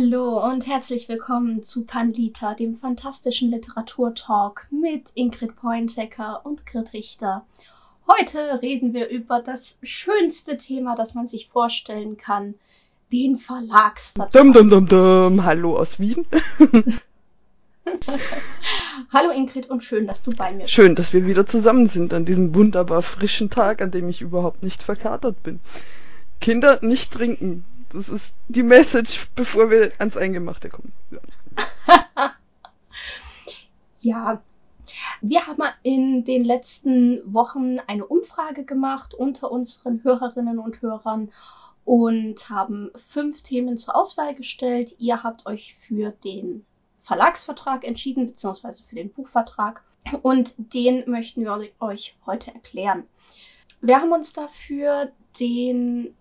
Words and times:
Hallo 0.00 0.46
und 0.46 0.68
herzlich 0.68 1.08
willkommen 1.08 1.64
zu 1.64 1.84
Panlita, 1.84 2.54
dem 2.54 2.76
fantastischen 2.76 3.50
Literaturtalk 3.50 4.68
mit 4.70 5.10
Ingrid 5.14 5.56
Pointecker 5.56 6.42
und 6.44 6.66
Grit 6.66 6.92
Richter. 6.92 7.44
Heute 8.06 8.62
reden 8.62 8.94
wir 8.94 9.08
über 9.08 9.40
das 9.40 9.78
schönste 9.82 10.56
Thema, 10.56 10.94
das 10.94 11.14
man 11.14 11.26
sich 11.26 11.48
vorstellen 11.48 12.16
kann, 12.16 12.54
den 13.10 13.34
Verlagsvertrag. 13.34 14.30
Dum, 14.30 14.52
dum, 14.52 14.70
dum, 14.70 14.86
dum. 14.86 15.44
Hallo 15.44 15.76
aus 15.76 15.98
Wien. 15.98 16.26
Hallo 19.12 19.32
Ingrid 19.32 19.68
und 19.68 19.82
schön, 19.82 20.06
dass 20.06 20.22
du 20.22 20.30
bei 20.30 20.52
mir 20.52 20.62
bist. 20.62 20.70
Schön, 20.70 20.94
dass 20.94 21.12
wir 21.12 21.26
wieder 21.26 21.44
zusammen 21.44 21.88
sind 21.88 22.12
an 22.12 22.24
diesem 22.24 22.54
wunderbar 22.54 23.02
frischen 23.02 23.50
Tag, 23.50 23.82
an 23.82 23.90
dem 23.90 24.08
ich 24.08 24.20
überhaupt 24.20 24.62
nicht 24.62 24.80
verkatert 24.80 25.42
bin. 25.42 25.58
Kinder 26.40 26.78
nicht 26.82 27.12
trinken. 27.12 27.64
Das 27.92 28.08
ist 28.08 28.34
die 28.48 28.62
Message, 28.62 29.28
bevor 29.34 29.70
wir 29.70 29.92
ans 29.98 30.16
Eingemachte 30.16 30.68
kommen. 30.68 30.92
Ja. 31.10 31.20
ja. 34.00 34.42
Wir 35.20 35.46
haben 35.46 35.62
in 35.82 36.24
den 36.24 36.44
letzten 36.44 37.20
Wochen 37.32 37.78
eine 37.86 38.06
Umfrage 38.06 38.64
gemacht 38.64 39.14
unter 39.14 39.50
unseren 39.50 40.02
Hörerinnen 40.04 40.58
und 40.58 40.80
Hörern 40.80 41.32
und 41.84 42.50
haben 42.50 42.90
fünf 42.96 43.42
Themen 43.42 43.76
zur 43.76 43.96
Auswahl 43.96 44.34
gestellt. 44.34 44.94
Ihr 44.98 45.22
habt 45.22 45.46
euch 45.46 45.74
für 45.86 46.10
den 46.10 46.64
Verlagsvertrag 47.00 47.84
entschieden, 47.84 48.26
beziehungsweise 48.26 48.82
für 48.84 48.94
den 48.94 49.10
Buchvertrag. 49.10 49.82
Und 50.22 50.54
den 50.58 51.08
möchten 51.08 51.42
wir 51.42 51.58
euch 51.80 52.16
heute 52.26 52.52
erklären. 52.52 53.04
Wir 53.80 54.00
haben 54.00 54.12
uns 54.12 54.32
dafür 54.32 55.10
den, 55.40 56.14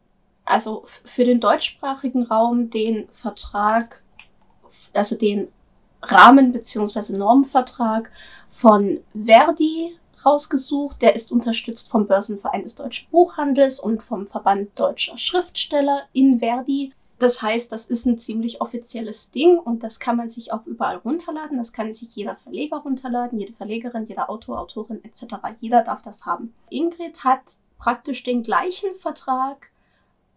also 0.48 0.84
für 0.86 1.26
den 1.26 1.40
deutschsprachigen 1.40 2.24
Raum 2.24 2.70
den 2.70 3.08
Vertrag, 3.12 4.02
also 4.94 5.16
den 5.16 5.50
Rahmen- 6.02 6.54
beziehungsweise 6.54 7.18
Normvertrag 7.18 8.12
von 8.50 9.00
Verdi 9.14 9.98
rausgesucht. 10.26 11.02
Der 11.02 11.16
ist 11.16 11.32
unterstützt 11.32 11.90
vom 11.90 12.08
Börsenverein 12.08 12.64
des 12.64 12.76
Deutschen 12.76 13.10
Buchhandels 13.12 13.80
und 13.80 14.02
vom 14.02 14.28
Verband 14.28 14.80
Deutscher 14.80 15.18
Schriftsteller 15.18 16.04
in 16.14 16.40
Verdi. 16.40 16.94
Das 17.20 17.42
heißt, 17.42 17.72
das 17.72 17.86
ist 17.86 18.06
ein 18.06 18.20
ziemlich 18.20 18.62
offizielles 18.62 19.32
Ding 19.32 19.58
und 19.58 19.82
das 19.82 20.00
kann 20.00 20.18
man 20.18 20.30
sich 20.30 20.54
auch 20.54 20.66
überall 20.66 20.98
runterladen. 20.98 21.58
Das 21.58 21.74
kann 21.74 21.92
sich 21.92 22.16
jeder 22.16 22.36
Verleger 22.36 22.78
runterladen, 22.78 23.40
jede 23.40 23.54
Verlegerin, 23.54 24.06
jeder 24.06 24.30
Autor, 24.30 24.60
Autorin 24.60 25.04
etc. 25.04 25.36
Jeder 25.60 25.84
darf 25.84 26.04
das 26.04 26.28
haben. 26.28 26.54
Ingrid 26.70 27.24
hat 27.24 27.42
praktisch 27.80 28.24
den 28.24 28.44
gleichen 28.44 28.94
Vertrag 28.94 29.72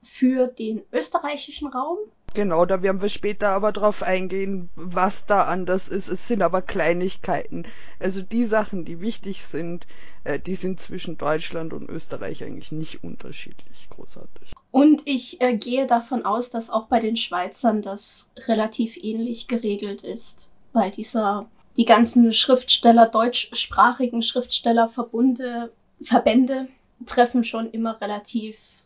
für 0.03 0.47
den 0.47 0.83
österreichischen 0.93 1.69
Raum. 1.69 1.99
Genau, 2.35 2.65
da 2.65 2.83
werden 2.83 3.03
wir 3.03 3.09
später 3.09 3.49
aber 3.49 3.73
drauf 3.73 4.03
eingehen, 4.05 4.71
was 4.77 5.27
da 5.27 5.45
anders 5.45 5.89
ist. 5.89 6.09
Es 6.09 6.29
sind 6.29 6.43
aber 6.43 6.63
Kleinigkeiten. 6.63 7.67
Also 7.99 8.23
die 8.23 8.45
Sachen, 8.45 8.85
die 8.85 9.01
wichtig 9.01 9.47
sind, 9.47 9.87
äh, 10.23 10.39
die 10.39 10.55
sind 10.55 10.81
zwischen 10.81 11.19
Deutschland 11.19 11.73
und 11.73 11.89
Österreich 11.89 12.45
eigentlich 12.45 12.71
nicht 12.71 13.03
unterschiedlich 13.03 13.89
großartig. 13.91 14.53
Und 14.71 15.03
ich 15.07 15.41
äh, 15.41 15.57
gehe 15.57 15.87
davon 15.87 16.25
aus, 16.25 16.51
dass 16.51 16.71
auch 16.71 16.87
bei 16.87 17.01
den 17.01 17.17
Schweizern 17.17 17.83
das 17.83 18.31
relativ 18.47 18.97
ähnlich 18.97 19.49
geregelt 19.49 20.03
ist, 20.03 20.51
weil 20.73 20.93
dieser 20.93 21.49
die 21.77 21.85
ganzen 21.85 22.33
Schriftsteller, 22.33 23.07
deutschsprachigen 23.07 24.23
Schriftstellerverbunde, 24.23 25.73
Verbände 26.01 26.69
treffen 27.07 27.45
schon 27.45 27.71
immer 27.71 28.01
relativ 28.01 28.80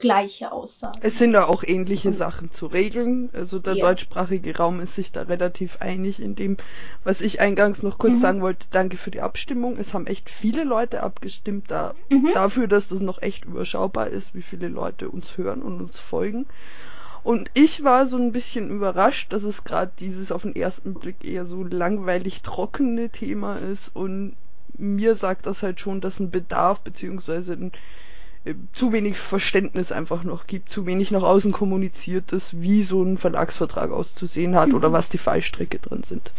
gleiche 0.00 0.50
Aussagen. 0.50 0.98
Es 1.02 1.18
sind 1.18 1.32
da 1.32 1.44
auch 1.44 1.62
ähnliche 1.62 2.12
Sachen 2.12 2.50
zu 2.50 2.66
regeln. 2.66 3.30
Also 3.32 3.60
der 3.60 3.74
ja. 3.74 3.86
deutschsprachige 3.86 4.56
Raum 4.56 4.80
ist 4.80 4.96
sich 4.96 5.12
da 5.12 5.22
relativ 5.22 5.80
einig 5.80 6.20
in 6.20 6.34
dem, 6.34 6.56
was 7.04 7.20
ich 7.20 7.40
eingangs 7.40 7.84
noch 7.84 7.98
kurz 7.98 8.14
mhm. 8.14 8.20
sagen 8.20 8.42
wollte. 8.42 8.66
Danke 8.72 8.96
für 8.96 9.12
die 9.12 9.20
Abstimmung. 9.20 9.76
Es 9.78 9.94
haben 9.94 10.06
echt 10.06 10.28
viele 10.28 10.64
Leute 10.64 11.02
abgestimmt 11.02 11.70
da, 11.70 11.94
mhm. 12.08 12.30
dafür, 12.34 12.66
dass 12.66 12.88
das 12.88 13.00
noch 13.00 13.22
echt 13.22 13.44
überschaubar 13.44 14.08
ist, 14.08 14.34
wie 14.34 14.42
viele 14.42 14.68
Leute 14.68 15.08
uns 15.08 15.36
hören 15.36 15.62
und 15.62 15.80
uns 15.80 15.98
folgen. 15.98 16.46
Und 17.22 17.50
ich 17.54 17.84
war 17.84 18.06
so 18.06 18.16
ein 18.16 18.32
bisschen 18.32 18.70
überrascht, 18.70 19.32
dass 19.32 19.42
es 19.42 19.64
gerade 19.64 19.92
dieses 20.00 20.32
auf 20.32 20.42
den 20.42 20.56
ersten 20.56 20.94
Blick 20.94 21.22
eher 21.22 21.44
so 21.44 21.62
langweilig 21.62 22.40
trockene 22.40 23.10
Thema 23.10 23.56
ist 23.56 23.94
und 23.94 24.36
mir 24.78 25.14
sagt 25.14 25.44
das 25.44 25.62
halt 25.62 25.80
schon, 25.80 26.00
dass 26.00 26.18
ein 26.18 26.30
Bedarf 26.30 26.80
beziehungsweise 26.80 27.52
ein 27.52 27.72
zu 28.72 28.92
wenig 28.92 29.18
Verständnis 29.18 29.92
einfach 29.92 30.24
noch 30.24 30.46
gibt, 30.46 30.70
zu 30.70 30.86
wenig 30.86 31.10
nach 31.10 31.22
außen 31.22 31.52
kommuniziert 31.52 32.32
ist, 32.32 32.60
wie 32.60 32.82
so 32.82 33.02
ein 33.02 33.18
Verlagsvertrag 33.18 33.90
auszusehen 33.90 34.54
hat 34.54 34.68
mhm. 34.68 34.74
oder 34.76 34.92
was 34.92 35.10
die 35.10 35.18
Fallstricke 35.18 35.78
drin 35.78 36.02
sind. 36.02 36.32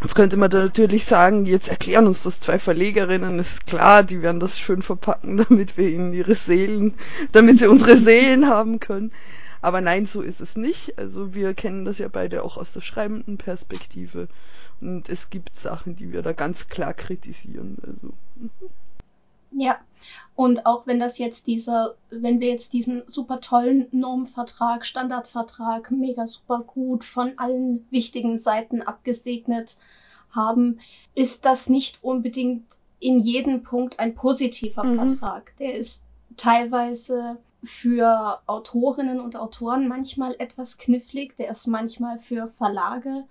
Jetzt 0.00 0.14
könnte 0.14 0.36
man 0.36 0.50
da 0.50 0.58
natürlich 0.58 1.04
sagen, 1.04 1.44
jetzt 1.44 1.68
erklären 1.68 2.06
uns 2.06 2.22
das 2.22 2.40
zwei 2.40 2.58
Verlegerinnen, 2.58 3.38
ist 3.40 3.66
klar, 3.66 4.04
die 4.04 4.22
werden 4.22 4.38
das 4.38 4.58
schön 4.58 4.80
verpacken, 4.80 5.36
damit 5.48 5.76
wir 5.76 5.88
ihnen 5.90 6.12
ihre 6.12 6.36
Seelen, 6.36 6.94
damit 7.32 7.58
sie 7.58 7.66
unsere 7.66 7.98
Seelen 7.98 8.48
haben 8.48 8.80
können. 8.80 9.12
Aber 9.60 9.80
nein, 9.80 10.06
so 10.06 10.20
ist 10.20 10.40
es 10.40 10.56
nicht. 10.56 10.98
Also 10.98 11.34
wir 11.34 11.52
kennen 11.52 11.84
das 11.84 11.98
ja 11.98 12.06
beide 12.06 12.44
auch 12.44 12.56
aus 12.56 12.72
der 12.72 12.80
schreibenden 12.80 13.38
Perspektive. 13.38 14.28
Und 14.80 15.08
es 15.08 15.30
gibt 15.30 15.58
Sachen, 15.58 15.96
die 15.96 16.12
wir 16.12 16.22
da 16.22 16.32
ganz 16.32 16.68
klar 16.68 16.94
kritisieren. 16.94 17.76
Also. 17.84 18.14
Ja, 19.50 19.78
und 20.34 20.66
auch 20.66 20.86
wenn 20.86 21.00
das 21.00 21.18
jetzt 21.18 21.46
dieser, 21.46 21.96
wenn 22.10 22.40
wir 22.40 22.48
jetzt 22.48 22.72
diesen 22.72 23.02
super 23.06 23.40
tollen 23.40 23.86
Normvertrag, 23.90 24.84
Standardvertrag, 24.86 25.90
mega 25.90 26.26
super 26.26 26.60
gut 26.60 27.04
von 27.04 27.32
allen 27.38 27.86
wichtigen 27.90 28.38
Seiten 28.38 28.82
abgesegnet 28.82 29.76
haben, 30.30 30.80
ist 31.14 31.44
das 31.44 31.68
nicht 31.68 32.04
unbedingt 32.04 32.64
in 33.00 33.18
jedem 33.18 33.62
Punkt 33.62 33.98
ein 33.98 34.14
positiver 34.14 34.84
mhm. 34.84 34.96
Vertrag. 34.96 35.56
Der 35.58 35.74
ist 35.74 36.04
teilweise 36.36 37.38
für 37.64 38.40
Autorinnen 38.46 39.20
und 39.20 39.36
Autoren 39.36 39.88
manchmal 39.88 40.36
etwas 40.38 40.78
knifflig, 40.78 41.36
der 41.36 41.50
ist 41.50 41.66
manchmal 41.66 42.18
für 42.18 42.46
Verlage 42.46 43.24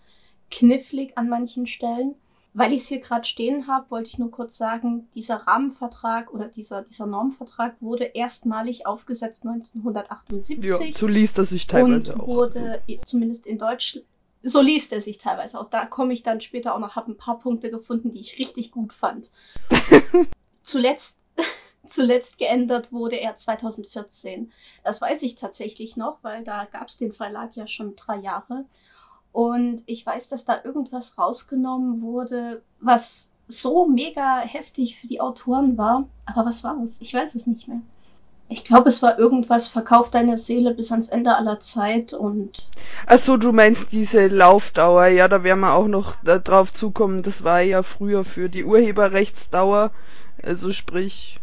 knifflig 0.51 1.17
an 1.17 1.29
manchen 1.29 1.67
Stellen. 1.67 2.16
Weil 2.57 2.73
ich 2.73 2.81
es 2.81 2.88
hier 2.88 3.01
gerade 3.01 3.23
stehen 3.23 3.68
habe, 3.68 3.91
wollte 3.91 4.09
ich 4.09 4.18
nur 4.18 4.31
kurz 4.31 4.57
sagen, 4.57 5.07
dieser 5.13 5.35
Rahmenvertrag 5.35 6.34
oder 6.34 6.47
dieser, 6.47 6.81
dieser 6.81 7.06
Normvertrag 7.06 7.79
wurde 7.81 8.06
erstmalig 8.06 8.88
aufgesetzt 8.88 9.45
1978. 9.45 10.63
Ja, 10.63 10.75
so 10.91 11.06
liest 11.06 11.38
er 11.38 11.45
sich 11.45 11.68
teilweise 11.68 12.13
und 12.13 12.22
auch. 12.22 12.28
wurde 12.28 12.81
also. 12.90 13.01
zumindest 13.06 13.45
in 13.45 13.59
Deutschland, 13.59 14.07
so 14.41 14.59
liest 14.59 14.91
er 14.91 15.01
sich 15.01 15.19
teilweise 15.19 15.59
auch. 15.59 15.68
Da 15.68 15.85
komme 15.85 16.13
ich 16.13 16.23
dann 16.23 16.41
später 16.41 16.73
auch 16.73 16.79
noch, 16.79 16.95
habe 16.95 17.12
ein 17.12 17.18
paar 17.18 17.38
Punkte 17.38 17.69
gefunden, 17.69 18.12
die 18.12 18.22
ich 18.22 18.40
richtig 18.40 18.72
gut 18.72 18.91
fand. 18.91 19.29
zuletzt, 20.63 21.19
zuletzt 21.85 22.39
geändert 22.39 22.91
wurde 22.91 23.18
er 23.18 23.35
2014. 23.35 24.51
Das 24.84 25.00
weiß 25.00 25.22
ich 25.22 25.35
tatsächlich 25.35 25.95
noch, 25.95 26.18
weil 26.24 26.44
da 26.44 26.66
gab 26.66 26.88
es 26.88 26.97
den 26.97 27.13
Verlag 27.13 27.56
ja 27.56 27.68
schon 27.68 27.95
drei 27.95 28.18
Jahre. 28.18 28.65
Und 29.38 29.84
ich 29.86 30.04
weiß, 30.04 30.30
dass 30.30 30.45
da 30.45 30.62
irgendwas 30.63 31.19
rausgenommen 31.19 32.01
wurde, 32.01 32.63
was 32.80 33.28
so 33.48 33.86
mega 33.86 34.39
heftig 34.39 35.00
für 35.00 35.06
die 35.06 35.22
Autoren 35.22 35.78
war. 35.78 36.07
Aber 36.25 36.48
was 36.48 36.63
war 36.63 36.75
das? 36.81 36.98
Ich 37.01 37.13
weiß 37.13 37.36
es 37.36 37.45
nicht 37.45 37.68
mehr. 37.68 37.81
Ich 38.50 38.63
glaube, 38.63 38.89
es 38.89 39.04
war 39.04 39.19
irgendwas, 39.19 39.68
verkauf 39.68 40.10
deine 40.10 40.39
Seele 40.39 40.74
bis 40.74 40.92
ans 40.92 41.10
Ende 41.10 41.36
aller 41.36 41.60
Zeit 41.60 42.13
und. 42.13 42.72
Ach 43.06 43.19
so, 43.19 43.38
du 43.38 43.51
meinst 43.51 43.92
diese 43.92 44.25
Laufdauer, 44.25 45.06
ja, 45.06 45.28
da 45.28 45.44
werden 45.44 45.60
wir 45.60 45.75
auch 45.75 45.88
noch 45.88 46.16
drauf 46.24 46.74
zukommen. 46.74 47.22
Das 47.22 47.44
war 47.44 47.62
ja 47.62 47.84
früher 47.84 48.25
für 48.25 48.50
die 48.50 48.66
Urheberrechtsdauer. 48.66 49.92
Also 50.42 50.72
sprich, 50.72 51.36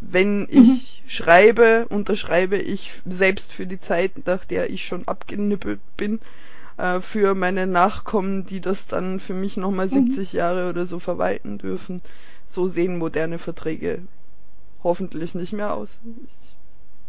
wenn 0.00 0.46
ich 0.48 1.02
mhm. 1.02 1.08
schreibe, 1.08 1.88
unterschreibe 1.88 2.56
ich 2.56 2.92
selbst 3.04 3.50
für 3.50 3.66
die 3.66 3.80
Zeit, 3.80 4.28
nach 4.28 4.44
der 4.44 4.70
ich 4.70 4.86
schon 4.86 5.08
abgenippelt 5.08 5.80
bin, 5.96 6.20
äh, 6.80 7.00
für 7.00 7.34
meine 7.34 7.66
Nachkommen, 7.66 8.46
die 8.46 8.60
das 8.60 8.86
dann 8.86 9.20
für 9.20 9.34
mich 9.34 9.56
nochmal 9.56 9.88
70 9.88 10.32
mhm. 10.32 10.38
Jahre 10.38 10.68
oder 10.70 10.86
so 10.86 10.98
verwalten 10.98 11.58
dürfen. 11.58 12.02
So 12.46 12.66
sehen 12.66 12.98
moderne 12.98 13.38
Verträge 13.38 14.02
hoffentlich 14.82 15.34
nicht 15.34 15.52
mehr 15.52 15.74
aus. 15.74 15.98
Ich 16.26 16.56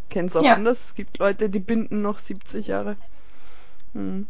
kenne 0.10 0.28
es 0.28 0.36
auch 0.36 0.44
ja. 0.44 0.54
anders. 0.54 0.88
Es 0.88 0.96
gibt 0.96 1.20
Leute, 1.20 1.50
die 1.50 1.60
binden 1.60 2.02
noch 2.02 2.20
70 2.20 2.68
Jahre. 2.68 2.98
Hm. 3.94 4.28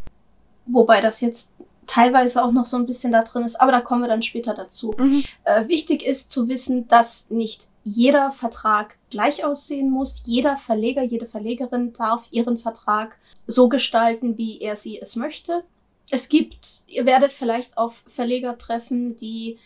Wobei 0.67 1.01
das 1.01 1.21
jetzt 1.21 1.51
teilweise 1.87 2.43
auch 2.43 2.51
noch 2.51 2.65
so 2.65 2.77
ein 2.77 2.85
bisschen 2.85 3.11
da 3.11 3.23
drin 3.23 3.43
ist, 3.43 3.59
aber 3.59 3.71
da 3.71 3.81
kommen 3.81 4.01
wir 4.01 4.07
dann 4.07 4.21
später 4.21 4.53
dazu. 4.53 4.93
Mhm. 4.97 5.23
Äh, 5.43 5.67
wichtig 5.67 6.05
ist 6.05 6.31
zu 6.31 6.47
wissen, 6.47 6.87
dass 6.87 7.29
nicht 7.29 7.67
jeder 7.83 8.31
Vertrag 8.31 8.97
gleich 9.09 9.43
aussehen 9.43 9.89
muss. 9.89 10.23
Jeder 10.25 10.55
Verleger, 10.57 11.03
jede 11.03 11.25
Verlegerin 11.25 11.93
darf 11.93 12.27
ihren 12.31 12.57
Vertrag 12.57 13.17
so 13.47 13.69
gestalten, 13.69 14.37
wie 14.37 14.61
er 14.61 14.75
sie 14.75 15.01
es 15.01 15.15
möchte. 15.15 15.63
Es 16.11 16.29
gibt, 16.29 16.83
ihr 16.87 17.05
werdet 17.05 17.33
vielleicht 17.33 17.77
auf 17.77 18.03
Verleger 18.07 18.57
treffen, 18.57 19.15
die 19.15 19.57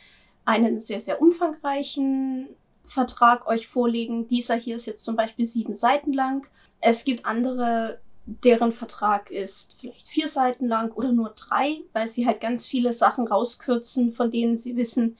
einen 0.45 0.79
sehr, 0.79 1.01
sehr 1.01 1.21
umfangreichen 1.21 2.47
Vertrag 2.85 3.47
euch 3.47 3.67
vorlegen. 3.67 4.27
Dieser 4.27 4.55
hier 4.55 4.75
ist 4.75 4.85
jetzt 4.85 5.03
zum 5.03 5.15
Beispiel 5.15 5.45
sieben 5.45 5.73
Seiten 5.73 6.13
lang. 6.13 6.47
Es 6.81 7.03
gibt 7.03 7.25
andere 7.25 7.99
deren 8.25 8.71
Vertrag 8.71 9.29
ist 9.29 9.75
vielleicht 9.79 10.07
vier 10.07 10.27
Seiten 10.27 10.67
lang 10.67 10.91
oder 10.91 11.11
nur 11.11 11.29
drei, 11.29 11.81
weil 11.93 12.07
sie 12.07 12.25
halt 12.25 12.41
ganz 12.41 12.65
viele 12.65 12.91
Sachen 12.93 13.27
rauskürzen, 13.27 14.13
von 14.13 14.31
denen 14.31 14.57
sie 14.57 14.75
wissen, 14.75 15.17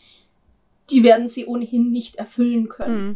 die 0.89 1.03
werden 1.03 1.29
sie 1.29 1.45
ohnehin 1.45 1.91
nicht 1.91 2.15
erfüllen 2.15 2.67
können. 2.69 3.07
Mhm. 3.07 3.15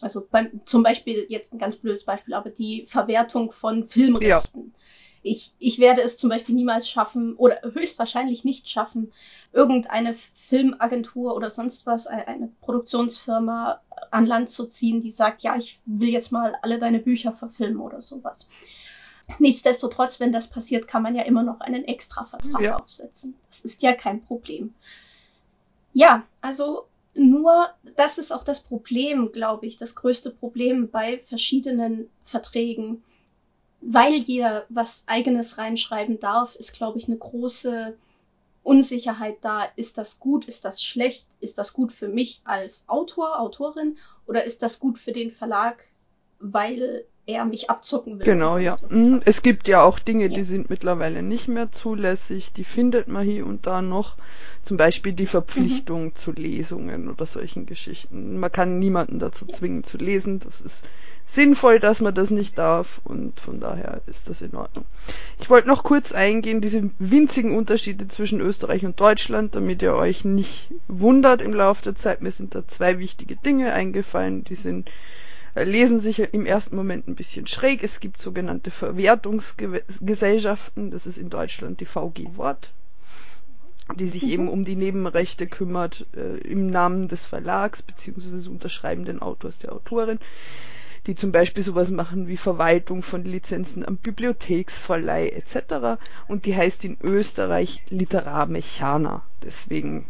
Also 0.00 0.26
beim, 0.28 0.60
zum 0.66 0.82
Beispiel, 0.82 1.26
jetzt 1.28 1.52
ein 1.52 1.58
ganz 1.58 1.76
blödes 1.76 2.04
Beispiel, 2.04 2.34
aber 2.34 2.50
die 2.50 2.84
Verwertung 2.86 3.52
von 3.52 3.84
Filmrechten. 3.84 4.72
Ja. 4.74 4.80
Ich, 5.22 5.52
ich 5.58 5.78
werde 5.78 6.02
es 6.02 6.18
zum 6.18 6.28
Beispiel 6.28 6.54
niemals 6.54 6.88
schaffen 6.88 7.34
oder 7.36 7.60
höchstwahrscheinlich 7.62 8.44
nicht 8.44 8.68
schaffen, 8.68 9.12
irgendeine 9.52 10.12
Filmagentur 10.12 11.34
oder 11.34 11.48
sonst 11.48 11.86
was, 11.86 12.06
eine 12.06 12.52
Produktionsfirma 12.60 13.80
an 14.10 14.26
Land 14.26 14.50
zu 14.50 14.66
ziehen, 14.66 15.00
die 15.00 15.10
sagt, 15.10 15.42
ja, 15.42 15.56
ich 15.56 15.80
will 15.86 16.10
jetzt 16.10 16.30
mal 16.30 16.54
alle 16.60 16.78
deine 16.78 16.98
Bücher 16.98 17.32
verfilmen 17.32 17.80
oder 17.80 18.02
sowas. 18.02 18.48
Nichtsdestotrotz, 19.38 20.20
wenn 20.20 20.32
das 20.32 20.48
passiert, 20.48 20.86
kann 20.86 21.02
man 21.02 21.14
ja 21.14 21.22
immer 21.22 21.42
noch 21.42 21.60
einen 21.60 21.84
Extra-Vertrag 21.84 22.60
ja. 22.60 22.76
aufsetzen. 22.76 23.34
Das 23.48 23.60
ist 23.60 23.82
ja 23.82 23.94
kein 23.94 24.22
Problem. 24.22 24.74
Ja, 25.92 26.24
also 26.40 26.86
nur, 27.14 27.70
das 27.96 28.18
ist 28.18 28.32
auch 28.32 28.42
das 28.42 28.60
Problem, 28.60 29.32
glaube 29.32 29.66
ich, 29.66 29.76
das 29.76 29.94
größte 29.94 30.30
Problem 30.30 30.90
bei 30.90 31.18
verschiedenen 31.18 32.10
Verträgen. 32.24 33.02
Weil 33.80 34.14
jeder 34.14 34.64
was 34.68 35.04
eigenes 35.06 35.58
reinschreiben 35.58 36.18
darf, 36.18 36.56
ist, 36.56 36.72
glaube 36.72 36.98
ich, 36.98 37.06
eine 37.06 37.18
große 37.18 37.96
Unsicherheit 38.62 39.36
da. 39.42 39.64
Ist 39.76 39.98
das 39.98 40.18
gut? 40.18 40.46
Ist 40.46 40.64
das 40.64 40.82
schlecht? 40.82 41.26
Ist 41.40 41.58
das 41.58 41.72
gut 41.72 41.92
für 41.92 42.08
mich 42.08 42.40
als 42.44 42.84
Autor, 42.88 43.38
Autorin? 43.40 43.98
Oder 44.26 44.44
ist 44.44 44.62
das 44.62 44.80
gut 44.80 44.98
für 44.98 45.12
den 45.12 45.30
Verlag, 45.30 45.84
weil 46.40 47.04
er 47.26 47.44
mich 47.44 47.70
abzocken 47.70 48.18
will. 48.18 48.24
Genau, 48.24 48.58
ja. 48.58 48.78
Mhm. 48.88 49.20
Es 49.24 49.42
gibt 49.42 49.68
ja 49.68 49.82
auch 49.82 49.98
Dinge, 49.98 50.28
ja. 50.28 50.36
die 50.36 50.44
sind 50.44 50.70
mittlerweile 50.70 51.22
nicht 51.22 51.48
mehr 51.48 51.72
zulässig, 51.72 52.52
die 52.52 52.64
findet 52.64 53.08
man 53.08 53.26
hier 53.26 53.46
und 53.46 53.66
da 53.66 53.82
noch. 53.82 54.16
Zum 54.62 54.76
Beispiel 54.76 55.12
die 55.12 55.26
Verpflichtung 55.26 56.04
mhm. 56.06 56.14
zu 56.14 56.32
Lesungen 56.32 57.10
oder 57.10 57.26
solchen 57.26 57.66
Geschichten. 57.66 58.38
Man 58.38 58.50
kann 58.50 58.78
niemanden 58.78 59.18
dazu 59.18 59.46
zwingen 59.46 59.84
zu 59.84 59.98
lesen. 59.98 60.40
Das 60.40 60.60
ist 60.60 60.84
sinnvoll, 61.26 61.80
dass 61.80 62.00
man 62.00 62.14
das 62.14 62.30
nicht 62.30 62.58
darf 62.58 63.00
und 63.04 63.40
von 63.40 63.60
daher 63.60 64.02
ist 64.06 64.28
das 64.28 64.42
in 64.42 64.54
Ordnung. 64.54 64.84
Ich 65.40 65.50
wollte 65.50 65.68
noch 65.68 65.82
kurz 65.82 66.12
eingehen, 66.12 66.60
diese 66.60 66.90
winzigen 66.98 67.56
Unterschiede 67.56 68.08
zwischen 68.08 68.40
Österreich 68.40 68.84
und 68.84 69.00
Deutschland, 69.00 69.54
damit 69.54 69.82
ihr 69.82 69.94
euch 69.94 70.24
nicht 70.24 70.68
wundert 70.88 71.42
im 71.42 71.52
Laufe 71.52 71.82
der 71.82 71.94
Zeit. 71.94 72.22
Mir 72.22 72.30
sind 72.30 72.54
da 72.54 72.66
zwei 72.68 72.98
wichtige 72.98 73.36
Dinge 73.36 73.72
eingefallen, 73.72 74.44
die 74.44 74.54
sind 74.54 74.90
lesen 75.54 76.00
sich 76.00 76.18
im 76.18 76.46
ersten 76.46 76.74
Moment 76.76 77.06
ein 77.06 77.14
bisschen 77.14 77.46
schräg. 77.46 77.84
Es 77.84 78.00
gibt 78.00 78.20
sogenannte 78.20 78.70
Verwertungsgesellschaften, 78.70 80.90
das 80.90 81.06
ist 81.06 81.18
in 81.18 81.30
Deutschland 81.30 81.80
die 81.80 81.86
VG 81.86 82.36
Wort, 82.36 82.72
die 83.96 84.08
sich 84.08 84.24
eben 84.24 84.48
um 84.48 84.64
die 84.64 84.76
Nebenrechte 84.76 85.46
kümmert 85.46 86.06
äh, 86.16 86.38
im 86.38 86.70
Namen 86.70 87.08
des 87.08 87.24
Verlags 87.24 87.82
beziehungsweise 87.82 88.36
des 88.36 88.48
unterschreibenden 88.48 89.22
Autors 89.22 89.58
der 89.58 89.72
Autorin 89.72 90.18
die 91.06 91.14
zum 91.14 91.32
Beispiel 91.32 91.62
sowas 91.62 91.90
machen 91.90 92.28
wie 92.28 92.36
Verwaltung 92.36 93.02
von 93.02 93.24
Lizenzen 93.24 93.86
am 93.86 93.98
Bibliotheksverleih 93.98 95.28
etc. 95.28 96.00
Und 96.28 96.46
die 96.46 96.56
heißt 96.56 96.84
in 96.84 96.96
Österreich 97.02 97.82
Literarmechaner. 97.90 99.22
Deswegen 99.42 100.06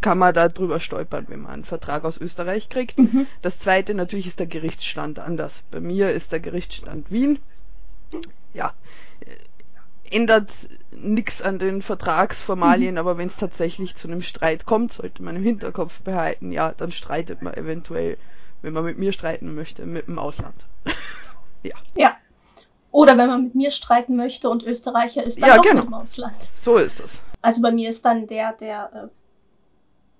kann 0.00 0.18
man 0.18 0.34
da 0.34 0.48
drüber 0.48 0.80
stolpern, 0.80 1.26
wenn 1.28 1.42
man 1.42 1.52
einen 1.52 1.64
Vertrag 1.64 2.04
aus 2.04 2.18
Österreich 2.18 2.68
kriegt. 2.68 2.98
Mhm. 2.98 3.26
Das 3.42 3.58
zweite 3.58 3.94
natürlich 3.94 4.26
ist 4.26 4.38
der 4.38 4.46
Gerichtsstand 4.46 5.18
anders. 5.18 5.62
Bei 5.70 5.80
mir 5.80 6.12
ist 6.12 6.32
der 6.32 6.40
Gerichtsstand 6.40 7.10
Wien. 7.10 7.38
Ja, 8.54 8.72
äh, 9.20 10.14
ändert 10.14 10.50
nichts 10.92 11.42
an 11.42 11.58
den 11.58 11.82
Vertragsformalien, 11.82 12.92
mhm. 12.92 12.98
aber 12.98 13.18
wenn 13.18 13.28
es 13.28 13.36
tatsächlich 13.36 13.96
zu 13.96 14.08
einem 14.08 14.22
Streit 14.22 14.64
kommt, 14.64 14.92
sollte 14.92 15.22
man 15.22 15.36
im 15.36 15.42
Hinterkopf 15.42 16.00
behalten, 16.00 16.52
ja, 16.52 16.72
dann 16.76 16.92
streitet 16.92 17.42
man 17.42 17.54
eventuell, 17.54 18.16
wenn 18.62 18.72
man 18.72 18.84
mit 18.84 18.98
mir 18.98 19.12
streiten 19.12 19.54
möchte, 19.54 19.84
mit 19.86 20.06
dem 20.06 20.18
Ausland. 20.18 20.66
ja. 21.62 21.74
Ja. 21.94 22.16
Oder 22.92 23.18
wenn 23.18 23.28
man 23.28 23.44
mit 23.44 23.54
mir 23.54 23.72
streiten 23.72 24.16
möchte 24.16 24.48
und 24.48 24.62
Österreicher 24.62 25.22
ist, 25.22 25.42
dann 25.42 25.50
ja, 25.50 25.58
auch 25.58 25.62
genau. 25.62 25.80
mit 25.80 25.84
dem 25.86 25.94
Ausland. 25.94 26.36
So 26.56 26.78
ist 26.78 26.98
es. 27.00 27.22
Also 27.42 27.60
bei 27.60 27.70
mir 27.70 27.90
ist 27.90 28.04
dann 28.04 28.26
der, 28.26 28.54
der 28.54 28.90
äh, 28.94 29.08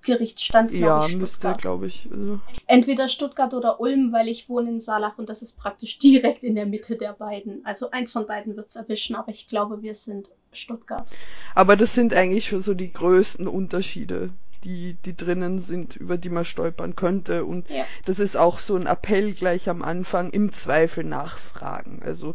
Gerichtsstand, 0.06 0.70
glaube 0.70 0.84
ja, 0.84 1.00
ich, 1.00 1.06
Stuttgart. 1.08 1.20
müsste, 1.20 1.54
glaube 1.60 1.86
ich. 1.88 2.08
Also. 2.10 2.40
Entweder 2.66 3.08
Stuttgart 3.08 3.52
oder 3.52 3.80
Ulm, 3.80 4.12
weil 4.12 4.28
ich 4.28 4.48
wohne 4.48 4.70
in 4.70 4.80
Saalach 4.80 5.18
und 5.18 5.28
das 5.28 5.42
ist 5.42 5.58
praktisch 5.58 5.98
direkt 5.98 6.44
in 6.44 6.54
der 6.54 6.64
Mitte 6.64 6.96
der 6.96 7.12
beiden. 7.12 7.64
Also 7.66 7.90
eins 7.90 8.12
von 8.12 8.26
beiden 8.26 8.56
wird 8.56 8.68
es 8.68 8.76
erwischen, 8.76 9.16
aber 9.16 9.30
ich 9.30 9.48
glaube, 9.48 9.82
wir 9.82 9.94
sind 9.94 10.30
Stuttgart. 10.52 11.12
Aber 11.54 11.76
das 11.76 11.94
sind 11.94 12.14
eigentlich 12.14 12.48
schon 12.48 12.62
so 12.62 12.72
die 12.72 12.92
größten 12.92 13.48
Unterschiede, 13.48 14.30
die, 14.64 14.96
die 15.04 15.16
drinnen 15.16 15.60
sind, 15.60 15.96
über 15.96 16.16
die 16.16 16.30
man 16.30 16.44
stolpern 16.44 16.96
könnte. 16.96 17.44
Und 17.44 17.68
ja. 17.68 17.84
das 18.04 18.18
ist 18.20 18.36
auch 18.36 18.60
so 18.60 18.76
ein 18.76 18.86
Appell 18.86 19.34
gleich 19.34 19.68
am 19.68 19.82
Anfang, 19.82 20.30
im 20.30 20.52
Zweifel 20.52 21.04
nachfragen. 21.04 22.00
Also 22.04 22.34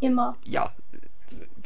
immer. 0.00 0.36
Ja, 0.44 0.72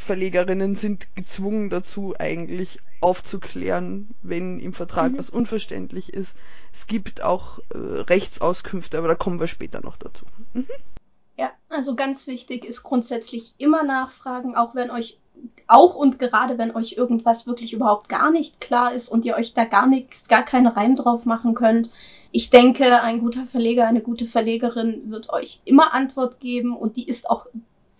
Verlegerinnen 0.06 0.76
sind 0.76 1.14
gezwungen 1.16 1.68
dazu, 1.68 2.14
eigentlich 2.18 2.78
aufzuklären, 3.00 4.08
wenn 4.22 4.60
im 4.60 4.72
Vertrag 4.72 5.12
mhm. 5.12 5.18
was 5.18 5.30
unverständlich 5.30 6.14
ist. 6.14 6.34
Es 6.72 6.86
gibt 6.86 7.22
auch 7.22 7.58
äh, 7.74 7.76
Rechtsauskünfte, 7.78 8.98
aber 8.98 9.08
da 9.08 9.14
kommen 9.14 9.40
wir 9.40 9.48
später 9.48 9.80
noch 9.80 9.96
dazu. 9.96 10.24
Mhm. 10.54 10.66
Ja, 11.36 11.50
also 11.68 11.94
ganz 11.94 12.26
wichtig 12.26 12.64
ist 12.64 12.82
grundsätzlich 12.82 13.54
immer 13.58 13.82
nachfragen, 13.82 14.56
auch 14.56 14.74
wenn 14.74 14.90
euch 14.90 15.18
auch 15.66 15.94
und 15.94 16.18
gerade 16.18 16.56
wenn 16.56 16.74
euch 16.74 16.92
irgendwas 16.96 17.46
wirklich 17.46 17.72
überhaupt 17.72 18.08
gar 18.08 18.30
nicht 18.30 18.60
klar 18.60 18.92
ist 18.92 19.08
und 19.08 19.24
ihr 19.24 19.34
euch 19.34 19.52
da 19.52 19.64
gar 19.64 19.86
nichts, 19.86 20.28
gar 20.28 20.44
keinen 20.44 20.68
Reim 20.68 20.96
drauf 20.96 21.26
machen 21.26 21.54
könnt. 21.54 21.90
Ich 22.30 22.50
denke, 22.50 23.02
ein 23.02 23.20
guter 23.20 23.44
Verleger, 23.44 23.86
eine 23.86 24.00
gute 24.00 24.26
Verlegerin 24.26 25.10
wird 25.10 25.30
euch 25.30 25.60
immer 25.64 25.92
Antwort 25.92 26.40
geben 26.40 26.76
und 26.76 26.96
die 26.96 27.06
ist 27.06 27.28
auch, 27.28 27.46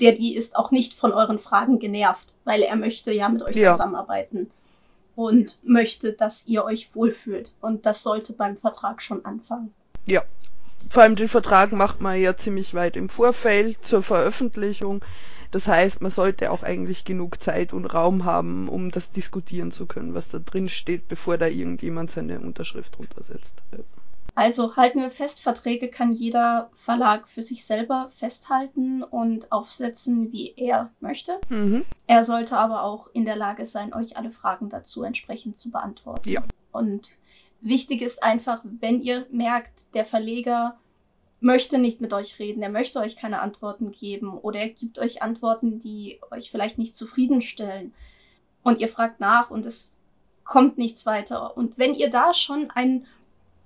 der 0.01 0.13
die 0.13 0.35
ist 0.35 0.57
auch 0.57 0.71
nicht 0.71 0.95
von 0.95 1.13
euren 1.13 1.39
Fragen 1.39 1.79
genervt, 1.79 2.29
weil 2.45 2.63
er 2.63 2.77
möchte 2.77 3.13
ja 3.13 3.29
mit 3.29 3.43
euch 3.43 3.57
ja. 3.57 3.73
zusammenarbeiten 3.73 4.51
und 5.15 5.59
möchte, 5.65 6.13
dass 6.13 6.47
ihr 6.47 6.65
euch 6.65 6.95
wohlfühlt. 6.95 7.53
Und 7.61 7.87
das 7.87 8.03
sollte 8.03 8.35
beim 8.35 8.57
Vertrag 8.57 9.03
schon 9.03 9.25
anfangen. 9.25 9.73
Ja. 10.05 10.23
Vor 10.91 11.03
allem 11.03 11.17
den 11.17 11.29
Vertrag 11.29 11.73
macht 11.73 12.01
man 12.01 12.21
ja 12.21 12.37
ziemlich 12.37 12.75
weit 12.75 12.97
im 12.97 13.09
Vorfeld 13.09 13.85
zur 13.85 14.03
Veröffentlichung. 14.03 15.03
Das 15.51 15.67
heißt, 15.67 16.03
man 16.03 16.11
sollte 16.11 16.51
auch 16.51 16.63
eigentlich 16.63 17.05
genug 17.05 17.41
Zeit 17.43 17.73
und 17.73 17.87
Raum 17.87 18.25
haben, 18.25 18.69
um 18.69 18.91
das 18.91 19.11
diskutieren 19.11 19.73
zu 19.73 19.87
können, 19.87 20.15
was 20.15 20.29
da 20.29 20.39
drin 20.39 20.69
steht, 20.69 21.09
bevor 21.09 21.39
da 21.39 21.47
irgendjemand 21.47 22.11
seine 22.11 22.39
Unterschrift 22.39 22.99
runtersetzt. 22.99 23.55
Also 24.37 24.77
halten 24.77 25.01
wir 25.01 25.11
fest, 25.11 25.41
Verträge 25.41 25.89
kann 25.89 26.13
jeder 26.13 26.69
Verlag 26.75 27.27
für 27.27 27.41
sich 27.41 27.65
selber 27.65 28.11
festhalten 28.11 29.03
und 29.03 29.51
aufsetzen, 29.51 30.31
wie 30.31 30.53
er 30.59 30.93
möchte. 31.01 31.41
Mhm. 31.49 31.87
Er 32.07 32.23
sollte 32.23 32.59
aber 32.59 32.83
auch 32.83 33.09
in 33.15 33.25
der 33.25 33.37
Lage 33.37 33.65
sein, 33.65 33.95
euch 33.95 34.19
alle 34.19 34.31
Fragen 34.31 34.69
dazu 34.69 35.03
entsprechend 35.05 35.57
zu 35.57 35.71
beantworten. 35.71 36.29
Ja. 36.29 36.43
Und 36.71 37.17
wichtig 37.63 38.03
ist 38.03 38.23
einfach, 38.23 38.63
wenn 38.63 39.01
ihr 39.01 39.27
merkt, 39.31 39.73
der 39.95 40.05
Verleger 40.05 40.77
möchte 41.41 41.79
nicht 41.79 42.03
mit 42.03 42.13
euch 42.13 42.39
reden, 42.39 42.63
er 42.63 42.69
möchte 42.69 43.01
euch 43.01 43.17
keine 43.17 43.41
Antworten 43.41 43.91
geben 43.91 44.37
oder 44.37 44.61
er 44.61 44.69
gibt 44.69 44.99
euch 44.99 45.23
Antworten, 45.23 45.81
die 45.81 46.21
euch 46.31 46.51
vielleicht 46.51 46.77
nicht 46.77 46.95
zufriedenstellen 46.95 47.95
und 48.63 48.81
ihr 48.81 48.89
fragt 48.89 49.19
nach 49.19 49.51
und 49.51 49.65
es 49.65 49.97
kommt 50.45 50.77
nichts 50.77 51.07
weiter. 51.07 51.57
Und 51.57 51.79
wenn 51.79 51.95
ihr 51.95 52.11
da 52.11 52.35
schon 52.35 52.71
ein 52.71 53.07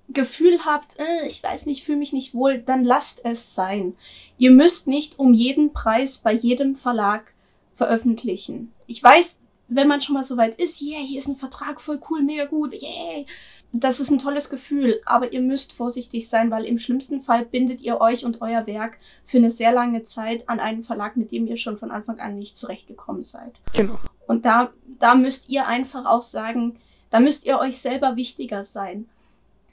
Gefühl 0.09 0.65
habt, 0.65 0.99
äh, 0.99 1.27
ich 1.27 1.41
weiß 1.41 1.65
nicht, 1.65 1.83
fühle 1.83 1.97
mich 1.97 2.13
nicht 2.13 2.33
wohl, 2.33 2.59
dann 2.59 2.83
lasst 2.83 3.21
es 3.23 3.55
sein. 3.55 3.95
Ihr 4.37 4.51
müsst 4.51 4.87
nicht 4.87 5.19
um 5.19 5.33
jeden 5.33 5.73
Preis 5.73 6.17
bei 6.17 6.33
jedem 6.33 6.75
Verlag 6.75 7.33
veröffentlichen. 7.73 8.73
Ich 8.87 9.01
weiß, 9.01 9.37
wenn 9.69 9.87
man 9.87 10.01
schon 10.01 10.15
mal 10.15 10.23
so 10.23 10.35
weit 10.35 10.55
ist, 10.55 10.81
yeah, 10.81 10.99
hier 10.99 11.17
ist 11.17 11.29
ein 11.29 11.37
Vertrag 11.37 11.79
voll 11.79 11.99
cool, 12.09 12.21
mega 12.21 12.45
gut, 12.45 12.73
yeah, 12.81 13.23
das 13.71 14.01
ist 14.01 14.11
ein 14.11 14.17
tolles 14.17 14.49
Gefühl, 14.49 15.01
aber 15.05 15.31
ihr 15.31 15.39
müsst 15.39 15.71
vorsichtig 15.71 16.27
sein, 16.27 16.51
weil 16.51 16.65
im 16.65 16.77
schlimmsten 16.77 17.21
Fall 17.21 17.45
bindet 17.45 17.81
ihr 17.81 18.01
euch 18.01 18.25
und 18.25 18.41
euer 18.41 18.67
Werk 18.67 18.97
für 19.25 19.37
eine 19.37 19.49
sehr 19.49 19.71
lange 19.71 20.03
Zeit 20.03 20.49
an 20.49 20.59
einen 20.59 20.83
Verlag, 20.83 21.15
mit 21.15 21.31
dem 21.31 21.47
ihr 21.47 21.55
schon 21.55 21.77
von 21.77 21.89
Anfang 21.89 22.19
an 22.19 22.37
nicht 22.37 22.57
zurechtgekommen 22.57 23.23
seid. 23.23 23.53
Genau. 23.73 23.97
Und 24.27 24.45
da, 24.45 24.71
da 24.99 25.15
müsst 25.15 25.49
ihr 25.49 25.67
einfach 25.67 26.05
auch 26.05 26.21
sagen, 26.21 26.77
da 27.09 27.21
müsst 27.21 27.45
ihr 27.45 27.59
euch 27.59 27.77
selber 27.77 28.17
wichtiger 28.17 28.65
sein. 28.65 29.07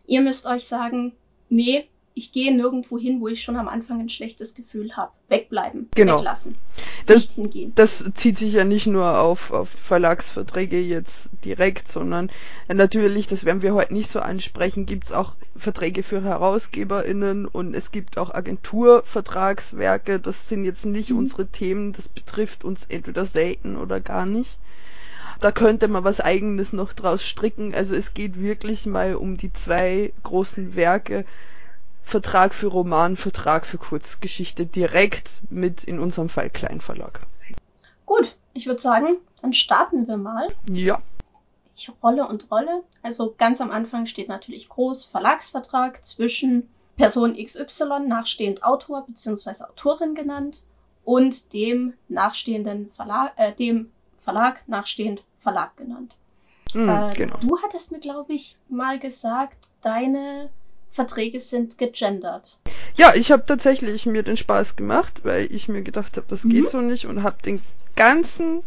Ihr 0.09 0.23
müsst 0.23 0.47
euch 0.47 0.65
sagen, 0.65 1.12
nee, 1.50 1.87
ich 2.15 2.33
gehe 2.33 2.53
nirgendwo 2.57 2.99
hin, 2.99 3.21
wo 3.21 3.29
ich 3.29 3.43
schon 3.43 3.57
am 3.57 3.69
Anfang 3.69 4.00
ein 4.00 4.09
schlechtes 4.09 4.55
Gefühl 4.55 4.97
habe. 4.97 5.12
Wegbleiben, 5.29 5.88
genau. 5.95 6.19
weglassen, 6.19 6.57
das, 7.05 7.17
nicht 7.17 7.33
hingehen. 7.33 7.73
Das 7.75 8.11
zieht 8.15 8.38
sich 8.38 8.55
ja 8.55 8.65
nicht 8.65 8.87
nur 8.87 9.19
auf, 9.19 9.53
auf 9.53 9.69
Verlagsverträge 9.69 10.81
jetzt 10.81 11.29
direkt, 11.45 11.87
sondern 11.93 12.31
natürlich, 12.67 13.27
das 13.27 13.45
werden 13.45 13.61
wir 13.61 13.75
heute 13.75 13.93
nicht 13.93 14.11
so 14.11 14.21
ansprechen, 14.21 14.87
gibt 14.87 15.05
es 15.05 15.12
auch 15.12 15.37
Verträge 15.57 16.03
für 16.03 16.23
HerausgeberInnen 16.23 17.47
und 17.47 17.75
es 17.75 17.93
gibt 17.93 18.17
auch 18.17 18.35
Agenturvertragswerke. 18.35 20.19
Das 20.19 20.49
sind 20.49 20.65
jetzt 20.65 20.87
nicht 20.87 21.11
mhm. 21.11 21.19
unsere 21.19 21.47
Themen, 21.47 21.93
das 21.93 22.09
betrifft 22.09 22.65
uns 22.65 22.87
entweder 22.88 23.27
selten 23.27 23.77
oder 23.77 24.00
gar 24.00 24.25
nicht. 24.25 24.59
Da 25.40 25.52
könnte 25.52 25.88
man 25.88 26.04
was 26.04 26.21
eigenes 26.21 26.73
noch 26.73 26.92
draus 26.92 27.23
stricken. 27.23 27.75
Also 27.75 27.95
es 27.95 28.14
geht 28.14 28.40
wirklich 28.40 28.87
mal 28.87 29.14
um 29.14 29.37
die 29.37 29.52
zwei 29.52 30.12
großen 30.23 30.75
Werke. 30.75 31.25
Vertrag 32.02 32.54
für 32.54 32.68
Roman, 32.68 33.16
Vertrag 33.16 33.66
für 33.66 33.78
Kurzgeschichte 33.78 34.66
direkt 34.66 35.30
mit 35.50 35.85
in 35.85 36.00
unserem 36.00 36.28
Fall 36.28 36.49
Kleinverlag. 36.50 37.21
Gut, 38.07 38.37
ich 38.54 38.66
würde 38.66 38.80
sagen, 38.80 39.18
dann 39.42 39.52
starten 39.52 40.09
wir 40.09 40.16
mal. 40.16 40.49
Ja. 40.66 41.02
Ich 41.76 41.90
rolle 42.02 42.26
und 42.26 42.50
rolle. 42.50 42.83
Also 43.02 43.35
ganz 43.37 43.61
am 43.61 43.71
Anfang 43.71 44.07
steht 44.07 44.28
natürlich 44.28 44.68
groß 44.68 45.04
Verlagsvertrag 45.04 46.04
zwischen 46.04 46.68
Person 46.97 47.37
XY, 47.37 48.09
nachstehend 48.09 48.64
Autor 48.64 49.07
bzw. 49.07 49.64
Autorin 49.64 50.14
genannt, 50.14 50.64
und 51.09 51.54
dem 51.54 51.95
nachstehenden 52.09 52.90
Verlag, 52.90 53.33
äh, 53.37 53.54
dem 53.54 53.90
Verlag 54.18 54.68
nachstehend 54.68 55.23
Verlag 55.38 55.76
genannt. 55.76 56.16
Mm, 56.75 56.88
äh, 56.88 57.14
genau. 57.14 57.37
Du 57.40 57.59
hattest 57.62 57.92
mir, 57.92 58.00
glaube 58.00 58.33
ich, 58.33 58.57
mal 58.68 58.99
gesagt, 58.99 59.71
deine 59.83 60.50
Verträge 60.90 61.40
sind 61.40 61.78
gegendert. 61.78 62.59
Ja, 62.95 63.14
ich 63.14 63.30
habe 63.30 63.45
tatsächlich 63.47 64.07
mir 64.07 64.23
den 64.23 64.37
Spaß 64.37 64.76
gemacht, 64.76 65.21
weil 65.23 65.52
ich 65.52 65.68
mir 65.68 65.83
gedacht 65.83 66.16
habe, 66.16 66.26
das 66.28 66.45
mhm. 66.45 66.50
geht 66.50 66.71
so 66.71 66.80
nicht 66.80 67.07
und 67.07 67.23
habe 67.23 67.40
den 67.42 67.62
ganzen 67.95 68.62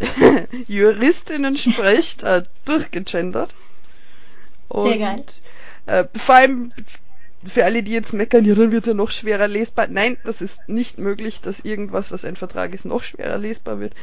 Juristinnen-Sprech 0.68 2.18
da 2.18 2.42
durchgegendert. 2.64 3.54
Sehr 4.72 4.98
geil. 4.98 5.24
Äh, 5.86 6.04
vor 6.14 6.34
allem 6.34 6.72
für 7.44 7.64
alle, 7.64 7.82
die 7.82 7.92
jetzt 7.92 8.12
meckern, 8.12 8.44
ja, 8.44 8.54
dann 8.54 8.70
wird 8.70 8.82
es 8.82 8.88
ja 8.88 8.94
noch 8.94 9.10
schwerer 9.10 9.48
lesbar. 9.48 9.86
Nein, 9.88 10.16
das 10.24 10.42
ist 10.42 10.68
nicht 10.68 10.98
möglich, 10.98 11.40
dass 11.40 11.60
irgendwas, 11.60 12.12
was 12.12 12.24
ein 12.24 12.36
Vertrag 12.36 12.74
ist, 12.74 12.84
noch 12.84 13.02
schwerer 13.02 13.38
lesbar 13.38 13.80
wird. 13.80 13.94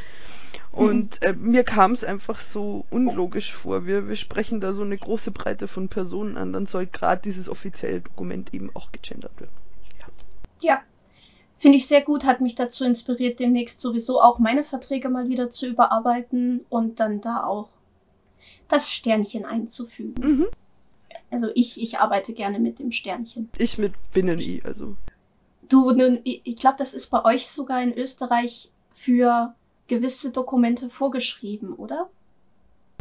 Und 0.71 1.23
äh, 1.23 1.33
mir 1.33 1.63
kam 1.63 1.93
es 1.93 2.03
einfach 2.03 2.39
so 2.39 2.85
unlogisch 2.91 3.53
vor. 3.53 3.85
Wir, 3.85 4.07
wir 4.07 4.15
sprechen 4.15 4.61
da 4.61 4.73
so 4.73 4.83
eine 4.83 4.97
große 4.97 5.31
Breite 5.31 5.67
von 5.67 5.89
Personen 5.89 6.37
an, 6.37 6.53
dann 6.53 6.67
soll 6.67 6.85
gerade 6.85 7.21
dieses 7.23 7.49
offizielle 7.49 8.01
Dokument 8.01 8.53
eben 8.53 8.69
auch 8.75 8.91
gegendert 8.91 9.39
werden. 9.39 9.51
Ja. 9.99 10.69
ja. 10.69 10.81
Finde 11.55 11.77
ich 11.77 11.87
sehr 11.87 12.01
gut, 12.01 12.25
hat 12.25 12.41
mich 12.41 12.53
dazu 12.53 12.85
inspiriert, 12.85 13.39
demnächst 13.39 13.81
sowieso 13.81 14.21
auch 14.21 14.37
meine 14.37 14.63
Verträge 14.63 15.09
mal 15.09 15.27
wieder 15.27 15.49
zu 15.49 15.65
überarbeiten 15.67 16.63
und 16.69 16.99
dann 16.99 17.21
da 17.21 17.43
auch 17.43 17.69
das 18.67 18.93
Sternchen 18.93 19.45
einzufügen. 19.45 20.21
Mhm. 20.21 20.47
Also 21.31 21.49
ich, 21.55 21.81
ich 21.81 21.97
arbeite 21.97 22.33
gerne 22.33 22.59
mit 22.59 22.77
dem 22.77 22.91
Sternchen. 22.91 23.49
Ich 23.57 23.79
mit 23.79 23.93
Binnen-I, 24.13 24.61
also. 24.63 24.95
Du, 25.67 25.91
ich 26.23 26.55
glaube, 26.55 26.77
das 26.77 26.93
ist 26.93 27.07
bei 27.07 27.25
euch 27.25 27.47
sogar 27.47 27.81
in 27.81 27.97
Österreich 27.97 28.71
für 28.91 29.55
gewisse 29.87 30.31
Dokumente 30.31 30.89
vorgeschrieben, 30.89 31.73
oder? 31.73 32.09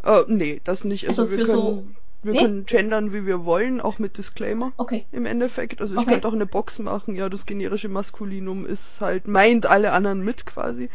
Äh, 0.05 0.23
nee, 0.28 0.61
das 0.64 0.85
nicht. 0.85 1.09
Also, 1.09 1.23
also 1.23 1.37
wir, 1.37 1.45
können, 1.45 1.57
so 1.57 1.85
wir 2.23 2.33
nee? 2.33 2.38
können 2.40 2.66
gendern, 2.66 3.12
wie 3.12 3.26
wir 3.26 3.45
wollen, 3.45 3.81
auch 3.81 3.99
mit 3.99 4.19
Disclaimer. 4.19 4.73
Okay. 4.76 5.05
Im 5.12 5.26
Endeffekt. 5.26 5.81
Also 5.81 5.95
ich 5.95 6.00
okay. 6.00 6.12
könnte 6.12 6.28
auch 6.28 6.33
eine 6.33 6.47
Box 6.47 6.78
machen, 6.78 7.14
ja, 7.14 7.28
das 7.28 7.47
generische 7.47 7.88
Maskulinum 7.88 8.66
ist 8.66 9.00
halt, 9.00 9.26
meint 9.26 9.66
alle 9.66 9.93
anderen 9.93 10.25
mit 10.25 10.47
quasi. 10.47 10.88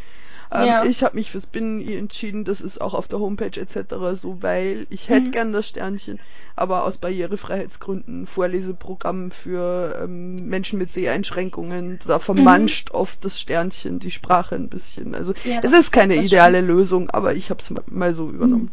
Ähm, 0.51 0.65
ja. 0.65 0.83
Ich 0.83 1.01
habe 1.03 1.15
mich 1.15 1.31
fürs 1.31 1.45
Binnen-I 1.45 1.95
entschieden, 1.95 2.43
das 2.43 2.59
ist 2.59 2.81
auch 2.81 2.93
auf 2.93 3.07
der 3.07 3.19
Homepage 3.19 3.57
etc. 3.57 3.95
so, 4.19 4.41
weil 4.41 4.85
ich 4.89 5.07
hätte 5.07 5.27
mhm. 5.27 5.31
gern 5.31 5.53
das 5.53 5.67
Sternchen, 5.67 6.19
aber 6.57 6.83
aus 6.83 6.97
Barrierefreiheitsgründen 6.97 8.27
Vorleseprogramm 8.27 9.31
für 9.31 10.01
ähm, 10.03 10.49
Menschen 10.49 10.77
mit 10.77 10.91
Seheinschränkungen, 10.91 11.99
da 12.05 12.19
vermanscht 12.19 12.89
mhm. 12.89 12.99
oft 12.99 13.23
das 13.23 13.39
Sternchen 13.39 13.99
die 13.99 14.11
Sprache 14.11 14.55
ein 14.55 14.67
bisschen. 14.67 15.15
Also 15.15 15.33
ja, 15.45 15.61
es 15.63 15.71
ist 15.71 15.91
keine 15.93 16.15
ideale 16.15 16.57
stimmt. 16.57 16.67
Lösung, 16.67 17.09
aber 17.09 17.33
ich 17.33 17.49
habe 17.49 17.61
es 17.61 17.71
mal 17.87 18.13
so 18.13 18.29
übernommen. 18.29 18.71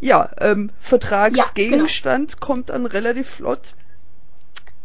Mhm. 0.00 0.06
Ja, 0.06 0.28
ähm, 0.38 0.70
Vertragsgegenstand 0.80 2.30
ja, 2.30 2.34
genau. 2.34 2.46
kommt 2.46 2.70
dann 2.70 2.86
relativ 2.86 3.28
flott. 3.28 3.74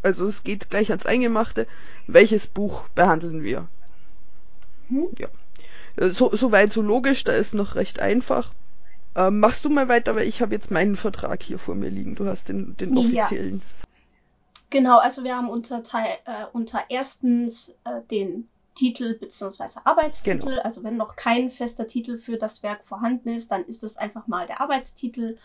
Also 0.03 0.27
es 0.27 0.43
geht 0.43 0.69
gleich 0.69 0.91
ans 0.91 1.07
Eingemachte. 1.07 1.65
Welches 2.05 2.45
Buch 2.45 2.83
behandeln 2.89 3.41
wir? 3.41 3.67
Mhm. 4.89 5.07
Ja. 5.17 5.27
So, 5.99 6.35
so 6.35 6.51
weit 6.51 6.71
so 6.71 6.81
logisch, 6.81 7.23
da 7.23 7.33
ist 7.33 7.53
noch 7.53 7.75
recht 7.75 7.99
einfach. 7.99 8.51
Ähm, 9.15 9.39
machst 9.39 9.65
du 9.65 9.69
mal 9.69 9.89
weiter, 9.89 10.15
weil 10.15 10.27
ich 10.27 10.41
habe 10.41 10.53
jetzt 10.53 10.69
meinen 10.69 10.95
Vertrag 10.95 11.41
hier 11.41 11.57
vor 11.57 11.73
mir 11.73 11.89
liegen. 11.89 12.15
Du 12.15 12.27
hast 12.27 12.49
den, 12.49 12.77
den 12.77 12.95
offiziellen. 12.97 13.57
Ja. 13.57 13.87
Genau, 14.69 14.99
also 14.99 15.23
wir 15.23 15.35
haben 15.35 15.49
unter, 15.49 15.81
Teil, 15.81 16.17
äh, 16.25 16.45
unter 16.53 16.83
erstens 16.89 17.75
äh, 17.85 18.01
den 18.11 18.47
Titel 18.75 19.17
bzw. 19.17 19.79
Arbeitstitel. 19.85 20.49
Genau. 20.49 20.61
Also 20.61 20.83
wenn 20.83 20.97
noch 20.97 21.15
kein 21.15 21.49
fester 21.49 21.87
Titel 21.87 22.17
für 22.17 22.37
das 22.37 22.61
Werk 22.63 22.83
vorhanden 22.83 23.29
ist, 23.29 23.51
dann 23.51 23.65
ist 23.65 23.83
es 23.83 23.97
einfach 23.97 24.27
mal 24.27 24.45
der 24.45 24.61
Arbeitstitel 24.61 25.37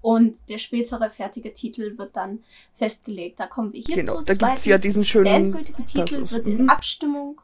und 0.00 0.36
der 0.48 0.58
spätere 0.58 1.10
fertige 1.10 1.52
Titel 1.52 1.98
wird 1.98 2.16
dann 2.16 2.44
festgelegt. 2.74 3.40
Da 3.40 3.46
kommen 3.46 3.72
wir 3.72 3.82
hierzu. 3.82 4.12
Genau, 4.12 4.22
da 4.22 4.32
gibt 4.32 4.58
es 4.58 4.64
ja 4.64 4.78
diesen 4.78 5.04
schönen. 5.04 5.24
Der 5.24 5.34
endgültige 5.34 5.84
Titel 5.84 6.30
wird 6.30 6.46
in 6.46 6.62
mhm. 6.62 6.68
Abstimmung 6.70 7.40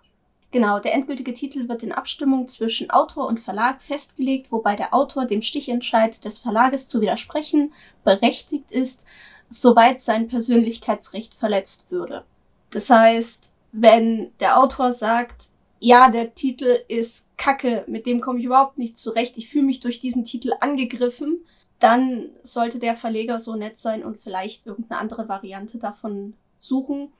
Genau, 0.55 0.79
der 0.79 0.95
endgültige 0.95 1.33
Titel 1.33 1.69
wird 1.69 1.83
in 1.83 1.91
Abstimmung 1.91 2.47
zwischen 2.47 2.89
Autor 2.89 3.27
und 3.27 3.41
Verlag 3.41 3.83
festgelegt, 3.83 4.53
wobei 4.53 4.77
der 4.77 4.95
Autor 4.95 5.25
dem 5.25 5.43
Stichentscheid 5.43 6.25
des 6.25 6.39
Verlages 6.39 6.87
zu 6.87 7.01
widersprechen 7.01 7.73
berechtigt 8.05 8.71
ist, 8.71 9.05
soweit 9.49 10.01
sein 10.01 10.29
Persönlichkeitsrecht 10.29 11.35
verletzt 11.35 11.91
würde. 11.91 12.25
Das 12.71 12.89
heißt, 12.89 13.51
wenn 13.73 14.31
der 14.39 14.63
Autor 14.63 14.93
sagt, 14.93 15.49
ja, 15.81 16.09
der 16.09 16.37
Titel 16.37 16.85
ist 16.87 17.27
Kacke, 17.37 17.83
mit 17.89 18.07
dem 18.07 18.21
komme 18.21 18.39
ich 18.39 18.45
überhaupt 18.45 18.79
nicht 18.79 18.97
zurecht, 18.97 19.37
ich 19.37 19.49
fühle 19.49 19.65
mich 19.65 19.81
durch 19.81 19.99
diesen 19.99 20.25
Titel 20.25 20.53
angegriffen, 20.61 21.45
dann 21.81 22.31
sollte 22.45 22.79
der 22.79 22.95
Verleger 22.95 23.41
so 23.41 23.57
nett 23.57 23.81
sein 23.81 24.05
und 24.05 24.21
vielleicht 24.21 24.67
irgendeine 24.67 25.01
andere 25.01 25.29
Variante 25.29 25.79
davon 25.79 26.35
suchen. 26.61 27.13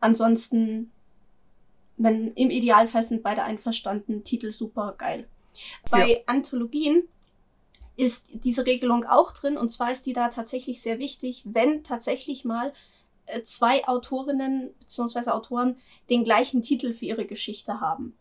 Ansonsten 0.00 0.90
wenn 1.96 2.32
im 2.34 2.50
Idealfall 2.50 3.02
sind 3.02 3.22
beide 3.22 3.44
einverstanden, 3.44 4.24
Titel 4.24 4.52
super 4.52 4.94
geil. 4.98 5.28
Bei 5.90 6.12
ja. 6.12 6.18
Anthologien 6.26 7.04
ist 7.96 8.28
diese 8.32 8.66
Regelung 8.66 9.04
auch 9.04 9.32
drin 9.32 9.56
und 9.56 9.70
zwar 9.70 9.92
ist 9.92 10.06
die 10.06 10.12
da 10.12 10.28
tatsächlich 10.28 10.82
sehr 10.82 10.98
wichtig, 10.98 11.42
wenn 11.44 11.84
tatsächlich 11.84 12.44
mal 12.44 12.72
äh, 13.26 13.42
zwei 13.42 13.86
Autorinnen 13.86 14.74
bzw. 14.80 15.30
Autoren 15.30 15.76
den 16.10 16.24
gleichen 16.24 16.62
Titel 16.62 16.92
für 16.92 17.04
ihre 17.04 17.24
Geschichte 17.24 17.80
haben. 17.80 18.16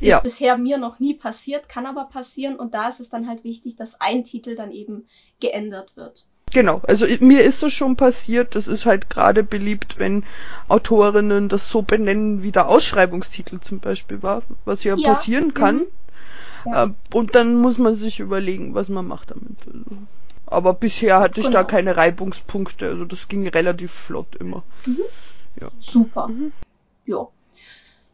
Ja. 0.00 0.16
Ist 0.16 0.22
bisher 0.22 0.56
mir 0.56 0.78
noch 0.78 0.98
nie 0.98 1.12
passiert, 1.12 1.68
kann 1.68 1.84
aber 1.84 2.06
passieren 2.06 2.56
und 2.56 2.72
da 2.72 2.88
ist 2.88 3.00
es 3.00 3.10
dann 3.10 3.28
halt 3.28 3.44
wichtig, 3.44 3.76
dass 3.76 4.00
ein 4.00 4.24
Titel 4.24 4.56
dann 4.56 4.72
eben 4.72 5.06
geändert 5.40 5.94
wird. 5.96 6.26
Genau, 6.52 6.80
also 6.86 7.06
mir 7.20 7.42
ist 7.42 7.62
das 7.62 7.72
schon 7.72 7.96
passiert, 7.96 8.56
das 8.56 8.66
ist 8.66 8.84
halt 8.84 9.08
gerade 9.08 9.44
beliebt, 9.44 9.98
wenn 9.98 10.24
Autorinnen 10.68 11.48
das 11.48 11.68
so 11.68 11.82
benennen, 11.82 12.42
wie 12.42 12.50
der 12.50 12.68
Ausschreibungstitel 12.68 13.60
zum 13.60 13.78
Beispiel 13.78 14.22
war, 14.22 14.42
was 14.64 14.82
ja, 14.82 14.96
ja. 14.96 15.12
passieren 15.12 15.54
kann. 15.54 15.76
Mhm. 15.76 15.86
Ja. 16.66 16.84
Äh, 16.84 16.90
und 17.12 17.34
dann 17.34 17.56
muss 17.56 17.78
man 17.78 17.94
sich 17.94 18.20
überlegen, 18.20 18.74
was 18.74 18.88
man 18.88 19.06
macht 19.06 19.30
damit. 19.30 19.58
Aber 20.46 20.74
bisher 20.74 21.20
hatte 21.20 21.40
ich 21.40 21.46
genau. 21.46 21.60
da 21.60 21.64
keine 21.64 21.96
Reibungspunkte, 21.96 22.88
also 22.88 23.04
das 23.04 23.28
ging 23.28 23.46
relativ 23.46 23.92
flott 23.92 24.34
immer. 24.34 24.64
Mhm. 24.86 24.98
Ja. 25.60 25.68
Super. 25.78 26.28
Mhm. 26.28 26.52
Ja. 27.06 27.28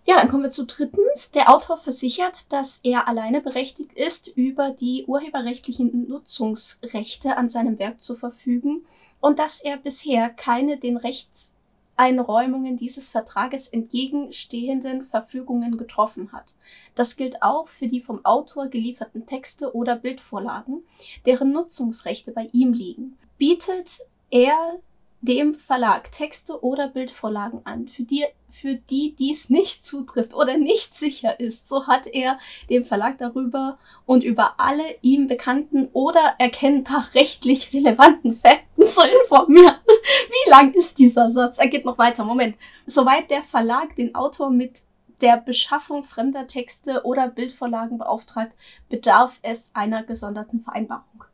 Ja, 0.09 0.15
dann 0.15 0.29
kommen 0.29 0.45
wir 0.45 0.53
zu 0.53 0.65
drittens. 0.65 1.33
Der 1.33 1.53
Autor 1.53 1.79
versichert, 1.79 2.53
dass 2.53 2.79
er 2.85 3.09
alleine 3.09 3.41
berechtigt 3.41 3.93
ist, 3.95 4.29
über 4.29 4.71
die 4.71 5.05
urheberrechtlichen 5.05 6.09
Nutzungsrechte 6.09 7.37
an 7.37 7.49
seinem 7.49 7.81
Werk 7.81 8.01
zu 8.01 8.15
verfügen 8.15 8.87
und 9.21 9.41
dass 9.41 9.61
er 9.61 9.77
bisher 9.77 10.31
keine 10.31 10.77
den 10.77 10.97
Rechtseinräumungen 10.97 12.77
dieses 12.77 13.11
Vertrages 13.11 13.67
entgegenstehenden 13.67 15.03
Verfügungen 15.03 15.77
getroffen 15.77 16.31
hat. 16.31 16.55
Das 16.95 17.17
gilt 17.17 17.43
auch 17.43 17.67
für 17.67 17.89
die 17.89 18.01
vom 18.01 18.25
Autor 18.25 18.69
gelieferten 18.69 19.27
Texte 19.27 19.75
oder 19.75 19.97
Bildvorlagen, 19.97 20.85
deren 21.27 21.51
Nutzungsrechte 21.51 22.31
bei 22.31 22.49
ihm 22.53 22.73
liegen. 22.73 23.19
Bietet 23.39 24.03
er 24.31 24.79
dem 25.27 25.55
Verlag 25.55 26.11
Texte 26.13 26.63
oder 26.63 26.89
Bildvorlagen 26.89 27.61
an, 27.65 27.89
für 27.89 28.05
die, 28.05 28.25
für 28.49 28.77
die 28.77 29.15
dies 29.15 29.51
nicht 29.51 29.85
zutrifft 29.85 30.35
oder 30.35 30.57
nicht 30.57 30.95
sicher 30.95 31.39
ist, 31.39 31.69
so 31.69 31.87
hat 31.87 32.07
er 32.07 32.39
dem 32.71 32.85
Verlag 32.85 33.19
darüber 33.19 33.79
und 34.07 34.25
über 34.25 34.55
alle 34.59 34.85
ihm 35.03 35.29
bekannten 35.29 35.89
oder 35.93 36.37
erkennbar 36.39 37.09
rechtlich 37.15 37.73
relevanten 37.73 38.33
Fakten 38.33 38.87
zu 38.87 39.03
informieren. 39.23 39.77
Wie 39.87 40.51
lang 40.51 40.73
ist 40.73 40.99
dieser 40.99 41.31
Satz? 41.31 41.59
Er 41.59 41.69
geht 41.69 41.85
noch 41.85 41.99
weiter. 41.99 42.25
Moment. 42.25 42.57
Soweit 42.87 43.31
der 43.31 43.43
Verlag 43.43 43.97
den 43.97 44.15
Autor 44.15 44.51
mit 44.51 44.81
der 45.21 45.39
Beschaffung 45.39 46.05
fremder 46.05 46.47
Texte 46.47 47.05
oder 47.05 47.29
Bildvorlagen 47.29 47.99
beauftragt, 47.99 48.53
bedarf 48.89 49.41
es 49.43 49.71
einer 49.75 50.03
gesonderten 50.03 50.61
Vereinbarung. 50.61 51.25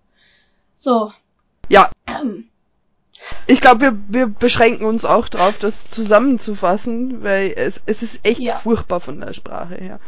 So. 0.75 1.13
Ja. 1.69 1.91
Ähm, 2.07 2.49
ich 3.47 3.61
glaube, 3.61 3.81
wir, 3.81 3.99
wir 4.09 4.27
beschränken 4.27 4.85
uns 4.85 5.05
auch 5.05 5.29
darauf, 5.29 5.59
das 5.59 5.91
zusammenzufassen, 5.91 7.23
weil 7.23 7.53
es, 7.57 7.81
es 7.87 8.03
ist 8.03 8.25
echt 8.25 8.41
ja. 8.41 8.57
furchtbar 8.57 9.01
von 9.01 9.21
der 9.21 9.33
Sprache 9.33 9.75
her. 9.75 10.01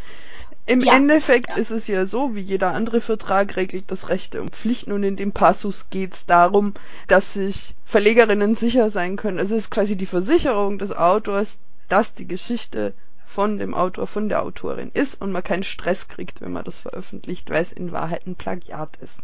Im 0.67 0.81
ja. 0.81 0.97
Endeffekt 0.97 1.51
ja. 1.51 1.57
ist 1.57 1.71
es 1.71 1.87
ja 1.87 2.07
so, 2.07 2.35
wie 2.35 2.41
jeder 2.41 2.73
andere 2.73 3.01
Vertrag 3.01 3.57
regelt 3.57 3.91
das 3.91 4.09
Rechte 4.09 4.41
und 4.41 4.57
Pflichten 4.57 4.93
und 4.93 5.03
in 5.03 5.17
dem 5.17 5.33
Passus 5.33 5.87
geht 5.91 6.15
es 6.15 6.27
darum, 6.27 6.75
dass 7.07 7.35
sich 7.35 7.75
Verlegerinnen 7.85 8.55
sicher 8.55 8.89
sein 8.91 9.17
können. 9.17 9.39
Es 9.39 9.51
ist 9.51 9.71
quasi 9.71 9.97
die 9.97 10.07
Versicherung 10.07 10.79
des 10.79 10.91
Autors, 10.91 11.59
dass 11.89 12.15
die 12.15 12.27
Geschichte 12.27 12.95
von 13.27 13.59
dem 13.59 13.75
Autor, 13.75 14.07
von 14.07 14.29
der 14.29 14.43
Autorin 14.43 14.91
ist 14.95 15.21
und 15.21 15.33
man 15.33 15.43
keinen 15.43 15.65
Stress 15.65 16.09
kriegt, 16.09 16.41
wenn 16.41 16.53
man 16.53 16.65
das 16.65 16.79
veröffentlicht, 16.79 17.51
weil 17.51 17.63
es 17.63 17.73
in 17.73 17.93
Wahrheit 17.93 18.27
ein 18.27 18.37
Plagiat 18.37 18.97
ist. 19.03 19.19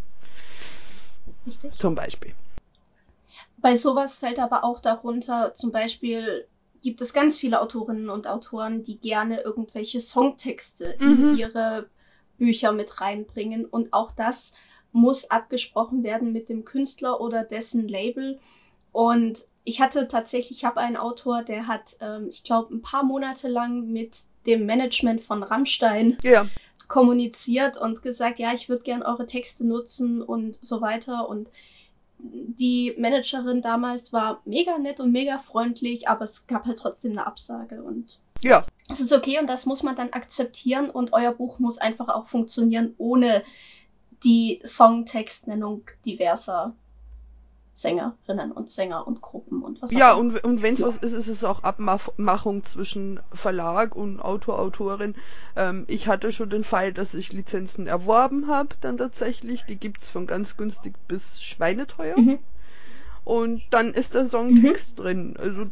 Richtig. 1.47 1.73
Zum 1.73 1.95
Beispiel. 1.95 2.35
Bei 3.61 3.76
sowas 3.76 4.19
fällt 4.19 4.38
aber 4.38 4.64
auch 4.64 4.81
darunter, 4.81 5.55
zum 5.55 5.71
Beispiel 5.71 6.47
gibt 6.83 7.00
es 7.00 7.12
ganz 7.12 7.37
viele 7.37 7.61
Autorinnen 7.61 8.09
und 8.09 8.26
Autoren, 8.26 8.83
die 8.83 8.99
gerne 8.99 9.40
irgendwelche 9.40 10.00
Songtexte 10.00 10.97
mhm. 10.99 11.31
in 11.31 11.37
ihre 11.37 11.88
Bücher 12.38 12.73
mit 12.73 13.00
reinbringen. 13.00 13.64
Und 13.67 13.93
auch 13.93 14.12
das 14.12 14.52
muss 14.93 15.31
abgesprochen 15.31 16.02
werden 16.02 16.33
mit 16.33 16.49
dem 16.49 16.64
Künstler 16.64 17.21
oder 17.21 17.45
dessen 17.45 17.87
Label. 17.87 18.40
Und 18.93 19.45
ich 19.64 19.81
hatte 19.81 20.09
tatsächlich, 20.09 20.59
ich 20.59 20.64
habe 20.64 20.81
einen 20.81 20.97
Autor, 20.97 21.43
der 21.43 21.67
hat, 21.67 21.97
ähm, 22.00 22.29
ich 22.31 22.43
glaube, 22.43 22.75
ein 22.75 22.83
paar 22.83 23.05
Monate 23.05 23.49
lang 23.49 23.87
mit 23.88 24.17
dem 24.47 24.67
Management 24.67 25.21
von 25.21 25.43
Rammstein 25.43 26.17
ja. 26.23 26.49
kommuniziert 26.88 27.76
und 27.76 28.02
gesagt, 28.02 28.38
ja, 28.38 28.52
ich 28.52 28.69
würde 28.69 28.83
gern 28.83 29.02
eure 29.02 29.26
Texte 29.26 29.67
nutzen 29.67 30.23
und 30.23 30.59
so 30.62 30.81
weiter. 30.81 31.29
Und 31.29 31.50
die 32.23 32.95
Managerin 32.99 33.62
damals 33.62 34.12
war 34.12 34.41
mega 34.45 34.79
nett 34.79 35.00
und 35.00 35.12
mega 35.12 35.39
freundlich, 35.39 36.09
aber 36.09 36.25
es 36.25 36.47
gab 36.47 36.67
halt 36.67 36.79
trotzdem 36.79 37.12
eine 37.12 37.27
Absage 37.27 37.83
und 37.83 38.21
ja. 38.43 38.65
Es 38.89 39.00
ist 39.00 39.12
okay 39.12 39.39
und 39.39 39.47
das 39.49 39.67
muss 39.67 39.83
man 39.83 39.97
dann 39.97 40.11
akzeptieren 40.11 40.91
und 40.91 41.12
euer 41.12 41.33
Buch 41.33 41.59
muss 41.59 41.79
einfach 41.79 42.09
auch 42.09 42.27
funktionieren 42.27 42.95
ohne 42.99 43.43
die 44.25 44.61
Songtextnennung 44.65 45.83
diverser 46.05 46.75
Sängerinnen 47.81 48.53
und 48.53 48.71
Sänger 48.71 49.07
und 49.07 49.21
Gruppen 49.21 49.63
und 49.63 49.81
was 49.81 49.95
auch 49.95 49.99
Ja, 49.99 50.13
und, 50.13 50.43
und 50.45 50.63
wenn 50.63 50.75
es 50.75 50.81
ja. 50.81 50.87
was 50.87 50.99
ist, 50.99 51.15
ist 51.15 51.29
es 51.29 51.45
auch 51.45 51.63
Abmachung 51.63 52.65
zwischen 52.65 53.21
Verlag 53.33 53.97
und 53.97 54.21
Autor, 54.21 54.59
Autorin. 54.59 55.15
Ähm, 55.57 55.85
ich 55.89 56.07
hatte 56.07 56.33
schon 56.33 56.51
den 56.51 56.65
Fall, 56.65 56.93
dass 56.93 57.15
ich 57.15 57.33
Lizenzen 57.33 57.87
erworben 57.87 58.49
habe, 58.49 58.77
dann 58.81 58.99
tatsächlich. 58.99 59.65
Die 59.65 59.77
gibt's 59.77 60.09
von 60.09 60.27
ganz 60.27 60.57
günstig 60.57 60.95
bis 61.09 61.41
schweineteuer. 61.43 62.19
Mhm. 62.19 62.39
Und 63.25 63.63
dann 63.71 63.95
ist 63.95 64.15
der 64.15 64.29
Songtext 64.29 64.99
mhm. 64.99 65.03
drin. 65.03 65.37
Also 65.39 65.67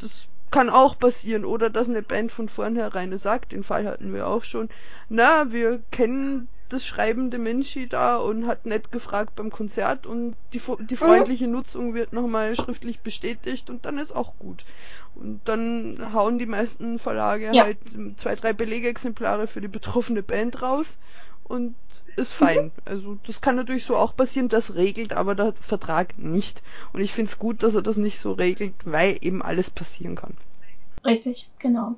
das 0.00 0.28
kann 0.50 0.70
auch 0.70 0.98
passieren. 0.98 1.44
Oder 1.44 1.70
dass 1.70 1.88
eine 1.88 2.02
Band 2.02 2.30
von 2.32 2.48
vornherein 2.48 3.16
sagt, 3.18 3.52
den 3.52 3.64
Fall 3.64 3.86
hatten 3.86 4.14
wir 4.14 4.26
auch 4.26 4.44
schon, 4.44 4.68
na, 5.08 5.50
wir 5.52 5.80
kennen 5.90 6.48
das 6.68 6.84
schreibende 6.84 7.38
Menschi 7.38 7.88
da 7.88 8.16
und 8.16 8.46
hat 8.46 8.66
nett 8.66 8.92
gefragt 8.92 9.34
beim 9.36 9.50
Konzert 9.50 10.06
und 10.06 10.36
die, 10.52 10.60
die 10.60 10.94
mhm. 10.94 10.98
freundliche 10.98 11.46
mhm. 11.46 11.52
Nutzung 11.52 11.94
wird 11.94 12.12
nochmal 12.12 12.54
schriftlich 12.56 13.00
bestätigt 13.00 13.70
und 13.70 13.84
dann 13.84 13.98
ist 13.98 14.14
auch 14.14 14.34
gut. 14.38 14.64
Und 15.14 15.40
dann 15.44 16.12
hauen 16.12 16.38
die 16.38 16.46
meisten 16.46 16.98
Verlage 16.98 17.50
ja. 17.52 17.64
halt 17.64 17.78
zwei, 18.16 18.34
drei 18.34 18.52
Belegexemplare 18.52 19.46
für 19.46 19.60
die 19.60 19.68
betroffene 19.68 20.22
Band 20.22 20.62
raus 20.62 20.98
und 21.44 21.74
ist 22.16 22.32
fein. 22.32 22.66
Mhm. 22.66 22.72
Also 22.84 23.18
das 23.26 23.40
kann 23.40 23.56
natürlich 23.56 23.84
so 23.84 23.96
auch 23.96 24.14
passieren, 24.14 24.48
das 24.48 24.74
regelt 24.74 25.12
aber 25.12 25.34
der 25.34 25.54
Vertrag 25.54 26.18
nicht. 26.18 26.62
Und 26.92 27.00
ich 27.00 27.12
finde 27.12 27.30
es 27.30 27.38
gut, 27.38 27.62
dass 27.62 27.74
er 27.74 27.82
das 27.82 27.96
nicht 27.96 28.18
so 28.18 28.32
regelt, 28.32 28.74
weil 28.84 29.18
eben 29.20 29.42
alles 29.42 29.70
passieren 29.70 30.16
kann. 30.16 30.36
Richtig, 31.04 31.48
genau. 31.58 31.96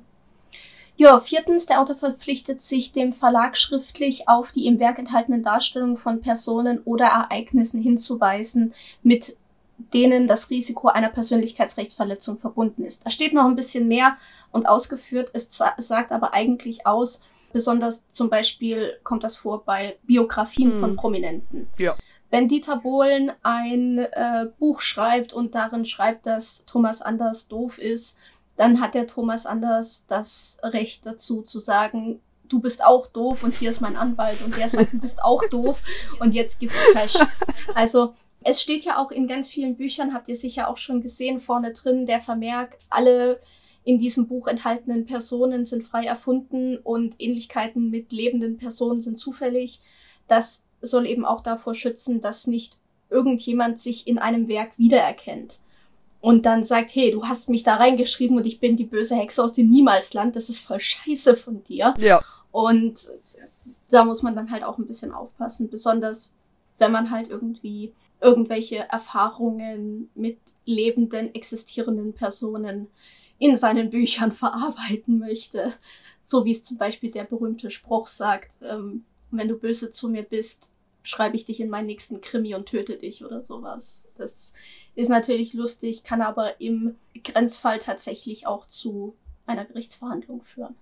Ja, 1.01 1.19
viertens, 1.19 1.65
der 1.65 1.81
Autor 1.81 1.95
verpflichtet 1.95 2.61
sich 2.61 2.91
dem 2.91 3.11
Verlag 3.11 3.57
schriftlich 3.57 4.29
auf 4.29 4.51
die 4.51 4.67
im 4.67 4.79
Werk 4.79 4.99
enthaltenen 4.99 5.41
Darstellungen 5.41 5.97
von 5.97 6.21
Personen 6.21 6.77
oder 6.85 7.05
Ereignissen 7.05 7.81
hinzuweisen, 7.81 8.75
mit 9.01 9.35
denen 9.95 10.27
das 10.27 10.51
Risiko 10.51 10.89
einer 10.89 11.09
Persönlichkeitsrechtsverletzung 11.09 12.37
verbunden 12.37 12.83
ist. 12.85 13.03
Da 13.03 13.09
steht 13.09 13.33
noch 13.33 13.45
ein 13.45 13.55
bisschen 13.55 13.87
mehr 13.87 14.15
und 14.51 14.67
ausgeführt. 14.69 15.31
Es 15.33 15.49
sagt 15.77 16.11
aber 16.11 16.35
eigentlich 16.35 16.85
aus, 16.85 17.23
besonders 17.51 18.07
zum 18.11 18.29
Beispiel 18.29 18.93
kommt 19.03 19.23
das 19.23 19.37
vor 19.37 19.63
bei 19.65 19.97
Biografien 20.03 20.71
hm. 20.71 20.79
von 20.79 20.95
Prominenten. 20.97 21.67
Ja. 21.79 21.95
Wenn 22.29 22.47
Dieter 22.47 22.77
Bohlen 22.77 23.31
ein 23.41 23.97
äh, 23.97 24.45
Buch 24.59 24.81
schreibt 24.81 25.33
und 25.33 25.55
darin 25.55 25.83
schreibt, 25.83 26.27
dass 26.27 26.63
Thomas 26.65 27.01
Anders 27.01 27.47
doof 27.47 27.79
ist, 27.79 28.19
dann 28.61 28.79
hat 28.79 28.93
der 28.93 29.07
Thomas 29.07 29.47
Anders 29.47 30.05
das 30.07 30.59
Recht 30.61 31.07
dazu 31.07 31.41
zu 31.41 31.59
sagen, 31.59 32.21
du 32.47 32.59
bist 32.59 32.85
auch 32.85 33.07
doof 33.07 33.43
und 33.43 33.55
hier 33.55 33.71
ist 33.71 33.81
mein 33.81 33.95
Anwalt 33.95 34.43
und 34.45 34.55
der 34.55 34.69
sagt, 34.69 34.93
du 34.93 34.99
bist 34.99 35.23
auch 35.23 35.43
doof 35.49 35.81
und 36.19 36.35
jetzt 36.35 36.59
gibt's 36.59 36.77
Cash. 36.93 37.15
Also 37.73 38.13
es 38.43 38.61
steht 38.61 38.85
ja 38.85 38.99
auch 38.99 39.09
in 39.09 39.25
ganz 39.25 39.49
vielen 39.49 39.77
Büchern, 39.77 40.13
habt 40.13 40.27
ihr 40.27 40.35
sicher 40.35 40.69
auch 40.69 40.77
schon 40.77 41.01
gesehen, 41.01 41.39
vorne 41.39 41.73
drin 41.73 42.05
der 42.05 42.19
Vermerk, 42.19 42.77
alle 42.91 43.39
in 43.83 43.97
diesem 43.97 44.27
Buch 44.27 44.47
enthaltenen 44.47 45.07
Personen 45.07 45.65
sind 45.65 45.83
frei 45.83 46.05
erfunden 46.05 46.77
und 46.77 47.15
Ähnlichkeiten 47.19 47.89
mit 47.89 48.11
lebenden 48.11 48.59
Personen 48.59 49.01
sind 49.01 49.17
zufällig. 49.17 49.79
Das 50.27 50.65
soll 50.81 51.07
eben 51.07 51.25
auch 51.25 51.41
davor 51.41 51.73
schützen, 51.73 52.21
dass 52.21 52.45
nicht 52.45 52.77
irgendjemand 53.09 53.79
sich 53.81 54.05
in 54.05 54.19
einem 54.19 54.47
Werk 54.47 54.77
wiedererkennt 54.77 55.61
und 56.21 56.45
dann 56.45 56.63
sagt, 56.63 56.91
hey, 56.93 57.11
du 57.11 57.23
hast 57.23 57.49
mich 57.49 57.63
da 57.63 57.75
reingeschrieben 57.75 58.37
und 58.37 58.45
ich 58.45 58.59
bin 58.59 58.77
die 58.77 58.85
böse 58.85 59.15
Hexe 59.15 59.43
aus 59.43 59.53
dem 59.53 59.69
Niemalsland, 59.69 60.35
das 60.35 60.49
ist 60.49 60.65
voll 60.65 60.79
scheiße 60.79 61.35
von 61.35 61.63
dir. 61.63 61.93
Ja. 61.99 62.21
Und 62.51 63.07
da 63.89 64.05
muss 64.05 64.21
man 64.21 64.35
dann 64.35 64.51
halt 64.51 64.63
auch 64.63 64.77
ein 64.77 64.87
bisschen 64.87 65.11
aufpassen, 65.11 65.69
besonders 65.69 66.31
wenn 66.77 66.91
man 66.91 67.11
halt 67.11 67.29
irgendwie 67.29 67.93
irgendwelche 68.21 68.77
Erfahrungen 68.89 70.09
mit 70.15 70.37
lebenden, 70.65 71.33
existierenden 71.33 72.13
Personen 72.13 72.87
in 73.39 73.57
seinen 73.57 73.89
Büchern 73.89 74.31
verarbeiten 74.31 75.19
möchte. 75.19 75.73
So 76.23 76.45
wie 76.45 76.51
es 76.51 76.63
zum 76.63 76.77
Beispiel 76.77 77.11
der 77.11 77.23
berühmte 77.23 77.69
Spruch 77.69 78.07
sagt, 78.07 78.57
ähm, 78.61 79.03
wenn 79.31 79.47
du 79.47 79.57
böse 79.57 79.89
zu 79.89 80.07
mir 80.07 80.23
bist, 80.23 80.69
schreibe 81.03 81.35
ich 81.35 81.45
dich 81.45 81.59
in 81.59 81.69
meinen 81.69 81.87
nächsten 81.87 82.21
Krimi 82.21 82.53
und 82.53 82.67
töte 82.67 82.97
dich 82.97 83.25
oder 83.25 83.41
sowas. 83.41 84.03
Das 84.17 84.53
ist 85.01 85.09
natürlich 85.09 85.53
lustig, 85.53 86.03
kann 86.03 86.21
aber 86.21 86.61
im 86.61 86.95
Grenzfall 87.23 87.79
tatsächlich 87.79 88.47
auch 88.47 88.65
zu 88.65 89.15
einer 89.45 89.65
Gerichtsverhandlung 89.65 90.41
führen. 90.43 90.75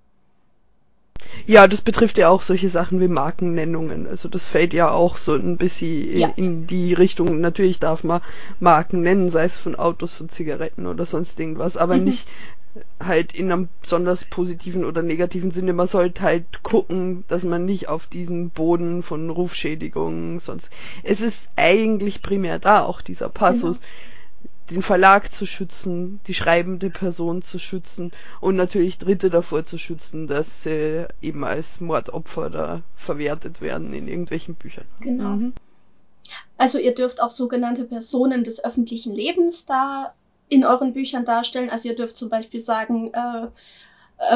Ja, 1.46 1.68
das 1.68 1.82
betrifft 1.82 2.18
ja 2.18 2.30
auch 2.30 2.42
solche 2.42 2.70
Sachen 2.70 3.00
wie 3.00 3.08
Markennennungen. 3.08 4.08
Also 4.08 4.30
das 4.30 4.48
fällt 4.48 4.74
ja 4.74 4.92
auch 4.92 5.18
so 5.18 5.36
ein 5.36 5.58
bisschen 5.58 6.18
ja. 6.18 6.34
in 6.36 6.68
die 6.68 6.94
Richtung. 6.94 7.42
Natürlich 7.42 7.80
darf 7.80 8.04
man 8.04 8.22
Marken 8.60 9.02
nennen, 9.02 9.30
sei 9.30 9.46
es 9.46 9.58
von 9.58 9.76
Autos, 9.76 10.14
von 10.14 10.30
Zigaretten 10.30 10.86
oder 10.86 11.06
sonst 11.06 11.40
irgendwas, 11.40 11.78
aber 11.78 11.98
mhm. 11.98 12.06
nicht 12.06 12.28
halt 13.00 13.36
in 13.36 13.52
einem 13.52 13.70
besonders 13.82 14.26
positiven 14.26 14.86
oder 14.86 15.02
negativen 15.02 15.52
Sinne. 15.52 15.74
Man 15.74 15.88
sollte 15.88 16.22
halt 16.22 16.64
gucken, 16.64 17.24
dass 17.28 17.44
man 17.44 17.66
nicht 17.66 17.90
auf 17.90 18.08
diesen 18.08 18.52
Boden 18.52 19.04
von 19.04 19.30
Rufschädigungen 19.30 20.40
sonst. 20.40 20.70
Es 21.04 21.20
ist 21.20 21.50
eigentlich 21.56 22.22
primär 22.22 22.60
da 22.60 22.84
auch 22.84 23.02
dieser 23.02 23.30
Passus. 23.30 23.80
Genau. 23.80 23.90
Den 24.70 24.82
Verlag 24.82 25.34
zu 25.34 25.46
schützen, 25.46 26.20
die 26.28 26.34
schreibende 26.34 26.90
Person 26.90 27.42
zu 27.42 27.58
schützen 27.60 28.12
und 28.40 28.56
natürlich 28.56 28.98
Dritte 28.98 29.30
davor 29.30 29.64
zu 29.66 29.78
schützen, 29.78 30.28
dass 30.28 30.64
sie 30.64 31.08
eben 31.22 31.44
als 31.44 31.80
Mordopfer 31.80 32.50
da 32.50 32.82
verwertet 32.96 33.62
werden 33.62 33.94
in 33.94 34.08
irgendwelchen 34.08 34.56
Büchern. 34.56 34.86
Genau. 35.00 35.30
Mhm. 35.30 35.54
Also 36.58 36.78
ihr 36.78 36.94
dürft 36.94 37.22
auch 37.22 37.32
sogenannte 37.32 37.86
Personen 37.86 38.44
des 38.44 38.64
öffentlichen 38.64 39.16
Lebens 39.16 39.66
da 39.66 40.14
in 40.50 40.66
euren 40.66 40.94
Büchern 40.94 41.26
darstellen. 41.26 41.70
Also 41.70 41.88
ihr 41.88 41.96
dürft 41.96 42.18
zum 42.18 42.30
Beispiel 42.30 42.60
sagen, 42.60 43.12
äh, 43.14 43.46
äh, 43.46 43.48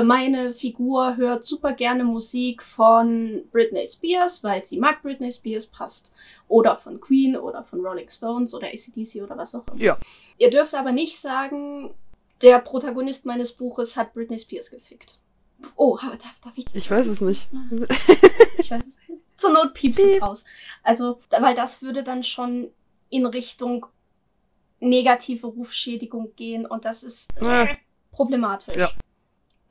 meine 0.04 0.54
Figur 0.54 1.18
hört 1.18 1.44
super 1.44 1.74
gerne 1.74 2.06
Musik 2.06 2.64
von 2.64 3.44
Britney 3.52 3.86
Spears, 3.86 4.44
weil 4.44 4.66
sie 4.66 4.78
mag 4.78 5.02
Britney 5.02 5.32
Spears, 5.32 5.66
passt. 5.66 6.14
Oder 6.48 6.76
von 6.76 7.02
Queen 7.02 7.36
oder 7.36 7.64
von 7.64 7.86
Rolling 7.86 8.10
Stones 8.10 8.54
oder 8.54 8.68
ACDC 8.68 9.24
oder 9.24 9.38
was 9.38 9.54
auch 9.56 9.68
immer. 9.68 9.82
Ja. 9.82 9.98
Ihr 10.38 10.50
dürft 10.50 10.74
aber 10.74 10.92
nicht 10.92 11.20
sagen, 11.20 11.94
der 12.42 12.60
Protagonist 12.60 13.26
meines 13.26 13.52
Buches 13.52 13.98
hat 13.98 14.14
Britney 14.14 14.40
Spears 14.40 14.72
gefickt. 14.72 15.20
Oh, 15.76 15.98
darf, 15.98 16.40
darf 16.44 16.58
ich 16.58 16.66
das? 16.66 16.76
Ich 16.76 16.90
weiß 16.90 17.08
es 17.08 17.22
nicht. 17.22 17.48
ich 18.58 18.72
weiß 18.72 18.82
es 18.82 18.98
nicht. 19.08 19.22
Zur 19.36 19.52
Not 19.52 19.74
piepst 19.74 20.02
Piep. 20.02 20.16
es 20.16 20.22
raus. 20.22 20.44
Also, 20.84 21.20
weil 21.40 21.56
das 21.56 21.82
würde 21.82 22.04
dann 22.04 22.24
schon 22.24 22.70
in 23.10 23.26
Richtung 23.26 23.86
negative 24.80 25.48
Rufschädigung 25.48 26.36
gehen 26.36 26.66
und 26.66 26.86
das 26.86 27.04
ist 27.04 27.30
äh, 27.42 27.76
problematisch. 28.12 28.76
Ja. 28.76 28.90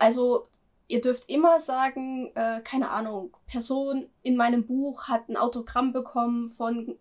Also 0.03 0.49
ihr 0.89 1.01
dürft 1.01 1.29
immer 1.29 1.61
sagen, 1.61 2.33
äh, 2.35 2.61
keine 2.63 2.91
Ahnung, 2.91 3.37
Person 3.47 4.11
in 4.25 4.35
meinem 4.35 4.67
Buch 4.67 5.07
hat 5.07 5.29
ein 5.29 5.37
Autogramm 5.37 5.93
bekommen 5.93 6.51
von, 6.51 6.99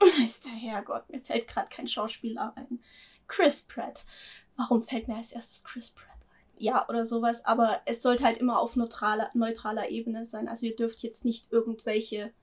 ist 0.22 0.44
der 0.44 0.52
Herrgott, 0.52 1.08
mir 1.08 1.22
fällt 1.22 1.48
gerade 1.48 1.70
kein 1.70 1.88
Schauspieler 1.88 2.52
ein. 2.56 2.84
Chris 3.26 3.62
Pratt. 3.62 4.04
Warum 4.58 4.82
fällt 4.82 5.08
mir 5.08 5.16
als 5.16 5.32
erstes 5.32 5.64
Chris 5.64 5.92
Pratt 5.92 6.10
ein? 6.10 6.58
Ja, 6.58 6.86
oder 6.90 7.06
sowas, 7.06 7.42
aber 7.46 7.80
es 7.86 8.02
sollte 8.02 8.24
halt 8.24 8.36
immer 8.36 8.60
auf 8.60 8.76
neutraler, 8.76 9.30
neutraler 9.32 9.88
Ebene 9.88 10.26
sein. 10.26 10.46
Also 10.46 10.66
ihr 10.66 10.76
dürft 10.76 11.02
jetzt 11.02 11.24
nicht 11.24 11.50
irgendwelche 11.50 12.34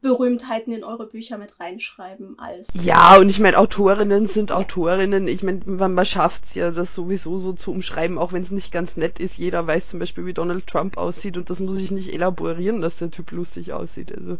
Berühmtheiten 0.00 0.72
in 0.72 0.84
eure 0.84 1.06
Bücher 1.06 1.38
mit 1.38 1.58
reinschreiben 1.58 2.38
als. 2.38 2.84
Ja, 2.84 3.18
und 3.18 3.28
ich 3.28 3.40
meine, 3.40 3.58
Autorinnen 3.58 4.28
sind 4.28 4.52
Autorinnen. 4.52 5.26
Ich 5.26 5.42
meine, 5.42 5.60
man, 5.66 5.94
man 5.94 6.06
schafft's 6.06 6.54
ja, 6.54 6.70
das 6.70 6.94
sowieso 6.94 7.38
so 7.38 7.52
zu 7.52 7.72
umschreiben, 7.72 8.16
auch 8.16 8.32
wenn 8.32 8.42
es 8.42 8.52
nicht 8.52 8.70
ganz 8.70 8.96
nett 8.96 9.18
ist. 9.18 9.38
Jeder 9.38 9.66
weiß 9.66 9.90
zum 9.90 9.98
Beispiel, 9.98 10.24
wie 10.24 10.34
Donald 10.34 10.68
Trump 10.68 10.96
aussieht 10.96 11.36
und 11.36 11.50
das 11.50 11.58
muss 11.58 11.78
ich 11.78 11.90
nicht 11.90 12.12
elaborieren, 12.12 12.80
dass 12.80 12.98
der 12.98 13.10
Typ 13.10 13.32
lustig 13.32 13.72
aussieht. 13.72 14.16
Also. 14.16 14.38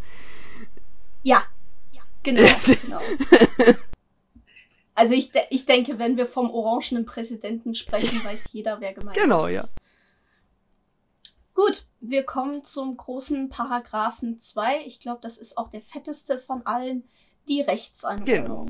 Ja, 1.23 1.43
ja, 1.91 2.01
genau. 2.23 2.41
genau. 2.65 3.01
Also 4.95 5.13
ich, 5.13 5.31
de 5.31 5.41
ich 5.49 5.65
denke, 5.65 5.97
wenn 5.97 6.17
wir 6.17 6.25
vom 6.25 6.51
orangenen 6.51 7.05
Präsidenten 7.05 7.73
sprechen, 7.73 8.21
weiß 8.23 8.51
jeder, 8.53 8.81
wer 8.81 8.93
gemeint 8.93 9.17
genau, 9.17 9.45
ist. 9.45 9.53
Genau, 9.53 9.61
ja. 9.61 9.69
Gut, 11.53 11.85
wir 12.01 12.23
kommen 12.23 12.63
zum 12.63 12.95
großen 12.97 13.49
Paragraphen 13.49 14.39
2. 14.39 14.85
Ich 14.85 14.99
glaube, 14.99 15.19
das 15.21 15.37
ist 15.37 15.57
auch 15.57 15.69
der 15.69 15.81
fetteste 15.81 16.37
von 16.37 16.65
allen, 16.65 17.03
die 17.47 17.61
Rechtseinräumung. 17.61 18.25
Genau. 18.25 18.65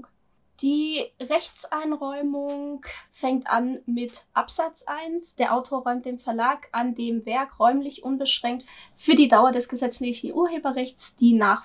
Die 0.62 1.06
Rechtseinräumung 1.22 2.86
fängt 3.12 3.50
an 3.50 3.80
mit 3.86 4.26
Absatz 4.34 4.84
1. 4.86 5.36
Der 5.36 5.56
Autor 5.56 5.84
räumt 5.84 6.06
dem 6.06 6.20
Verlag 6.20 6.68
an 6.74 6.96
dem 6.96 7.26
Werk 7.26 7.60
räumlich 7.62 8.04
unbeschränkt 8.04 8.66
für 8.98 9.16
die 9.16 9.30
Dauer 9.30 9.52
des 9.52 9.70
gesetzlichen 9.70 10.34
Urheberrechts 10.34 11.16
die 11.16 11.34
nach 11.34 11.64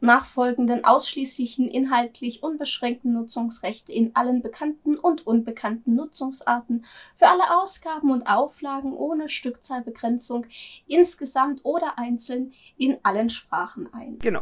nachfolgenden 0.00 0.84
ausschließlichen 0.84 1.68
inhaltlich 1.68 2.42
unbeschränkten 2.42 3.12
Nutzungsrechte 3.12 3.92
in 3.92 4.14
allen 4.14 4.42
bekannten 4.42 4.96
und 4.96 5.26
unbekannten 5.26 5.94
Nutzungsarten 5.94 6.84
für 7.16 7.26
alle 7.28 7.58
Ausgaben 7.60 8.10
und 8.10 8.28
Auflagen 8.28 8.92
ohne 8.92 9.28
Stückzahlbegrenzung 9.28 10.46
insgesamt 10.86 11.64
oder 11.64 11.98
einzeln 11.98 12.52
in 12.76 12.98
allen 13.02 13.30
Sprachen 13.30 13.92
ein. 13.92 14.18
Genau. 14.20 14.40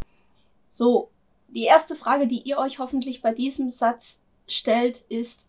So, 0.68 1.10
die 1.48 1.64
erste 1.64 1.96
Frage, 1.96 2.26
die 2.26 2.42
ihr 2.42 2.58
euch 2.58 2.78
hoffentlich 2.78 3.22
bei 3.22 3.32
diesem 3.32 3.70
Satz 3.70 4.20
stellt, 4.46 5.04
ist, 5.08 5.46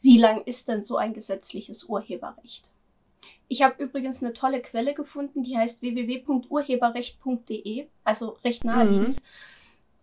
wie 0.00 0.16
lang 0.16 0.42
ist 0.44 0.68
denn 0.68 0.82
so 0.82 0.96
ein 0.96 1.12
gesetzliches 1.12 1.84
Urheberrecht? 1.84 2.72
Ich 3.52 3.62
habe 3.62 3.82
übrigens 3.82 4.22
eine 4.22 4.32
tolle 4.32 4.62
Quelle 4.62 4.94
gefunden, 4.94 5.42
die 5.42 5.58
heißt 5.58 5.82
www.urheberrecht.de, 5.82 7.88
also 8.04 8.36
recht 8.44 8.64
naheliegend. 8.64 9.16
Mhm. 9.16 9.22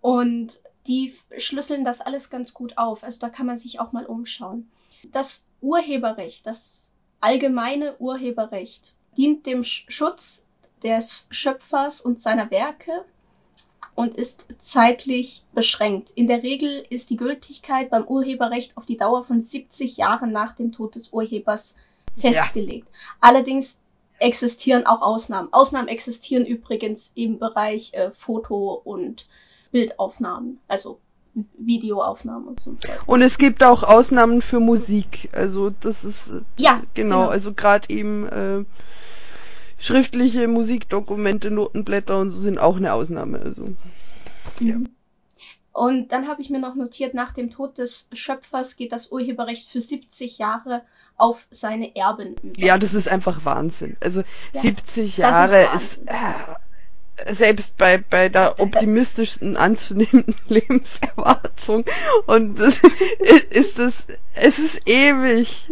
Und 0.02 0.60
die 0.86 1.14
schlüsseln 1.38 1.86
das 1.86 2.02
alles 2.02 2.30
ganz 2.30 2.54
gut 2.54 2.78
auf. 2.78 3.06
Also 3.06 3.22
da 3.22 3.30
kann 3.30 3.46
man 3.46 3.58
sich 3.58 3.80
auch 3.80 3.94
mal 3.94 4.06
umschauen. 4.06 4.70
Das 5.14 5.48
Urheberrecht, 5.62 6.46
das 6.46 6.92
allgemeine 7.22 7.98
Urheberrecht, 8.00 8.96
dient 9.16 9.46
dem 9.46 9.64
Schutz 9.64 10.44
des 10.84 11.28
Schöpfers 11.30 12.02
und 12.02 12.22
seiner 12.22 12.52
Werke 12.52 13.06
und 13.96 14.18
ist 14.18 14.48
zeitlich 14.60 15.46
beschränkt. 15.54 16.10
In 16.10 16.28
der 16.28 16.44
Regel 16.44 16.86
ist 16.90 17.12
die 17.12 17.18
Gültigkeit 17.18 17.92
beim 17.92 18.04
Urheberrecht 18.04 18.76
auf 18.76 18.86
die 18.86 18.98
Dauer 18.98 19.24
von 19.24 19.42
70 19.42 19.96
Jahren 19.96 20.34
nach 20.34 20.52
dem 20.52 20.74
Tod 20.74 20.96
des 20.96 21.14
Urhebers 21.14 21.78
festgelegt. 22.18 22.88
Ja. 22.88 22.94
Allerdings 23.22 23.80
existieren 24.20 24.86
auch 24.86 25.02
Ausnahmen. 25.02 25.50
Ausnahmen 25.52 25.88
existieren 25.88 26.46
übrigens 26.46 27.12
im 27.16 27.40
Bereich 27.40 27.94
äh, 27.94 28.12
Foto 28.12 28.82
und 28.84 29.28
Bildaufnahmen, 29.72 30.60
also 30.68 31.00
Videoaufnahmen 31.58 32.48
und 32.48 32.60
so. 32.60 32.74
Und 33.06 33.22
es 33.22 33.38
gibt 33.38 33.64
auch 33.64 33.84
Ausnahmen 33.84 34.42
für 34.42 34.60
Musik. 34.60 35.30
Also 35.34 35.70
das 35.70 36.04
ist 36.04 36.32
ja 36.58 36.82
genau, 36.94 37.20
genau. 37.20 37.30
also 37.30 37.54
gerade 37.54 37.90
eben 37.90 38.28
äh, 38.28 38.66
schriftliche 39.78 40.48
Musikdokumente, 40.48 41.52
Notenblätter 41.52 42.18
und 42.20 42.32
so 42.32 42.40
sind 42.40 42.58
auch 42.58 42.78
eine 42.78 42.94
Ausnahme. 42.94 43.40
Also 43.40 43.64
mhm. 43.64 43.78
ja. 44.62 44.76
Und 45.78 46.12
dann 46.12 46.28
habe 46.28 46.42
ich 46.42 46.50
mir 46.50 46.58
noch 46.58 46.74
notiert, 46.74 47.14
nach 47.14 47.32
dem 47.32 47.52
Tod 47.52 47.78
des 47.78 48.08
Schöpfers 48.12 48.78
geht 48.78 48.92
das 48.92 49.12
Urheberrecht 49.12 49.70
für 49.70 49.80
70 49.80 50.40
Jahre 50.40 50.82
auf 51.18 51.46
seine 51.52 51.96
Erben 51.96 52.36
über. 52.42 52.60
Ja, 52.60 52.80
das 52.80 52.96
ist 52.96 53.08
einfach 53.08 53.46
Wahnsinn. 53.46 53.96
Also 54.00 54.24
ja, 54.54 54.62
70 54.62 55.18
Jahre 55.18 55.66
ist, 55.76 55.98
ist 55.98 56.08
äh, 56.08 57.32
selbst 57.32 57.78
bei, 57.78 58.00
bei 58.00 58.28
der 58.28 58.60
optimistischsten 58.60 59.56
anzunehmenden 59.56 60.34
Lebenserwartung 60.48 61.86
und 62.26 62.60
ist 62.60 63.78
es, 63.78 64.08
es 64.34 64.58
ist 64.58 64.90
ewig. 64.90 65.72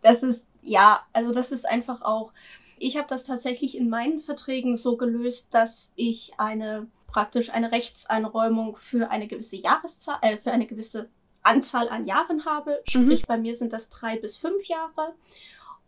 Das 0.00 0.22
ist, 0.22 0.44
ja, 0.62 1.02
also 1.12 1.34
das 1.34 1.52
ist 1.52 1.68
einfach 1.68 2.00
auch, 2.00 2.32
ich 2.78 2.96
habe 2.96 3.08
das 3.08 3.24
tatsächlich 3.24 3.76
in 3.76 3.90
meinen 3.90 4.20
Verträgen 4.20 4.76
so 4.76 4.96
gelöst, 4.96 5.48
dass 5.52 5.92
ich 5.94 6.32
eine 6.38 6.86
praktisch 7.12 7.50
eine 7.50 7.70
Rechtseinräumung 7.70 8.76
für 8.76 9.10
eine 9.10 9.28
gewisse 9.28 9.56
Jahreszahl, 9.56 10.18
äh, 10.22 10.38
für 10.38 10.50
eine 10.50 10.66
gewisse 10.66 11.10
Anzahl 11.42 11.88
an 11.88 12.06
Jahren 12.06 12.44
habe. 12.46 12.80
Sprich, 12.84 13.22
mhm. 13.22 13.26
bei 13.26 13.36
mir 13.36 13.54
sind 13.54 13.72
das 13.72 13.90
drei 13.90 14.16
bis 14.16 14.38
fünf 14.38 14.66
Jahre. 14.66 15.14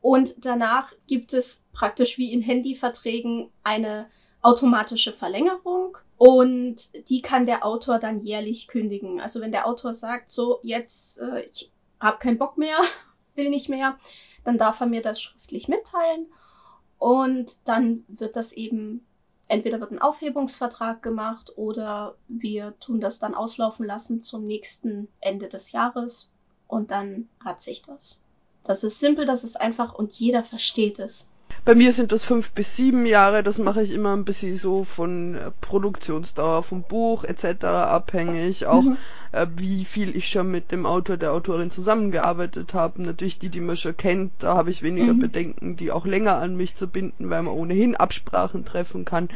Und 0.02 0.44
danach 0.44 0.92
gibt 1.06 1.32
es 1.32 1.64
praktisch 1.72 2.18
wie 2.18 2.32
in 2.32 2.42
Handyverträgen 2.42 3.50
eine 3.62 4.10
automatische 4.42 5.14
Verlängerung 5.14 5.96
und 6.18 6.76
die 7.08 7.22
kann 7.22 7.46
der 7.46 7.64
Autor 7.64 7.98
dann 7.98 8.20
jährlich 8.20 8.68
kündigen. 8.68 9.18
Also 9.18 9.40
wenn 9.40 9.52
der 9.52 9.66
Autor 9.66 9.94
sagt, 9.94 10.30
so 10.30 10.60
jetzt 10.62 11.18
äh, 11.18 11.40
ich 11.50 11.72
habe 11.98 12.18
keinen 12.18 12.36
Bock 12.36 12.58
mehr, 12.58 12.76
will 13.34 13.48
nicht 13.48 13.70
mehr, 13.70 13.98
dann 14.44 14.58
darf 14.58 14.80
er 14.80 14.86
mir 14.86 15.00
das 15.00 15.22
schriftlich 15.22 15.68
mitteilen 15.68 16.26
und 16.98 17.56
dann 17.64 18.04
wird 18.08 18.36
das 18.36 18.52
eben 18.52 19.06
entweder 19.50 19.80
wird 19.80 19.92
ein 19.92 20.00
Aufhebungsvertrag 20.00 21.02
gemacht 21.02 21.52
oder 21.56 22.14
wir 22.28 22.78
tun 22.80 23.00
das 23.00 23.18
dann 23.18 23.34
auslaufen 23.34 23.86
lassen 23.86 24.22
zum 24.22 24.46
nächsten 24.46 25.08
Ende 25.20 25.48
des 25.48 25.72
Jahres 25.72 26.30
und 26.68 26.90
dann 26.90 27.28
hat 27.44 27.60
sich 27.60 27.82
das. 27.82 28.18
Das 28.64 28.84
ist 28.84 28.98
simpel, 28.98 29.26
das 29.26 29.44
ist 29.44 29.60
einfach 29.60 29.94
und 29.94 30.14
jeder 30.14 30.42
versteht 30.42 30.98
es. 30.98 31.28
Bei 31.64 31.74
mir 31.74 31.94
sind 31.94 32.12
das 32.12 32.22
fünf 32.22 32.52
bis 32.52 32.76
sieben 32.76 33.06
Jahre, 33.06 33.42
das 33.42 33.56
mache 33.56 33.82
ich 33.82 33.92
immer 33.92 34.14
ein 34.14 34.26
bisschen 34.26 34.58
so 34.58 34.84
von 34.84 35.34
äh, 35.34 35.50
Produktionsdauer 35.62 36.62
vom 36.62 36.82
Buch 36.82 37.24
etc. 37.24 37.64
abhängig, 37.64 38.66
auch 38.66 38.82
mhm. 38.82 38.98
äh, 39.32 39.46
wie 39.56 39.86
viel 39.86 40.14
ich 40.14 40.28
schon 40.28 40.50
mit 40.50 40.72
dem 40.72 40.84
Autor, 40.84 41.16
der 41.16 41.32
Autorin 41.32 41.70
zusammengearbeitet 41.70 42.74
habe. 42.74 43.02
Natürlich 43.02 43.38
die, 43.38 43.48
die 43.48 43.60
man 43.60 43.78
schon 43.78 43.96
kennt, 43.96 44.32
da 44.40 44.56
habe 44.56 44.68
ich 44.68 44.82
weniger 44.82 45.14
mhm. 45.14 45.20
Bedenken, 45.20 45.76
die 45.76 45.90
auch 45.90 46.04
länger 46.04 46.36
an 46.36 46.54
mich 46.54 46.74
zu 46.74 46.86
binden, 46.86 47.30
weil 47.30 47.42
man 47.42 47.54
ohnehin 47.54 47.96
Absprachen 47.96 48.66
treffen 48.66 49.06
kann. 49.06 49.30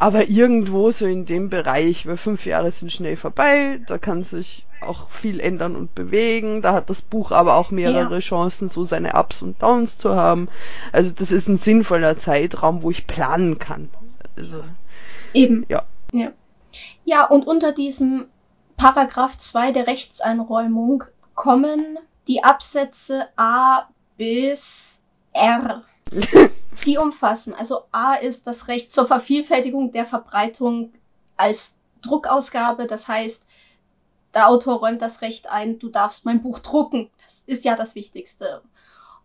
Aber 0.00 0.28
irgendwo 0.28 0.92
so 0.92 1.06
in 1.06 1.26
dem 1.26 1.50
Bereich, 1.50 2.06
weil 2.06 2.16
fünf 2.16 2.46
Jahre 2.46 2.70
sind 2.70 2.92
schnell 2.92 3.16
vorbei, 3.16 3.80
da 3.88 3.98
kann 3.98 4.22
sich 4.22 4.64
auch 4.80 5.10
viel 5.10 5.40
ändern 5.40 5.74
und 5.74 5.96
bewegen. 5.96 6.62
Da 6.62 6.72
hat 6.72 6.88
das 6.88 7.02
Buch 7.02 7.32
aber 7.32 7.56
auch 7.56 7.72
mehrere 7.72 8.14
ja. 8.14 8.20
Chancen, 8.20 8.68
so 8.68 8.84
seine 8.84 9.14
Ups 9.14 9.42
und 9.42 9.60
Downs 9.60 9.98
zu 9.98 10.14
haben. 10.14 10.48
Also 10.92 11.10
das 11.10 11.32
ist 11.32 11.48
ein 11.48 11.58
sinnvoller 11.58 12.16
Zeitraum, 12.16 12.82
wo 12.82 12.92
ich 12.92 13.08
planen 13.08 13.58
kann. 13.58 13.90
Also, 14.36 14.62
Eben. 15.34 15.66
Ja. 15.68 15.82
ja. 16.12 16.30
Ja, 17.04 17.24
und 17.24 17.48
unter 17.48 17.72
diesem 17.72 18.26
Paragraph 18.76 19.36
2 19.36 19.72
der 19.72 19.88
Rechtseinräumung 19.88 21.02
kommen 21.34 21.98
die 22.28 22.44
Absätze 22.44 23.26
A 23.36 23.88
bis 24.16 25.02
R. 25.32 25.82
die 26.86 26.98
umfassen. 26.98 27.54
Also 27.54 27.84
A 27.92 28.14
ist 28.14 28.46
das 28.46 28.68
Recht 28.68 28.92
zur 28.92 29.06
Vervielfältigung 29.06 29.92
der 29.92 30.04
Verbreitung 30.04 30.92
als 31.36 31.76
Druckausgabe. 32.02 32.86
Das 32.86 33.08
heißt, 33.08 33.44
der 34.34 34.48
Autor 34.48 34.80
räumt 34.80 35.02
das 35.02 35.22
Recht 35.22 35.48
ein, 35.48 35.78
du 35.78 35.88
darfst 35.88 36.24
mein 36.24 36.42
Buch 36.42 36.58
drucken. 36.58 37.10
Das 37.24 37.42
ist 37.46 37.64
ja 37.64 37.76
das 37.76 37.94
Wichtigste. 37.94 38.62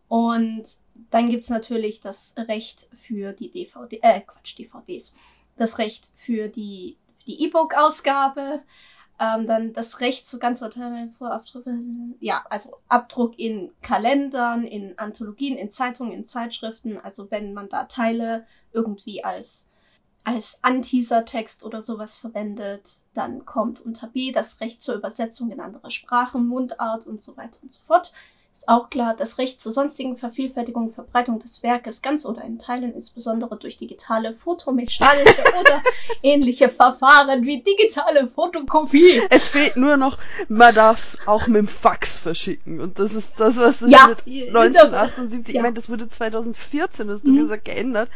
Und 0.08 0.64
dann 1.10 1.30
gibt's 1.30 1.50
natürlich 1.50 2.02
das 2.02 2.36
Recht 2.38 2.88
für 2.94 3.34
die 3.34 3.50
DVD, 3.50 4.00
äh, 4.02 4.22
Quatsch, 4.22 4.58
DVDs. 4.58 5.16
Das 5.58 5.78
Recht 5.78 6.12
für 6.16 6.50
die, 6.50 6.98
für 7.20 7.26
die 7.26 7.44
E-Book-Ausgabe. 7.44 8.62
Ähm, 9.20 9.46
dann 9.46 9.74
das 9.74 10.00
Recht 10.00 10.28
zu 10.28 10.40
ganz 10.40 10.60
Vorabdruck, 11.18 11.66
ja, 12.20 12.44
also 12.50 12.78
Abdruck 12.90 13.38
in 13.38 13.72
Kalendern, 13.82 14.66
in 14.66 14.98
Anthologien, 14.98 15.58
in 15.58 15.72
Zeitungen, 15.72 16.14
in 16.14 16.26
Zeitschriften. 16.26 16.98
Also 16.98 17.30
wenn 17.30 17.54
man 17.54 17.70
da 17.70 17.84
Teile 17.84 18.46
irgendwie 18.72 19.24
als 19.24 19.68
als 20.26 20.60
Anteaser-Text 20.62 21.64
oder 21.64 21.82
sowas 21.82 22.18
verwendet, 22.18 23.00
dann 23.14 23.46
kommt 23.46 23.82
unter 23.82 24.08
B 24.08 24.32
das 24.32 24.62
Recht 24.62 24.82
zur 24.82 24.96
Übersetzung 24.96 25.52
in 25.52 25.60
andere 25.60 25.92
Sprachen, 25.92 26.48
Mundart 26.48 27.06
und 27.06 27.22
so 27.22 27.36
weiter 27.36 27.60
und 27.62 27.72
so 27.74 27.82
fort 27.84 28.14
ist 28.54 28.70
auch 28.70 28.92
klar, 28.92 29.16
das 29.16 29.40
Recht 29.40 29.60
zur 29.60 29.72
sonstigen 29.72 30.16
Vervielfältigung 30.16 30.86
und 30.86 30.94
Verbreitung 30.94 31.40
des 31.40 31.64
Werkes 31.64 32.04
ganz 32.04 32.24
oder 32.24 32.44
in 32.44 32.60
Teilen, 32.60 32.94
insbesondere 32.94 33.58
durch 33.58 33.78
digitale, 33.78 34.34
fotomechanische 34.34 35.42
oder 35.60 35.82
ähnliche 36.22 36.70
Verfahren 36.70 37.44
wie 37.44 37.64
digitale 37.64 38.28
Fotokopie. 38.28 39.24
Es 39.32 39.48
fehlt 39.48 39.76
nur 39.76 39.98
noch, 39.98 40.20
man 40.50 40.76
darf 40.76 41.00
es 41.00 41.28
auch 41.28 41.48
mit 41.48 41.58
dem 41.58 41.68
Fax 41.68 42.16
verschicken. 42.16 42.80
Und 42.80 43.00
das 43.00 43.14
ist 43.14 43.34
das, 43.38 43.58
was 43.58 43.82
es 43.82 43.92
ja, 43.92 44.08
mit 44.08 44.20
1978, 44.28 45.54
ja. 45.54 45.60
ich 45.60 45.64
meine, 45.64 45.74
das 45.74 45.90
wurde 45.90 46.08
2014, 46.08 47.10
hast 47.10 47.26
du 47.26 47.32
mhm. 47.32 47.38
gesagt, 47.38 47.66
geändert. 47.66 48.10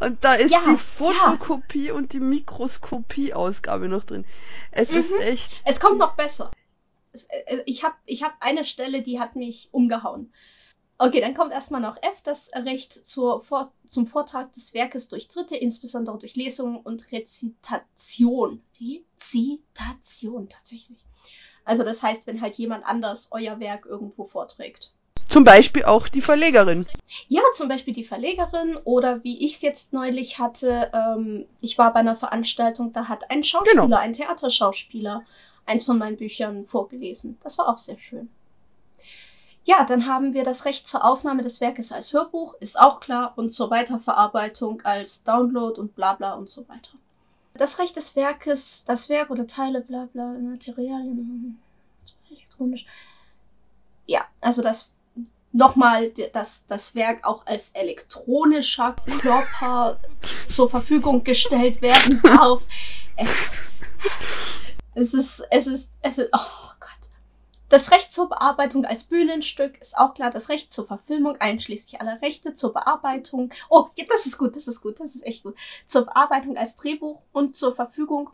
Und 0.00 0.24
da 0.24 0.34
ist 0.34 0.52
ja, 0.52 0.60
die 0.70 0.76
Fotokopie 0.76 1.88
ja. 1.88 1.94
und 1.94 2.12
die 2.12 2.20
Mikroskopie-Ausgabe 2.20 3.88
noch 3.88 4.04
drin. 4.04 4.24
Es 4.70 4.92
mhm. 4.92 4.98
ist 4.98 5.12
echt. 5.20 5.62
Es 5.64 5.80
kommt 5.80 5.98
noch 5.98 6.14
besser. 6.14 6.52
Äh, 7.28 7.56
äh, 7.56 7.62
ich 7.66 7.84
habe 7.84 7.94
ich 8.06 8.22
hab 8.22 8.34
eine 8.40 8.64
Stelle, 8.64 9.02
die 9.02 9.20
hat 9.20 9.36
mich 9.36 9.68
umgehauen. 9.72 10.32
Okay, 11.02 11.22
dann 11.22 11.34
kommt 11.34 11.52
erstmal 11.52 11.80
noch 11.80 11.96
F, 12.02 12.20
das 12.22 12.50
Recht 12.54 12.92
zur, 12.92 13.42
vor, 13.42 13.72
zum 13.86 14.06
Vortrag 14.06 14.52
des 14.52 14.74
Werkes 14.74 15.08
durch 15.08 15.28
Dritte, 15.28 15.56
insbesondere 15.56 16.18
durch 16.18 16.36
Lesung 16.36 16.78
und 16.78 17.10
Rezitation. 17.10 18.62
Rezitation, 18.78 20.50
tatsächlich. 20.50 20.98
Also 21.64 21.84
das 21.84 22.02
heißt, 22.02 22.26
wenn 22.26 22.42
halt 22.42 22.56
jemand 22.56 22.84
anders 22.84 23.28
euer 23.30 23.60
Werk 23.60 23.86
irgendwo 23.86 24.24
vorträgt. 24.24 24.92
Zum 25.30 25.44
Beispiel 25.44 25.84
auch 25.84 26.08
die 26.08 26.20
Verlegerin. 26.20 26.84
Ja, 27.28 27.40
zum 27.54 27.68
Beispiel 27.68 27.94
die 27.94 28.04
Verlegerin 28.04 28.76
oder 28.84 29.22
wie 29.22 29.44
ich 29.44 29.54
es 29.54 29.62
jetzt 29.62 29.92
neulich 29.92 30.38
hatte, 30.38 30.90
ähm, 30.92 31.46
ich 31.60 31.78
war 31.78 31.94
bei 31.94 32.00
einer 32.00 32.16
Veranstaltung, 32.16 32.92
da 32.92 33.06
hat 33.06 33.30
ein 33.30 33.44
Schauspieler, 33.44 33.84
genau. 33.84 33.96
ein 33.96 34.12
Theaterschauspieler 34.12 35.24
eins 35.70 35.84
von 35.84 35.98
meinen 35.98 36.16
Büchern 36.16 36.66
vorgelesen. 36.66 37.38
Das 37.42 37.56
war 37.58 37.68
auch 37.68 37.78
sehr 37.78 37.98
schön. 37.98 38.28
Ja, 39.64 39.84
dann 39.84 40.06
haben 40.06 40.34
wir 40.34 40.42
das 40.42 40.64
Recht 40.64 40.88
zur 40.88 41.04
Aufnahme 41.04 41.42
des 41.42 41.60
Werkes 41.60 41.92
als 41.92 42.12
Hörbuch, 42.12 42.54
ist 42.60 42.78
auch 42.80 42.98
klar, 42.98 43.34
und 43.36 43.50
zur 43.50 43.70
Weiterverarbeitung 43.70 44.82
als 44.82 45.22
Download 45.22 45.80
und 45.80 45.94
bla 45.94 46.14
bla 46.14 46.32
und 46.32 46.48
so 46.48 46.68
weiter. 46.68 46.92
Das 47.54 47.78
Recht 47.78 47.94
des 47.96 48.16
Werkes, 48.16 48.84
das 48.84 49.08
Werk 49.08 49.30
oder 49.30 49.46
Teile, 49.46 49.80
bla 49.80 50.08
bla, 50.12 50.32
Materialien, 50.32 51.60
elektronisch. 52.30 52.86
Ja, 54.06 54.24
also 54.40 54.62
das 54.62 54.88
nochmal, 55.52 56.10
dass 56.32 56.66
das 56.66 56.94
Werk 56.94 57.24
auch 57.24 57.46
als 57.46 57.70
elektronischer 57.70 58.96
Körper 59.20 60.00
zur 60.46 60.70
Verfügung 60.70 61.22
gestellt 61.22 61.82
werden 61.82 62.20
darf. 62.22 62.62
Es, 63.16 63.52
es 64.94 65.14
ist, 65.14 65.42
es 65.50 65.66
ist, 65.66 65.90
es 66.02 66.18
ist, 66.18 66.30
oh 66.32 66.72
Gott. 66.80 67.10
Das 67.68 67.92
Recht 67.92 68.12
zur 68.12 68.28
Bearbeitung 68.28 68.84
als 68.84 69.04
Bühnenstück 69.04 69.80
ist 69.80 69.96
auch 69.96 70.14
klar. 70.14 70.30
Das 70.30 70.48
Recht 70.48 70.72
zur 70.72 70.86
Verfilmung, 70.86 71.36
einschließlich 71.36 72.00
aller 72.00 72.20
Rechte 72.20 72.52
zur 72.52 72.72
Bearbeitung. 72.72 73.50
Oh, 73.68 73.88
ja, 73.94 74.04
das 74.08 74.26
ist 74.26 74.38
gut, 74.38 74.56
das 74.56 74.66
ist 74.66 74.80
gut, 74.80 74.98
das 74.98 75.14
ist 75.14 75.24
echt 75.24 75.44
gut. 75.44 75.54
Zur 75.86 76.06
Bearbeitung 76.06 76.56
als 76.56 76.74
Drehbuch 76.74 77.22
und 77.32 77.56
zur 77.56 77.76
Verfügung 77.76 78.30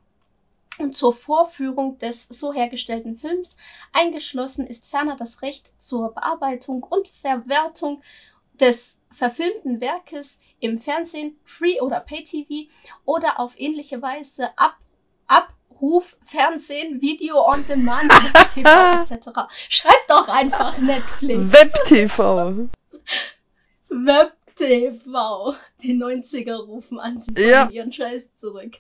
und 0.78 0.96
zur 0.96 1.12
Vorführung 1.12 1.98
des 1.98 2.22
so 2.24 2.52
hergestellten 2.52 3.16
Films. 3.16 3.58
Eingeschlossen 3.92 4.66
ist 4.66 4.88
ferner 4.88 5.16
das 5.16 5.42
Recht 5.42 5.70
zur 5.82 6.14
Bearbeitung 6.14 6.82
und 6.82 7.08
Verwertung 7.08 8.02
des 8.54 8.96
verfilmten 9.10 9.82
Werkes 9.82 10.38
im 10.60 10.78
Fernsehen, 10.78 11.38
Free 11.44 11.80
oder 11.80 12.00
Pay 12.00 12.24
TV 12.24 12.70
oder 13.04 13.38
auf 13.38 13.58
ähnliche 13.58 14.00
Weise 14.00 14.50
ab, 14.58 14.76
ab 15.26 15.52
Ruf, 15.80 16.16
Fernsehen, 16.22 17.00
Video 17.00 17.46
on 17.46 17.66
Demand, 17.66 18.10
TV 18.52 18.68
etc. 19.02 19.28
Schreibt 19.68 20.08
doch 20.08 20.28
einfach 20.28 20.78
Netflix. 20.78 21.52
Web-TV. 21.52 22.68
Web-TV. 23.88 25.54
Die 25.82 25.94
90er 25.94 26.56
rufen 26.56 26.98
an, 26.98 27.18
sie 27.18 27.34
ja. 27.36 27.68
ihren 27.68 27.92
Scheiß 27.92 28.36
zurück. 28.36 28.72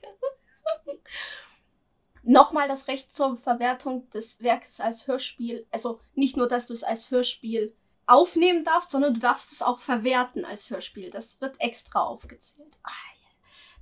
Nochmal 2.22 2.66
das 2.66 2.88
Recht 2.88 3.14
zur 3.14 3.36
Verwertung 3.36 4.10
des 4.10 4.42
Werkes 4.42 4.80
als 4.80 5.06
Hörspiel. 5.06 5.64
Also 5.70 6.00
nicht 6.14 6.36
nur, 6.36 6.48
dass 6.48 6.66
du 6.66 6.74
es 6.74 6.82
als 6.82 7.10
Hörspiel 7.10 7.72
aufnehmen 8.06 8.64
darfst, 8.64 8.90
sondern 8.90 9.14
du 9.14 9.20
darfst 9.20 9.52
es 9.52 9.62
auch 9.62 9.78
verwerten 9.78 10.44
als 10.44 10.70
Hörspiel. 10.70 11.10
Das 11.10 11.40
wird 11.40 11.60
extra 11.60 12.00
aufgezählt. 12.00 12.72
Ah, 12.82 12.90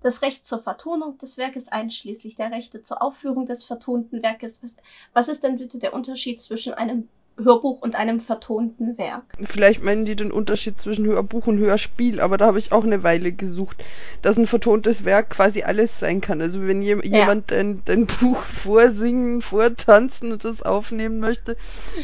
das 0.05 0.23
Recht 0.23 0.47
zur 0.47 0.59
Vertonung 0.61 1.17
des 1.19 1.39
Werkes 1.39 1.69
einschließlich 1.69 2.37
der 2.37 2.51
Rechte 2.53 2.83
zur 2.83 3.03
Aufführung 3.03 3.47
des 3.47 3.65
vertonten 3.65 4.23
Werkes. 4.23 4.63
Was, 4.63 4.77
was 5.15 5.29
ist 5.29 5.43
denn 5.43 5.57
bitte 5.57 5.79
der 5.79 5.95
Unterschied 5.95 6.41
zwischen 6.41 6.75
einem 6.75 7.09
Hörbuch 7.37 7.83
und 7.83 7.97
einem 7.97 8.21
vertonten 8.21 8.97
Werk. 8.97 9.25
Vielleicht 9.43 9.83
meinen 9.83 10.05
die 10.05 10.15
den 10.15 10.31
Unterschied 10.31 10.79
zwischen 10.79 11.05
Hörbuch 11.05 11.49
und 11.49 11.59
Hörspiel, 11.59 12.21
aber 12.21 12.39
da 12.39 12.47
habe 12.47 12.61
ich 12.61 12.71
auch 12.71 12.85
eine 12.85 13.03
Weile 13.03 13.33
gesucht, 13.33 13.83
dass 14.23 14.37
ein 14.37 14.47
vertontes 14.47 15.05
Werk 15.05 15.31
quasi 15.31 15.65
alles 15.65 15.99
sein 15.99 16.21
kann. 16.21 16.41
Also 16.41 16.65
wenn 16.65 16.81
je 16.81 16.95
ja. 16.95 17.19
jemand 17.21 17.51
dein, 17.51 17.83
dein 17.87 18.07
Buch 18.07 18.39
vorsingen, 18.39 19.43
vortanzen 19.43 20.31
und 20.31 20.45
das 20.45 20.63
aufnehmen 20.63 21.19
möchte, 21.19 21.57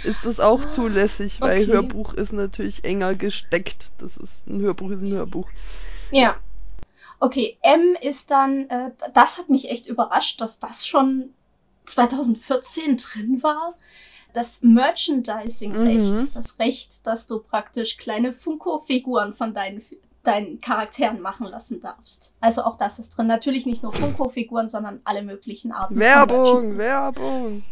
ist 0.02 0.24
das 0.24 0.40
auch 0.40 0.68
zulässig, 0.68 1.40
weil 1.40 1.62
okay. 1.62 1.72
Hörbuch 1.74 2.14
ist 2.14 2.32
natürlich 2.32 2.84
enger 2.84 3.14
gesteckt. 3.14 3.90
Das 3.98 4.16
ist 4.16 4.48
ein 4.48 4.60
Hörbuch 4.60 4.90
ist 4.90 5.02
ein 5.02 5.12
Hörbuch. 5.12 5.46
Ja, 6.10 6.34
Okay, 7.20 7.59
M 7.61 7.96
ist 8.00 8.30
dann, 8.30 8.68
äh, 8.70 8.90
das 9.12 9.38
hat 9.38 9.50
mich 9.50 9.70
echt 9.70 9.87
überrascht, 9.87 10.40
dass 10.40 10.59
das 10.59 10.87
schon 10.87 11.35
2014 11.85 12.96
drin 12.96 13.42
war. 13.42 13.74
Das 14.33 14.62
Merchandising-Recht, 14.62 16.14
mhm. 16.14 16.28
das 16.33 16.59
Recht, 16.59 17.06
dass 17.06 17.26
du 17.26 17.40
praktisch 17.40 17.98
kleine 17.98 18.33
Funko-Figuren 18.33 19.35
von 19.35 19.52
deinen, 19.52 19.83
deinen 20.22 20.61
Charakteren 20.62 21.20
machen 21.20 21.46
lassen 21.46 21.80
darfst. 21.80 22.33
Also 22.40 22.62
auch 22.62 22.78
das 22.78 22.98
ist 22.98 23.11
drin. 23.11 23.26
Natürlich 23.26 23.66
nicht 23.66 23.83
nur 23.83 23.92
Funko-Figuren, 23.92 24.68
sondern 24.68 25.00
alle 25.04 25.22
möglichen 25.22 25.72
Arten. 25.72 25.98
Werbung, 25.98 26.78
Werbung. 26.78 27.64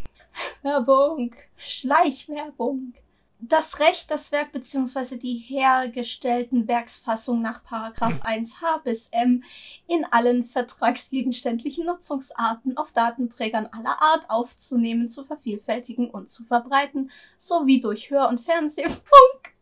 Werbung, 0.63 1.35
Schleichwerbung 1.57 2.93
das 3.41 3.79
Recht, 3.79 4.11
das 4.11 4.33
Werk 4.33 4.51
bzw. 4.51 5.17
die 5.17 5.37
hergestellten 5.37 6.67
Werksfassungen 6.67 7.43
nach 7.43 7.63
1h 7.65 8.83
bis 8.83 9.09
M 9.09 9.45
in 9.87 10.05
allen 10.05 10.43
vertragsgegenständlichen 10.43 11.87
Nutzungsarten 11.87 12.77
auf 12.77 12.93
Datenträgern 12.93 13.67
aller 13.67 14.03
Art 14.03 14.29
aufzunehmen, 14.29 15.09
zu 15.09 15.25
vervielfältigen 15.25 16.11
und 16.11 16.29
zu 16.29 16.45
verbreiten, 16.45 17.13
sowie 17.37 17.81
durch 17.81 18.11
Hör- 18.11 18.29
und 18.29 18.41
Fernsehfunk 18.41 19.55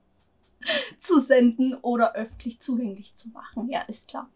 zu 0.98 1.20
senden 1.20 1.74
oder 1.74 2.14
öffentlich 2.14 2.60
zugänglich 2.60 3.14
zu 3.14 3.28
machen. 3.28 3.68
Ja, 3.68 3.82
ist 3.82 4.08
klar. 4.08 4.30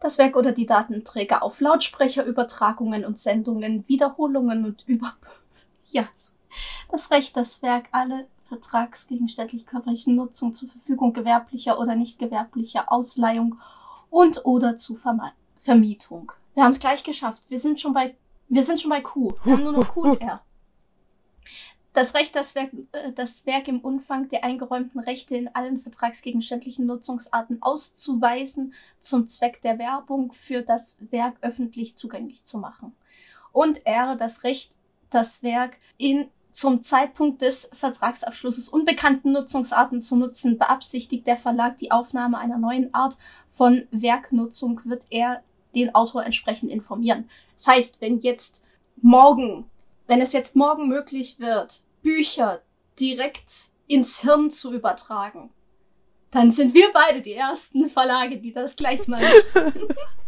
Das 0.00 0.16
Werk 0.16 0.34
oder 0.34 0.50
die 0.50 0.66
Datenträger 0.66 1.42
auf 1.42 1.60
Lautsprecherübertragungen 1.60 3.04
und 3.04 3.18
Sendungen, 3.18 3.86
Wiederholungen 3.86 4.64
und 4.64 4.82
über 4.88 5.14
ja, 5.90 6.08
das 6.90 7.10
Recht, 7.10 7.36
das 7.36 7.62
Werk 7.62 7.88
alle 7.92 8.26
vertragsgegenständlich 8.52 9.64
körperlichen 9.64 10.14
Nutzung 10.14 10.52
zur 10.52 10.68
Verfügung 10.68 11.14
gewerblicher 11.14 11.78
oder 11.78 11.94
nicht 11.94 12.18
gewerblicher 12.18 12.92
Ausleihung 12.92 13.58
und 14.10 14.44
oder 14.44 14.76
zu 14.76 14.94
Verme 14.94 15.32
Vermietung. 15.56 16.32
Wir 16.54 16.64
haben 16.64 16.72
es 16.72 16.80
gleich 16.80 17.02
geschafft. 17.02 17.42
Wir 17.48 17.58
sind 17.58 17.80
schon 17.80 17.94
bei 17.94 18.14
wir 18.48 18.62
sind 18.62 18.78
schon 18.78 18.90
bei 18.90 19.00
Q. 19.00 19.32
Wir 19.44 19.54
haben 19.54 19.62
nur 19.62 19.72
noch 19.72 19.94
Q 19.94 20.12
R. 20.16 20.42
Das 21.94 22.14
Recht, 22.14 22.36
das 22.36 22.54
Werk, 22.54 22.70
äh, 22.92 23.12
das 23.12 23.46
Werk 23.46 23.68
im 23.68 23.80
Umfang 23.80 24.28
der 24.28 24.44
eingeräumten 24.44 25.00
Rechte 25.00 25.34
in 25.34 25.54
allen 25.54 25.78
vertragsgegenständlichen 25.78 26.84
Nutzungsarten 26.84 27.62
auszuweisen, 27.62 28.74
zum 28.98 29.26
Zweck 29.26 29.62
der 29.62 29.78
Werbung 29.78 30.32
für 30.32 30.62
das 30.62 30.98
Werk 31.10 31.36
öffentlich 31.40 31.96
zugänglich 31.96 32.44
zu 32.44 32.58
machen. 32.58 32.94
Und 33.52 33.86
R, 33.86 34.16
das 34.16 34.44
Recht, 34.44 34.72
das 35.08 35.42
Werk 35.42 35.78
in 35.96 36.28
zum 36.52 36.82
Zeitpunkt 36.82 37.42
des 37.42 37.70
Vertragsabschlusses 37.72 38.68
unbekannten 38.68 39.32
Nutzungsarten 39.32 40.02
zu 40.02 40.16
nutzen, 40.16 40.58
beabsichtigt 40.58 41.26
der 41.26 41.36
Verlag 41.36 41.78
die 41.78 41.90
Aufnahme 41.90 42.38
einer 42.38 42.58
neuen 42.58 42.94
Art 42.94 43.16
von 43.50 43.88
Werknutzung, 43.90 44.80
wird 44.84 45.06
er 45.10 45.42
den 45.74 45.94
Autor 45.94 46.24
entsprechend 46.24 46.70
informieren. 46.70 47.28
Das 47.56 47.66
heißt, 47.66 48.00
wenn 48.00 48.20
jetzt 48.20 48.62
morgen, 49.00 49.68
wenn 50.06 50.20
es 50.20 50.32
jetzt 50.32 50.54
morgen 50.54 50.88
möglich 50.88 51.40
wird, 51.40 51.82
Bücher 52.02 52.60
direkt 53.00 53.70
ins 53.86 54.20
Hirn 54.20 54.50
zu 54.50 54.72
übertragen, 54.72 55.50
Dann 56.32 56.50
sind 56.50 56.72
wir 56.72 56.90
beide 56.92 57.20
die 57.20 57.34
ersten 57.34 57.86
Verlage, 57.86 58.38
die 58.38 58.52
das 58.52 58.76
gleich 58.76 59.06
mal 59.06 59.20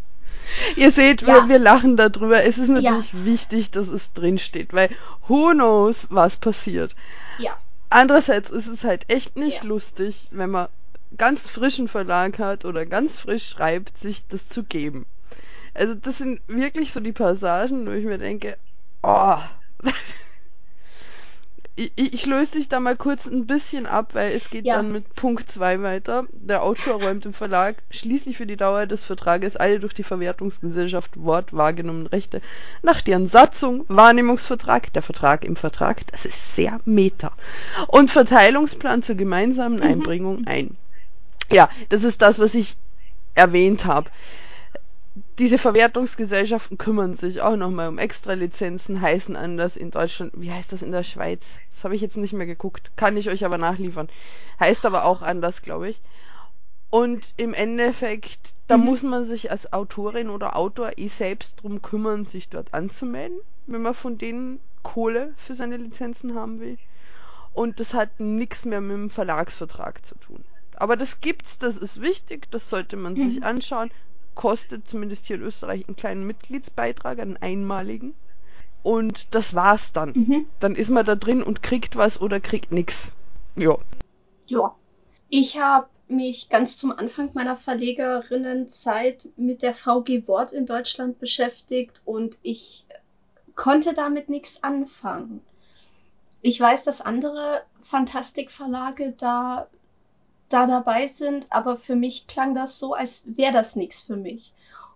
Ihr 0.76 0.90
seht, 0.90 1.22
ja. 1.22 1.28
wir, 1.28 1.48
wir 1.48 1.58
lachen 1.58 1.96
darüber. 1.96 2.42
Es 2.44 2.58
ist 2.58 2.68
natürlich 2.68 3.12
ja. 3.12 3.24
wichtig, 3.24 3.70
dass 3.70 3.88
es 3.88 4.12
drinsteht, 4.12 4.72
weil 4.72 4.90
who 5.28 5.50
knows, 5.52 6.06
was 6.10 6.36
passiert. 6.36 6.94
Ja. 7.38 7.56
Andererseits 7.90 8.50
ist 8.50 8.66
es 8.66 8.84
halt 8.84 9.08
echt 9.08 9.36
nicht 9.36 9.62
ja. 9.62 9.68
lustig, 9.68 10.28
wenn 10.30 10.50
man 10.50 10.68
ganz 11.16 11.48
frischen 11.48 11.88
Verlag 11.88 12.38
hat 12.38 12.64
oder 12.64 12.86
ganz 12.86 13.18
frisch 13.18 13.48
schreibt, 13.48 13.98
sich 13.98 14.26
das 14.28 14.48
zu 14.48 14.64
geben. 14.64 15.06
Also 15.74 15.94
das 15.94 16.18
sind 16.18 16.40
wirklich 16.46 16.92
so 16.92 17.00
die 17.00 17.12
Passagen, 17.12 17.86
wo 17.86 17.90
ich 17.90 18.04
mir 18.04 18.18
denke, 18.18 18.56
oh, 19.02 19.38
ich, 21.76 21.92
ich 21.96 22.26
löse 22.26 22.52
dich 22.52 22.68
da 22.68 22.78
mal 22.78 22.96
kurz 22.96 23.26
ein 23.26 23.46
bisschen 23.46 23.86
ab, 23.86 24.10
weil 24.12 24.32
es 24.32 24.50
geht 24.50 24.64
ja. 24.64 24.76
dann 24.76 24.92
mit 24.92 25.14
Punkt 25.16 25.50
2 25.50 25.82
weiter. 25.82 26.24
Der 26.30 26.62
Autor 26.62 27.02
räumt 27.02 27.26
im 27.26 27.32
Verlag 27.32 27.82
schließlich 27.90 28.36
für 28.36 28.46
die 28.46 28.56
Dauer 28.56 28.86
des 28.86 29.02
Vertrages 29.02 29.56
alle 29.56 29.80
durch 29.80 29.92
die 29.92 30.04
Verwertungsgesellschaft 30.04 31.22
Wort 31.22 31.52
wahrgenommenen 31.52 32.06
Rechte 32.06 32.40
nach 32.82 33.00
deren 33.00 33.26
Satzung, 33.26 33.84
Wahrnehmungsvertrag, 33.88 34.92
der 34.92 35.02
Vertrag 35.02 35.44
im 35.44 35.56
Vertrag, 35.56 36.06
das 36.12 36.24
ist 36.24 36.54
sehr 36.54 36.80
meta, 36.84 37.32
und 37.88 38.10
Verteilungsplan 38.10 39.02
zur 39.02 39.16
gemeinsamen 39.16 39.78
mhm. 39.78 39.82
Einbringung 39.82 40.46
ein. 40.46 40.76
Ja, 41.50 41.68
das 41.88 42.04
ist 42.04 42.22
das, 42.22 42.38
was 42.38 42.54
ich 42.54 42.76
erwähnt 43.34 43.84
habe 43.84 44.10
diese 45.38 45.58
Verwertungsgesellschaften 45.58 46.76
kümmern 46.76 47.14
sich 47.14 47.40
auch 47.40 47.56
nochmal 47.56 47.88
um 47.88 47.98
Extralizenzen, 47.98 49.00
heißen 49.00 49.36
anders 49.36 49.76
in 49.76 49.92
Deutschland. 49.92 50.32
Wie 50.36 50.50
heißt 50.50 50.72
das 50.72 50.82
in 50.82 50.90
der 50.90 51.04
Schweiz? 51.04 51.58
Das 51.70 51.84
habe 51.84 51.94
ich 51.94 52.00
jetzt 52.00 52.16
nicht 52.16 52.32
mehr 52.32 52.46
geguckt. 52.46 52.90
Kann 52.96 53.16
ich 53.16 53.30
euch 53.30 53.44
aber 53.44 53.58
nachliefern. 53.58 54.08
Heißt 54.58 54.84
aber 54.84 55.04
auch 55.04 55.22
anders, 55.22 55.62
glaube 55.62 55.88
ich. 55.88 56.00
Und 56.90 57.32
im 57.36 57.54
Endeffekt, 57.54 58.54
da 58.66 58.76
mhm. 58.76 58.84
muss 58.84 59.02
man 59.02 59.24
sich 59.24 59.50
als 59.52 59.72
Autorin 59.72 60.30
oder 60.30 60.56
Autor 60.56 60.92
eh 60.96 61.08
selbst 61.08 61.62
drum 61.62 61.80
kümmern, 61.80 62.24
sich 62.24 62.48
dort 62.48 62.74
anzumelden, 62.74 63.38
wenn 63.66 63.82
man 63.82 63.94
von 63.94 64.18
denen 64.18 64.60
Kohle 64.82 65.32
für 65.36 65.54
seine 65.54 65.76
Lizenzen 65.76 66.34
haben 66.34 66.60
will. 66.60 66.76
Und 67.52 67.78
das 67.78 67.94
hat 67.94 68.18
nichts 68.18 68.64
mehr 68.64 68.80
mit 68.80 68.96
dem 68.96 69.10
Verlagsvertrag 69.10 70.04
zu 70.04 70.16
tun. 70.16 70.42
Aber 70.74 70.96
das 70.96 71.20
gibt's, 71.20 71.58
das 71.60 71.76
ist 71.76 72.00
wichtig, 72.00 72.50
das 72.50 72.68
sollte 72.68 72.96
man 72.96 73.14
mhm. 73.14 73.30
sich 73.30 73.44
anschauen 73.44 73.92
kostet 74.34 74.88
zumindest 74.88 75.26
hier 75.26 75.36
in 75.36 75.42
Österreich 75.42 75.86
einen 75.86 75.96
kleinen 75.96 76.26
Mitgliedsbeitrag, 76.26 77.18
einen 77.18 77.36
einmaligen. 77.36 78.14
Und 78.82 79.34
das 79.34 79.54
war's 79.54 79.92
dann. 79.92 80.12
Mhm. 80.14 80.46
Dann 80.60 80.76
ist 80.76 80.90
man 80.90 81.06
da 81.06 81.14
drin 81.14 81.42
und 81.42 81.62
kriegt 81.62 81.96
was 81.96 82.20
oder 82.20 82.40
kriegt 82.40 82.70
nix. 82.70 83.08
Ja. 83.56 83.78
Ja. 84.46 84.74
Ich 85.30 85.58
habe 85.58 85.88
mich 86.06 86.50
ganz 86.50 86.76
zum 86.76 86.92
Anfang 86.92 87.30
meiner 87.34 87.56
Verlegerinnenzeit 87.56 89.28
mit 89.36 89.62
der 89.62 89.72
VG 89.72 90.26
Wort 90.26 90.52
in 90.52 90.66
Deutschland 90.66 91.18
beschäftigt 91.18 92.02
und 92.04 92.38
ich 92.42 92.84
konnte 93.54 93.94
damit 93.94 94.28
nichts 94.28 94.62
anfangen. 94.62 95.40
Ich 96.42 96.60
weiß, 96.60 96.84
dass 96.84 97.00
andere 97.00 97.62
Fantastikverlage 97.80 99.14
da 99.16 99.66
da 100.48 100.66
dabei 100.66 101.06
sind, 101.06 101.46
aber 101.50 101.76
für 101.76 101.96
mich 101.96 102.26
klang 102.26 102.54
das 102.54 102.78
so, 102.78 102.94
als 102.94 103.24
wäre 103.26 103.52
das 103.52 103.76
nichts 103.76 104.02
für 104.02 104.16
mich. 104.16 104.52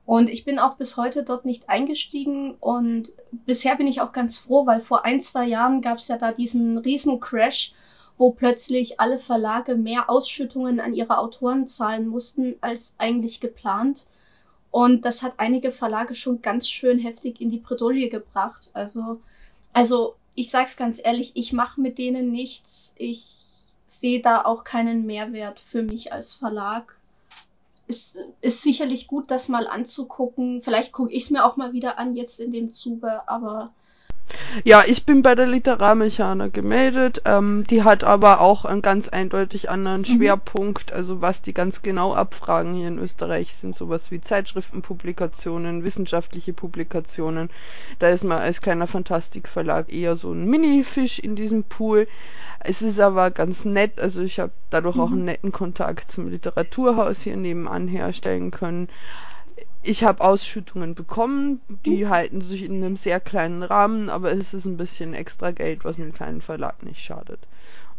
Und 0.09 0.31
ich 0.31 0.45
bin 0.45 0.59
auch 0.59 0.77
bis 0.77 0.97
heute 0.97 1.23
dort 1.23 1.45
nicht 1.45 1.69
eingestiegen 1.69 2.55
und 2.61 3.13
bisher 3.45 3.77
bin 3.77 3.87
ich 3.87 4.01
auch 4.01 4.13
ganz 4.13 4.39
froh, 4.39 4.65
weil 4.67 4.81
vor 4.81 5.05
ein, 5.05 5.21
zwei 5.21 5.45
Jahren 5.45 5.83
gab 5.83 5.99
es 5.99 6.09
ja 6.09 6.17
da 6.17 6.33
diesen 6.33 6.79
riesen 6.79 7.21
Crash, 7.21 7.75
wo 8.17 8.31
plötzlich 8.31 9.01
alle 9.01 9.19
Verlage 9.19 9.77
mehr 9.77 10.09
Ausschüttungen 10.09 10.81
an 10.81 10.95
ihre 10.95 11.19
Autoren 11.19 11.67
zahlen 11.67 12.09
mussten 12.09 12.57
als 12.63 12.95
eigentlich 12.99 13.41
geplant. 13.41 14.07
Und 14.71 15.05
das 15.05 15.23
hat 15.23 15.35
einige 15.37 15.71
Verlage 15.71 16.15
schon 16.15 16.41
ganz 16.41 16.69
schön 16.69 16.99
heftig 16.99 17.41
in 17.41 17.51
die 17.51 17.59
Bredouille 17.59 18.09
gebracht. 18.09 18.71
Also, 18.73 19.21
also 19.73 20.15
ich 20.35 20.51
sag's 20.51 20.77
ganz 20.77 21.01
ehrlich, 21.03 21.33
ich 21.35 21.53
mache 21.53 21.81
mit 21.81 21.99
denen 21.99 22.33
nichts. 22.33 22.95
Ich 22.97 23.48
sehe 23.89 24.21
da 24.21 24.45
auch 24.45 24.63
keinen 24.63 25.07
Mehrwert 25.07 25.59
für 25.59 25.83
mich 25.83 26.13
als 26.13 26.35
Verlag. 26.35 26.97
Es 27.89 28.17
ist 28.43 28.63
sicherlich 28.63 29.07
gut, 29.07 29.31
das 29.31 29.49
mal 29.49 29.67
anzugucken. 29.67 30.63
Vielleicht 30.63 30.93
gucke 30.93 31.13
ich 31.13 31.25
es 31.25 31.31
mir 31.31 31.45
auch 31.45 31.57
mal 31.57 31.73
wieder 31.73 31.99
an 31.99 32.15
jetzt 32.15 32.39
in 32.39 32.53
dem 32.53 32.71
Zuge, 32.71 33.27
aber 33.27 33.73
ja, 34.65 34.83
ich 34.87 35.07
bin 35.07 35.23
bei 35.23 35.35
der 35.35 35.47
Literarmechaner 35.47 36.51
gemeldet. 36.51 37.23
Ähm, 37.25 37.65
die 37.69 37.83
hat 37.83 38.05
aber 38.05 38.41
auch 38.41 38.65
einen 38.65 38.83
ganz 38.83 39.09
eindeutig 39.09 39.71
anderen 39.71 40.03
mhm. 40.03 40.07
Schwerpunkt. 40.07 40.93
Also 40.93 41.21
was 41.21 41.43
die 41.43 41.55
ganz 41.55 41.83
genau 41.83 42.15
abfragen 42.15 42.75
hier 42.75 42.89
in 42.89 42.99
Österreich 42.99 43.55
sind 43.55 43.75
sowas 43.75 44.11
wie 44.11 44.21
Zeitschriftenpublikationen, 44.21 45.85
wissenschaftliche 45.85 46.53
Publikationen. 46.53 47.51
Da 47.99 48.09
ist 48.09 48.25
man 48.25 48.39
als 48.39 48.61
kleiner 48.61 48.87
Fantastikverlag 48.87 49.93
eher 49.93 50.17
so 50.17 50.33
ein 50.33 50.45
Mini-Fisch 50.45 51.19
in 51.19 51.37
diesem 51.37 51.65
Pool. 51.65 52.07
Es 52.61 52.83
ist 52.83 52.99
aber 52.99 53.31
ganz 53.31 53.65
nett, 53.65 54.01
also 54.01 54.23
ich 54.23 54.41
habe 54.41 54.53
dadurch 54.71 54.97
mhm. 54.97 55.01
auch 55.01 55.11
einen 55.13 55.25
netten 55.25 55.53
Kontakt 55.53 56.11
zum 56.11 56.29
Literaturhaus 56.29 57.21
hier 57.21 57.37
nebenan 57.37 57.89
herstellen 57.89 58.51
können. 58.51 58.89
Ich 59.83 60.03
habe 60.03 60.23
Ausschüttungen 60.23 60.95
bekommen, 60.95 61.61
die 61.87 62.05
mhm. 62.05 62.11
halten 62.11 62.41
sich 62.41 62.65
in 62.65 62.83
einem 62.83 62.97
sehr 62.97 63.21
kleinen 63.21 63.63
Rahmen, 63.63 64.11
aber 64.11 64.33
es 64.33 64.55
ist 64.55 64.65
ein 64.65 64.77
bisschen 64.77 65.15
extra 65.15 65.53
Geld, 65.53 65.85
was 65.85 65.99
einem 65.99 66.13
kleinen 66.13 66.41
Verlag 66.41 66.83
nicht 66.83 67.01
schadet. 67.01 67.39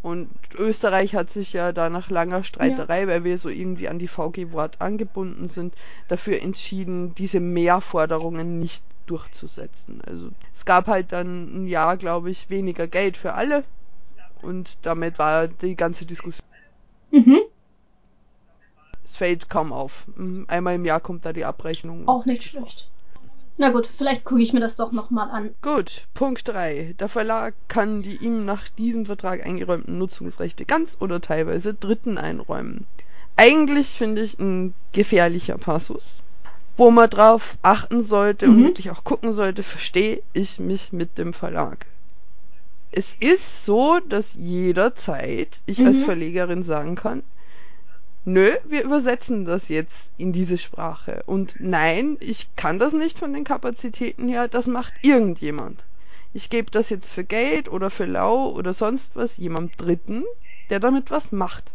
Und 0.02 0.30
Österreich 0.56 1.14
hat 1.14 1.30
sich 1.30 1.52
ja 1.52 1.72
da 1.72 1.90
nach 1.90 2.10
langer 2.10 2.42
Streiterei, 2.44 3.02
ja. 3.02 3.06
weil 3.08 3.24
wir 3.24 3.38
so 3.38 3.48
irgendwie 3.48 3.88
an 3.88 3.98
die 3.98 4.08
VG 4.08 4.52
Wort 4.52 4.80
angebunden 4.80 5.48
sind, 5.48 5.74
dafür 6.08 6.40
entschieden, 6.40 7.14
diese 7.16 7.40
Mehrforderungen 7.40 8.60
nicht 8.60 8.82
durchzusetzen. 9.06 10.00
Also 10.06 10.30
es 10.54 10.64
gab 10.64 10.86
halt 10.86 11.12
dann 11.12 11.64
ein 11.64 11.66
Jahr, 11.66 11.96
glaube 11.96 12.30
ich, 12.30 12.48
weniger 12.48 12.86
Geld 12.86 13.16
für 13.16 13.34
alle 13.34 13.64
und 14.42 14.78
damit 14.82 15.18
war 15.18 15.48
die 15.48 15.76
ganze 15.76 16.04
Diskussion. 16.06 16.46
Mhm. 17.10 17.40
Es 19.04 19.16
fällt 19.16 19.50
kaum 19.50 19.72
auf. 19.72 20.06
Mhm, 20.16 20.44
einmal 20.48 20.76
im 20.76 20.84
Jahr 20.84 21.00
kommt 21.00 21.24
da 21.24 21.32
die 21.32 21.44
Abrechnung. 21.44 22.06
Auch 22.06 22.26
nicht 22.26 22.42
schlecht. 22.42 22.88
Na 23.58 23.70
gut, 23.70 23.86
vielleicht 23.86 24.24
gucke 24.24 24.40
ich 24.40 24.52
mir 24.52 24.60
das 24.60 24.76
doch 24.76 24.92
nochmal 24.92 25.30
an. 25.30 25.50
Gut, 25.60 26.06
Punkt 26.14 26.48
3. 26.48 26.94
Der 26.98 27.08
Verlag 27.08 27.54
kann 27.68 28.02
die 28.02 28.16
ihm 28.16 28.44
nach 28.44 28.68
diesem 28.70 29.04
Vertrag 29.04 29.44
eingeräumten 29.44 29.98
Nutzungsrechte 29.98 30.64
ganz 30.64 30.96
oder 31.00 31.20
teilweise 31.20 31.74
Dritten 31.74 32.16
einräumen. 32.16 32.86
Eigentlich 33.36 33.88
finde 33.88 34.22
ich 34.22 34.38
ein 34.38 34.74
gefährlicher 34.92 35.58
Passus, 35.58 36.04
wo 36.76 36.90
man 36.90 37.10
drauf 37.10 37.58
achten 37.62 38.02
sollte 38.02 38.46
mhm. 38.46 38.54
und 38.54 38.62
wirklich 38.64 38.90
auch 38.90 39.04
gucken 39.04 39.32
sollte, 39.32 39.62
verstehe 39.62 40.22
ich 40.32 40.58
mich 40.58 40.92
mit 40.92 41.18
dem 41.18 41.34
Verlag 41.34 41.86
es 42.92 43.16
ist 43.20 43.64
so, 43.64 44.00
dass 44.00 44.34
jederzeit 44.34 45.60
ich 45.66 45.78
mhm. 45.78 45.86
als 45.86 45.98
Verlegerin 46.02 46.62
sagen 46.62 46.96
kann, 46.96 47.22
nö, 48.24 48.50
wir 48.64 48.82
übersetzen 48.82 49.44
das 49.44 49.68
jetzt 49.68 50.10
in 50.18 50.32
diese 50.32 50.58
Sprache. 50.58 51.22
Und 51.26 51.54
nein, 51.58 52.16
ich 52.20 52.48
kann 52.56 52.78
das 52.78 52.92
nicht 52.92 53.18
von 53.18 53.32
den 53.32 53.44
Kapazitäten 53.44 54.28
her, 54.28 54.48
das 54.48 54.66
macht 54.66 54.92
irgendjemand. 55.02 55.84
Ich 56.32 56.50
gebe 56.50 56.70
das 56.70 56.90
jetzt 56.90 57.12
für 57.12 57.24
Geld 57.24 57.68
oder 57.68 57.90
für 57.90 58.06
Lau 58.06 58.50
oder 58.50 58.72
sonst 58.72 59.16
was 59.16 59.36
jemandem 59.36 59.76
Dritten, 59.76 60.24
der 60.68 60.80
damit 60.80 61.10
was 61.10 61.32
macht. 61.32 61.72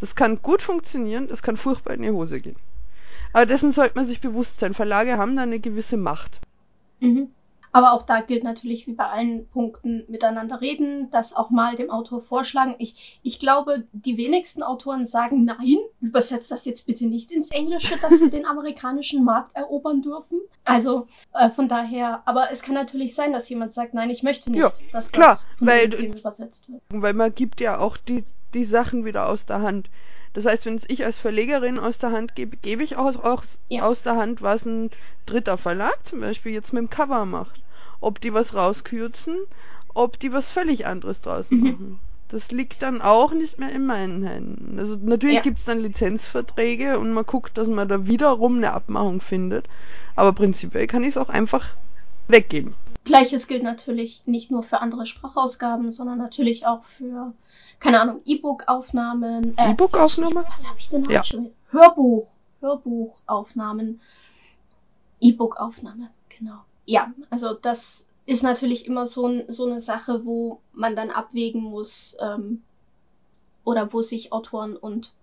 Das 0.00 0.14
kann 0.14 0.42
gut 0.42 0.60
funktionieren, 0.60 1.28
das 1.28 1.42
kann 1.42 1.56
furchtbar 1.56 1.94
in 1.94 2.02
die 2.02 2.10
Hose 2.10 2.40
gehen. 2.40 2.56
Aber 3.32 3.46
dessen 3.46 3.72
sollte 3.72 3.96
man 3.96 4.06
sich 4.06 4.20
bewusst 4.20 4.60
sein. 4.60 4.74
Verlage 4.74 5.16
haben 5.16 5.36
da 5.36 5.42
eine 5.42 5.58
gewisse 5.58 5.96
Macht. 5.96 6.40
Mhm. 7.00 7.28
Aber 7.76 7.92
auch 7.92 8.00
da 8.00 8.22
gilt 8.22 8.42
natürlich 8.42 8.86
wie 8.86 8.94
bei 8.94 9.04
allen 9.04 9.46
Punkten 9.48 10.04
miteinander 10.08 10.62
reden, 10.62 11.10
das 11.10 11.36
auch 11.36 11.50
mal 11.50 11.76
dem 11.76 11.90
Autor 11.90 12.22
vorschlagen. 12.22 12.74
Ich, 12.78 13.20
ich 13.22 13.38
glaube, 13.38 13.84
die 13.92 14.16
wenigsten 14.16 14.62
Autoren 14.62 15.04
sagen, 15.04 15.44
nein, 15.44 15.76
übersetzt 16.00 16.50
das 16.50 16.64
jetzt 16.64 16.86
bitte 16.86 17.06
nicht 17.06 17.30
ins 17.30 17.50
Englische, 17.50 17.98
dass 18.00 18.18
wir 18.22 18.30
den 18.30 18.46
amerikanischen 18.46 19.24
Markt 19.24 19.54
erobern 19.54 20.00
dürfen. 20.00 20.40
Also 20.64 21.06
äh, 21.34 21.50
von 21.50 21.68
daher, 21.68 22.22
aber 22.24 22.50
es 22.50 22.62
kann 22.62 22.74
natürlich 22.74 23.14
sein, 23.14 23.34
dass 23.34 23.46
jemand 23.50 23.74
sagt, 23.74 23.92
nein, 23.92 24.08
ich 24.08 24.22
möchte 24.22 24.50
nicht, 24.50 24.62
ja, 24.62 24.72
dass 24.92 25.12
klar, 25.12 25.32
das 25.32 25.46
von 25.58 25.68
weil, 25.68 25.92
übersetzt 25.92 26.70
wird. 26.70 26.80
Weil 26.88 27.12
man 27.12 27.34
gibt 27.34 27.60
ja 27.60 27.78
auch 27.78 27.98
die, 27.98 28.24
die 28.54 28.64
Sachen 28.64 29.04
wieder 29.04 29.28
aus 29.28 29.44
der 29.44 29.60
Hand. 29.60 29.90
Das 30.32 30.46
heißt, 30.46 30.64
wenn 30.64 30.76
es 30.76 30.88
ich 30.88 31.04
als 31.04 31.18
Verlegerin 31.18 31.78
aus 31.78 31.98
der 31.98 32.12
Hand 32.12 32.36
gebe, 32.36 32.56
gebe 32.56 32.82
ich 32.82 32.96
auch, 32.96 33.22
auch 33.22 33.44
ja. 33.68 33.82
aus 33.82 34.02
der 34.02 34.16
Hand, 34.16 34.40
was 34.40 34.64
ein 34.64 34.90
dritter 35.26 35.58
Verlag 35.58 35.98
zum 36.06 36.20
Beispiel 36.20 36.52
jetzt 36.52 36.72
mit 36.72 36.80
dem 36.80 36.88
Cover 36.88 37.26
macht 37.26 37.65
ob 38.06 38.20
die 38.20 38.32
was 38.32 38.54
rauskürzen, 38.54 39.36
ob 39.94 40.20
die 40.20 40.32
was 40.32 40.48
völlig 40.48 40.86
anderes 40.86 41.20
draus 41.20 41.50
mhm. 41.50 41.60
machen. 41.60 41.98
Das 42.28 42.52
liegt 42.52 42.82
dann 42.82 43.02
auch 43.02 43.32
nicht 43.32 43.58
mehr 43.58 43.70
in 43.70 43.84
meinen 43.84 44.24
Händen. 44.24 44.78
Also 44.78 44.96
natürlich 44.96 45.44
ja. 45.44 45.52
es 45.52 45.64
dann 45.64 45.80
Lizenzverträge 45.80 46.98
und 47.00 47.12
man 47.12 47.24
guckt, 47.24 47.58
dass 47.58 47.66
man 47.68 47.88
da 47.88 48.06
wiederum 48.06 48.58
eine 48.58 48.72
Abmachung 48.72 49.20
findet. 49.20 49.66
Aber 50.14 50.32
prinzipiell 50.32 50.86
kann 50.86 51.02
ich 51.02 51.10
es 51.10 51.16
auch 51.16 51.28
einfach 51.28 51.66
weggeben. 52.28 52.74
Gleiches 53.04 53.48
gilt 53.48 53.62
natürlich 53.62 54.26
nicht 54.26 54.50
nur 54.50 54.62
für 54.62 54.80
andere 54.80 55.06
Sprachausgaben, 55.06 55.90
sondern 55.90 56.18
natürlich 56.18 56.66
auch 56.66 56.84
für, 56.84 57.32
keine 57.80 58.00
Ahnung, 58.00 58.20
E-Book-Aufnahmen. 58.24 59.56
Äh, 59.56 59.70
E-Book-Aufnahme? 59.70 60.44
Was 60.48 60.68
habe 60.68 60.78
ich 60.78 60.88
denn 60.88 61.04
ja. 61.10 61.24
schon? 61.24 61.50
Hörbuch. 61.70 62.28
Hörbuchaufnahmen. 62.60 64.00
E-Book-Aufnahme, 65.20 66.10
genau. 66.38 66.60
Ja, 66.86 67.12
also 67.30 67.54
das 67.54 68.04
ist 68.26 68.42
natürlich 68.42 68.86
immer 68.86 69.06
so, 69.06 69.42
so 69.48 69.66
eine 69.66 69.80
Sache, 69.80 70.24
wo 70.24 70.60
man 70.72 70.96
dann 70.96 71.10
abwägen 71.10 71.62
muss 71.62 72.16
ähm, 72.20 72.62
oder 73.64 73.92
wo 73.92 74.02
sich 74.02 74.32
Autoren 74.32 74.76
und 74.76 75.14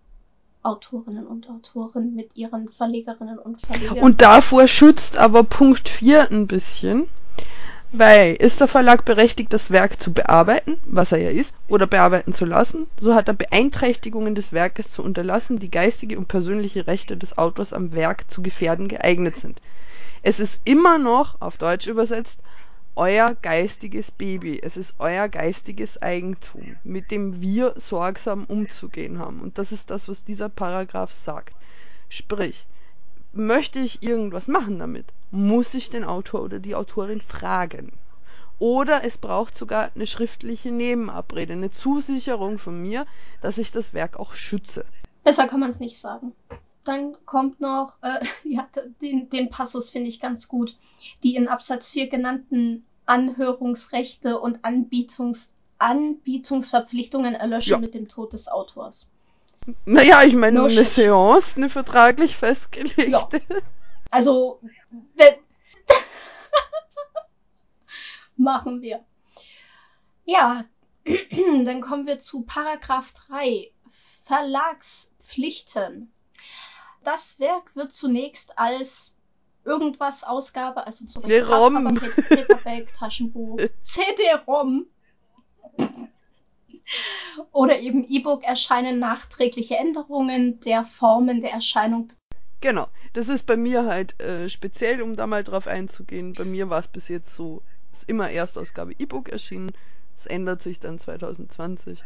Autorinnen 0.61 1.27
und 1.27 1.49
Autoren 1.49 2.15
mit 2.15 2.37
ihren 2.37 2.69
Verlegerinnen 2.69 3.37
und 3.37 3.59
Verlegern. 3.59 3.99
Und 3.99 4.21
davor 4.21 4.67
schützt 4.67 5.17
aber 5.17 5.43
Punkt 5.43 5.89
4 5.89 6.31
ein 6.31 6.47
bisschen. 6.47 7.07
Weil 7.95 8.33
ist 8.33 8.59
der 8.59 8.67
Verlag 8.67 9.05
berechtigt, 9.05 9.53
das 9.53 9.69
Werk 9.69 10.01
zu 10.01 10.13
bearbeiten, 10.13 10.77
was 10.85 11.11
er 11.11 11.19
ja 11.19 11.29
ist, 11.29 11.53
oder 11.67 11.85
bearbeiten 11.85 12.33
zu 12.33 12.43
lassen, 12.43 12.87
so 12.99 13.13
hat 13.13 13.27
er 13.27 13.35
Beeinträchtigungen 13.35 14.33
des 14.33 14.51
Werkes 14.51 14.91
zu 14.91 15.03
unterlassen, 15.03 15.59
die 15.59 15.69
geistige 15.69 16.17
und 16.17 16.27
persönliche 16.27 16.87
Rechte 16.87 17.17
des 17.17 17.37
Autors 17.37 17.71
am 17.71 17.93
Werk 17.93 18.31
zu 18.31 18.41
gefährden 18.41 18.87
geeignet 18.87 19.35
sind. 19.35 19.61
Es 20.25 20.39
ist 20.39 20.61
immer 20.63 20.97
noch, 20.97 21.41
auf 21.41 21.57
Deutsch 21.57 21.85
übersetzt, 21.85 22.39
euer 22.95 23.35
geistiges 23.41 24.09
Baby. 24.09 24.57
Es 24.63 24.77
ist 24.77 24.95
euer 24.97 25.27
geistiges 25.27 26.01
Eigentum, 26.01 26.77
mit 26.85 27.11
dem 27.11 27.41
wir 27.41 27.73
sorgsam 27.75 28.45
umzugehen 28.45 29.19
haben. 29.19 29.41
Und 29.41 29.57
das 29.57 29.73
ist 29.73 29.91
das, 29.91 30.07
was 30.07 30.23
dieser 30.23 30.47
Paragraph 30.47 31.11
sagt. 31.11 31.53
Sprich, 32.07 32.65
möchte 33.33 33.79
ich 33.79 34.01
irgendwas 34.01 34.47
machen 34.47 34.79
damit, 34.79 35.07
muss 35.31 35.73
ich 35.73 35.89
den 35.89 36.05
Autor 36.05 36.43
oder 36.43 36.59
die 36.59 36.75
Autorin 36.75 37.19
fragen. 37.19 37.91
Oder 38.59 39.03
es 39.03 39.17
braucht 39.17 39.57
sogar 39.57 39.91
eine 39.93 40.07
schriftliche 40.07 40.71
Nebenabrede, 40.71 41.51
eine 41.51 41.71
Zusicherung 41.71 42.59
von 42.59 42.81
mir, 42.81 43.05
dass 43.41 43.57
ich 43.57 43.73
das 43.73 43.93
Werk 43.93 44.17
auch 44.17 44.35
schütze. 44.35 44.85
Besser 45.25 45.47
kann 45.47 45.59
man 45.59 45.71
es 45.71 45.81
nicht 45.81 45.97
sagen. 45.97 46.31
Dann 46.83 47.15
kommt 47.25 47.61
noch, 47.61 48.01
äh, 48.01 48.19
ja, 48.43 48.67
den, 49.01 49.29
den 49.29 49.49
Passus 49.49 49.89
finde 49.89 50.09
ich 50.09 50.19
ganz 50.19 50.47
gut. 50.47 50.75
Die 51.23 51.35
in 51.35 51.47
Absatz 51.47 51.91
4 51.91 52.09
genannten 52.09 52.85
Anhörungsrechte 53.05 54.39
und 54.39 54.63
Anbietungs 54.63 55.53
Anbietungsverpflichtungen 55.83 57.35
erlöschen 57.35 57.71
ja. 57.71 57.77
mit 57.77 57.93
dem 57.93 58.07
Tod 58.07 58.31
des 58.31 58.47
Autors. 58.47 59.09
Naja, 59.85 60.23
ich 60.23 60.33
meine, 60.33 60.59
no 60.59 60.65
eine 60.65 60.85
Seance, 60.85 61.57
eine 61.57 61.67
vertraglich 61.69 62.35
festgelegte. 62.37 63.09
Ja. 63.09 63.27
Also, 64.09 64.59
machen 68.37 68.83
wir. 68.83 69.03
Ja, 70.23 70.65
dann 71.65 71.81
kommen 71.81 72.05
wir 72.05 72.19
zu 72.19 72.43
Paragraph 72.43 73.11
3, 73.27 73.71
Verlagspflichten. 74.23 76.12
Das 77.03 77.39
Werk 77.39 77.75
wird 77.75 77.91
zunächst 77.91 78.57
als 78.57 79.13
irgendwas 79.65 80.23
Ausgabe, 80.23 80.85
also 80.85 81.05
zum 81.05 81.21
Beispiel 81.21 81.41
Paperback, 82.23 82.93
Taschenbuch, 82.93 83.59
CD-ROM 83.81 84.85
oder 87.51 87.79
eben 87.79 88.03
E-Book 88.03 88.43
erscheinen 88.43 88.99
nachträgliche 88.99 89.77
Änderungen 89.77 90.59
der 90.61 90.85
Formen 90.85 91.41
der 91.41 91.51
Erscheinung. 91.51 92.11
Genau, 92.61 92.87
das 93.13 93.27
ist 93.27 93.45
bei 93.45 93.57
mir 93.57 93.85
halt 93.85 94.19
äh, 94.21 94.49
speziell, 94.49 95.01
um 95.01 95.15
da 95.15 95.27
mal 95.27 95.43
drauf 95.43 95.67
einzugehen. 95.67 96.33
Bei 96.33 96.45
mir 96.45 96.69
war 96.69 96.79
es 96.79 96.87
bis 96.87 97.07
jetzt 97.07 97.33
so, 97.33 97.61
ist 97.91 98.07
immer 98.07 98.29
Erstausgabe 98.29 98.93
E-Book 98.97 99.29
erschienen. 99.29 99.71
Es 100.15 100.25
ändert 100.25 100.61
sich 100.61 100.79
dann 100.79 100.99
2020 100.99 102.03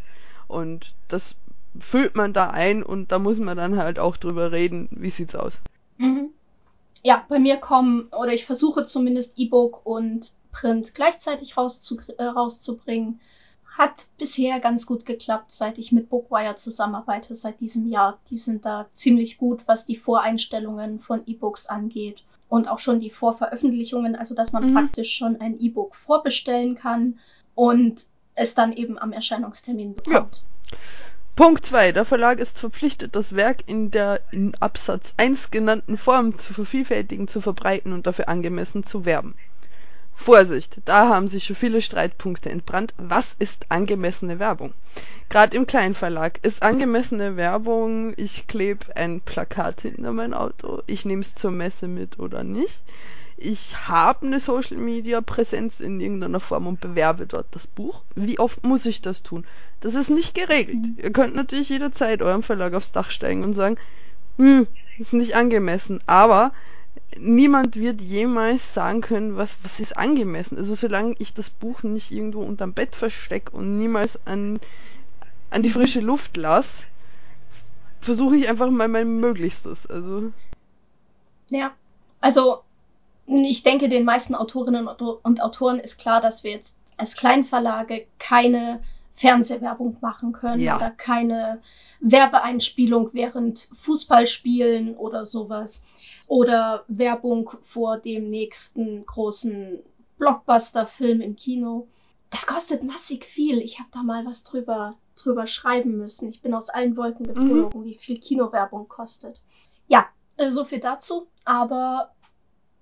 und 0.47 0.95
das 1.07 1.35
füllt 1.80 2.15
man 2.15 2.34
da 2.34 2.49
ein 2.49 2.84
und 2.84 3.11
da 3.11 3.20
muss 3.20 3.38
man 3.38 3.57
dann 3.57 3.78
halt 3.78 3.99
auch 3.99 4.18
drüber 4.18 4.51
reden, 4.51 4.89
wie 4.91 5.09
sieht's 5.09 5.36
aus. 5.36 5.53
Mhm. 5.97 6.30
Ja, 7.03 7.26
bei 7.30 7.39
mir 7.39 7.57
kommen, 7.57 8.09
oder 8.11 8.34
ich 8.34 8.45
versuche 8.45 8.84
zumindest 8.84 9.38
E-Book 9.39 9.86
und 9.86 10.34
Print 10.51 10.93
gleichzeitig 10.93 11.57
rauszu 11.57 11.97
äh, 12.18 12.24
rauszubringen. 12.24 13.20
Hat 13.78 14.07
bisher 14.18 14.59
ganz 14.59 14.88
gut 14.88 15.05
geklappt, 15.05 15.51
seit 15.51 15.78
ich 15.78 15.91
mit 15.91 16.09
Bookwire 16.09 16.55
zusammenarbeite, 16.55 17.36
seit 17.36 17.61
diesem 17.61 17.88
Jahr. 17.88 18.18
Die 18.32 18.38
sind 18.38 18.65
da 18.65 18.88
ziemlich 18.91 19.38
gut, 19.38 19.61
was 19.68 19.86
die 19.86 19.95
Voreinstellungen 19.95 20.99
von 20.99 21.22
E-Books 21.28 21.68
angeht. 21.68 22.24
Und 22.49 22.68
auch 22.68 22.80
schon 22.80 23.01
die 23.01 23.11
Vorveröffentlichungen, 23.11 24.15
also 24.15 24.34
dass 24.34 24.51
man 24.51 24.70
mhm. 24.70 24.74
praktisch 24.74 25.15
schon 25.15 25.39
ein 25.39 25.59
E-Book 25.59 25.95
vorbestellen 25.95 26.76
kann 26.76 27.20
und 27.53 28.05
es 28.34 28.55
dann 28.55 28.74
eben 28.74 28.97
am 28.97 29.11
Erscheinungstermin 29.11 29.95
bekommt. 29.95 30.43
Ja. 30.72 30.78
Punkt 31.38 31.67
2. 31.67 31.91
Der 31.91 32.03
Verlag 32.03 32.39
ist 32.39 32.57
verpflichtet, 32.57 33.15
das 33.15 33.35
Werk 33.35 33.59
in 33.67 33.91
der 33.91 34.21
in 34.31 34.55
Absatz 34.55 35.13
1 35.17 35.51
genannten 35.51 35.95
Form 35.95 36.35
zu 36.39 36.51
vervielfältigen, 36.51 37.27
zu 37.27 37.41
verbreiten 37.41 37.93
und 37.93 38.07
dafür 38.07 38.27
angemessen 38.27 38.83
zu 38.83 39.05
werben. 39.05 39.35
Vorsicht, 40.15 40.81
da 40.85 41.09
haben 41.09 41.27
sich 41.27 41.43
schon 41.43 41.55
viele 41.55 41.83
Streitpunkte 41.83 42.49
entbrannt. 42.49 42.95
Was 42.97 43.35
ist 43.38 43.67
angemessene 43.69 44.39
Werbung? 44.39 44.73
Gerade 45.29 45.55
im 45.55 45.67
Kleinverlag 45.67 46.39
ist 46.41 46.63
angemessene 46.63 47.38
Werbung, 47.38 48.15
ich 48.17 48.47
klebe 48.47 48.95
ein 48.95 49.21
Plakat 49.21 49.81
hinter 49.81 50.13
mein 50.13 50.33
Auto, 50.33 50.81
ich 50.88 51.05
nehme 51.05 51.21
es 51.21 51.35
zur 51.35 51.51
Messe 51.51 51.88
mit 51.88 52.17
oder 52.17 52.43
nicht. 52.43 52.81
Ich 53.39 53.88
habe 53.88 54.25
eine 54.25 54.39
Social 54.39 54.77
Media 54.77 55.21
Präsenz 55.21 55.79
in 55.79 56.01
irgendeiner 56.01 56.39
Form 56.39 56.65
und 56.65 56.81
bewerbe 56.81 57.27
dort 57.27 57.45
das 57.51 57.67
Buch. 57.67 58.01
Wie 58.15 58.39
oft 58.39 58.63
muss 58.65 58.85
ich 58.88 59.03
das 59.03 59.21
tun? 59.21 59.45
Das 59.79 59.93
ist 59.93 60.09
nicht 60.09 60.33
geregelt. 60.33 60.77
Mhm. 60.77 60.97
Ihr 60.97 61.11
könnt 61.11 61.35
natürlich 61.35 61.69
jederzeit 61.69 62.23
eurem 62.23 62.41
Verlag 62.41 62.73
aufs 62.73 62.91
Dach 62.91 63.11
steigen 63.11 63.43
und 63.43 63.53
sagen, 63.53 63.77
hm, 64.38 64.65
ist 64.97 65.13
nicht 65.13 65.35
angemessen. 65.35 65.99
Aber 66.07 66.51
niemand 67.15 67.75
wird 67.75 68.01
jemals 68.01 68.73
sagen 68.73 69.01
können, 69.01 69.38
was, 69.38 69.57
was 69.61 69.79
ist 69.79 69.95
angemessen. 69.95 70.57
Also 70.57 70.73
solange 70.73 71.15
ich 71.19 71.35
das 71.35 71.51
Buch 71.51 71.83
nicht 71.83 72.11
irgendwo 72.11 72.41
unterm 72.41 72.73
Bett 72.73 72.95
verstecke 72.95 73.51
und 73.51 73.77
niemals 73.77 74.19
an, 74.25 74.59
an 75.51 75.61
die 75.61 75.69
frische 75.69 75.99
Luft 75.99 76.38
lasse, 76.38 76.85
versuche 78.01 78.35
ich 78.35 78.49
einfach 78.49 78.71
mal 78.71 78.88
mein 78.88 79.19
Möglichstes. 79.19 79.85
Also. 79.85 80.31
Ja, 81.51 81.73
also 82.19 82.63
ich 83.28 83.63
denke, 83.63 83.89
den 83.89 84.05
meisten 84.05 84.36
Autorinnen 84.36 84.88
und 84.88 85.41
Autoren 85.41 85.80
ist 85.80 85.99
klar, 85.99 86.21
dass 86.21 86.43
wir 86.43 86.51
jetzt 86.51 86.80
als 86.95 87.15
Kleinverlage 87.15 88.07
keine 88.19 88.82
Fernsehwerbung 89.11 89.97
machen 89.99 90.32
können 90.32 90.61
ja. 90.61 90.78
oder 90.78 90.91
keine 90.91 91.61
Werbeeinspielung 91.99 93.09
während 93.13 93.67
Fußballspielen 93.73 94.95
oder 94.95 95.25
sowas 95.25 95.84
oder 96.28 96.86
Werbung 96.88 97.49
vor 97.63 97.97
dem 97.97 98.30
nächsten 98.30 99.05
großen 99.05 99.80
Blockbuster-Film 100.19 101.21
im 101.21 101.36
Kino. 101.36 101.88
Das 102.30 102.45
kostet 102.45 102.84
massig 102.84 103.25
viel. 103.25 103.59
Ich 103.59 103.80
habe 103.80 103.89
da 103.91 104.03
mal 104.03 104.25
was 104.25 104.43
drüber, 104.43 104.95
drüber 105.21 105.47
schreiben 105.47 105.97
müssen. 105.97 106.30
Ich 106.30 106.41
bin 106.41 106.53
aus 106.53 106.69
allen 106.69 106.95
Wolken 106.95 107.25
mhm. 107.25 107.34
geflogen, 107.34 107.82
mhm. 107.82 107.86
wie 107.86 107.95
viel 107.95 108.19
Kinowerbung 108.19 108.88
kostet. 108.88 109.41
Ja, 109.88 110.07
äh, 110.36 110.51
so 110.51 110.63
viel 110.63 110.80
dazu. 110.80 111.28
Aber 111.43 112.11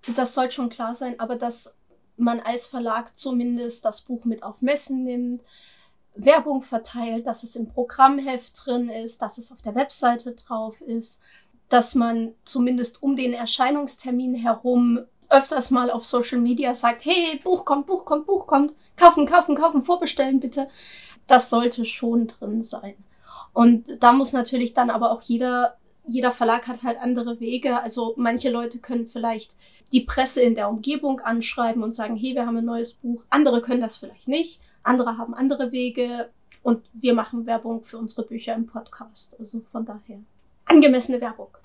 das 0.08 0.34
soll 0.34 0.52
schon 0.52 0.70
klar 0.70 0.96
sein. 0.96 1.20
Aber 1.20 1.36
dass 1.36 1.74
man 2.18 2.40
als 2.40 2.68
Verlag 2.68 3.16
zumindest 3.16 3.86
das 3.86 4.02
Buch 4.02 4.26
mit 4.26 4.44
auf 4.44 4.62
Messen 4.62 5.04
nimmt, 5.04 5.42
Werbung 6.16 6.62
verteilt, 6.62 7.28
dass 7.28 7.44
es 7.44 7.56
im 7.56 7.68
Programmheft 7.68 8.66
drin 8.66 8.90
ist, 8.90 9.22
dass 9.22 9.38
es 9.38 9.52
auf 9.52 9.62
der 9.62 9.76
Webseite 9.76 10.34
drauf 10.34 10.80
ist, 10.82 11.22
dass 11.70 11.96
man 11.96 12.34
zumindest 12.46 13.04
um 13.04 13.16
den 13.16 13.34
Erscheinungstermin 13.34 14.36
herum 14.36 15.02
öfters 15.30 15.72
mal 15.72 15.90
auf 15.90 16.06
Social 16.06 16.40
Media 16.40 16.74
sagt, 16.76 17.04
hey, 17.04 17.40
Buch 17.44 17.66
kommt, 17.66 17.88
Buch 17.88 18.06
kommt, 18.06 18.28
Buch 18.28 18.48
kommt, 18.48 18.74
kaufen, 18.96 19.26
kaufen, 19.26 19.56
kaufen, 19.56 19.84
vorbestellen 19.84 20.40
bitte. 20.40 20.70
Das 21.28 21.50
sollte 21.50 21.86
schon 21.86 22.28
drin 22.28 22.64
sein. 22.64 22.96
Und 23.54 24.02
da 24.02 24.14
muss 24.14 24.34
natürlich 24.34 24.74
dann 24.74 24.90
aber 24.90 25.12
auch 25.12 25.22
jeder, 25.22 25.78
jeder 26.08 26.32
Verlag 26.32 26.68
hat 26.68 26.84
halt 26.84 27.00
andere 27.00 27.40
Wege. 27.40 27.80
Also 27.82 28.14
manche 28.18 28.50
Leute 28.50 28.80
können 28.80 29.08
vielleicht 29.08 29.56
die 29.94 30.02
Presse 30.02 30.42
in 30.42 30.56
der 30.56 30.70
Umgebung 30.70 31.20
anschreiben 31.20 31.84
und 31.84 31.94
sagen, 31.94 32.16
hey, 32.16 32.36
wir 32.36 32.46
haben 32.46 32.58
ein 32.58 32.66
neues 32.66 32.94
Buch. 32.94 33.24
Andere 33.30 33.62
können 33.62 33.82
das 33.82 33.98
vielleicht 33.98 34.28
nicht. 34.28 34.62
Andere 34.84 35.18
haben 35.18 35.34
andere 35.34 35.72
Wege. 35.72 36.30
Und 36.64 36.84
wir 36.94 37.14
machen 37.14 37.46
Werbung 37.46 37.84
für 37.84 37.98
unsere 37.98 38.24
Bücher 38.26 38.56
im 38.56 38.66
Podcast. 38.66 39.40
Also 39.40 39.62
von 39.72 39.86
daher 39.86 40.20
angemessene 40.66 41.22
Werbung. 41.22 41.56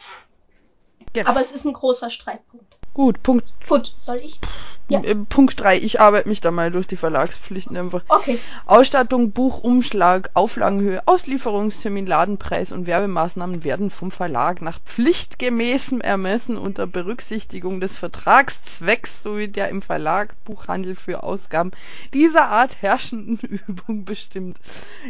Genau. 1.13 1.29
Aber 1.29 1.41
es 1.41 1.53
ist 1.53 1.65
ein 1.65 1.73
großer 1.73 2.11
Streitpunkt. 2.11 2.77
Gut, 2.93 3.23
Punkt. 3.23 3.47
Gut, 3.69 3.87
soll 3.87 4.17
ich? 4.17 4.41
Ja. 4.89 5.01
Äh, 5.05 5.15
Punkt 5.15 5.61
3, 5.61 5.79
ich 5.79 6.01
arbeite 6.01 6.29
mich 6.29 6.41
da 6.41 6.51
mal 6.51 6.73
durch 6.73 6.89
die 6.89 6.97
Verlagspflichten 6.97 7.77
einfach. 7.77 8.03
Okay. 8.09 8.41
Ausstattung, 8.67 9.31
Buchumschlag, 9.31 10.31
Auflagenhöhe, 10.35 11.07
Auslieferungstermin, 11.07 12.07
Ladenpreis 12.07 12.73
und 12.73 12.89
Werbemaßnahmen 12.89 13.63
werden 13.63 13.91
vom 13.91 14.11
Verlag 14.11 14.61
nach 14.61 14.81
pflichtgemäßem 14.81 16.01
Ermessen 16.01 16.59
unter 16.59 16.89
Berücksichtigung 16.89 17.81
des 17.81 17.97
Vertragszwecks 17.97 19.23
sowie 19.23 19.47
der 19.47 19.69
im 19.69 19.81
Verlag 19.81 20.35
Buchhandel 20.45 20.97
für 20.97 21.23
Ausgaben 21.23 21.71
dieser 22.13 22.49
Art 22.49 22.83
herrschenden 22.83 23.39
Übung 23.69 24.05
bestimmt. 24.05 24.59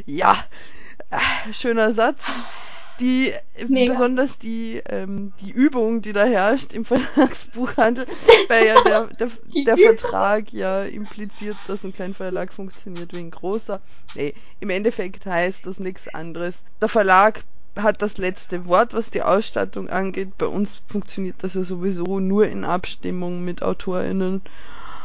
Ja, 0.05 0.37
äh, 1.09 1.53
schöner 1.55 1.95
Satz 1.95 2.23
die 3.01 3.33
Mega. 3.67 3.93
besonders 3.93 4.39
die 4.39 4.81
ähm, 4.87 5.33
die 5.41 5.51
Übung, 5.51 6.03
die 6.03 6.13
da 6.13 6.25
herrscht 6.25 6.75
im 6.75 6.85
Verlagsbuchhandel, 6.87 8.07
weil 8.49 8.67
ja 8.67 8.83
der, 8.83 9.07
der, 9.07 9.31
der 9.65 9.77
Vertrag 9.77 10.53
ja 10.53 10.83
impliziert, 10.83 11.57
dass 11.67 11.85
ein 11.85 11.93
kleiner 11.93 12.15
Verlag 12.15 12.53
funktioniert 12.53 13.13
wie 13.15 13.21
ein 13.21 13.31
großer. 13.31 13.81
Nee, 14.15 14.35
im 14.61 14.71
Endeffekt 14.71 15.27
heißt 15.27 15.67
das 15.67 15.81
nichts 15.81 16.09
anderes. 16.09 16.63
Der 16.81 16.89
Verlag 16.89 17.43
hat 17.77 18.03
das 18.03 18.19
letzte 18.19 18.67
Wort, 18.67 18.95
was 18.95 19.11
die 19.11 19.23
Ausstattung 19.23 19.89
angeht. 19.89 20.37
Bei 20.39 20.47
uns 20.47 20.83
funktioniert 20.87 21.37
das 21.41 21.55
ja 21.55 21.63
sowieso 21.63 22.21
nur 22.21 22.47
in 22.47 22.65
Abstimmung 22.65 23.45
mit 23.45 23.63
AutorInnen. 23.63 24.43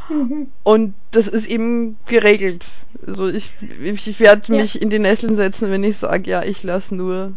Mhm. 0.09 0.47
Und 0.63 0.93
das 1.11 1.27
ist 1.27 1.47
eben 1.47 1.97
geregelt. 2.05 2.67
Also 3.05 3.27
ich, 3.27 3.51
ich 3.81 4.19
werde 4.19 4.51
mich 4.51 4.75
ja. 4.75 4.81
in 4.81 4.89
die 4.89 4.99
Nesseln 4.99 5.35
setzen, 5.35 5.71
wenn 5.71 5.83
ich 5.83 5.97
sage, 5.97 6.29
ja, 6.29 6.43
ich 6.43 6.63
lasse 6.63 6.95
nur 6.95 7.33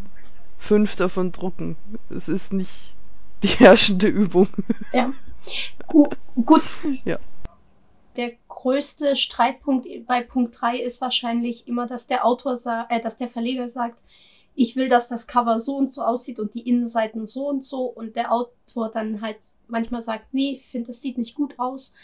fünf 0.59 0.97
davon 0.97 1.33
drucken. 1.33 1.77
Es 2.11 2.29
ist 2.29 2.53
nicht 2.53 2.93
die 3.43 3.49
herrschende 3.49 4.09
Übung. 4.09 4.49
Ja. 4.93 5.13
Gut. 5.87 6.17
gut. 6.45 6.63
Ja. 7.05 7.19
Der 8.17 8.33
größte 8.49 9.15
Streitpunkt 9.15 9.87
bei 10.07 10.21
Punkt 10.23 10.61
3 10.61 10.79
ist 10.79 11.01
wahrscheinlich 11.01 11.69
immer, 11.69 11.87
dass 11.87 12.09
der 12.09 12.27
Autor 12.27 12.57
sagt, 12.57 12.93
äh, 12.93 13.01
dass 13.01 13.17
der 13.17 13.29
Verleger 13.29 13.69
sagt, 13.69 14.03
ich 14.57 14.75
will, 14.75 14.89
dass 14.89 15.07
das 15.07 15.29
Cover 15.29 15.61
so 15.61 15.77
und 15.77 15.93
so 15.93 16.03
aussieht 16.03 16.41
und 16.41 16.55
die 16.55 16.69
Innenseiten 16.69 17.29
so 17.29 17.47
und 17.47 17.65
so 17.65 17.85
und 17.85 18.17
der 18.17 18.33
Autor 18.33 18.91
dann 18.91 19.21
halt 19.21 19.39
manchmal 19.69 20.03
sagt, 20.03 20.35
nee, 20.35 20.55
ich 20.55 20.67
finde, 20.67 20.89
das 20.89 21.01
sieht 21.01 21.17
nicht 21.17 21.37
gut 21.37 21.61
aus. 21.61 21.95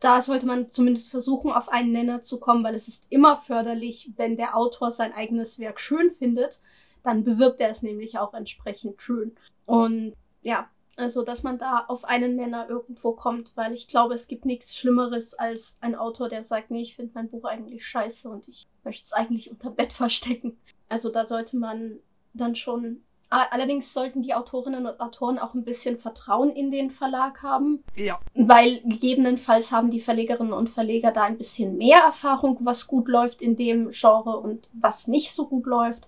Da 0.00 0.22
sollte 0.22 0.46
man 0.46 0.70
zumindest 0.70 1.10
versuchen, 1.10 1.52
auf 1.52 1.68
einen 1.68 1.92
Nenner 1.92 2.22
zu 2.22 2.40
kommen, 2.40 2.64
weil 2.64 2.74
es 2.74 2.88
ist 2.88 3.04
immer 3.10 3.36
förderlich, 3.36 4.10
wenn 4.16 4.38
der 4.38 4.56
Autor 4.56 4.90
sein 4.90 5.12
eigenes 5.12 5.58
Werk 5.58 5.78
schön 5.78 6.10
findet, 6.10 6.60
dann 7.06 7.22
bewirbt 7.22 7.60
er 7.60 7.70
es 7.70 7.82
nämlich 7.82 8.18
auch 8.18 8.34
entsprechend 8.34 9.00
schön. 9.00 9.36
Und 9.64 10.12
ja, 10.42 10.68
also 10.96 11.22
dass 11.22 11.44
man 11.44 11.56
da 11.56 11.84
auf 11.86 12.04
einen 12.04 12.34
Nenner 12.34 12.68
irgendwo 12.68 13.12
kommt, 13.12 13.56
weil 13.56 13.72
ich 13.72 13.86
glaube, 13.86 14.14
es 14.14 14.26
gibt 14.26 14.44
nichts 14.44 14.76
Schlimmeres 14.76 15.34
als 15.34 15.76
ein 15.80 15.94
Autor, 15.94 16.28
der 16.28 16.42
sagt, 16.42 16.72
nee, 16.72 16.82
ich 16.82 16.96
finde 16.96 17.12
mein 17.14 17.30
Buch 17.30 17.44
eigentlich 17.44 17.86
scheiße 17.86 18.28
und 18.28 18.48
ich 18.48 18.66
möchte 18.82 19.04
es 19.04 19.12
eigentlich 19.12 19.52
unter 19.52 19.70
Bett 19.70 19.92
verstecken. 19.92 20.58
Also 20.88 21.08
da 21.08 21.24
sollte 21.24 21.56
man 21.56 22.00
dann 22.34 22.56
schon. 22.56 23.02
Allerdings 23.28 23.92
sollten 23.92 24.22
die 24.22 24.34
Autorinnen 24.34 24.86
und 24.86 25.00
Autoren 25.00 25.38
auch 25.40 25.54
ein 25.54 25.64
bisschen 25.64 25.98
Vertrauen 25.98 26.50
in 26.50 26.70
den 26.70 26.90
Verlag 26.90 27.42
haben. 27.42 27.82
Ja. 27.96 28.20
Weil 28.34 28.80
gegebenenfalls 28.82 29.72
haben 29.72 29.90
die 29.90 30.00
Verlegerinnen 30.00 30.52
und 30.52 30.70
Verleger 30.70 31.10
da 31.10 31.24
ein 31.24 31.36
bisschen 31.36 31.76
mehr 31.76 31.98
Erfahrung, 31.98 32.58
was 32.60 32.86
gut 32.86 33.08
läuft 33.08 33.42
in 33.42 33.56
dem 33.56 33.90
Genre 33.90 34.38
und 34.38 34.68
was 34.72 35.08
nicht 35.08 35.32
so 35.32 35.48
gut 35.48 35.66
läuft. 35.66 36.06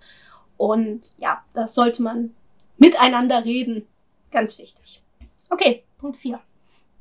Und 0.58 1.12
ja, 1.18 1.42
da 1.54 1.66
sollte 1.66 2.02
man 2.02 2.34
miteinander 2.76 3.46
reden. 3.46 3.86
Ganz 4.30 4.58
wichtig. 4.58 5.02
Okay, 5.48 5.84
Punkt 5.96 6.18
4. 6.18 6.38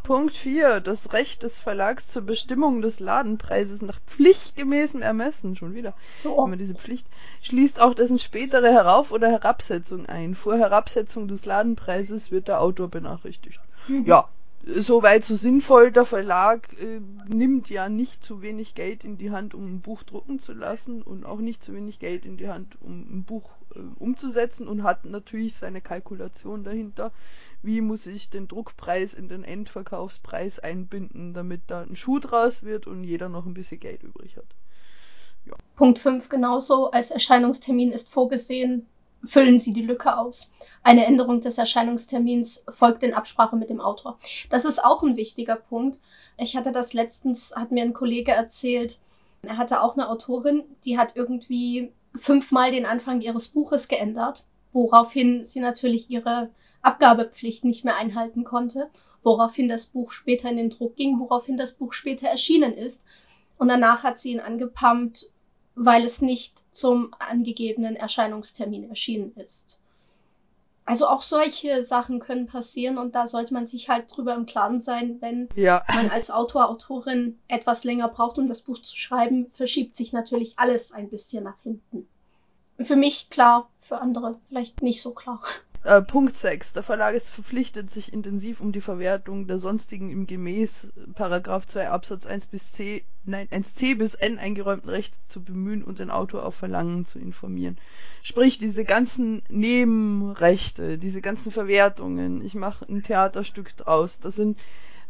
Punkt 0.04 0.34
4. 0.36 0.80
Das 0.80 1.12
Recht 1.12 1.44
des 1.44 1.60
Verlags 1.60 2.08
zur 2.10 2.22
Bestimmung 2.22 2.82
des 2.82 3.02
Ladenpreises 3.02 3.82
nach 3.82 4.00
pflichtgemäßem 4.06 5.02
Ermessen, 5.02 5.58
schon 5.58 5.76
wieder, 5.76 5.94
oh. 6.24 6.46
immer 6.46 6.56
diese 6.56 6.76
Pflicht, 6.76 7.06
schließt 7.42 7.82
auch 7.82 7.94
dessen 7.94 8.20
spätere 8.20 8.72
Herauf- 8.72 9.12
oder 9.12 9.30
Herabsetzung 9.30 10.06
ein. 10.06 10.36
Vor 10.36 10.58
Herabsetzung 10.58 11.28
des 11.28 11.44
Ladenpreises 11.44 12.32
wird 12.32 12.48
der 12.48 12.62
Autor 12.62 12.88
benachrichtigt. 12.88 13.60
Mhm. 13.90 14.06
Ja, 14.06 14.30
soweit 14.76 15.24
so 15.24 15.36
sinnvoll. 15.36 15.92
Der 15.92 16.06
Verlag 16.06 16.68
äh, 16.82 17.00
nimmt 17.28 17.70
ja 17.70 17.90
nicht 17.90 18.24
zu 18.24 18.42
wenig 18.42 18.76
Geld 18.76 19.04
in 19.04 19.18
die 19.18 19.32
Hand, 19.32 19.54
um 19.54 19.66
ein 19.66 19.82
Buch 19.82 20.04
drucken 20.04 20.40
zu 20.40 20.54
lassen 20.54 21.02
und 21.02 21.26
auch 21.26 21.40
nicht 21.40 21.64
zu 21.64 21.74
wenig 21.74 22.00
Geld 22.00 22.26
in 22.26 22.38
die 22.38 22.50
Hand, 22.50 22.78
um 22.82 23.02
ein 23.02 23.24
Buch 23.24 23.50
äh, 23.76 23.80
umzusetzen 24.00 24.68
und 24.68 24.84
hat 24.84 25.06
natürlich 25.06 25.56
seine 25.56 25.82
Kalkulation 25.82 26.64
dahinter. 26.64 27.12
Wie 27.62 27.82
muss 27.82 28.06
ich 28.06 28.30
den 28.30 28.48
Druckpreis 28.48 29.14
in 29.14 29.30
den 29.30 29.44
Endverkaufspreis 29.44 30.60
einbinden, 30.60 31.34
damit 31.34 31.62
da 31.68 31.82
ein 31.82 31.96
Schuh 31.96 32.20
draus 32.20 32.64
wird 32.64 32.88
und 32.88 33.04
jeder 33.04 33.30
noch 33.30 33.46
ein 33.46 33.54
bisschen 33.54 33.80
Geld 33.80 34.04
übrig 34.04 34.38
hat. 34.38 34.46
Ja. 35.46 35.54
Punkt 35.76 36.00
5 36.00 36.30
genauso. 36.30 36.92
Als 36.92 37.12
Erscheinungstermin 37.12 37.92
ist 37.92 38.12
vorgesehen 38.12 38.86
füllen 39.24 39.60
Sie 39.60 39.74
die 39.74 39.82
Lücke 39.82 40.18
aus. 40.18 40.52
Eine 40.84 41.06
Änderung 41.06 41.42
des 41.42 41.58
Erscheinungstermins 41.58 42.64
folgt 42.70 43.04
in 43.04 43.14
Absprache 43.14 43.56
mit 43.56 43.70
dem 43.70 43.82
Autor. 43.82 44.18
Das 44.50 44.66
ist 44.66 44.84
auch 44.84 45.04
ein 45.04 45.18
wichtiger 45.18 45.56
Punkt. 45.56 46.00
Ich 46.38 46.56
hatte 46.56 46.72
das 46.72 46.94
letztens, 46.94 47.54
hat 47.56 47.72
mir 47.72 47.84
ein 47.84 47.94
Kollege 47.94 48.32
erzählt, 48.32 49.00
er 49.44 49.58
hatte 49.58 49.82
auch 49.82 49.94
eine 49.94 50.10
Autorin, 50.10 50.64
die 50.84 50.98
hat 50.98 51.16
irgendwie 51.16 51.92
fünfmal 52.16 52.72
den 52.72 52.86
Anfang 52.86 53.22
ihres 53.22 53.48
Buches 53.48 53.88
geändert, 53.88 54.46
woraufhin 54.74 55.46
sie 55.46 55.60
natürlich 55.60 56.10
ihre 56.10 56.50
Abgabepflicht 56.82 57.64
nicht 57.64 57.86
mehr 57.86 57.98
einhalten 57.98 58.44
konnte, 58.44 58.90
woraufhin 59.24 59.70
das 59.70 59.88
Buch 59.88 60.12
später 60.12 60.50
in 60.50 60.58
den 60.58 60.70
Druck 60.70 60.96
ging, 60.96 61.20
woraufhin 61.20 61.58
das 61.58 61.74
Buch 61.74 61.94
später 61.94 62.28
erschienen 62.28 62.74
ist. 62.74 63.04
Und 63.58 63.68
danach 63.70 64.04
hat 64.04 64.20
sie 64.20 64.32
ihn 64.32 64.40
angepumpt, 64.40 65.30
weil 65.78 66.04
es 66.04 66.22
nicht 66.22 66.64
zum 66.72 67.14
angegebenen 67.20 67.96
Erscheinungstermin 67.96 68.90
erschienen 68.90 69.34
ist. 69.36 69.80
Also 70.86 71.08
auch 71.08 71.22
solche 71.22 71.84
Sachen 71.84 72.20
können 72.20 72.48
passieren 72.48 72.98
und 72.98 73.14
da 73.14 73.28
sollte 73.28 73.54
man 73.54 73.68
sich 73.68 73.90
halt 73.90 74.06
drüber 74.08 74.34
im 74.34 74.46
Klaren 74.46 74.80
sein, 74.80 75.18
wenn 75.20 75.50
ja. 75.56 75.84
man 75.94 76.10
als 76.10 76.32
Autor, 76.32 76.70
Autorin 76.70 77.38
etwas 77.48 77.84
länger 77.84 78.08
braucht, 78.08 78.40
um 78.40 78.48
das 78.48 78.62
Buch 78.62 78.82
zu 78.82 78.96
schreiben, 78.96 79.52
verschiebt 79.52 79.96
sich 79.96 80.14
natürlich 80.14 80.58
alles 80.58 80.94
ein 80.94 81.10
bisschen 81.10 81.44
nach 81.44 81.60
hinten. 81.62 82.08
Für 82.80 82.96
mich 82.96 83.30
klar, 83.30 83.70
für 83.82 84.00
andere 84.00 84.40
vielleicht 84.48 84.82
nicht 84.82 85.02
so 85.02 85.12
klar. 85.12 85.44
Äh, 85.88 86.02
Punkt 86.02 86.36
6. 86.36 86.74
Der 86.74 86.84
Verlag 86.84 87.16
ist 87.16 87.30
verpflichtet, 87.30 87.90
sich 87.90 88.12
intensiv 88.12 88.60
um 88.60 88.74
die 88.74 88.82
Verwertung 88.82 89.48
der 89.48 89.58
sonstigen 89.58 90.10
im 90.10 90.28
gemäß 90.28 90.92
Paragraph 91.14 91.66
2 91.66 91.88
Absatz 91.88 92.26
1 92.26 92.48
bis 92.48 92.74
C, 92.74 93.06
nein, 93.24 93.48
1c 93.48 93.98
bis 93.98 94.14
n 94.14 94.38
eingeräumten 94.38 94.90
Rechte 94.90 95.16
zu 95.30 95.42
bemühen 95.42 95.86
und 95.86 96.00
den 96.00 96.12
Autor 96.12 96.46
auf 96.46 96.56
Verlangen 96.56 97.06
zu 97.06 97.20
informieren. 97.20 97.78
Sprich, 98.22 98.58
diese 98.58 98.84
ganzen 98.84 99.44
Nebenrechte, 99.48 100.98
diese 100.98 101.22
ganzen 101.22 101.54
Verwertungen, 101.54 102.44
ich 102.44 102.54
mache 102.54 102.86
ein 102.90 103.02
Theaterstück 103.02 103.78
draus, 103.78 104.20
das 104.20 104.36
sind 104.36 104.60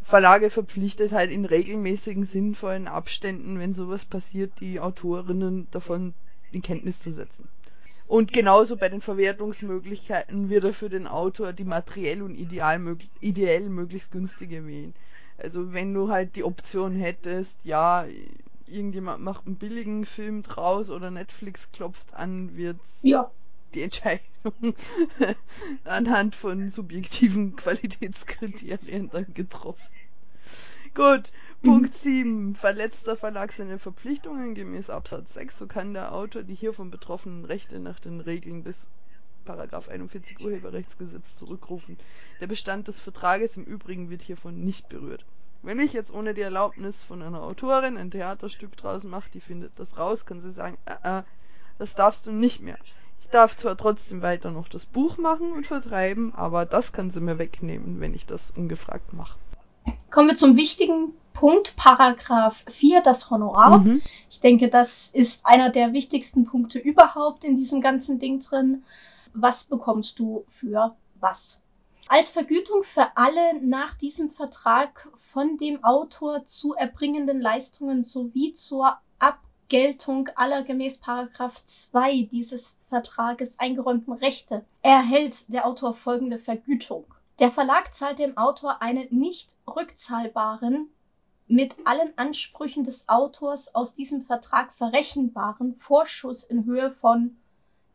Verlage 0.04 0.52
verpflichtet 0.52 1.12
halt 1.12 1.32
in 1.32 1.46
regelmäßigen, 1.46 2.28
sinnvollen 2.28 2.88
Abständen, 2.88 3.58
wenn 3.58 3.74
sowas 3.74 4.06
passiert, 4.06 4.52
die 4.60 4.80
Autorinnen 4.80 5.66
davon 5.72 6.14
in 6.52 6.62
Kenntnis 6.62 7.00
zu 7.00 7.12
setzen. 7.12 7.50
Und 8.08 8.32
genauso 8.32 8.78
bei 8.78 8.88
den 8.88 9.02
Verwertungsmöglichkeiten 9.02 10.50
wird 10.50 10.64
er 10.64 10.74
für 10.74 10.90
den 10.90 11.08
Autor 11.08 11.52
die 11.52 11.66
materiell 11.66 12.22
und 12.22 12.36
ideal 12.36 12.80
mög 12.80 13.00
ideell 13.20 13.70
möglichst 13.70 14.12
günstige 14.12 14.66
wählen. 14.66 14.94
Also 15.38 15.74
wenn 15.74 15.94
du 15.94 16.10
halt 16.10 16.36
die 16.36 16.44
Option 16.44 16.96
hättest, 16.96 17.56
ja, 17.64 18.06
irgendjemand 18.66 19.24
macht 19.24 19.46
einen 19.46 19.58
billigen 19.58 20.06
Film 20.06 20.42
draus 20.42 20.90
oder 20.90 21.12
Netflix 21.12 21.72
klopft 21.72 22.14
an, 22.14 22.56
wird 22.56 22.80
ja. 23.02 23.30
die 23.74 23.84
Entscheidung 23.84 24.24
anhand 25.84 26.36
von 26.36 26.70
subjektiven 26.70 27.56
Qualitätskriterien 27.56 29.10
dann 29.12 29.34
getroffen. 29.34 29.94
Gut, 30.94 31.32
Punkt 31.64 31.96
7. 31.96 32.56
Verletzt 32.56 33.08
der 33.08 33.16
Verlag 33.16 33.52
seine 33.52 33.80
Verpflichtungen 33.80 34.54
gemäß 34.54 34.90
Absatz 34.90 35.34
6, 35.34 35.58
so 35.58 35.68
kann 35.68 35.94
der 35.94 36.14
Autor 36.14 36.44
die 36.44 36.54
hiervon 36.54 36.92
betroffenen 36.92 37.46
Rechte 37.46 37.80
nach 37.80 38.00
den 38.00 38.22
Regeln 38.22 38.64
des 38.64 38.76
Paragraph 39.44 39.90
41 39.90 40.40
Urheberrechtsgesetz 40.46 41.36
zurückrufen. 41.36 41.98
Der 42.42 42.48
Bestand 42.48 42.88
des 42.88 43.00
Vertrages 43.00 43.58
im 43.58 43.64
Übrigen 43.64 44.10
wird 44.10 44.22
hiervon 44.22 44.64
nicht 44.64 44.88
berührt. 44.88 45.26
Wenn 45.64 45.80
ich 45.80 45.94
jetzt 45.94 46.14
ohne 46.14 46.34
die 46.34 46.42
Erlaubnis 46.42 47.02
von 47.02 47.22
einer 47.22 47.42
Autorin 47.42 47.98
ein 47.98 48.12
Theaterstück 48.12 48.78
draußen 48.78 49.10
mache, 49.10 49.32
die 49.34 49.42
findet 49.42 49.72
das 49.78 49.98
raus, 49.98 50.26
kann 50.26 50.42
sie 50.42 50.52
sagen, 50.52 50.78
äh, 50.86 51.20
äh, 51.20 51.24
das 51.80 51.96
darfst 51.96 52.28
du 52.28 52.32
nicht 52.32 52.62
mehr. 52.62 52.78
Ich 53.22 53.30
darf 53.30 53.58
zwar 53.58 53.76
trotzdem 53.76 54.22
weiter 54.22 54.52
noch 54.52 54.70
das 54.70 54.86
Buch 54.86 55.18
machen 55.18 55.52
und 55.52 55.66
vertreiben, 55.66 56.36
aber 56.36 56.66
das 56.66 56.94
kann 56.94 57.10
sie 57.10 57.20
mir 57.20 57.40
wegnehmen, 57.40 58.00
wenn 58.00 58.14
ich 58.14 58.26
das 58.26 58.52
ungefragt 58.52 59.14
mache. 59.14 59.38
Kommen 60.12 60.30
wir 60.30 60.36
zum 60.36 60.56
wichtigen 60.56 61.14
Punkt, 61.38 61.76
Paragraph 61.76 62.66
4, 62.68 63.02
das 63.02 63.30
Honorar. 63.30 63.78
Mhm. 63.78 64.02
Ich 64.28 64.40
denke, 64.40 64.70
das 64.70 65.10
ist 65.14 65.46
einer 65.46 65.70
der 65.70 65.94
wichtigsten 65.94 66.46
Punkte 66.46 66.80
überhaupt 66.80 67.44
in 67.44 67.56
diesem 67.56 67.80
ganzen 67.80 68.18
Ding 68.18 68.40
drin. 68.40 68.84
Was 69.36 69.64
bekommst 69.66 70.18
du 70.18 70.46
für 70.48 70.96
was? 71.20 71.62
Als 72.08 72.32
Vergütung 72.32 72.82
für 72.82 73.16
alle 73.16 73.62
nach 73.62 73.94
diesem 73.94 74.30
Vertrag 74.30 75.12
von 75.14 75.58
dem 75.58 75.84
Autor 75.84 76.44
zu 76.44 76.74
erbringenden 76.74 77.40
Leistungen 77.40 78.02
sowie 78.02 78.54
zur 78.54 78.98
Abgeltung 79.20 80.30
aller 80.36 80.64
gemäß 80.64 80.98
Paragraph 80.98 81.64
2 81.64 82.30
dieses 82.32 82.80
Vertrages 82.88 83.60
eingeräumten 83.60 84.14
Rechte 84.14 84.66
erhält 84.82 85.54
der 85.54 85.68
Autor 85.68 85.94
folgende 85.94 86.40
Vergütung. 86.40 87.06
Der 87.38 87.52
Verlag 87.52 87.94
zahlt 87.94 88.18
dem 88.18 88.38
Autor 88.38 88.82
einen 88.82 89.06
nicht 89.12 89.56
rückzahlbaren, 89.68 90.90
mit 91.48 91.76
allen 91.86 92.14
Ansprüchen 92.18 92.84
des 92.84 93.08
Autors 93.08 93.74
aus 93.74 93.94
diesem 93.94 94.24
Vertrag 94.24 94.74
verrechenbaren 94.74 95.76
Vorschuss 95.76 96.44
in 96.44 96.66
Höhe 96.66 96.92
von 96.92 97.38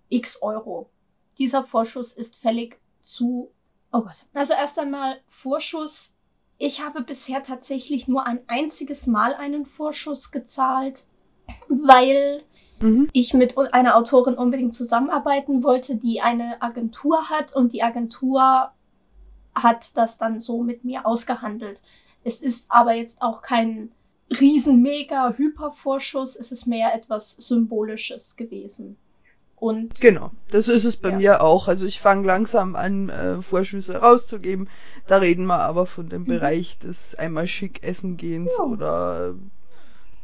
x 0.08 0.40
Euro. 0.42 0.90
Dieser 1.38 1.64
Vorschuss 1.64 2.12
ist 2.12 2.38
fällig 2.38 2.80
zu 3.00 3.50
Oh 3.92 4.00
Gott. 4.00 4.24
Also 4.32 4.54
erst 4.54 4.78
einmal 4.78 5.20
Vorschuss. 5.28 6.14
Ich 6.56 6.82
habe 6.82 7.02
bisher 7.02 7.42
tatsächlich 7.42 8.08
nur 8.08 8.26
ein 8.26 8.40
einziges 8.46 9.06
Mal 9.06 9.34
einen 9.34 9.66
Vorschuss 9.66 10.30
gezahlt, 10.30 11.06
weil 11.68 12.42
mhm. 12.80 13.08
ich 13.12 13.34
mit 13.34 13.58
einer 13.58 13.96
Autorin 13.96 14.34
unbedingt 14.34 14.74
zusammenarbeiten 14.74 15.62
wollte, 15.62 15.96
die 15.96 16.22
eine 16.22 16.62
Agentur 16.62 17.28
hat 17.28 17.54
und 17.54 17.74
die 17.74 17.82
Agentur 17.82 18.72
hat 19.54 19.96
das 19.96 20.16
dann 20.16 20.40
so 20.40 20.62
mit 20.62 20.84
mir 20.84 21.04
ausgehandelt. 21.04 21.82
Es 22.24 22.40
ist 22.40 22.66
aber 22.70 22.94
jetzt 22.94 23.20
auch 23.20 23.42
kein 23.42 23.90
riesen 24.40 24.82
mega 24.82 25.34
Hypervorschuss, 25.36 26.36
es 26.36 26.52
ist 26.52 26.66
mehr 26.66 26.94
etwas 26.94 27.32
Symbolisches 27.32 28.36
gewesen. 28.36 28.96
Und 29.56 30.00
genau, 30.00 30.32
das 30.50 30.66
ist 30.66 30.84
es 30.84 30.96
bei 30.96 31.10
ja. 31.10 31.18
mir 31.18 31.40
auch. 31.40 31.68
Also 31.68 31.84
ich 31.84 32.00
fange 32.00 32.26
langsam 32.26 32.74
an, 32.74 33.08
äh, 33.10 33.42
Vorschüsse 33.42 33.94
rauszugeben. 33.94 34.68
Da 35.06 35.18
reden 35.18 35.46
wir 35.46 35.60
aber 35.60 35.86
von 35.86 36.08
dem 36.08 36.22
mhm. 36.22 36.26
Bereich 36.26 36.78
des 36.80 37.14
einmal 37.14 37.46
schick 37.46 37.84
essen 37.84 38.16
gehens 38.16 38.50
ja. 38.58 38.64
oder 38.64 39.34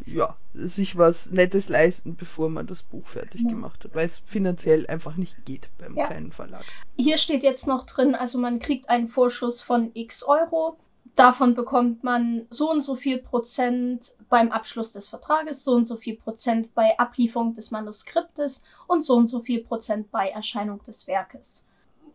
ja, 0.06 0.36
sich 0.54 0.98
was 0.98 1.30
Nettes 1.30 1.68
leisten, 1.68 2.16
bevor 2.16 2.48
man 2.48 2.66
das 2.66 2.82
Buch 2.82 3.06
fertig 3.06 3.42
ja. 3.42 3.50
gemacht 3.50 3.84
hat, 3.84 3.94
weil 3.94 4.06
es 4.06 4.18
finanziell 4.24 4.86
einfach 4.88 5.16
nicht 5.16 5.44
geht 5.44 5.68
beim 5.78 5.94
kleinen 5.94 6.32
Verlag. 6.32 6.64
Hier 6.96 7.18
steht 7.18 7.44
jetzt 7.44 7.68
noch 7.68 7.84
drin, 7.84 8.16
also 8.16 8.38
man 8.38 8.58
kriegt 8.58 8.88
einen 8.88 9.06
Vorschuss 9.06 9.62
von 9.62 9.90
x 9.94 10.24
Euro 10.24 10.78
Davon 11.18 11.56
bekommt 11.56 12.04
man 12.04 12.46
so 12.48 12.70
und 12.70 12.80
so 12.80 12.94
viel 12.94 13.18
Prozent 13.18 14.12
beim 14.28 14.52
Abschluss 14.52 14.92
des 14.92 15.08
Vertrages, 15.08 15.64
so 15.64 15.72
und 15.72 15.84
so 15.84 15.96
viel 15.96 16.16
Prozent 16.16 16.72
bei 16.76 16.96
Ablieferung 16.96 17.54
des 17.54 17.72
Manuskriptes 17.72 18.62
und 18.86 19.04
so 19.04 19.16
und 19.16 19.26
so 19.26 19.40
viel 19.40 19.64
Prozent 19.64 20.12
bei 20.12 20.28
Erscheinung 20.28 20.80
des 20.84 21.08
Werkes. 21.08 21.66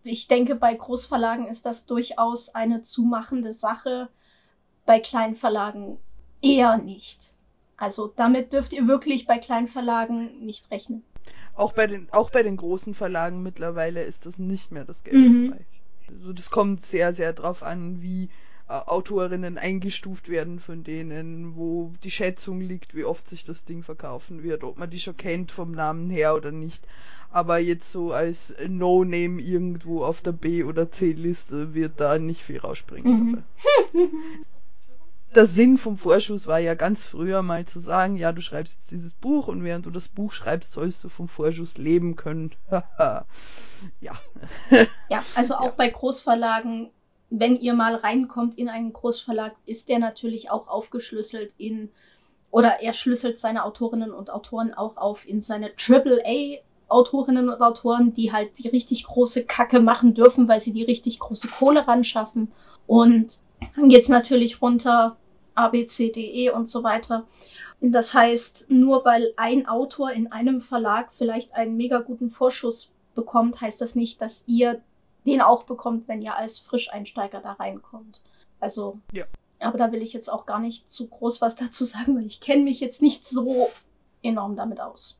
Ich 0.04 0.30
denke, 0.30 0.56
bei 0.56 0.74
Großverlagen 0.74 1.49
ist 1.49 1.66
das 1.66 1.86
durchaus 1.86 2.56
eine 2.56 2.82
zumachende 2.82 3.51
Sache, 3.51 4.08
bei 4.86 5.01
Kleinverlagen 5.01 5.97
eher 6.41 6.78
nicht. 6.78 7.34
Also 7.76 8.08
damit 8.08 8.54
dürft 8.54 8.72
ihr 8.72 8.88
wirklich 8.88 9.28
bei 9.28 9.38
Kleinverlagen 9.38 10.45
nicht 10.45 10.72
rechnen. 10.72 11.04
Auch 11.56 11.74
bei 11.74 11.88
den, 11.88 12.08
auch 12.14 12.30
bei 12.30 12.41
den 12.41 12.56
großen 12.56 12.95
Verlagen 12.95 13.43
mittlerweile 13.43 14.01
ist 14.01 14.26
das 14.26 14.38
nicht 14.38 14.72
mehr 14.72 14.86
das 14.86 15.04
Geld 15.04 15.16
mhm. 15.16 15.56
Also 16.08 16.32
das 16.32 16.49
kommt 16.49 16.86
sehr, 16.86 17.14
sehr 17.14 17.34
drauf 17.34 17.64
an, 17.64 18.01
wie 18.01 18.30
Autorinnen 18.68 19.57
eingestuft 19.57 20.30
werden 20.30 20.59
von 20.59 20.84
denen, 20.84 21.55
wo 21.55 21.93
die 22.03 22.11
Schätzung 22.11 22.61
liegt, 22.61 22.95
wie 22.95 23.03
oft 23.03 23.28
sich 23.28 23.43
das 23.43 23.66
Ding 23.66 23.84
verkaufen 23.84 24.41
wird, 24.41 24.64
ob 24.64 24.78
man 24.78 24.89
die 24.89 24.99
schon 24.99 25.18
kennt 25.18 25.51
vom 25.51 25.72
Namen 25.72 26.09
her 26.09 26.34
oder 26.34 26.51
nicht. 26.51 26.88
Aber 27.30 27.57
jetzt 27.57 27.91
so 27.91 28.14
als 28.14 28.53
No-Name 28.66 29.41
irgendwo 29.41 30.05
auf 30.05 30.22
der 30.22 30.32
B- 30.32 30.64
oder 30.64 30.91
C-Liste 30.91 31.74
wird 31.74 31.99
da 31.99 32.18
nicht 32.20 32.41
viel 32.41 32.59
rausspringen. 32.59 33.43
Mhm. 33.93 34.45
der 35.36 35.47
Sinn 35.47 35.78
vom 35.78 35.97
Vorschuss 35.97 36.47
war 36.47 36.59
ja 36.59 36.76
ganz 36.76 37.03
früher 37.03 37.41
mal 37.41 37.66
zu 37.66 37.80
sagen, 37.80 38.16
ja, 38.16 38.32
du 38.32 38.41
schreibst 38.41 38.76
jetzt 38.76 38.91
dieses 38.91 39.14
Buch 39.14 39.47
und 39.47 39.64
während 39.64 39.86
du 39.86 39.89
das 39.89 40.07
Buch 40.07 40.32
schreibst, 40.32 40.72
sollst 40.72 41.03
du 41.03 41.09
vom 41.09 41.28
Vorschuss 41.28 41.78
leben 41.78 42.16
können. 42.16 42.51
ja. 42.70 43.26
ja, 43.99 45.24
also 45.36 45.55
auch 45.57 45.66
ja. 45.66 45.74
bei 45.76 45.89
Großverlagen 45.89 46.91
wenn 47.36 47.60
ihr 47.60 47.74
mal 47.74 47.96
reinkommt 47.96 48.60
in 48.60 48.70
einen 48.70 48.94
Großverlag, 48.94 49.56
ist 49.66 49.90
der 49.90 49.98
natürlich 49.98 50.52
auch 50.52 50.68
aufgeschlüsselt 50.68 51.56
in, 51.58 51.90
oder 52.52 52.82
er 52.82 52.94
schlüsselt 52.94 53.40
seine 53.40 53.66
Autorinnen 53.66 54.12
und 54.12 54.30
Autoren 54.30 54.72
auch 54.72 54.98
auf 54.98 55.28
in 55.28 55.42
seine 55.42 55.72
AAA 55.72 56.62
Autorinnen 56.90 57.50
und 57.50 57.60
Autoren, 57.60 58.14
die 58.14 58.32
halt 58.32 58.60
die 58.60 58.68
richtig 58.68 59.06
große 59.06 59.46
Kacke 59.46 59.80
machen 59.80 60.14
dürfen, 60.14 60.48
weil 60.48 60.60
sie 60.60 60.74
die 60.74 60.84
richtig 60.84 61.18
große 61.18 61.48
Kohle 61.48 61.88
ran 61.88 62.04
schaffen. 62.04 62.52
Und 62.86 63.40
dann 63.76 63.90
geht's 63.90 64.10
natürlich 64.10 64.62
runter, 64.62 65.18
A, 65.56 65.70
B, 65.70 65.88
C, 65.88 66.12
D, 66.12 66.22
E 66.22 66.52
und 66.52 66.70
so 66.70 66.84
weiter. 66.84 67.26
Das 67.82 68.14
heißt, 68.14 68.70
nur 68.70 69.06
weil 69.06 69.34
ein 69.38 69.68
Autor 69.68 70.12
in 70.12 70.32
einem 70.32 70.62
Verlag 70.62 71.12
vielleicht 71.12 71.56
einen 71.56 71.78
mega 71.78 71.98
guten 71.98 72.30
Vorschuss 72.30 72.92
bekommt, 73.16 73.60
heißt 73.60 73.82
das 73.82 73.96
nicht, 73.96 74.22
dass 74.22 74.44
ihr 74.46 74.84
den 75.26 75.41
auch 75.41 75.63
bekommt, 75.63 76.07
wenn 76.07 76.21
ihr 76.21 76.36
als 76.36 76.59
Frischeinsteiger 76.59 77.41
da 77.41 77.53
reinkommt. 77.53 78.21
Also, 78.59 78.99
ja. 79.11 79.26
aber 79.59 79.78
da 79.78 79.91
will 79.91 80.01
ich 80.01 80.13
jetzt 80.13 80.30
auch 80.30 80.45
gar 80.45 80.59
nicht 80.59 80.89
zu 80.89 81.07
groß 81.07 81.41
was 81.41 81.55
dazu 81.57 81.86
sagen, 81.86 82.15
weil 82.15 82.26
ich 82.26 82.39
kenne 82.39 82.63
mich 82.63 82.80
jetzt 82.80 83.01
nicht 83.01 83.28
so 83.28 83.69
enorm 84.21 84.55
damit 84.55 84.80
aus. 84.80 85.17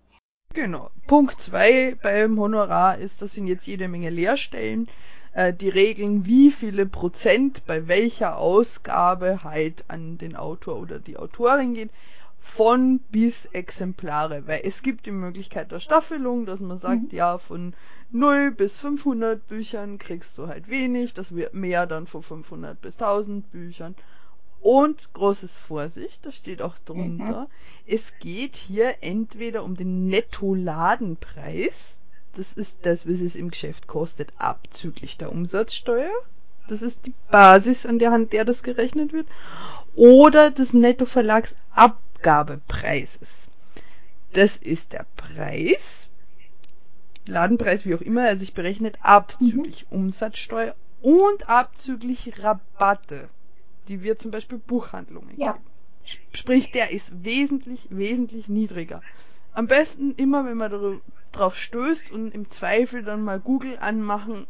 Genau. 0.53 0.91
Punkt 1.07 1.41
zwei 1.41 1.95
beim 2.01 2.39
Honorar 2.39 2.99
ist, 2.99 3.21
das 3.21 3.33
sind 3.33 3.47
jetzt 3.47 3.65
jede 3.65 3.87
Menge 3.87 4.11
Leerstellen. 4.11 4.87
Äh, 5.33 5.51
die 5.51 5.69
regeln, 5.69 6.27
wie 6.27 6.51
viele 6.51 6.85
Prozent 6.85 7.65
bei 7.65 7.87
welcher 7.87 8.37
Ausgabe 8.37 9.39
halt 9.43 9.83
an 9.87 10.19
den 10.19 10.35
Autor 10.35 10.77
oder 10.77 10.99
die 10.99 11.17
Autorin 11.17 11.73
geht 11.73 11.89
von 12.39 12.99
bis 13.09 13.45
Exemplare, 13.47 14.45
weil 14.45 14.61
es 14.63 14.83
gibt 14.83 15.05
die 15.05 15.11
Möglichkeit 15.11 15.71
der 15.71 15.79
Staffelung, 15.79 16.45
dass 16.45 16.59
man 16.59 16.77
sagt, 16.79 17.11
mhm. 17.11 17.17
ja, 17.17 17.37
von 17.37 17.73
0 18.14 18.51
bis 18.51 18.80
500 18.80 19.47
Büchern 19.47 19.97
kriegst 19.97 20.38
du 20.38 20.47
halt 20.47 20.70
wenig, 20.70 21.14
das 21.14 21.36
wird 21.36 21.53
mehr 21.53 21.88
dann 21.88 22.07
von 22.07 22.24
500 22.24 22.82
bis 22.82 22.95
1000 22.95 23.51
Büchern. 23.51 23.95
Und 24.61 25.11
großes 25.14 25.57
Vorsicht, 25.57 26.26
da 26.26 26.32
steht 26.32 26.61
auch 26.61 26.78
drunter, 26.86 27.41
mhm. 27.41 27.47
es 27.86 28.14
geht 28.20 28.55
hier 28.55 28.95
entweder 29.01 29.64
um 29.64 29.76
den 29.76 30.07
Netto-Ladenpreis, 30.07 31.97
das 32.36 32.53
ist 32.53 32.80
das, 32.84 33.07
was 33.07 33.20
es 33.20 33.36
im 33.36 33.51
Geschäft 33.51 33.86
kostet, 33.88 34.34
abzüglich 34.38 35.18
der 35.18 35.32
Umsatzsteuer. 35.32 36.11
Das 36.68 36.82
ist 36.82 37.05
die 37.05 37.14
Basis, 37.30 37.86
an 37.86 37.99
der 37.99 38.11
Hand 38.11 38.34
der 38.34 38.43
das 38.45 38.64
gerechnet 38.64 39.14
wird. 39.14 39.28
Oder 39.95 40.49
des 40.49 40.74
Nettoverlagsabgabepreises. 40.74 43.47
Das 44.32 44.57
ist 44.57 44.93
der 44.93 45.05
Preis, 45.16 46.07
Ladenpreis, 47.28 47.86
wie 47.86 47.95
auch 47.95 48.01
immer 48.01 48.28
er 48.28 48.38
sich 48.38 48.53
berechnet, 48.53 48.97
abzüglich 49.01 49.86
mhm. 49.89 49.97
Umsatzsteuer 49.97 50.76
und 51.01 51.49
abzüglich 51.49 52.43
Rabatte, 52.43 53.30
die 53.88 54.03
wir 54.03 54.17
zum 54.17 54.32
Beispiel 54.32 54.57
Buchhandlungen 54.57 55.38
ja. 55.38 55.53
geben. 55.53 55.65
Sprich, 56.34 56.71
der 56.71 56.91
ist 56.91 57.24
wesentlich, 57.24 57.88
wesentlich 57.89 58.49
niedriger. 58.49 59.01
Am 59.53 59.67
besten 59.67 60.15
immer, 60.15 60.45
wenn 60.45 60.57
man 60.57 61.01
darauf 61.32 61.55
stößt 61.55 62.11
und 62.11 62.34
im 62.34 62.49
Zweifel 62.49 63.03
dann 63.03 63.24
mal 63.24 63.39
Google 63.39 63.78
anmachen, 63.80 64.47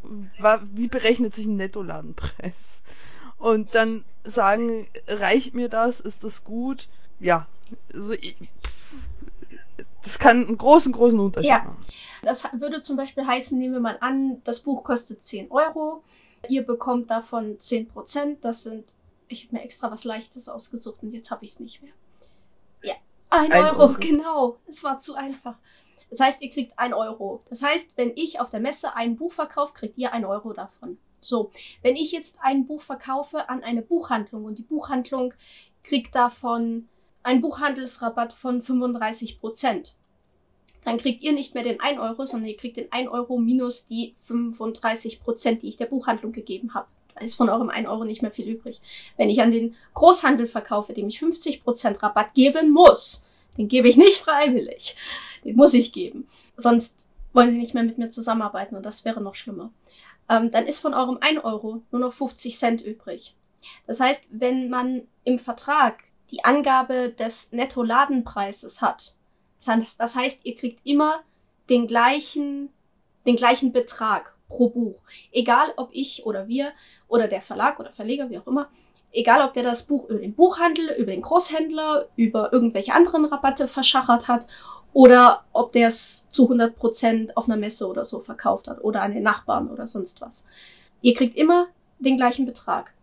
wie 0.73 0.87
berechnet 0.87 1.35
sich 1.35 1.45
ein 1.45 1.57
Nettoladenpreis? 1.57 2.53
Und 3.37 3.75
dann 3.75 4.03
sagen, 4.23 4.87
reicht 5.07 5.53
mir 5.53 5.69
das, 5.69 5.99
ist 5.99 6.23
das 6.23 6.43
gut? 6.43 6.87
Ja, 7.19 7.45
also 7.93 8.13
ich, 8.13 8.37
das 10.03 10.19
kann 10.19 10.45
einen 10.45 10.57
großen, 10.57 10.91
großen 10.91 11.19
Unterschied 11.19 11.49
ja. 11.49 11.63
machen. 11.63 11.77
Das 12.23 12.47
würde 12.53 12.81
zum 12.81 12.97
Beispiel 12.97 13.25
heißen, 13.25 13.57
nehmen 13.57 13.73
wir 13.73 13.79
mal 13.79 13.97
an, 13.99 14.41
das 14.43 14.61
Buch 14.61 14.83
kostet 14.83 15.21
10 15.21 15.51
Euro. 15.51 16.03
Ihr 16.47 16.65
bekommt 16.65 17.09
davon 17.09 17.59
10 17.59 17.87
Prozent. 17.87 18.45
Das 18.45 18.63
sind, 18.63 18.93
ich 19.27 19.45
habe 19.45 19.57
mir 19.57 19.63
extra 19.63 19.91
was 19.91 20.03
Leichtes 20.03 20.47
ausgesucht 20.49 20.99
und 21.01 21.13
jetzt 21.13 21.31
habe 21.31 21.43
ich 21.43 21.51
es 21.51 21.59
nicht 21.59 21.81
mehr. 21.81 21.93
Ja, 22.81 22.95
1 23.29 23.53
Euro, 23.53 23.79
Euro, 23.79 23.93
genau. 23.99 24.57
Es 24.67 24.83
war 24.83 24.99
zu 24.99 25.15
einfach. 25.15 25.55
Das 26.09 26.19
heißt, 26.19 26.41
ihr 26.41 26.49
kriegt 26.49 26.77
1 26.77 26.93
Euro. 26.93 27.41
Das 27.49 27.63
heißt, 27.63 27.91
wenn 27.95 28.11
ich 28.15 28.39
auf 28.39 28.49
der 28.49 28.59
Messe 28.59 28.95
ein 28.95 29.15
Buch 29.15 29.31
verkaufe, 29.31 29.73
kriegt 29.73 29.97
ihr 29.97 30.13
1 30.13 30.25
Euro 30.25 30.53
davon. 30.53 30.97
So, 31.19 31.51
wenn 31.81 31.95
ich 31.95 32.11
jetzt 32.11 32.37
ein 32.41 32.67
Buch 32.67 32.81
verkaufe 32.81 33.49
an 33.49 33.63
eine 33.63 33.81
Buchhandlung 33.81 34.45
und 34.45 34.57
die 34.57 34.63
Buchhandlung 34.63 35.33
kriegt 35.83 36.13
davon 36.15 36.87
einen 37.23 37.41
Buchhandelsrabatt 37.41 38.33
von 38.33 38.61
35 38.61 39.39
Prozent, 39.39 39.93
dann 40.83 40.97
kriegt 40.97 41.23
ihr 41.23 41.33
nicht 41.33 41.53
mehr 41.53 41.63
den 41.63 41.79
1 41.79 41.99
Euro, 41.99 42.25
sondern 42.25 42.49
ihr 42.49 42.57
kriegt 42.57 42.77
den 42.77 42.91
1 42.91 43.09
Euro 43.09 43.37
minus 43.37 43.87
die 43.87 44.15
35 44.27 45.23
Prozent, 45.23 45.61
die 45.63 45.69
ich 45.69 45.77
der 45.77 45.85
Buchhandlung 45.85 46.33
gegeben 46.33 46.73
habe. 46.73 46.87
Da 47.15 47.23
ist 47.23 47.35
von 47.35 47.49
eurem 47.49 47.69
1 47.69 47.87
Euro 47.87 48.03
nicht 48.03 48.21
mehr 48.21 48.31
viel 48.31 48.47
übrig. 48.47 48.81
Wenn 49.17 49.29
ich 49.29 49.41
an 49.41 49.51
den 49.51 49.75
Großhandel 49.93 50.47
verkaufe, 50.47 50.93
dem 50.93 51.07
ich 51.07 51.19
50 51.19 51.63
Prozent 51.63 52.03
Rabatt 52.03 52.33
geben 52.33 52.71
muss, 52.71 53.23
den 53.57 53.67
gebe 53.67 53.87
ich 53.87 53.97
nicht 53.97 54.17
freiwillig. 54.17 54.95
Den 55.45 55.55
muss 55.55 55.73
ich 55.73 55.93
geben. 55.93 56.27
Sonst 56.57 57.05
wollen 57.33 57.51
sie 57.51 57.57
nicht 57.57 57.73
mehr 57.73 57.83
mit 57.83 57.97
mir 57.97 58.09
zusammenarbeiten 58.09 58.75
und 58.75 58.85
das 58.85 59.05
wäre 59.05 59.21
noch 59.21 59.35
schlimmer. 59.35 59.71
ähm, 60.29 60.51
dann 60.51 60.65
ist 60.65 60.79
von 60.79 60.93
eurem 60.93 61.17
1 61.21 61.43
Euro 61.43 61.81
nur 61.91 62.01
noch 62.01 62.13
50 62.13 62.57
Cent 62.57 62.81
übrig. 62.81 63.35
Das 63.87 63.99
heißt, 63.99 64.27
wenn 64.31 64.69
man 64.69 65.07
im 65.23 65.39
Vertrag 65.39 66.03
die 66.31 66.43
Angabe 66.43 67.09
des 67.09 67.51
Netto-Ladenpreises 67.51 68.81
hat, 68.81 69.15
das 69.97 70.15
heißt, 70.15 70.41
ihr 70.43 70.55
kriegt 70.55 70.85
immer 70.85 71.23
den 71.69 71.87
gleichen, 71.87 72.69
den 73.25 73.35
gleichen 73.35 73.71
Betrag 73.71 74.35
pro 74.49 74.69
Buch. 74.69 74.99
Egal 75.31 75.73
ob 75.77 75.89
ich 75.91 76.25
oder 76.25 76.47
wir 76.47 76.71
oder 77.07 77.27
der 77.27 77.41
Verlag 77.41 77.79
oder 77.79 77.93
Verleger, 77.93 78.29
wie 78.29 78.39
auch 78.39 78.47
immer, 78.47 78.69
egal 79.11 79.45
ob 79.45 79.53
der 79.53 79.63
das 79.63 79.83
Buch 79.83 80.09
über 80.09 80.19
den 80.19 80.33
Buchhandel, 80.35 80.89
über 80.97 81.11
den 81.11 81.21
Großhändler, 81.21 82.07
über 82.15 82.51
irgendwelche 82.51 82.93
anderen 82.93 83.25
Rabatte 83.25 83.67
verschachert 83.67 84.27
hat 84.27 84.47
oder 84.91 85.43
ob 85.53 85.71
der 85.71 85.87
es 85.87 86.27
zu 86.29 86.43
100 86.43 86.75
Prozent 86.75 87.37
auf 87.37 87.45
einer 87.45 87.57
Messe 87.57 87.87
oder 87.87 88.05
so 88.05 88.19
verkauft 88.19 88.67
hat 88.67 88.83
oder 88.83 89.01
an 89.01 89.13
den 89.13 89.23
Nachbarn 89.23 89.69
oder 89.69 89.87
sonst 89.87 90.21
was. 90.21 90.45
Ihr 91.01 91.13
kriegt 91.13 91.35
immer 91.35 91.67
den 91.99 92.17
gleichen 92.17 92.45
Betrag, 92.45 92.93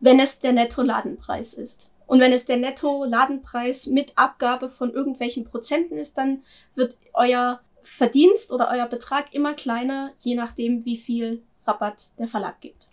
wenn 0.00 0.18
es 0.18 0.38
der 0.38 0.52
Netto-Ladenpreis 0.52 1.54
ist. 1.54 1.90
Und 2.10 2.18
wenn 2.18 2.32
es 2.32 2.44
der 2.44 2.56
Netto-Ladenpreis 2.56 3.86
mit 3.86 4.14
Abgabe 4.16 4.68
von 4.68 4.92
irgendwelchen 4.92 5.44
Prozenten 5.44 5.96
ist, 5.96 6.18
dann 6.18 6.42
wird 6.74 6.98
euer 7.12 7.60
Verdienst 7.82 8.50
oder 8.50 8.68
euer 8.68 8.86
Betrag 8.86 9.32
immer 9.32 9.54
kleiner, 9.54 10.10
je 10.18 10.34
nachdem, 10.34 10.84
wie 10.84 10.96
viel 10.96 11.40
Rabatt 11.64 12.10
der 12.18 12.26
Verlag 12.26 12.60
gibt. 12.60 12.88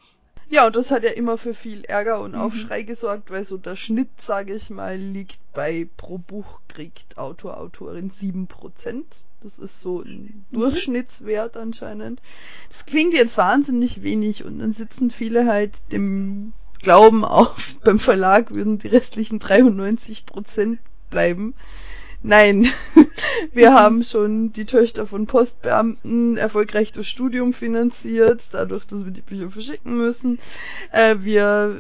Ja, 0.50 0.68
und 0.68 0.76
das 0.76 0.92
hat 0.92 1.02
ja 1.02 1.10
immer 1.10 1.40
für 1.40 1.56
viel 1.56 1.84
Ärger 1.86 2.22
und 2.22 2.34
mhm. 2.34 2.42
Aufschrei 2.42 2.84
gesorgt, 2.84 3.32
weil 3.32 3.44
so 3.44 3.58
der 3.58 3.76
Schnitt, 3.76 4.22
sage 4.22 4.54
ich 4.54 4.70
mal, 4.70 4.98
liegt 4.98 5.40
bei 5.52 5.88
pro 5.98 6.20
Buch 6.20 6.60
kriegt 6.68 7.18
Autor, 7.18 7.58
Autorin 7.58 8.12
7%. 8.12 9.04
Das 9.42 9.58
ist 9.58 9.82
so 9.82 10.02
ein 10.02 10.46
mhm. 10.52 10.60
Durchschnittswert 10.60 11.58
anscheinend. 11.58 12.22
Das 12.70 12.86
klingt 12.86 13.16
jetzt 13.16 13.36
wahnsinnig 13.36 14.04
wenig 14.04 14.46
und 14.46 14.60
dann 14.60 14.74
sitzen 14.74 15.10
viele 15.10 15.48
halt 15.48 15.74
dem 15.92 16.54
Glauben 16.82 17.26
auf, 17.26 17.76
beim 17.84 18.00
Verlag 18.00 18.54
würden 18.54 18.80
die 18.80 18.88
restlichen 18.88 19.40
93% 19.40 20.78
bleiben. 21.10 21.54
Nein, 22.24 22.68
wir 23.54 23.74
haben 23.76 24.04
schon 24.04 24.52
die 24.52 24.66
Töchter 24.66 25.06
von 25.06 25.28
Postbeamten 25.28 26.38
erfolgreich 26.38 26.92
durch 26.92 27.08
Studium 27.08 27.54
finanziert, 27.54 28.44
dadurch, 28.52 28.88
dass 28.88 29.06
wir 29.06 29.12
die 29.12 29.22
Bücher 29.22 29.50
verschicken 29.50 29.98
müssen. 29.98 30.40
Äh, 30.92 31.18
wir 31.20 31.76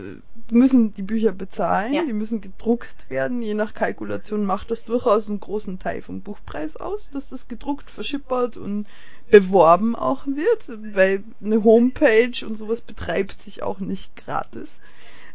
müssen 0.52 0.94
die 0.94 1.02
Bücher 1.02 1.32
bezahlen, 1.32 1.94
ja. 1.94 2.04
die 2.06 2.14
müssen 2.14 2.42
gedruckt 2.42 3.10
werden. 3.10 3.42
Je 3.42 3.54
nach 3.54 3.74
Kalkulation 3.74 4.46
macht 4.46 4.72
das 4.72 4.86
durchaus 4.86 5.28
einen 5.28 5.40
großen 5.40 5.80
Teil 5.80 6.02
vom 6.02 6.22
Buchpreis 6.22 6.78
aus, 6.78 7.10
dass 7.12 7.30
das 7.30 7.48
gedruckt, 7.48 7.90
verschippert 7.90 8.58
und 8.58 8.88
beworben 9.30 9.96
auch 9.96 10.26
wird, 10.26 10.96
weil 10.96 11.24
eine 11.44 11.64
Homepage 11.64 12.46
und 12.46 12.56
sowas 12.56 12.82
betreibt 12.82 13.42
sich 13.42 13.62
auch 13.62 13.80
nicht 13.80 14.16
gratis 14.16 14.80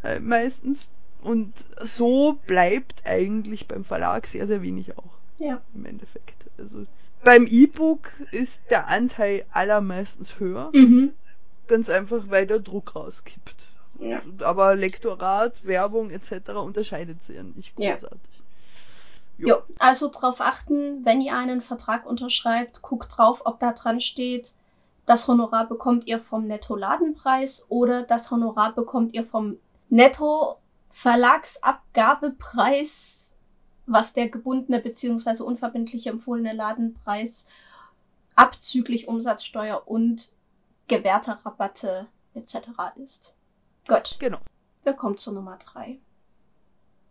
äh, 0.02 0.18
meistens. 0.18 0.88
Und 1.22 1.52
so 1.80 2.38
bleibt 2.46 3.02
eigentlich 3.04 3.68
beim 3.68 3.84
Verlag 3.84 4.26
sehr, 4.26 4.46
sehr 4.46 4.62
wenig 4.62 4.98
auch. 4.98 5.18
Ja. 5.38 5.60
Im 5.74 5.84
Endeffekt. 5.84 6.46
Also 6.58 6.86
beim 7.22 7.46
E-Book 7.46 8.10
ist 8.32 8.62
der 8.70 8.88
Anteil 8.88 9.44
allermeistens 9.52 10.40
höher. 10.40 10.70
Mhm. 10.72 11.12
Ganz 11.68 11.88
einfach, 11.88 12.24
weil 12.28 12.46
der 12.46 12.58
Druck 12.58 12.96
rauskippt. 12.96 13.54
Ja. 14.02 14.20
Aber 14.40 14.74
Lektorat, 14.74 15.64
Werbung 15.64 16.10
etc. 16.10 16.50
unterscheidet 16.56 17.22
sich 17.24 17.36
ja 17.36 17.42
nicht 17.42 17.74
großartig. 17.76 18.20
Ja. 19.38 19.48
Jo. 19.48 19.62
Also 19.78 20.08
darauf 20.08 20.40
achten, 20.40 21.04
wenn 21.04 21.20
ihr 21.20 21.36
einen 21.36 21.60
Vertrag 21.60 22.06
unterschreibt, 22.06 22.80
guckt 22.82 23.16
drauf, 23.16 23.42
ob 23.44 23.60
da 23.60 23.72
dran 23.72 24.00
steht, 24.00 24.54
das 25.06 25.26
Honorar 25.26 25.66
bekommt 25.66 26.06
ihr 26.06 26.20
vom 26.20 26.46
Netto-Ladenpreis 26.46 27.66
oder 27.68 28.02
das 28.02 28.30
Honorar 28.30 28.72
bekommt 28.72 29.14
ihr 29.14 29.24
vom 29.24 29.58
Netto 29.88 30.58
Verlagsabgabepreis, 30.90 33.32
was 33.86 34.12
der 34.12 34.28
gebundene 34.28 34.80
bzw. 34.80 35.42
unverbindliche 35.42 36.10
empfohlene 36.10 36.52
Ladenpreis 36.52 37.46
abzüglich 38.36 39.08
Umsatzsteuer 39.08 39.82
und 39.86 40.30
gewährter 40.88 41.38
Rabatte 41.44 42.06
etc. 42.34 42.58
ist. 43.02 43.34
Gut. 43.86 44.16
Genau. 44.18 44.38
Wir 44.84 44.94
kommen 44.94 45.16
zur 45.16 45.34
Nummer 45.34 45.58
drei. 45.58 46.00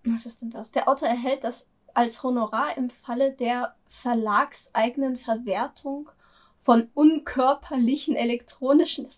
Was 0.04 0.26
ist 0.26 0.42
denn 0.42 0.50
das? 0.50 0.72
Der 0.72 0.90
Autor 0.90 1.08
erhält 1.08 1.44
das 1.44 1.68
als 1.94 2.24
Honorar 2.24 2.78
im 2.78 2.90
Falle 2.90 3.34
der 3.34 3.76
verlagseigenen 3.88 5.18
Verwertung 5.18 6.10
von 6.58 6.90
unkörperlichen 6.94 8.16
elektronischen. 8.16 9.10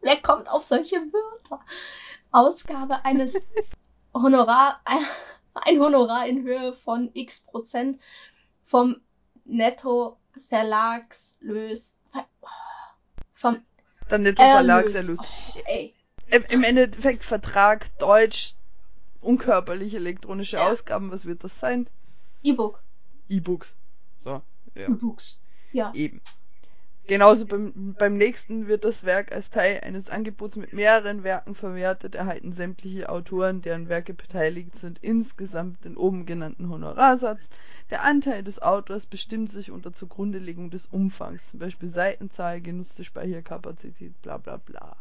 Wer 0.00 0.16
kommt 0.16 0.50
auf 0.50 0.64
solche 0.64 0.96
Wörter? 0.96 1.60
Ausgabe 2.30 3.04
eines 3.04 3.42
Honorar, 4.14 4.80
ein 5.54 5.80
Honorar 5.80 6.26
in 6.26 6.42
Höhe 6.42 6.72
von 6.72 7.10
x 7.14 7.40
Prozent 7.40 7.98
vom 8.62 9.00
Netto-Verlagslös. 9.44 11.98
Vom 13.32 13.64
Der 14.10 14.18
Netto-Verlagserlös. 14.18 15.20
Oh, 15.20 15.24
Im 16.32 16.64
Endeffekt 16.64 17.24
Vertrag 17.24 17.96
Deutsch, 17.98 18.54
unkörperliche 19.20 19.98
elektronische 19.98 20.56
ja. 20.56 20.70
Ausgaben, 20.70 21.10
was 21.10 21.26
wird 21.26 21.44
das 21.44 21.60
sein? 21.60 21.86
E-Book. 22.42 22.82
E-Books. 23.28 23.76
So, 24.18 24.42
ja. 24.74 24.88
E-Books. 24.88 25.38
Ja. 25.72 25.92
Eben. 25.94 26.20
Genauso 27.08 27.46
beim, 27.46 27.94
beim 27.98 28.16
nächsten 28.16 28.68
wird 28.68 28.84
das 28.84 29.04
Werk 29.04 29.32
als 29.32 29.50
Teil 29.50 29.80
eines 29.80 30.08
Angebots 30.08 30.54
mit 30.54 30.72
mehreren 30.72 31.24
Werken 31.24 31.56
verwertet, 31.56 32.14
erhalten 32.14 32.52
sämtliche 32.52 33.08
Autoren, 33.08 33.60
deren 33.60 33.88
Werke 33.88 34.14
beteiligt 34.14 34.76
sind, 34.76 35.00
insgesamt 35.02 35.84
den 35.84 35.96
oben 35.96 36.26
genannten 36.26 36.70
Honorarsatz. 36.70 37.48
Der 37.90 38.04
Anteil 38.04 38.44
des 38.44 38.62
Autors 38.62 39.06
bestimmt 39.06 39.50
sich 39.50 39.72
unter 39.72 39.92
Zugrundelegung 39.92 40.70
des 40.70 40.86
Umfangs, 40.86 41.50
zum 41.50 41.58
Beispiel 41.58 41.90
Seitenzahl, 41.90 42.60
genutzte 42.60 43.04
Speicherkapazität, 43.04 44.22
bla 44.22 44.38
bla 44.38 44.58
bla. 44.58 44.96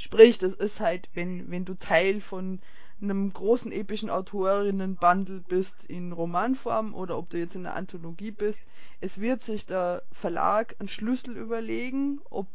Sprich, 0.00 0.38
das 0.38 0.54
ist 0.54 0.80
halt, 0.80 1.10
wenn, 1.12 1.50
wenn 1.50 1.66
du 1.66 1.74
Teil 1.74 2.22
von 2.22 2.60
einem 3.02 3.30
großen 3.34 3.70
epischen 3.70 4.08
Autorinnenbundle 4.08 5.44
bist 5.46 5.84
in 5.84 6.12
Romanform 6.12 6.94
oder 6.94 7.18
ob 7.18 7.28
du 7.28 7.36
jetzt 7.36 7.54
in 7.54 7.66
einer 7.66 7.76
Anthologie 7.76 8.30
bist, 8.30 8.62
es 9.02 9.20
wird 9.20 9.42
sich 9.42 9.66
der 9.66 10.02
Verlag 10.10 10.74
einen 10.78 10.88
Schlüssel 10.88 11.36
überlegen, 11.36 12.22
ob 12.30 12.46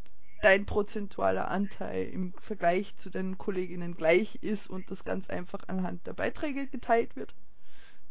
dein 0.41 0.65
prozentualer 0.65 1.47
Anteil 1.49 2.07
im 2.07 2.33
Vergleich 2.39 2.97
zu 2.97 3.11
deinen 3.11 3.37
Kolleginnen 3.37 3.95
gleich 3.95 4.39
ist 4.41 4.67
und 4.67 4.89
das 4.89 5.05
ganz 5.05 5.29
einfach 5.29 5.67
anhand 5.67 6.07
der 6.07 6.13
Beiträge 6.13 6.65
geteilt 6.65 7.15
wird. 7.15 7.35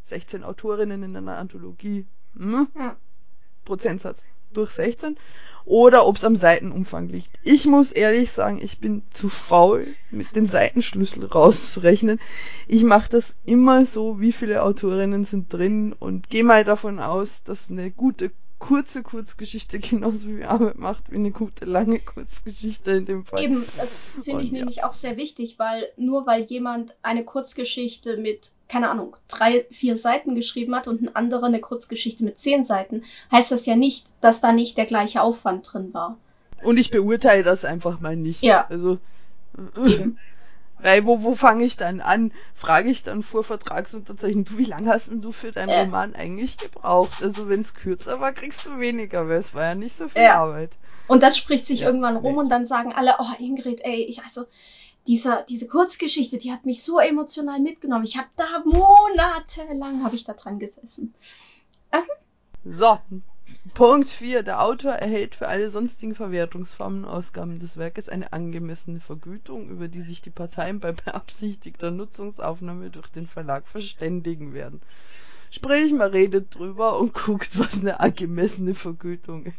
16 0.05 0.45
Autorinnen 0.45 1.03
in 1.03 1.17
einer 1.17 1.39
Anthologie. 1.39 2.07
Hm? 2.37 2.69
Ja. 2.79 2.97
Prozentsatz 3.65 4.29
durch 4.53 4.71
16 4.71 5.17
oder 5.65 6.07
ob 6.07 6.17
es 6.17 6.25
am 6.25 6.37
Seitenumfang 6.37 7.09
liegt. 7.09 7.31
Ich 7.43 7.67
muss 7.67 7.91
ehrlich 7.93 8.33
sagen, 8.33 8.61
ich 8.63 8.81
bin 8.81 9.03
zu 9.11 9.29
faul, 9.29 9.87
mit 10.11 10.37
den 10.37 10.47
Seitenschlüssel 10.47 11.25
rauszurechnen. 11.25 12.21
Ich 12.69 12.83
mache 12.83 13.11
das 13.11 13.35
immer 13.45 13.87
so, 13.87 14.21
wie 14.21 14.33
viele 14.33 14.63
Autorinnen 14.63 15.25
sind 15.25 15.53
drin 15.53 15.93
und 15.93 16.29
gehe 16.29 16.45
mal 16.45 16.65
davon 16.65 17.01
aus, 17.01 17.43
dass 17.45 17.71
eine 17.71 17.91
gute 17.91 18.31
kurze 18.67 19.03
Kurzgeschichte 19.03 19.79
genauso 19.91 20.27
viel 20.27 20.45
Arbeit 20.45 20.79
macht 20.79 21.11
wie 21.11 21.17
eine 21.17 21.31
gute 21.31 21.67
lange 21.67 21.99
Kurzgeschichte 21.99 22.93
in 22.93 23.05
dem 23.05 23.25
Fall. 23.25 23.43
Eben, 23.43 23.63
das 23.77 24.07
finde 24.23 24.43
ich 24.43 24.51
ja. 24.51 24.59
nämlich 24.59 24.85
auch 24.85 24.95
sehr 24.95 25.19
wichtig, 25.19 25.59
weil 25.59 25.89
nur 25.97 26.27
weil 26.27 26.45
jemand 26.45 26.95
eine 27.03 27.25
Kurzgeschichte 27.25 28.17
mit, 28.17 28.53
keine 28.69 28.91
Ahnung, 28.91 29.17
drei, 29.29 29.67
vier 29.71 29.99
Seiten 29.99 30.35
geschrieben 30.35 30.75
hat 30.75 30.89
und 30.89 31.03
ein 31.03 31.15
anderer 31.15 31.45
eine 31.45 31.61
Kurzgeschichte 31.61 32.25
mit 32.25 32.39
zehn 32.39 32.65
Seiten, 32.65 33.05
heißt 33.31 33.51
das 33.51 33.67
ja 33.67 33.77
nicht, 33.77 34.07
dass 34.23 34.41
da 34.41 34.53
nicht 34.53 34.79
der 34.79 34.87
gleiche 34.87 35.21
Aufwand 35.21 35.71
drin 35.71 35.93
war. 35.93 36.17
Und 36.63 36.79
ich 36.79 36.91
beurteile 36.91 37.43
das 37.43 37.67
einfach 37.67 38.01
mal 38.01 38.17
nicht. 38.17 38.43
Ja. 38.43 38.67
Also. 38.71 38.99
Eben. 39.77 40.19
Weil 40.85 41.07
wo, 41.07 41.23
wo 41.23 41.35
fange 41.35 41.65
ich 41.65 41.79
dann 41.79 42.03
an? 42.03 42.31
Frage 42.55 42.91
ich 42.91 43.03
dann 43.03 43.23
vor 43.23 43.43
Vertragsunterzeichnung, 43.43 44.45
du, 44.45 44.59
wie 44.59 44.65
lange 44.65 44.91
hast 44.91 45.11
denn 45.11 45.23
du 45.23 45.33
für 45.33 45.51
deinen 45.51 45.71
äh. 45.71 45.81
Roman 45.81 46.15
eigentlich 46.15 46.59
gebraucht? 46.59 47.23
Also 47.23 47.49
wenn 47.49 47.63
es 47.63 47.73
kürzer 47.73 48.21
war, 48.21 48.35
kriegst 48.35 48.67
du 48.67 48.79
weniger, 48.79 49.27
weil 49.27 49.39
es 49.39 49.55
war 49.55 49.63
ja 49.63 49.75
nicht 49.75 49.97
so 49.97 50.11
viel 50.11 50.21
ja. 50.21 50.43
Arbeit. 50.43 50.73
Und 51.09 51.23
das 51.23 51.39
spricht 51.39 51.67
sich 51.67 51.81
ja, 51.81 51.87
irgendwann 51.87 52.19
rum 52.19 52.33
nicht. 52.33 52.43
und 52.43 52.51
dann 52.51 52.67
sagen 52.67 52.93
alle, 52.93 53.15
oh 53.19 53.43
Ingrid, 53.43 53.81
ey, 53.83 54.05
ich 54.05 54.21
also 54.25 54.45
dieser, 55.07 55.43
diese 55.45 55.69
Kurzgeschichte, 55.69 56.37
die 56.37 56.53
hat 56.53 56.67
mich 56.67 56.83
so 56.83 56.99
emotional 56.99 57.61
mitgenommen. 57.61 58.05
Ich 58.05 58.19
habe 58.19 58.29
da 58.37 58.63
monatelang 58.67 60.05
habe 60.05 60.17
ich 60.17 60.25
da 60.25 60.35
dran 60.35 60.59
gesessen. 60.59 61.15
So, 62.63 62.99
Punkt 63.73 64.11
4. 64.11 64.43
Der 64.43 64.63
Autor 64.63 64.93
erhält 64.93 65.35
für 65.35 65.49
alle 65.49 65.71
sonstigen 65.71 66.15
Verwertungsformen 66.15 67.05
und 67.05 67.11
Ausgaben 67.11 67.61
des 67.61 67.79
Werkes 67.79 68.11
eine 68.11 68.33
angemessene 68.33 69.01
Vergütung, 69.01 69.71
über 69.71 69.89
die 69.89 70.03
sich 70.03 70.21
die 70.21 70.31
Parteien 70.31 70.81
bei 70.81 70.93
beabsichtigter 70.93 71.91
Nutzungsaufnahme 71.91 72.91
durch 72.91 73.09
den 73.09 73.27
Verlag 73.27 73.67
verständigen 73.67 74.53
werden. 74.53 74.83
Sprich, 75.51 75.93
man 75.93 76.11
redet 76.11 76.55
drüber 76.55 76.99
und 76.99 77.15
guckt, 77.15 77.59
was 77.59 77.81
eine 77.81 78.01
angemessene 78.01 78.75
Vergütung 78.75 79.47
ist. 79.47 79.57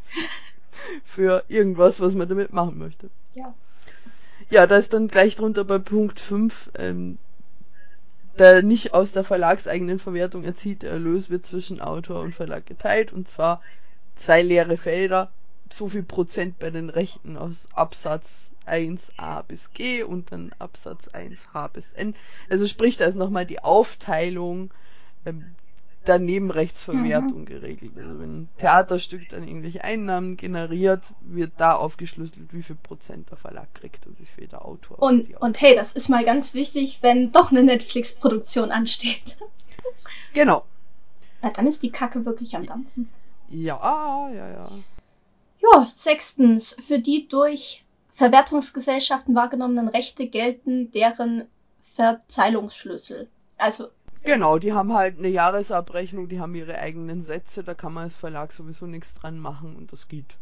für 1.04 1.44
irgendwas, 1.48 2.00
was 2.00 2.14
man 2.16 2.28
damit 2.28 2.54
machen 2.54 2.78
möchte. 2.78 3.10
Ja. 3.34 3.54
Ja, 4.50 4.68
da 4.68 4.78
ist 4.78 4.94
dann 4.94 5.08
gleich 5.08 5.36
drunter 5.36 5.64
bei 5.64 5.80
Punkt 5.80 6.20
5, 6.20 6.72
ähm, 6.78 7.18
der 8.38 8.62
nicht 8.62 8.94
aus 8.94 9.12
der 9.12 9.24
verlagseigenen 9.24 9.98
Verwertung 9.98 10.44
erzielte 10.44 10.88
Erlös 10.88 11.30
wird 11.30 11.46
zwischen 11.46 11.82
Autor 11.82 12.22
und 12.22 12.36
Verlag 12.36 12.66
geteilt 12.66 13.14
und 13.14 13.30
zwar 13.30 13.62
zwei 14.16 14.42
leere 14.42 14.78
Felder, 14.78 15.32
so 15.72 15.88
viel 15.88 16.04
Prozent 16.04 16.60
bei 16.60 16.70
den 16.70 16.90
Rechten 16.90 17.38
aus 17.38 17.68
Absatz 17.74 18.52
1a 18.68 19.44
bis 19.44 19.72
g 19.74 20.04
und 20.04 20.32
dann 20.32 20.52
Absatz 20.60 21.08
1h 21.10 21.70
bis 21.70 21.92
n. 21.94 22.16
Also 22.50 22.68
sprich, 22.68 22.98
da 22.98 23.06
ist 23.06 23.16
nochmal 23.16 23.46
die 23.46 23.60
Aufteilung 23.60 24.72
ähm, 25.26 25.56
der 26.08 26.20
Nebenrechtsverwertung 26.20 27.42
mhm. 27.42 27.46
geregelt. 27.46 27.94
Also 27.98 28.20
wenn 28.20 28.42
ein 28.42 28.50
Theaterstück 28.58 29.28
dann 29.30 29.48
irgendwelche 29.48 29.84
Einnahmen 29.84 30.38
generiert, 30.38 31.02
wird 31.22 31.54
da 31.58 31.76
aufgeschlüsselt, 31.76 32.54
wie 32.54 32.64
viel 32.64 32.76
Prozent 32.76 33.30
der 33.32 33.38
Verlag 33.38 33.74
kriegt 33.74 34.06
und 34.06 34.20
wie 34.20 34.26
viel 34.26 34.48
der 34.48 34.64
Autor. 34.66 35.02
Und, 35.02 35.36
und 35.42 35.62
hey, 35.62 35.76
das 35.76 35.94
ist 35.94 36.10
mal 36.10 36.24
ganz 36.24 36.54
wichtig, 36.54 37.00
wenn 37.02 37.32
doch 37.32 37.52
eine 37.52 37.64
Netflix-Produktion 37.64 38.72
ansteht. 38.72 39.38
Genau. 40.34 40.66
Ja, 41.44 41.50
dann 41.52 41.68
ist 41.68 41.84
die 41.84 41.92
Kacke 41.92 42.26
wirklich 42.26 42.56
am 42.56 42.66
Dampfen. 42.66 43.10
Ja, 43.50 44.30
ja, 44.30 44.50
ja. 44.50 44.70
Ja, 45.62 45.92
sechstens, 45.94 46.76
für 46.80 47.00
die 47.00 47.28
durch 47.28 47.86
Verwertungsgesellschaften 48.10 49.36
wahrgenommenen 49.36 49.88
Rechte 49.88 50.28
gelten 50.28 50.92
deren 50.92 51.48
Verteilungsschlüssel. 51.82 53.30
Also 53.58 53.90
Genau, 54.24 54.58
die 54.58 54.74
haben 54.74 54.92
halt 54.94 55.20
eine 55.20 55.28
Jahresabrechnung, 55.28 56.28
die 56.28 56.40
haben 56.40 56.56
ihre 56.56 56.80
eigenen 56.80 57.24
Sätze, 57.24 57.64
da 57.64 57.76
kann 57.76 57.94
man 57.94 58.06
als 58.06 58.16
Verlag 58.16 58.52
sowieso 58.52 58.88
nichts 58.88 59.14
dran 59.14 59.38
machen 59.38 59.76
und 59.76 59.94
das 59.94 60.08
geht. 60.08 60.36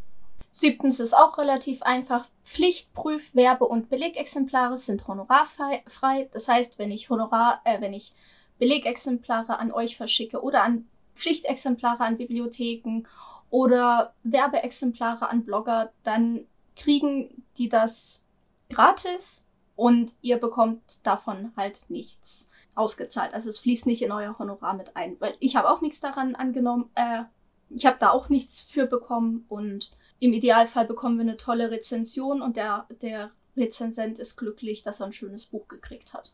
Siebtens 0.51 1.01
ist 1.01 1.13
auch 1.13 1.37
relativ 1.37 1.81
einfach. 1.81 2.25
Pflicht, 2.45 2.93
Prüf, 2.93 3.35
Werbe- 3.35 3.67
und 3.67 3.89
Belegexemplare 3.89 4.77
sind 4.77 5.07
honorarfrei. 5.07 5.83
Das 6.31 6.47
heißt, 6.47 6.79
wenn 6.79 6.91
ich 6.91 7.09
Honorar, 7.09 7.59
äh, 7.65 7.81
wenn 7.81 7.93
ich 7.93 8.13
Belegexemplare 8.57 9.59
an 9.59 9.71
euch 9.73 9.97
verschicke 9.97 10.41
oder 10.41 10.63
an 10.63 10.87
Pflichtexemplare 11.13 12.03
an 12.03 12.17
Bibliotheken 12.17 13.03
oder 13.49 14.13
Werbeexemplare 14.23 15.29
an 15.29 15.45
Blogger, 15.45 15.91
dann 16.03 16.45
kriegen 16.75 17.43
die 17.57 17.69
das 17.69 18.21
gratis 18.69 19.45
und 19.75 20.13
ihr 20.21 20.37
bekommt 20.37 21.05
davon 21.05 21.51
halt 21.55 21.85
nichts 21.89 22.49
ausgezahlt. 22.75 23.33
Also 23.33 23.49
es 23.49 23.59
fließt 23.59 23.85
nicht 23.85 24.01
in 24.01 24.11
euer 24.11 24.37
Honorar 24.37 24.73
mit 24.73 24.95
ein, 24.95 25.17
weil 25.19 25.35
ich 25.39 25.55
habe 25.55 25.69
auch 25.69 25.81
nichts 25.81 25.99
daran 25.99 26.35
angenommen, 26.35 26.89
äh, 26.95 27.23
ich 27.69 27.85
habe 27.85 27.97
da 27.99 28.11
auch 28.11 28.29
nichts 28.29 28.61
für 28.61 28.85
bekommen 28.85 29.45
und 29.49 29.91
im 30.19 30.33
Idealfall 30.33 30.85
bekommen 30.85 31.17
wir 31.17 31.23
eine 31.23 31.37
tolle 31.37 31.71
Rezension 31.71 32.41
und 32.41 32.55
der, 32.55 32.87
der 33.01 33.31
Rezensent 33.57 34.19
ist 34.19 34.37
glücklich, 34.37 34.83
dass 34.83 34.99
er 34.99 35.07
ein 35.07 35.13
schönes 35.13 35.45
Buch 35.45 35.67
gekriegt 35.67 36.13
hat. 36.13 36.33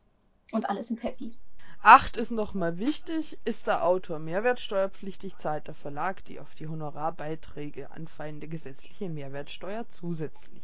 Und 0.52 0.70
alle 0.70 0.84
sind 0.84 1.04
happy. 1.04 1.34
Acht 1.82 2.18
ist 2.18 2.32
nochmal 2.32 2.78
wichtig, 2.78 3.38
ist 3.46 3.68
der 3.68 3.86
Autor 3.86 4.20
mehrwertsteuerpflichtig, 4.20 5.38
zahlt 5.38 5.68
der 5.68 5.76
Verlag 5.76 6.26
die 6.26 6.40
auf 6.42 6.54
die 6.56 6.68
Honorarbeiträge 6.68 7.92
anfallende 7.92 8.50
gesetzliche 8.50 9.08
Mehrwertsteuer 9.08 9.88
zusätzlich. 9.90 10.64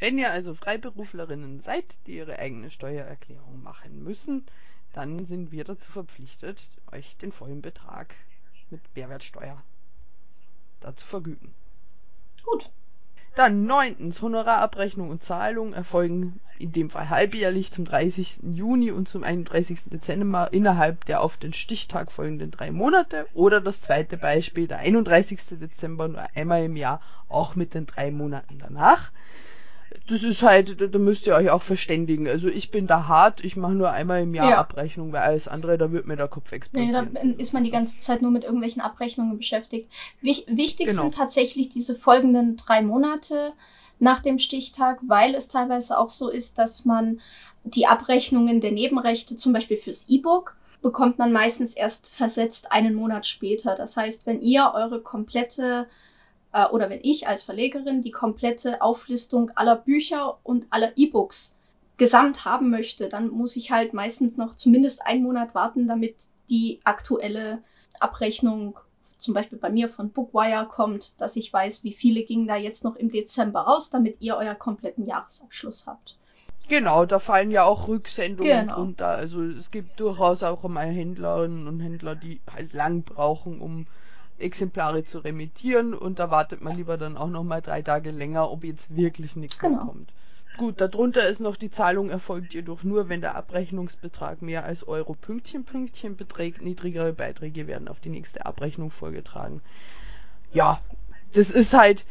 Wenn 0.00 0.18
ihr 0.18 0.32
also 0.32 0.54
Freiberuflerinnen 0.54 1.60
seid, 1.60 1.84
die 2.06 2.16
ihre 2.16 2.38
eigene 2.38 2.70
Steuererklärung 2.70 3.62
machen 3.62 4.02
müssen, 4.02 4.44
dann 4.92 5.24
sind 5.24 5.52
wir 5.52 5.62
dazu 5.62 5.90
verpflichtet, 5.92 6.68
euch 6.90 7.16
den 7.18 7.30
vollen 7.30 7.62
Betrag 7.62 8.14
mit 8.70 8.80
Mehrwertsteuer 8.96 9.62
dazu 10.80 11.06
vergüten. 11.06 11.54
Gut. 12.42 12.70
Dann 13.34 13.66
neuntens, 13.66 14.20
Honorarabrechnung 14.22 15.10
und 15.10 15.22
Zahlung 15.22 15.72
erfolgen 15.72 16.40
in 16.58 16.72
dem 16.72 16.90
Fall 16.90 17.08
halbjährlich 17.08 17.70
zum 17.70 17.84
30. 17.84 18.40
Juni 18.42 18.90
und 18.90 19.08
zum 19.08 19.22
31. 19.22 19.84
Dezember 19.86 20.52
innerhalb 20.52 21.04
der 21.04 21.20
auf 21.20 21.36
den 21.36 21.52
Stichtag 21.52 22.10
folgenden 22.10 22.50
drei 22.50 22.72
Monate 22.72 23.26
oder 23.32 23.60
das 23.60 23.80
zweite 23.80 24.16
Beispiel, 24.16 24.66
der 24.66 24.78
31. 24.78 25.38
Dezember 25.60 26.08
nur 26.08 26.24
einmal 26.34 26.64
im 26.64 26.76
Jahr, 26.76 27.00
auch 27.28 27.54
mit 27.54 27.74
den 27.74 27.86
drei 27.86 28.10
Monaten 28.10 28.58
danach 28.58 29.12
das 30.08 30.22
ist 30.22 30.42
halt, 30.42 30.80
da 30.80 30.98
müsst 30.98 31.26
ihr 31.26 31.34
euch 31.34 31.50
auch 31.50 31.62
verständigen. 31.62 32.28
Also 32.28 32.48
ich 32.48 32.70
bin 32.70 32.86
da 32.86 33.08
hart, 33.08 33.44
ich 33.44 33.56
mache 33.56 33.72
nur 33.72 33.90
einmal 33.90 34.22
im 34.22 34.34
Jahr 34.34 34.50
ja. 34.50 34.58
Abrechnung, 34.58 35.12
weil 35.12 35.22
alles 35.22 35.48
andere, 35.48 35.78
da 35.78 35.92
wird 35.92 36.06
mir 36.06 36.16
der 36.16 36.28
Kopf 36.28 36.52
explodieren. 36.52 37.10
Nee, 37.12 37.34
da 37.34 37.40
ist 37.40 37.52
man 37.52 37.64
die 37.64 37.70
ganze 37.70 37.98
Zeit 37.98 38.22
nur 38.22 38.30
mit 38.30 38.44
irgendwelchen 38.44 38.82
Abrechnungen 38.82 39.36
beschäftigt. 39.36 39.90
Wich 40.20 40.44
wichtig 40.46 40.88
genau. 40.88 41.02
sind 41.02 41.14
tatsächlich 41.14 41.68
diese 41.68 41.94
folgenden 41.94 42.56
drei 42.56 42.82
Monate 42.82 43.52
nach 43.98 44.20
dem 44.20 44.38
Stichtag, 44.38 44.98
weil 45.06 45.34
es 45.34 45.48
teilweise 45.48 45.98
auch 45.98 46.10
so 46.10 46.28
ist, 46.28 46.58
dass 46.58 46.84
man 46.84 47.20
die 47.64 47.86
Abrechnungen 47.86 48.60
der 48.60 48.72
Nebenrechte, 48.72 49.36
zum 49.36 49.52
Beispiel 49.52 49.76
fürs 49.76 50.08
E-Book, 50.08 50.56
bekommt 50.80 51.18
man 51.18 51.32
meistens 51.32 51.74
erst 51.74 52.08
versetzt 52.08 52.72
einen 52.72 52.94
Monat 52.94 53.26
später. 53.26 53.74
Das 53.74 53.96
heißt, 53.96 54.26
wenn 54.26 54.40
ihr 54.40 54.72
eure 54.74 55.00
komplette 55.00 55.86
äh, 56.52 56.66
oder 56.66 56.90
wenn 56.90 57.00
ich 57.02 57.28
als 57.28 57.42
Verlegerin 57.42 58.02
die 58.02 58.10
komplette 58.10 58.82
Auflistung 58.82 59.50
aller 59.54 59.76
Bücher 59.76 60.38
und 60.42 60.66
aller 60.70 60.92
E-Books 60.96 61.56
gesamt 61.96 62.44
haben 62.44 62.70
möchte, 62.70 63.08
dann 63.08 63.28
muss 63.28 63.56
ich 63.56 63.70
halt 63.70 63.92
meistens 63.92 64.36
noch 64.36 64.54
zumindest 64.54 65.04
einen 65.04 65.24
Monat 65.24 65.54
warten, 65.54 65.88
damit 65.88 66.28
die 66.48 66.80
aktuelle 66.84 67.62
Abrechnung 68.00 68.78
zum 69.18 69.34
Beispiel 69.34 69.58
bei 69.58 69.68
mir 69.68 69.88
von 69.88 70.10
Bookwire 70.10 70.66
kommt, 70.66 71.20
dass 71.20 71.34
ich 71.34 71.52
weiß, 71.52 71.82
wie 71.82 71.92
viele 71.92 72.22
gingen 72.22 72.46
da 72.46 72.56
jetzt 72.56 72.84
noch 72.84 72.94
im 72.94 73.10
Dezember 73.10 73.62
raus, 73.62 73.90
damit 73.90 74.20
ihr 74.20 74.36
euer 74.36 74.54
kompletten 74.54 75.06
Jahresabschluss 75.06 75.86
habt. 75.86 76.16
Genau, 76.68 77.04
da 77.04 77.18
fallen 77.18 77.50
ja 77.50 77.64
auch 77.64 77.88
Rücksendungen 77.88 78.60
genau. 78.60 78.74
drunter. 78.74 79.08
Also 79.08 79.42
es 79.42 79.70
gibt 79.70 79.98
durchaus 79.98 80.42
auch 80.42 80.62
mal 80.64 80.86
Händlerinnen 80.86 81.66
und 81.66 81.80
Händler, 81.80 82.14
die 82.14 82.40
halt 82.52 82.72
lang 82.74 83.02
brauchen, 83.02 83.60
um 83.60 83.86
Exemplare 84.38 85.04
zu 85.04 85.18
remittieren 85.18 85.94
und 85.94 86.18
da 86.18 86.30
wartet 86.30 86.60
man 86.60 86.76
lieber 86.76 86.96
dann 86.96 87.16
auch 87.16 87.28
noch 87.28 87.44
mal 87.44 87.60
drei 87.60 87.82
Tage 87.82 88.10
länger, 88.10 88.50
ob 88.50 88.64
jetzt 88.64 88.94
wirklich 88.96 89.36
nichts 89.36 89.58
genau. 89.58 89.76
mehr 89.76 89.86
kommt. 89.86 90.12
Gut, 90.58 90.80
darunter 90.80 91.28
ist 91.28 91.38
noch 91.38 91.56
die 91.56 91.70
Zahlung 91.70 92.10
erfolgt 92.10 92.52
jedoch 92.52 92.82
nur, 92.82 93.08
wenn 93.08 93.20
der 93.20 93.36
Abrechnungsbetrag 93.36 94.42
mehr 94.42 94.64
als 94.64 94.86
Euro 94.88 95.14
Pünktchen 95.14 95.64
Pünktchen 95.64 96.16
beträgt. 96.16 96.62
Niedrigere 96.62 97.12
Beiträge 97.12 97.68
werden 97.68 97.86
auf 97.86 98.00
die 98.00 98.08
nächste 98.08 98.44
Abrechnung 98.44 98.90
vorgetragen. 98.90 99.60
Ja, 100.52 100.76
das 101.32 101.50
ist 101.50 101.74
halt, 101.74 102.04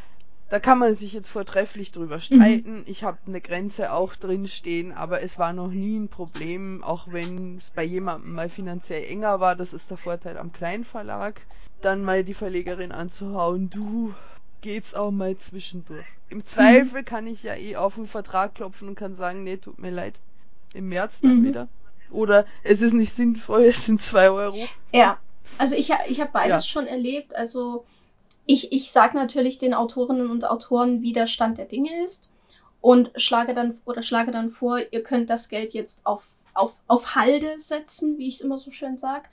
da 0.50 0.62
kann 0.62 0.80
man 0.80 0.96
sich 0.96 1.12
jetzt 1.12 1.28
vortrefflich 1.28 1.92
drüber 1.92 2.22
streiten. 2.22 2.80
Mhm. 2.80 2.84
Ich 2.86 3.04
habe 3.04 3.18
eine 3.28 3.42
Grenze 3.42 3.92
auch 3.92 4.16
drin 4.16 4.48
stehen, 4.48 4.94
aber 4.94 5.22
es 5.22 5.38
war 5.38 5.52
noch 5.52 5.70
nie 5.70 5.98
ein 5.98 6.08
Problem, 6.08 6.86
auch 6.86 7.08
wenn 7.12 7.58
es 7.58 7.70
bei 7.72 7.84
jemandem 7.84 8.32
mal 8.32 8.48
finanziell 8.48 9.04
enger 9.04 9.42
war. 9.42 9.58
Das 9.58 9.74
ist 9.74 9.92
der 9.92 9.98
Vorteil 9.98 10.38
am 10.38 10.54
Kleinverlag 10.54 11.42
dann 11.82 12.04
mal 12.04 12.24
die 12.24 12.34
Verlegerin 12.34 12.92
anzuhauen, 12.92 13.70
du 13.70 14.14
geht's 14.62 14.94
auch 14.94 15.12
mal 15.12 15.38
zwischendurch. 15.38 16.06
Im 16.30 16.44
Zweifel 16.44 17.02
mhm. 17.02 17.06
kann 17.06 17.28
ich 17.28 17.44
ja 17.44 17.56
eh 17.56 17.76
auf 17.76 17.96
den 17.96 18.08
Vertrag 18.08 18.56
klopfen 18.56 18.90
und 18.90 18.96
kann 18.96 19.16
sagen, 19.16 19.44
nee, 19.44 19.58
tut 19.58 19.80
mir 19.80 19.92
leid. 19.92 20.16
Im 20.74 20.90
März 20.90 21.22
dann 21.22 21.42
mhm. 21.42 21.46
wieder. 21.46 21.68
Oder 22.12 22.46
es 22.64 22.82
ist 22.82 22.94
nicht 22.94 23.14
sinnvoll, 23.14 23.66
es 23.66 23.86
sind 23.86 24.02
zwei 24.02 24.30
Euro. 24.30 24.58
Ja, 24.94 25.20
also 25.58 25.76
ich, 25.76 25.92
ich 26.08 26.20
habe 26.20 26.32
beides 26.32 26.66
ja. 26.66 26.72
schon 26.72 26.88
erlebt. 26.88 27.36
Also 27.36 27.86
ich, 28.46 28.72
ich 28.72 28.92
sage 28.92 29.18
natürlich 29.18 29.58
den 29.58 29.74
Autorinnen 29.74 30.30
und 30.30 30.46
Autoren, 30.46 31.02
wie 31.02 31.14
der 31.14 31.28
Stand 31.28 31.58
der 31.58 31.66
Dinge 31.66 32.04
ist 32.04 32.32
und 32.82 33.12
schlage 33.16 33.54
dann 33.54 33.78
oder 33.86 34.02
schlage 34.02 34.32
dann 34.32 34.50
vor, 34.50 34.80
ihr 34.92 35.04
könnt 35.04 35.30
das 35.30 35.50
Geld 35.50 35.74
jetzt 35.74 36.06
auf, 36.06 36.30
auf, 36.54 36.78
auf 36.88 37.16
Halde 37.16 37.60
setzen, 37.60 38.18
wie 38.18 38.28
ich 38.28 38.36
es 38.36 38.42
immer 38.42 38.58
so 38.58 38.72
schön 38.72 38.98
sage. 38.98 39.28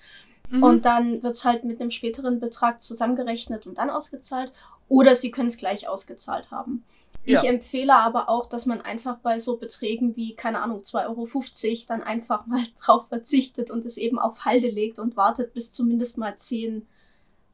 Mhm. 0.54 0.62
Und 0.62 0.84
dann 0.84 1.22
wird 1.22 1.34
es 1.34 1.44
halt 1.44 1.64
mit 1.64 1.80
einem 1.80 1.90
späteren 1.90 2.38
Betrag 2.38 2.80
zusammengerechnet 2.80 3.66
und 3.66 3.78
dann 3.78 3.90
ausgezahlt. 3.90 4.52
Oder 4.88 5.16
sie 5.16 5.30
können 5.32 5.48
es 5.48 5.56
gleich 5.56 5.88
ausgezahlt 5.88 6.50
haben. 6.52 6.84
Ja. 7.24 7.42
Ich 7.42 7.48
empfehle 7.48 7.94
aber 7.94 8.28
auch, 8.28 8.46
dass 8.46 8.66
man 8.66 8.80
einfach 8.80 9.16
bei 9.16 9.38
so 9.38 9.56
Beträgen 9.56 10.14
wie, 10.14 10.34
keine 10.34 10.62
Ahnung, 10.62 10.82
2,50 10.82 11.08
Euro 11.08 11.84
dann 11.88 12.02
einfach 12.02 12.46
mal 12.46 12.62
drauf 12.80 13.08
verzichtet 13.08 13.70
und 13.70 13.84
es 13.84 13.96
eben 13.96 14.18
auf 14.18 14.44
Halde 14.44 14.68
legt 14.68 14.98
und 14.98 15.16
wartet, 15.16 15.54
bis 15.54 15.72
zumindest 15.72 16.18
mal 16.18 16.36
10 16.36 16.86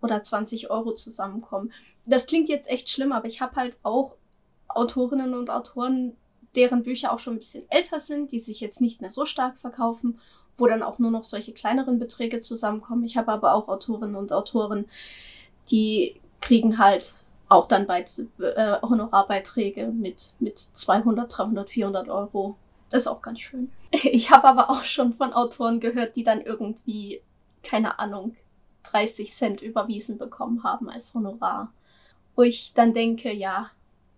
oder 0.03 0.22
20 0.22 0.70
Euro 0.70 0.92
zusammenkommen. 0.92 1.72
Das 2.07 2.26
klingt 2.26 2.48
jetzt 2.48 2.68
echt 2.68 2.90
schlimm, 2.90 3.12
aber 3.12 3.26
ich 3.26 3.40
habe 3.40 3.57
halt 3.57 3.78
auch 3.82 4.16
Autorinnen 4.68 5.34
und 5.34 5.51
Autoren, 5.51 6.16
deren 6.55 6.82
Bücher 6.82 7.12
auch 7.12 7.18
schon 7.18 7.34
ein 7.34 7.38
bisschen 7.38 7.70
älter 7.70 8.01
sind, 8.01 8.32
die 8.32 8.40
sich 8.40 8.61
jetzt 8.61 8.80
nicht 8.80 9.01
mehr 9.01 9.11
so 9.11 9.24
stark 9.24 9.59
verkaufen 9.59 10.18
wo 10.61 10.67
dann 10.67 10.83
auch 10.83 10.99
nur 10.99 11.11
noch 11.11 11.25
solche 11.25 11.53
kleineren 11.53 11.99
Beträge 11.99 12.41
zusammenkommen. 12.41 13.05
Ich 13.05 13.17
habe 13.17 13.33
aber 13.33 13.55
auch 13.55 13.69
Autorinnen 13.69 14.17
und 14.17 14.33
Autoren, 14.33 14.87
die 15.71 16.21
kriegen 16.41 16.79
halt 16.79 17.15
auch 17.49 17.67
dann 17.67 17.87
bei, 17.87 18.05
äh, 18.39 18.81
Honorarbeiträge 18.83 19.89
mit, 19.89 20.35
mit 20.39 20.59
200, 20.59 21.37
300, 21.37 21.69
400 21.71 22.09
Euro. 22.09 22.57
Das 22.91 23.03
ist 23.03 23.07
auch 23.09 23.23
ganz 23.23 23.41
schön. 23.41 23.71
Ich 23.93 24.31
habe 24.31 24.47
aber 24.49 24.71
auch 24.71 24.83
schon 24.85 25.15
von 25.15 25.33
Autoren 25.33 25.81
gehört, 25.81 26.15
die 26.17 26.25
dann 26.25 26.41
irgendwie, 26.43 27.23
keine 27.65 27.99
Ahnung, 27.99 28.37
30 28.85 29.33
Cent 29.33 29.63
überwiesen 29.63 30.19
bekommen 30.19 30.63
haben 30.65 30.89
als 30.89 31.15
Honorar. 31.15 31.73
wo 32.37 32.43
ich 32.43 32.73
dann 32.75 32.95
denke, 32.95 33.33
ja. 33.33 33.71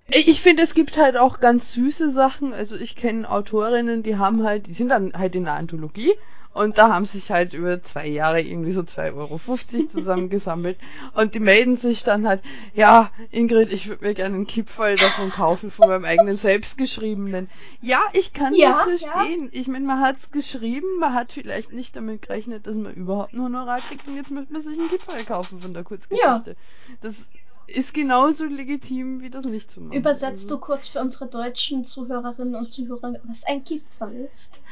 Ich 0.08 0.42
finde, 0.42 0.62
es 0.62 0.74
gibt 0.74 0.98
halt 0.98 1.16
auch 1.16 1.40
ganz 1.40 1.72
süße 1.72 2.10
Sachen. 2.10 2.52
Also 2.52 2.76
ich 2.76 2.96
kenne 2.96 3.28
Autorinnen, 3.28 4.02
die 4.02 4.16
haben 4.16 4.44
halt, 4.44 4.66
die 4.66 4.74
sind 4.74 4.88
dann 4.88 5.12
halt 5.14 5.34
in 5.34 5.44
der 5.44 5.54
Anthologie 5.54 6.12
und 6.54 6.76
da 6.76 6.92
haben 6.92 7.06
sich 7.06 7.30
halt 7.30 7.54
über 7.54 7.80
zwei 7.80 8.06
Jahre 8.06 8.42
irgendwie 8.42 8.72
so 8.72 8.82
2,50 8.82 9.14
Euro 9.14 9.88
zusammengesammelt. 9.88 10.78
Und 11.14 11.34
die 11.34 11.40
melden 11.40 11.78
sich 11.78 12.04
dann 12.04 12.26
halt, 12.26 12.42
ja, 12.74 13.10
Ingrid, 13.30 13.72
ich 13.72 13.88
würde 13.88 14.04
mir 14.04 14.14
gerne 14.14 14.34
einen 14.34 14.46
Kipferl 14.46 14.96
davon 14.96 15.30
kaufen, 15.30 15.70
von 15.70 15.88
meinem 15.88 16.04
eigenen 16.04 16.36
selbstgeschriebenen. 16.36 17.48
Ja, 17.80 18.00
ich 18.12 18.34
kann 18.34 18.54
ja, 18.54 18.70
das 18.70 18.82
verstehen. 18.82 19.44
Ja. 19.44 19.60
Ich 19.60 19.66
meine, 19.66 19.86
man 19.86 20.00
hat's 20.00 20.30
geschrieben, 20.30 20.98
man 21.00 21.14
hat 21.14 21.32
vielleicht 21.32 21.72
nicht 21.72 21.96
damit 21.96 22.22
gerechnet, 22.22 22.66
dass 22.66 22.76
man 22.76 22.92
überhaupt 22.92 23.32
nur 23.32 23.46
Honorar 23.46 23.80
kriegt 23.80 24.06
und 24.06 24.16
jetzt 24.16 24.30
möchte 24.30 24.52
man 24.52 24.60
sich 24.60 24.78
einen 24.78 24.90
Kipferl 24.90 25.24
kaufen 25.24 25.62
von 25.62 25.72
der 25.72 25.84
Kurzgeschichte. 25.84 26.50
Ja. 26.50 26.54
Das 27.00 27.30
ist 27.66 27.94
genauso 27.94 28.44
legitim, 28.44 29.20
wie 29.20 29.30
das 29.30 29.44
nicht 29.44 29.70
zu 29.70 29.80
machen. 29.80 29.96
Übersetzt 29.96 30.50
du 30.50 30.58
kurz 30.58 30.88
für 30.88 31.00
unsere 31.00 31.26
deutschen 31.26 31.84
Zuhörerinnen 31.84 32.54
und 32.54 32.68
Zuhörer, 32.68 33.14
was 33.24 33.44
ein 33.44 33.60
Gipfel 33.60 34.12
ist? 34.26 34.62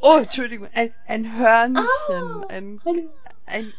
Oh, 0.00 0.18
Entschuldigung, 0.18 0.68
ein, 0.74 0.92
ein 1.06 1.36
Hörnchen. 1.36 1.86
Ah, 2.08 2.46
ein, 2.48 2.80
ein, 3.46 3.72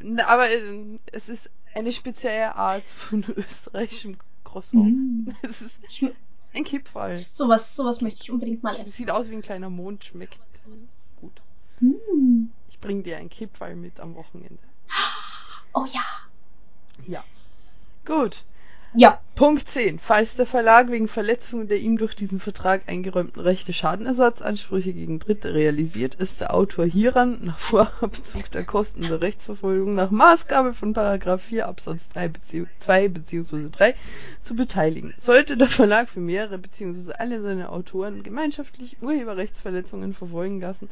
ein, 0.00 0.20
aber 0.20 0.50
äh, 0.50 0.98
es 1.12 1.28
ist 1.28 1.50
eine 1.74 1.92
spezielle 1.92 2.54
Art 2.54 2.84
von 2.84 3.24
österreichischem 3.36 4.16
Croissant. 4.44 4.84
Mm. 4.84 5.30
Es 5.42 5.62
ist 5.62 5.80
ein 6.54 6.64
Kipferl. 6.64 7.16
Sowas, 7.16 7.74
sowas 7.74 8.00
möchte 8.00 8.22
ich 8.22 8.30
unbedingt 8.30 8.62
mal 8.62 8.76
essen. 8.76 8.86
Sieht 8.86 9.10
aus 9.10 9.30
wie 9.30 9.34
ein 9.34 9.42
kleiner 9.42 9.70
Mond, 9.70 10.04
schmeckt 10.04 10.38
gut. 11.20 11.40
Mm. 11.80 12.46
Ich 12.68 12.78
bring 12.78 13.02
dir 13.02 13.18
ein 13.18 13.28
Kipferl 13.28 13.76
mit 13.76 14.00
am 14.00 14.14
Wochenende. 14.14 14.58
Oh 15.74 15.86
ja. 15.86 16.02
Ja. 17.06 17.24
Gut. 18.04 18.44
Ja. 18.94 19.20
Punkt 19.36 19.66
10. 19.66 19.98
Falls 19.98 20.36
der 20.36 20.44
Verlag 20.44 20.90
wegen 20.90 21.08
Verletzungen 21.08 21.66
der 21.66 21.78
ihm 21.78 21.96
durch 21.96 22.14
diesen 22.14 22.38
Vertrag 22.38 22.82
eingeräumten 22.86 23.40
Rechte 23.40 23.72
Schadenersatzansprüche 23.72 24.92
gegen 24.92 25.18
Dritte 25.18 25.54
realisiert, 25.54 26.16
ist 26.16 26.42
der 26.42 26.52
Autor 26.52 26.84
hieran 26.84 27.38
nach 27.42 27.58
Vorabzug 27.58 28.50
der 28.50 28.64
Kosten 28.64 29.02
der 29.02 29.22
Rechtsverfolgung 29.22 29.94
nach 29.94 30.10
Maßgabe 30.10 30.74
von 30.74 30.92
Paragraph 30.92 31.42
4 31.44 31.66
Absatz 31.66 32.00
3 32.12 32.28
bezieh 32.28 32.66
2 32.80 33.08
bzw. 33.08 33.68
3 33.72 33.94
zu 34.42 34.54
beteiligen. 34.54 35.14
Sollte 35.16 35.56
der 35.56 35.68
Verlag 35.68 36.10
für 36.10 36.20
mehrere 36.20 36.58
bzw. 36.58 37.12
alle 37.18 37.40
seine 37.40 37.70
Autoren 37.70 38.22
gemeinschaftlich 38.22 38.98
Urheberrechtsverletzungen 39.00 40.12
verfolgen 40.12 40.60
lassen 40.60 40.90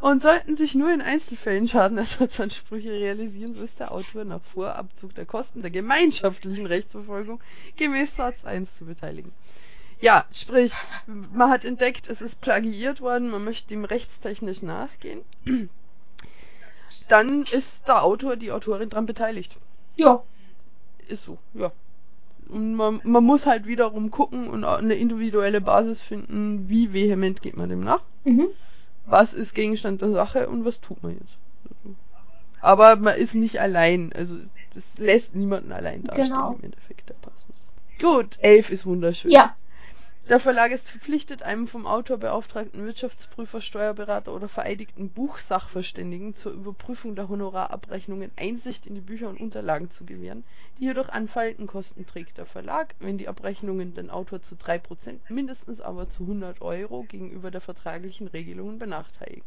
und 0.00 0.22
sollten 0.22 0.56
sich 0.56 0.74
nur 0.74 0.92
in 0.92 1.02
Einzelfällen 1.02 1.68
Schadenersatzansprüche 1.68 2.90
realisieren, 2.90 3.52
so 3.54 3.62
ist 3.62 3.80
der 3.80 3.92
Autor 3.92 4.24
nach 4.24 4.40
Vorabzug 4.40 5.14
der 5.14 5.26
Kosten 5.26 5.62
der 5.62 5.70
gemeinschaftlichen 5.70 6.66
Rechtsverfolgung 6.66 7.40
gemäß 7.76 8.16
Satz 8.16 8.44
1 8.44 8.76
zu 8.76 8.86
beteiligen. 8.86 9.32
Ja, 10.00 10.24
sprich, 10.32 10.72
man 11.06 11.50
hat 11.50 11.66
entdeckt, 11.66 12.08
es 12.08 12.22
ist 12.22 12.40
plagiiert 12.40 13.02
worden, 13.02 13.28
man 13.28 13.44
möchte 13.44 13.74
ihm 13.74 13.84
rechtstechnisch 13.84 14.62
nachgehen. 14.62 15.20
Dann 17.08 17.42
ist 17.42 17.86
der 17.86 18.02
Autor, 18.02 18.36
die 18.36 18.52
Autorin 18.52 18.88
dran 18.88 19.04
beteiligt. 19.04 19.56
Ja. 19.96 20.22
Ist 21.08 21.24
so, 21.24 21.36
ja. 21.52 21.70
Und 22.48 22.74
man, 22.74 23.00
man 23.04 23.22
muss 23.22 23.46
halt 23.46 23.66
wiederum 23.66 24.10
gucken 24.10 24.48
und 24.48 24.64
eine 24.64 24.94
individuelle 24.94 25.60
Basis 25.60 26.00
finden, 26.00 26.68
wie 26.68 26.92
vehement 26.92 27.42
geht 27.42 27.56
man 27.56 27.68
dem 27.68 27.84
nach. 27.84 28.02
Mhm 28.24 28.48
was 29.10 29.32
ist 29.32 29.54
Gegenstand 29.54 30.00
der 30.02 30.12
Sache 30.12 30.48
und 30.48 30.64
was 30.64 30.80
tut 30.80 31.02
man 31.02 31.12
jetzt. 31.12 31.38
Aber 32.60 32.96
man 32.96 33.16
ist 33.16 33.34
nicht 33.34 33.60
allein, 33.60 34.12
also 34.12 34.36
das 34.74 34.98
lässt 34.98 35.34
niemanden 35.34 35.72
allein 35.72 36.04
dastehen 36.04 36.28
genau. 36.28 36.52
im 36.52 36.64
Endeffekt 36.64 37.08
der 37.08 37.14
Passus. 37.14 37.40
Gut, 38.00 38.38
elf 38.40 38.70
ist 38.70 38.86
wunderschön. 38.86 39.30
Ja. 39.30 39.56
Der 40.30 40.38
Verlag 40.38 40.70
ist 40.70 40.88
verpflichtet, 40.88 41.42
einem 41.42 41.66
vom 41.66 41.88
Autor 41.88 42.16
beauftragten 42.16 42.84
Wirtschaftsprüfer, 42.84 43.60
Steuerberater 43.60 44.32
oder 44.32 44.48
vereidigten 44.48 45.08
Buchsachverständigen 45.08 46.36
zur 46.36 46.52
Überprüfung 46.52 47.16
der 47.16 47.28
Honorarabrechnungen 47.28 48.30
Einsicht 48.36 48.86
in 48.86 48.94
die 48.94 49.00
Bücher 49.00 49.28
und 49.28 49.40
Unterlagen 49.40 49.90
zu 49.90 50.04
gewähren. 50.04 50.44
Die 50.78 50.84
jedoch 50.84 51.08
anfallenden 51.08 51.66
Kosten 51.66 52.06
trägt 52.06 52.38
der 52.38 52.46
Verlag, 52.46 52.94
wenn 53.00 53.18
die 53.18 53.26
Abrechnungen 53.26 53.92
den 53.94 54.08
Autor 54.08 54.40
zu 54.40 54.54
3%, 54.54 55.18
mindestens 55.28 55.80
aber 55.80 56.08
zu 56.08 56.22
100 56.22 56.62
Euro 56.62 57.02
gegenüber 57.02 57.50
der 57.50 57.60
vertraglichen 57.60 58.28
Regelungen 58.28 58.78
benachteiligen. 58.78 59.42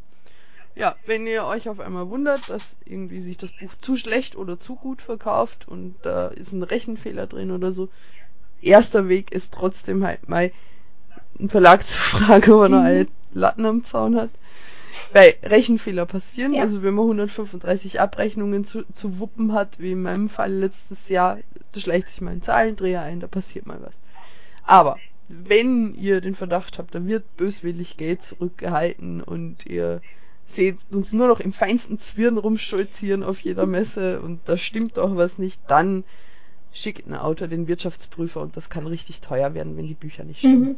Ja, 0.76 0.98
wenn 1.06 1.26
ihr 1.26 1.46
euch 1.46 1.70
auf 1.70 1.80
einmal 1.80 2.10
wundert, 2.10 2.50
dass 2.50 2.76
irgendwie 2.84 3.22
sich 3.22 3.38
das 3.38 3.54
Buch 3.54 3.74
zu 3.76 3.96
schlecht 3.96 4.36
oder 4.36 4.60
zu 4.60 4.76
gut 4.76 5.02
verkauft 5.02 5.66
und 5.66 5.96
da 6.02 6.28
ist 6.28 6.52
ein 6.52 6.62
Rechenfehler 6.62 7.26
drin 7.26 7.52
oder 7.52 7.72
so, 7.72 7.88
erster 8.62 9.08
Weg 9.08 9.32
ist 9.32 9.54
trotzdem 9.54 10.04
halt 10.04 10.28
mal 10.28 10.52
einen 11.40 11.50
Verlag 11.50 11.86
zu 11.86 11.98
fragen, 11.98 12.52
ob 12.52 12.62
er 12.62 12.70
noch 12.70 12.80
mhm. 12.80 12.86
alle 12.86 13.08
Latten 13.34 13.66
am 13.66 13.84
Zaun 13.84 14.16
hat. 14.16 14.30
Weil 15.12 15.36
Rechenfehler 15.44 16.06
passieren, 16.06 16.54
ja. 16.54 16.62
also 16.62 16.84
wenn 16.84 16.94
man 16.94 17.06
135 17.06 18.00
Abrechnungen 18.00 18.64
zu, 18.66 18.84
zu 18.94 19.20
wuppen 19.20 19.54
hat, 19.54 19.80
wie 19.80 19.92
in 19.92 20.04
meinem 20.04 20.30
Fall 20.30 20.52
letztes 20.52 21.10
Jahr, 21.10 21.40
da 21.72 21.80
schleicht 21.80 22.10
sich 22.10 22.22
mal 22.22 22.32
ein 22.32 22.44
Zahlendreher 22.44 23.02
ein, 23.02 23.20
da 23.20 23.28
passiert 23.28 23.66
mal 23.66 23.80
was. 23.82 24.00
Aber 24.66 24.98
wenn 25.28 25.96
ihr 25.96 26.22
den 26.22 26.36
Verdacht 26.36 26.78
habt, 26.78 26.94
da 26.94 27.06
wird 27.06 27.38
böswillig 27.38 27.98
Geld 27.98 28.22
zurückgehalten 28.22 29.22
und 29.22 29.66
ihr 29.66 30.02
seht 30.46 30.78
uns 30.92 31.14
nur 31.14 31.28
noch 31.28 31.40
im 31.40 31.54
feinsten 31.54 31.98
Zwirn 31.98 32.38
rumstolzieren 32.38 33.24
auf 33.24 33.40
jeder 33.40 33.66
Messe 33.66 34.22
und 34.22 34.42
da 34.46 34.58
stimmt 34.58 34.98
doch 34.98 35.16
was 35.16 35.38
nicht, 35.38 35.60
dann 35.68 36.04
schickt 36.72 37.08
ein 37.08 37.16
Autor 37.16 37.48
den 37.48 37.68
Wirtschaftsprüfer 37.68 38.42
und 38.42 38.58
das 38.58 38.70
kann 38.70 38.86
richtig 38.88 39.22
teuer 39.22 39.54
werden, 39.54 39.78
wenn 39.78 39.88
die 39.88 39.94
Bücher 39.94 40.24
nicht 40.24 40.40
stimmen. 40.40 40.62
Mhm. 40.62 40.76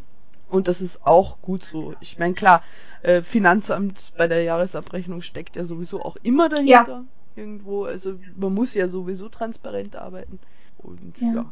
Und 0.49 0.67
das 0.67 0.81
ist 0.81 1.05
auch 1.05 1.41
gut 1.41 1.63
so. 1.63 1.95
Ich 1.99 2.19
meine, 2.19 2.33
klar, 2.33 2.63
äh, 3.01 3.21
Finanzamt 3.21 4.11
bei 4.17 4.27
der 4.27 4.43
Jahresabrechnung 4.43 5.21
steckt 5.21 5.55
ja 5.55 5.65
sowieso 5.65 6.01
auch 6.01 6.17
immer 6.23 6.49
dahinter. 6.49 6.69
Ja. 6.69 7.03
Irgendwo. 7.35 7.85
Also 7.85 8.11
man 8.35 8.53
muss 8.53 8.73
ja 8.73 8.87
sowieso 8.87 9.29
transparent 9.29 9.95
arbeiten. 9.95 10.39
Und 10.77 11.15
ja. 11.19 11.33
ja 11.33 11.45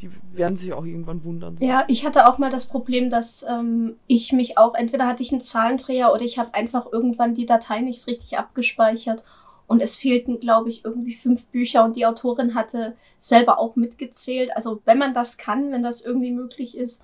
die 0.00 0.10
werden 0.32 0.56
sich 0.56 0.72
auch 0.72 0.84
irgendwann 0.84 1.24
wundern. 1.24 1.56
Ja, 1.60 1.84
ich 1.88 2.06
hatte 2.06 2.26
auch 2.26 2.38
mal 2.38 2.50
das 2.50 2.66
Problem, 2.66 3.10
dass 3.10 3.44
ähm, 3.48 3.96
ich 4.06 4.32
mich 4.32 4.56
auch, 4.56 4.74
entweder 4.74 5.06
hatte 5.06 5.22
ich 5.22 5.32
einen 5.32 5.42
Zahlendreher 5.42 6.12
oder 6.12 6.22
ich 6.22 6.38
habe 6.38 6.54
einfach 6.54 6.86
irgendwann 6.90 7.34
die 7.34 7.46
Datei 7.46 7.80
nicht 7.80 8.06
richtig 8.06 8.38
abgespeichert 8.38 9.24
und 9.66 9.80
es 9.80 9.96
fehlten, 9.96 10.40
glaube 10.40 10.68
ich, 10.68 10.84
irgendwie 10.84 11.14
fünf 11.14 11.44
Bücher 11.46 11.84
und 11.84 11.96
die 11.96 12.06
Autorin 12.06 12.54
hatte 12.54 12.94
selber 13.18 13.58
auch 13.58 13.76
mitgezählt. 13.76 14.54
Also 14.54 14.80
wenn 14.84 14.98
man 14.98 15.14
das 15.14 15.36
kann, 15.36 15.72
wenn 15.72 15.82
das 15.82 16.00
irgendwie 16.00 16.32
möglich 16.32 16.76
ist. 16.76 17.02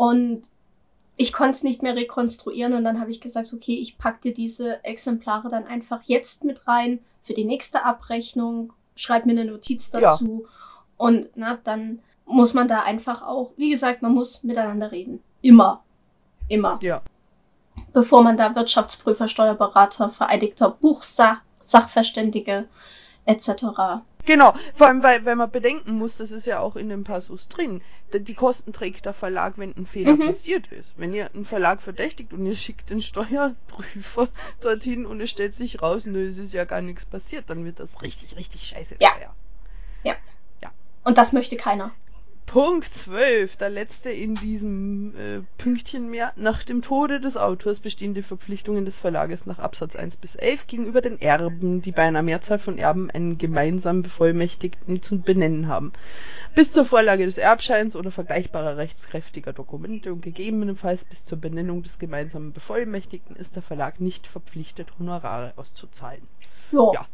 Und 0.00 0.40
ich 1.18 1.34
konnte 1.34 1.56
es 1.56 1.62
nicht 1.62 1.82
mehr 1.82 1.94
rekonstruieren 1.94 2.72
und 2.72 2.84
dann 2.84 3.00
habe 3.00 3.10
ich 3.10 3.20
gesagt, 3.20 3.52
okay, 3.52 3.74
ich 3.74 3.98
packe 3.98 4.20
dir 4.22 4.32
diese 4.32 4.82
Exemplare 4.82 5.50
dann 5.50 5.66
einfach 5.66 6.00
jetzt 6.04 6.42
mit 6.42 6.66
rein 6.66 7.00
für 7.20 7.34
die 7.34 7.44
nächste 7.44 7.84
Abrechnung, 7.84 8.72
schreib 8.96 9.26
mir 9.26 9.32
eine 9.32 9.44
Notiz 9.44 9.90
dazu 9.90 10.44
ja. 10.44 10.48
und 10.96 11.28
na, 11.34 11.58
dann 11.64 11.98
muss 12.24 12.54
man 12.54 12.66
da 12.66 12.80
einfach 12.82 13.20
auch, 13.20 13.52
wie 13.58 13.68
gesagt, 13.68 14.00
man 14.00 14.14
muss 14.14 14.42
miteinander 14.42 14.90
reden. 14.90 15.22
Immer. 15.42 15.82
Immer. 16.48 16.78
Ja. 16.80 17.02
Bevor 17.92 18.22
man 18.22 18.38
da 18.38 18.54
Wirtschaftsprüfer, 18.54 19.28
Steuerberater, 19.28 20.08
vereidigter 20.08 20.70
Buchsach 20.70 21.42
Sachverständige 21.58 22.68
etc. 23.26 24.00
Genau, 24.26 24.54
vor 24.74 24.86
allem, 24.86 25.02
weil, 25.02 25.24
weil 25.24 25.36
man 25.36 25.50
bedenken 25.50 25.92
muss, 25.92 26.16
das 26.16 26.30
ist 26.30 26.46
ja 26.46 26.60
auch 26.60 26.76
in 26.76 26.88
dem 26.88 27.04
Passus 27.04 27.48
drin, 27.48 27.82
die 28.12 28.34
Kosten 28.34 28.72
trägt 28.72 29.06
der 29.06 29.12
Verlag, 29.12 29.54
wenn 29.56 29.76
ein 29.76 29.86
Fehler 29.86 30.14
mhm. 30.14 30.26
passiert 30.26 30.66
ist. 30.72 30.94
Wenn 30.96 31.14
ihr 31.14 31.32
einen 31.32 31.44
Verlag 31.44 31.80
verdächtigt 31.80 32.32
und 32.32 32.44
ihr 32.44 32.56
schickt 32.56 32.90
den 32.90 33.02
Steuerprüfer 33.02 34.28
dorthin 34.60 35.06
und 35.06 35.20
es 35.20 35.30
stellt 35.30 35.54
sich 35.54 35.80
raus, 35.80 36.06
nö, 36.06 36.28
es 36.28 36.38
ist 36.38 36.52
ja 36.52 36.64
gar 36.64 36.80
nichts 36.80 37.04
passiert, 37.04 37.48
dann 37.48 37.64
wird 37.64 37.80
das 37.80 38.02
richtig, 38.02 38.36
richtig 38.36 38.66
scheiße 38.66 38.96
ja. 39.00 39.10
Ja. 39.20 40.14
Ja. 40.62 40.70
Und 41.04 41.18
das 41.18 41.32
möchte 41.32 41.56
keiner. 41.56 41.92
Punkt 42.50 42.92
12, 42.92 43.58
der 43.58 43.70
letzte 43.70 44.10
in 44.10 44.34
diesem 44.34 45.14
äh, 45.14 45.40
Pünktchen 45.56 46.10
mehr. 46.10 46.32
Nach 46.34 46.64
dem 46.64 46.82
Tode 46.82 47.20
des 47.20 47.36
Autors 47.36 47.78
bestehen 47.78 48.12
die 48.12 48.24
Verpflichtungen 48.24 48.84
des 48.84 48.98
Verlages 48.98 49.46
nach 49.46 49.60
Absatz 49.60 49.94
1 49.94 50.16
bis 50.16 50.34
11 50.34 50.66
gegenüber 50.66 51.00
den 51.00 51.20
Erben, 51.20 51.80
die 51.80 51.92
bei 51.92 52.02
einer 52.02 52.24
Mehrzahl 52.24 52.58
von 52.58 52.76
Erben 52.76 53.08
einen 53.08 53.38
gemeinsamen 53.38 54.02
Bevollmächtigten 54.02 55.00
zu 55.00 55.20
benennen 55.20 55.68
haben. 55.68 55.92
Bis 56.56 56.72
zur 56.72 56.84
Vorlage 56.84 57.24
des 57.24 57.38
Erbscheins 57.38 57.94
oder 57.94 58.10
vergleichbarer 58.10 58.78
rechtskräftiger 58.78 59.52
Dokumente 59.52 60.12
und 60.12 60.20
gegebenenfalls 60.20 61.04
bis 61.04 61.24
zur 61.24 61.38
Benennung 61.38 61.84
des 61.84 62.00
gemeinsamen 62.00 62.52
Bevollmächtigten 62.52 63.36
ist 63.36 63.54
der 63.54 63.62
Verlag 63.62 64.00
nicht 64.00 64.26
verpflichtet, 64.26 64.88
Honorare 64.98 65.52
auszuzahlen. 65.54 66.26
Jo. 66.72 66.90
Ja. 66.94 67.06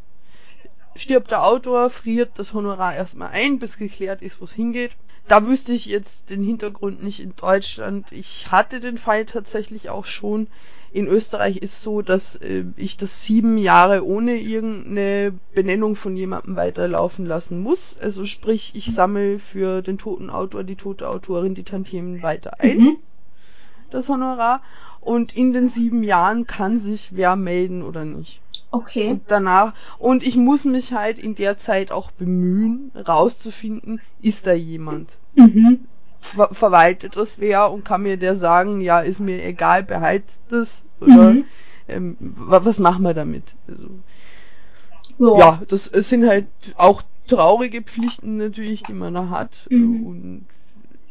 Stirbt 0.97 1.31
der 1.31 1.43
Autor, 1.43 1.89
friert 1.89 2.31
das 2.35 2.53
Honorar 2.53 2.95
erstmal 2.95 3.29
ein, 3.29 3.59
bis 3.59 3.77
geklärt 3.77 4.21
ist, 4.21 4.41
wo 4.41 4.45
es 4.45 4.53
hingeht 4.53 4.91
da 5.27 5.45
wüsste 5.45 5.73
ich 5.73 5.85
jetzt 5.85 6.29
den 6.29 6.43
Hintergrund 6.43 7.03
nicht 7.03 7.19
in 7.19 7.35
Deutschland. 7.35 8.11
Ich 8.11 8.51
hatte 8.51 8.79
den 8.79 8.97
Fall 8.97 9.25
tatsächlich 9.25 9.89
auch 9.89 10.05
schon. 10.05 10.47
in 10.93 11.07
Österreich 11.07 11.57
ist 11.57 11.81
so, 11.81 12.01
dass 12.01 12.37
äh, 12.37 12.63
ich 12.77 12.95
das 12.95 13.25
sieben 13.25 13.57
Jahre 13.57 14.05
ohne 14.05 14.37
irgendeine 14.37 15.33
Benennung 15.53 15.97
von 15.97 16.15
jemandem 16.15 16.55
weiterlaufen 16.55 17.25
lassen 17.25 17.59
muss. 17.59 17.97
Also 18.01 18.23
sprich, 18.23 18.71
ich 18.73 18.95
sammle 18.95 19.37
für 19.37 19.81
den 19.81 19.97
toten 19.97 20.29
Autor, 20.29 20.63
die 20.63 20.77
tote 20.77 21.09
Autorin 21.09 21.55
die 21.55 21.63
Tantiemen 21.63 22.23
weiter 22.23 22.61
ein. 22.61 22.77
Mhm. 22.77 22.97
Das 23.91 24.07
Honorar. 24.07 24.61
Und 25.01 25.35
in 25.35 25.51
den 25.51 25.67
sieben 25.67 26.03
Jahren 26.03 26.47
kann 26.47 26.79
sich 26.79 27.09
wer 27.15 27.35
melden 27.35 27.83
oder 27.83 28.05
nicht. 28.05 28.41
Okay. 28.71 29.11
Und 29.11 29.23
danach, 29.27 29.73
und 29.97 30.25
ich 30.25 30.35
muss 30.35 30.65
mich 30.65 30.93
halt 30.93 31.19
in 31.19 31.35
der 31.35 31.57
Zeit 31.57 31.91
auch 31.91 32.11
bemühen, 32.11 32.91
rauszufinden, 32.95 34.01
ist 34.21 34.45
da 34.45 34.53
jemand. 34.53 35.09
Mhm 35.35 35.87
ver 36.27 36.53
verwaltet 36.53 37.15
das 37.15 37.39
wer 37.39 37.71
und 37.71 37.85
kann 37.85 38.03
mir 38.03 38.17
der 38.17 38.35
sagen, 38.35 38.81
ja, 38.81 38.99
ist 38.99 39.19
mir 39.19 39.43
egal, 39.43 39.83
behalt 39.83 40.23
das 40.49 40.83
oder 40.99 41.33
mhm. 41.33 41.45
ähm, 41.87 42.17
was 42.19 42.79
machen 42.79 43.03
wir 43.03 43.13
damit? 43.13 43.43
Also, 43.67 43.89
ja. 45.19 45.39
ja, 45.39 45.61
das 45.67 45.85
sind 45.85 46.27
halt 46.27 46.47
auch 46.75 47.01
traurige 47.27 47.81
Pflichten 47.81 48.37
natürlich, 48.37 48.83
die 48.83 48.93
man 48.93 49.13
da 49.13 49.29
hat. 49.29 49.67
Mhm. 49.69 50.05
Und, 50.05 50.45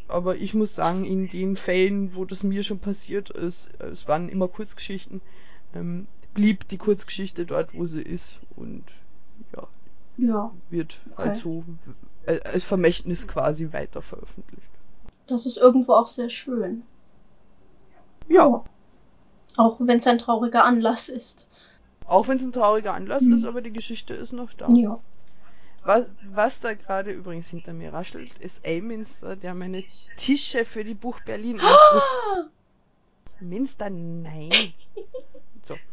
aber 0.08 0.36
ich 0.36 0.54
muss 0.54 0.74
sagen, 0.74 1.04
in 1.04 1.28
den 1.28 1.56
Fällen, 1.56 2.14
wo 2.14 2.24
das 2.24 2.42
mir 2.42 2.62
schon 2.62 2.78
passiert 2.78 3.30
ist, 3.30 3.68
es 3.78 4.06
waren 4.06 4.28
immer 4.28 4.48
Kurzgeschichten, 4.48 5.20
ähm, 5.74 6.06
blieb 6.36 6.68
die 6.68 6.78
Kurzgeschichte 6.78 7.46
dort, 7.46 7.74
wo 7.74 7.86
sie 7.86 8.02
ist 8.02 8.38
und 8.54 8.84
ja, 9.54 9.66
ja. 10.18 10.52
wird 10.70 11.00
okay. 11.12 11.30
halt 11.30 11.38
so 11.38 11.64
äh, 12.26 12.40
als 12.40 12.62
Vermächtnis 12.62 13.26
quasi 13.26 13.72
weiter 13.72 14.02
veröffentlicht. 14.02 14.68
Das 15.26 15.46
ist 15.46 15.56
irgendwo 15.56 15.94
auch 15.94 16.06
sehr 16.06 16.30
schön. 16.30 16.82
Ja. 18.28 18.64
Auch 19.56 19.80
wenn 19.80 19.98
es 19.98 20.06
ein 20.06 20.18
trauriger 20.18 20.64
Anlass 20.64 21.08
ist. 21.08 21.48
Auch 22.06 22.28
wenn 22.28 22.36
es 22.36 22.44
ein 22.44 22.52
trauriger 22.52 22.92
Anlass 22.94 23.22
mhm. 23.22 23.38
ist, 23.38 23.44
aber 23.44 23.62
die 23.62 23.72
Geschichte 23.72 24.14
ist 24.14 24.32
noch 24.32 24.52
da. 24.52 24.68
Ja. 24.68 25.00
Was, 25.84 26.06
was 26.34 26.60
da 26.60 26.74
gerade 26.74 27.12
übrigens 27.12 27.46
hinter 27.46 27.72
mir 27.72 27.92
raschelt, 27.92 28.36
ist 28.40 28.58
Elminster, 28.64 29.36
der 29.36 29.54
meine 29.54 29.84
Tische 30.16 30.64
für 30.64 30.84
die 30.84 30.94
Buch 30.94 31.20
Berlin 31.20 31.60
auffrisst. 31.60 32.50
Minster, 33.40 33.90
nein. 33.90 34.74
So. 35.66 35.76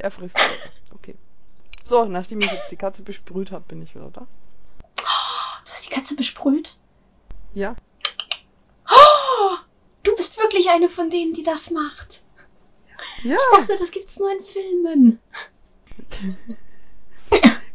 Er 0.00 0.12
frisst. 0.12 0.38
Okay. 0.94 1.16
So, 1.84 2.04
nachdem 2.04 2.40
ich 2.40 2.52
jetzt 2.52 2.70
die 2.70 2.76
Katze 2.76 3.02
besprüht 3.02 3.50
habe, 3.50 3.64
bin 3.66 3.82
ich 3.82 3.96
wieder 3.96 4.10
da. 4.10 4.26
Du 5.64 5.72
hast 5.72 5.90
die 5.90 5.92
Katze 5.92 6.14
besprüht? 6.14 6.78
Ja. 7.52 7.74
Oh, 8.88 9.56
du 10.04 10.14
bist 10.14 10.38
wirklich 10.38 10.70
eine 10.70 10.88
von 10.88 11.10
denen, 11.10 11.34
die 11.34 11.42
das 11.42 11.72
macht. 11.72 12.22
Ja. 13.22 13.36
Ich 13.36 13.58
dachte, 13.58 13.76
das 13.78 13.90
gibt's 13.90 14.18
nur 14.20 14.30
in 14.30 14.44
Filmen. 14.44 15.18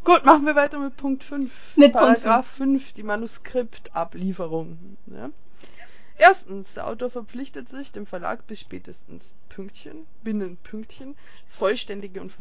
Gut, 0.04 0.24
machen 0.24 0.46
wir 0.46 0.54
weiter 0.54 0.78
mit 0.78 0.96
Punkt 0.96 1.24
5. 1.24 1.76
Mit 1.76 1.92
Paragraph 1.92 2.46
5. 2.46 2.82
5, 2.82 2.92
die 2.94 3.02
Manuskriptablieferung. 3.02 4.96
Ja. 5.06 5.30
Erstens, 6.16 6.74
der 6.74 6.86
Autor 6.86 7.10
verpflichtet 7.10 7.68
sich, 7.68 7.90
dem 7.92 8.06
Verlag 8.06 8.46
bis 8.46 8.60
spätestens 8.60 9.32
Pünktchen, 9.48 10.06
binnen 10.22 10.56
Pünktchen, 10.58 11.16
das 11.44 11.54
vollständige 11.56 12.20
und 12.20 12.32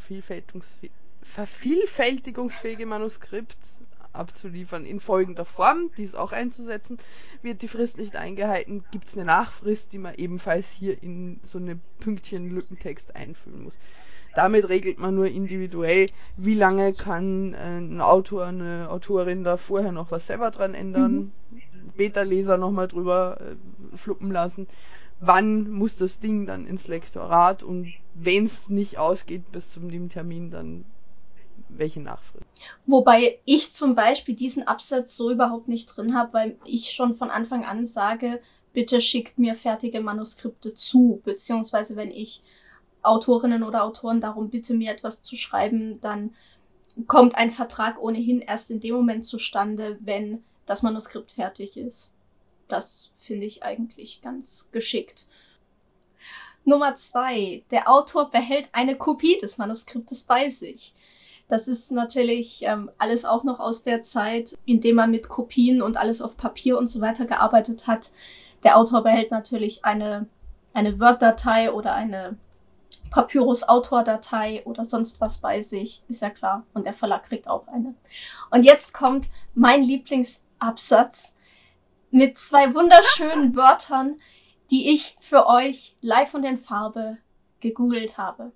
vervielfältigungsfähige 1.23 2.85
Manuskript 2.85 3.57
abzuliefern 4.13 4.85
in 4.85 4.99
folgender 4.99 5.43
Form, 5.43 5.89
dies 5.97 6.13
auch 6.15 6.31
einzusetzen. 6.31 6.99
Wird 7.41 7.61
die 7.63 7.67
Frist 7.67 7.97
nicht 7.97 8.15
eingehalten, 8.15 8.83
gibt 8.91 9.07
es 9.07 9.15
eine 9.15 9.25
Nachfrist, 9.25 9.91
die 9.91 9.97
man 9.97 10.13
ebenfalls 10.15 10.69
hier 10.69 11.01
in 11.01 11.39
so 11.43 11.57
eine 11.57 11.79
Pünktchen-Lückentext 11.99 13.15
einfüllen 13.15 13.63
muss. 13.63 13.79
Damit 14.35 14.67
regelt 14.69 14.99
man 14.99 15.15
nur 15.15 15.27
individuell, 15.27 16.07
wie 16.37 16.55
lange 16.55 16.93
kann 16.93 17.53
äh, 17.53 17.77
ein 17.77 18.01
Autor, 18.01 18.45
eine 18.45 18.89
Autorin 18.89 19.43
da 19.43 19.57
vorher 19.57 19.91
noch 19.91 20.11
was 20.11 20.27
selber 20.27 20.51
dran 20.51 20.73
ändern, 20.73 21.31
mhm. 21.51 21.61
Beta-Leser 21.95 22.57
nochmal 22.57 22.87
drüber 22.87 23.37
äh, 23.39 23.97
fluppen 23.97 24.31
lassen. 24.31 24.67
Wann 25.19 25.69
muss 25.69 25.95
das 25.95 26.19
Ding 26.19 26.45
dann 26.45 26.65
ins 26.65 26.87
Lektorat 26.87 27.63
und 27.63 27.93
wenn 28.13 28.45
es 28.45 28.69
nicht 28.69 28.97
ausgeht 28.97 29.51
bis 29.51 29.71
zum 29.71 29.89
dem 29.89 30.09
Termin, 30.09 30.51
dann 30.51 30.85
welche 31.69 32.01
Nachfrist. 32.01 32.45
Wobei 32.85 33.39
ich 33.45 33.73
zum 33.73 33.95
Beispiel 33.95 34.35
diesen 34.35 34.67
Absatz 34.67 35.15
so 35.15 35.31
überhaupt 35.31 35.67
nicht 35.67 35.85
drin 35.95 36.15
habe, 36.15 36.33
weil 36.33 36.57
ich 36.65 36.91
schon 36.91 37.15
von 37.15 37.29
Anfang 37.29 37.63
an 37.63 37.87
sage, 37.87 38.41
bitte 38.73 39.01
schickt 39.01 39.39
mir 39.39 39.55
fertige 39.55 40.01
Manuskripte 40.01 40.73
zu, 40.73 41.21
beziehungsweise 41.23 41.95
wenn 41.95 42.11
ich 42.11 42.43
Autorinnen 43.03 43.63
oder 43.63 43.83
Autoren 43.83 44.21
darum 44.21 44.49
bitte, 44.49 44.73
mir 44.73 44.91
etwas 44.91 45.21
zu 45.21 45.35
schreiben, 45.35 45.99
dann 46.01 46.33
kommt 47.07 47.35
ein 47.35 47.51
Vertrag 47.51 48.01
ohnehin 48.01 48.39
erst 48.39 48.71
in 48.71 48.79
dem 48.79 48.95
Moment 48.95 49.25
zustande, 49.25 49.97
wenn 50.01 50.43
das 50.65 50.83
Manuskript 50.83 51.31
fertig 51.31 51.77
ist. 51.77 52.13
Das 52.67 53.11
finde 53.17 53.45
ich 53.45 53.63
eigentlich 53.63 54.21
ganz 54.21 54.69
geschickt. 54.71 55.27
Nummer 56.65 56.95
zwei. 56.95 57.63
Der 57.71 57.89
Autor 57.89 58.29
behält 58.29 58.69
eine 58.71 58.95
Kopie 58.95 59.37
des 59.41 59.57
Manuskriptes 59.57 60.23
bei 60.23 60.49
sich. 60.49 60.93
Das 61.49 61.67
ist 61.67 61.91
natürlich 61.91 62.63
ähm, 62.63 62.89
alles 62.97 63.25
auch 63.25 63.43
noch 63.43 63.59
aus 63.59 63.83
der 63.83 64.01
Zeit, 64.01 64.57
in 64.65 64.79
dem 64.79 64.95
man 64.95 65.11
mit 65.11 65.27
Kopien 65.27 65.81
und 65.81 65.97
alles 65.97 66.21
auf 66.21 66.37
Papier 66.37 66.77
und 66.77 66.87
so 66.87 67.01
weiter 67.01 67.25
gearbeitet 67.25 67.85
hat. 67.87 68.11
Der 68.63 68.77
Autor 68.77 69.03
behält 69.03 69.29
natürlich 69.29 69.83
eine, 69.83 70.25
eine 70.73 70.99
Word-Datei 71.01 71.71
oder 71.71 71.93
eine 71.93 72.37
Papyrus-Autor-Datei 73.13 74.63
oder 74.65 74.83
sonst 74.83 75.21
was 75.21 75.37
bei 75.37 75.61
sich, 75.61 76.03
ist 76.07 76.23
ja 76.23 76.31
klar. 76.31 76.65
Und 76.73 76.87
der 76.87 76.95
Verlag 76.95 77.25
kriegt 77.25 77.47
auch 77.47 77.67
eine. 77.67 77.93
Und 78.49 78.63
jetzt 78.63 78.95
kommt 78.95 79.29
mein 79.53 79.83
Lieblingsabsatz 79.83 81.35
mit 82.09 82.39
zwei 82.39 82.73
wunderschönen 82.73 83.55
Wörtern, 83.55 84.19
die 84.71 84.89
ich 84.91 85.15
für 85.19 85.45
euch 85.45 85.95
live 86.01 86.33
und 86.33 86.43
in 86.43 86.57
Farbe 86.57 87.19
gegoogelt 87.59 88.17
habe. 88.17 88.51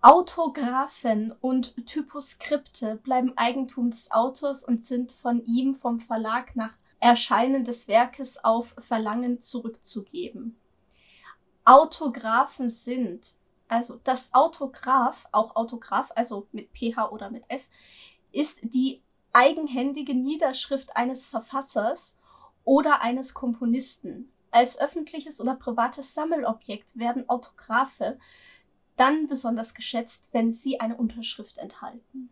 Autographen 0.00 1.32
und 1.40 1.86
Typoskripte 1.86 2.96
bleiben 2.96 3.32
Eigentum 3.36 3.90
des 3.90 4.10
Autors 4.10 4.64
und 4.64 4.84
sind 4.84 5.12
von 5.12 5.44
ihm 5.44 5.76
vom 5.76 6.00
Verlag 6.00 6.56
nach 6.56 6.76
Erscheinen 6.98 7.64
des 7.64 7.86
Werkes 7.86 8.42
auf 8.42 8.74
Verlangen 8.78 9.40
zurückzugeben. 9.40 10.56
Autographen 11.64 12.68
sind, 12.68 13.36
also 13.68 14.00
das 14.04 14.34
Autograph, 14.34 15.26
auch 15.32 15.56
Autograph, 15.56 16.12
also 16.14 16.46
mit 16.52 16.70
ph 16.70 17.10
oder 17.10 17.30
mit 17.30 17.44
f, 17.48 17.68
ist 18.32 18.60
die 18.62 19.02
eigenhändige 19.32 20.14
Niederschrift 20.14 20.96
eines 20.96 21.26
Verfassers 21.26 22.16
oder 22.64 23.02
eines 23.02 23.34
Komponisten. 23.34 24.30
Als 24.50 24.78
öffentliches 24.78 25.40
oder 25.40 25.54
privates 25.54 26.14
Sammelobjekt 26.14 26.98
werden 26.98 27.28
Autographe 27.28 28.18
dann 28.96 29.26
besonders 29.26 29.74
geschätzt, 29.74 30.28
wenn 30.32 30.52
sie 30.52 30.78
eine 30.80 30.96
Unterschrift 30.96 31.58
enthalten. 31.58 32.30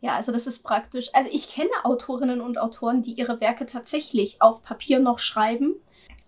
Ja, 0.00 0.14
also 0.14 0.32
das 0.32 0.46
ist 0.46 0.62
praktisch. 0.62 1.10
Also 1.14 1.30
ich 1.32 1.48
kenne 1.48 1.70
Autorinnen 1.84 2.40
und 2.40 2.58
Autoren, 2.58 3.02
die 3.02 3.12
ihre 3.12 3.40
Werke 3.40 3.66
tatsächlich 3.66 4.40
auf 4.40 4.62
Papier 4.62 4.98
noch 4.98 5.18
schreiben, 5.18 5.74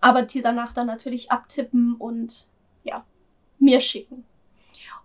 aber 0.00 0.22
die 0.22 0.42
danach 0.42 0.72
dann 0.72 0.86
natürlich 0.86 1.30
abtippen 1.30 1.94
und 1.96 2.46
ja, 2.84 3.04
mir 3.62 3.80
schicken. 3.80 4.24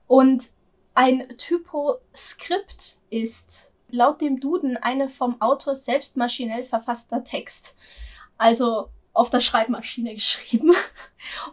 Und 0.07 0.49
ein 0.93 1.37
Typoskript 1.37 2.97
ist 3.09 3.71
laut 3.89 4.21
dem 4.21 4.39
Duden 4.39 4.77
eine 4.77 5.09
vom 5.09 5.41
Autor 5.41 5.75
selbst 5.75 6.17
maschinell 6.17 6.63
verfasster 6.63 7.23
Text. 7.23 7.75
Also 8.37 8.89
auf 9.13 9.29
der 9.29 9.41
Schreibmaschine 9.41 10.13
geschrieben. 10.15 10.73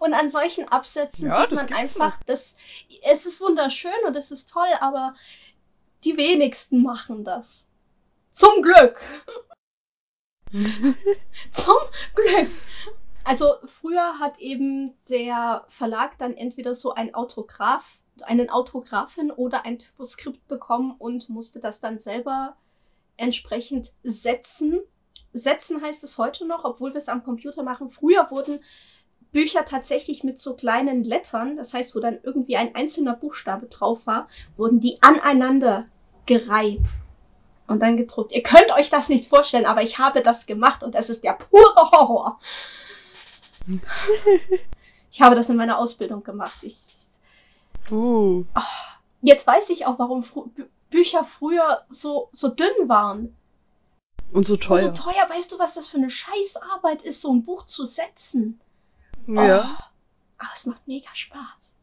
Und 0.00 0.14
an 0.14 0.30
solchen 0.30 0.68
Absätzen 0.68 1.28
ja, 1.28 1.40
sieht 1.40 1.52
man 1.52 1.72
einfach, 1.72 2.22
dass 2.24 2.56
es 3.02 3.26
ist 3.26 3.40
wunderschön 3.40 3.92
und 4.06 4.16
es 4.16 4.30
ist 4.30 4.50
toll, 4.50 4.68
aber 4.80 5.14
die 6.04 6.16
wenigsten 6.16 6.82
machen 6.82 7.24
das. 7.24 7.66
Zum 8.32 8.62
Glück. 8.62 9.00
Zum 10.52 11.76
Glück. 12.14 12.50
Also 13.24 13.54
früher 13.64 14.18
hat 14.18 14.38
eben 14.38 14.94
der 15.08 15.64
Verlag 15.68 16.18
dann 16.18 16.34
entweder 16.34 16.74
so 16.74 16.92
ein 16.94 17.14
Autograph, 17.14 17.98
einen 18.22 18.50
Autographen 18.50 19.30
oder 19.30 19.64
ein 19.64 19.78
Typoskript 19.78 20.46
bekommen 20.46 20.94
und 20.98 21.28
musste 21.28 21.58
das 21.58 21.80
dann 21.80 21.98
selber 21.98 22.56
entsprechend 23.16 23.92
setzen 24.02 24.80
setzen 25.34 25.82
heißt 25.82 26.02
es 26.04 26.16
heute 26.16 26.46
noch, 26.46 26.64
obwohl 26.64 26.92
wir 26.92 26.98
es 26.98 27.08
am 27.08 27.22
Computer 27.22 27.62
machen. 27.62 27.90
Früher 27.90 28.30
wurden 28.30 28.60
Bücher 29.32 29.64
tatsächlich 29.64 30.22
mit 30.22 30.38
so 30.38 30.54
kleinen 30.54 31.02
Lettern, 31.02 31.56
das 31.56 31.74
heißt, 31.74 31.94
wo 31.94 32.00
dann 32.00 32.20
irgendwie 32.22 32.56
ein 32.56 32.74
einzelner 32.74 33.14
Buchstabe 33.14 33.66
drauf 33.66 34.06
war, 34.06 34.28
wurden 34.56 34.80
die 34.80 35.02
aneinander 35.02 35.86
gereiht 36.26 37.00
und 37.66 37.80
dann 37.80 37.96
gedruckt. 37.96 38.32
Ihr 38.32 38.44
könnt 38.44 38.70
euch 38.70 38.90
das 38.90 39.08
nicht 39.08 39.28
vorstellen, 39.28 39.66
aber 39.66 39.82
ich 39.82 39.98
habe 39.98 40.22
das 40.22 40.46
gemacht 40.46 40.84
und 40.84 40.94
es 40.94 41.10
ist 41.10 41.24
der 41.24 41.32
pure 41.32 41.90
Horror. 41.90 42.38
Ich 45.10 45.22
habe 45.22 45.36
das 45.36 45.48
in 45.48 45.54
meiner 45.56 45.78
Ausbildung 45.78 46.24
gemacht. 46.24 46.58
Ich, 46.62 46.88
uh. 47.92 48.44
Oh, 48.56 48.60
jetzt 49.22 49.46
weiß 49.46 49.70
ich 49.70 49.86
auch, 49.86 49.96
warum 50.00 50.24
Fr 50.24 50.46
Bücher 50.90 51.22
früher 51.22 51.84
so, 51.88 52.28
so 52.32 52.48
dünn 52.48 52.88
waren. 52.88 53.32
Und 54.32 54.44
so 54.44 54.56
teuer. 54.56 54.88
Und 54.88 54.96
so 54.96 55.02
teuer, 55.04 55.28
weißt 55.28 55.52
du, 55.52 55.58
was 55.60 55.74
das 55.74 55.86
für 55.86 55.98
eine 55.98 56.10
Scheißarbeit 56.10 57.02
ist, 57.02 57.22
so 57.22 57.32
ein 57.32 57.44
Buch 57.44 57.64
zu 57.64 57.84
setzen? 57.84 58.60
Ja. 59.28 59.78
Oh, 59.78 59.82
aber 60.38 60.50
es 60.52 60.66
macht 60.66 60.86
mega 60.88 61.08
Spaß. 61.14 61.74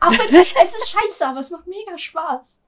Aber 0.00 0.16
es 0.24 0.74
ist 0.76 0.90
scheiße, 0.90 1.26
aber 1.28 1.38
es 1.38 1.50
macht 1.50 1.68
mega 1.68 1.96
Spaß. 1.96 2.58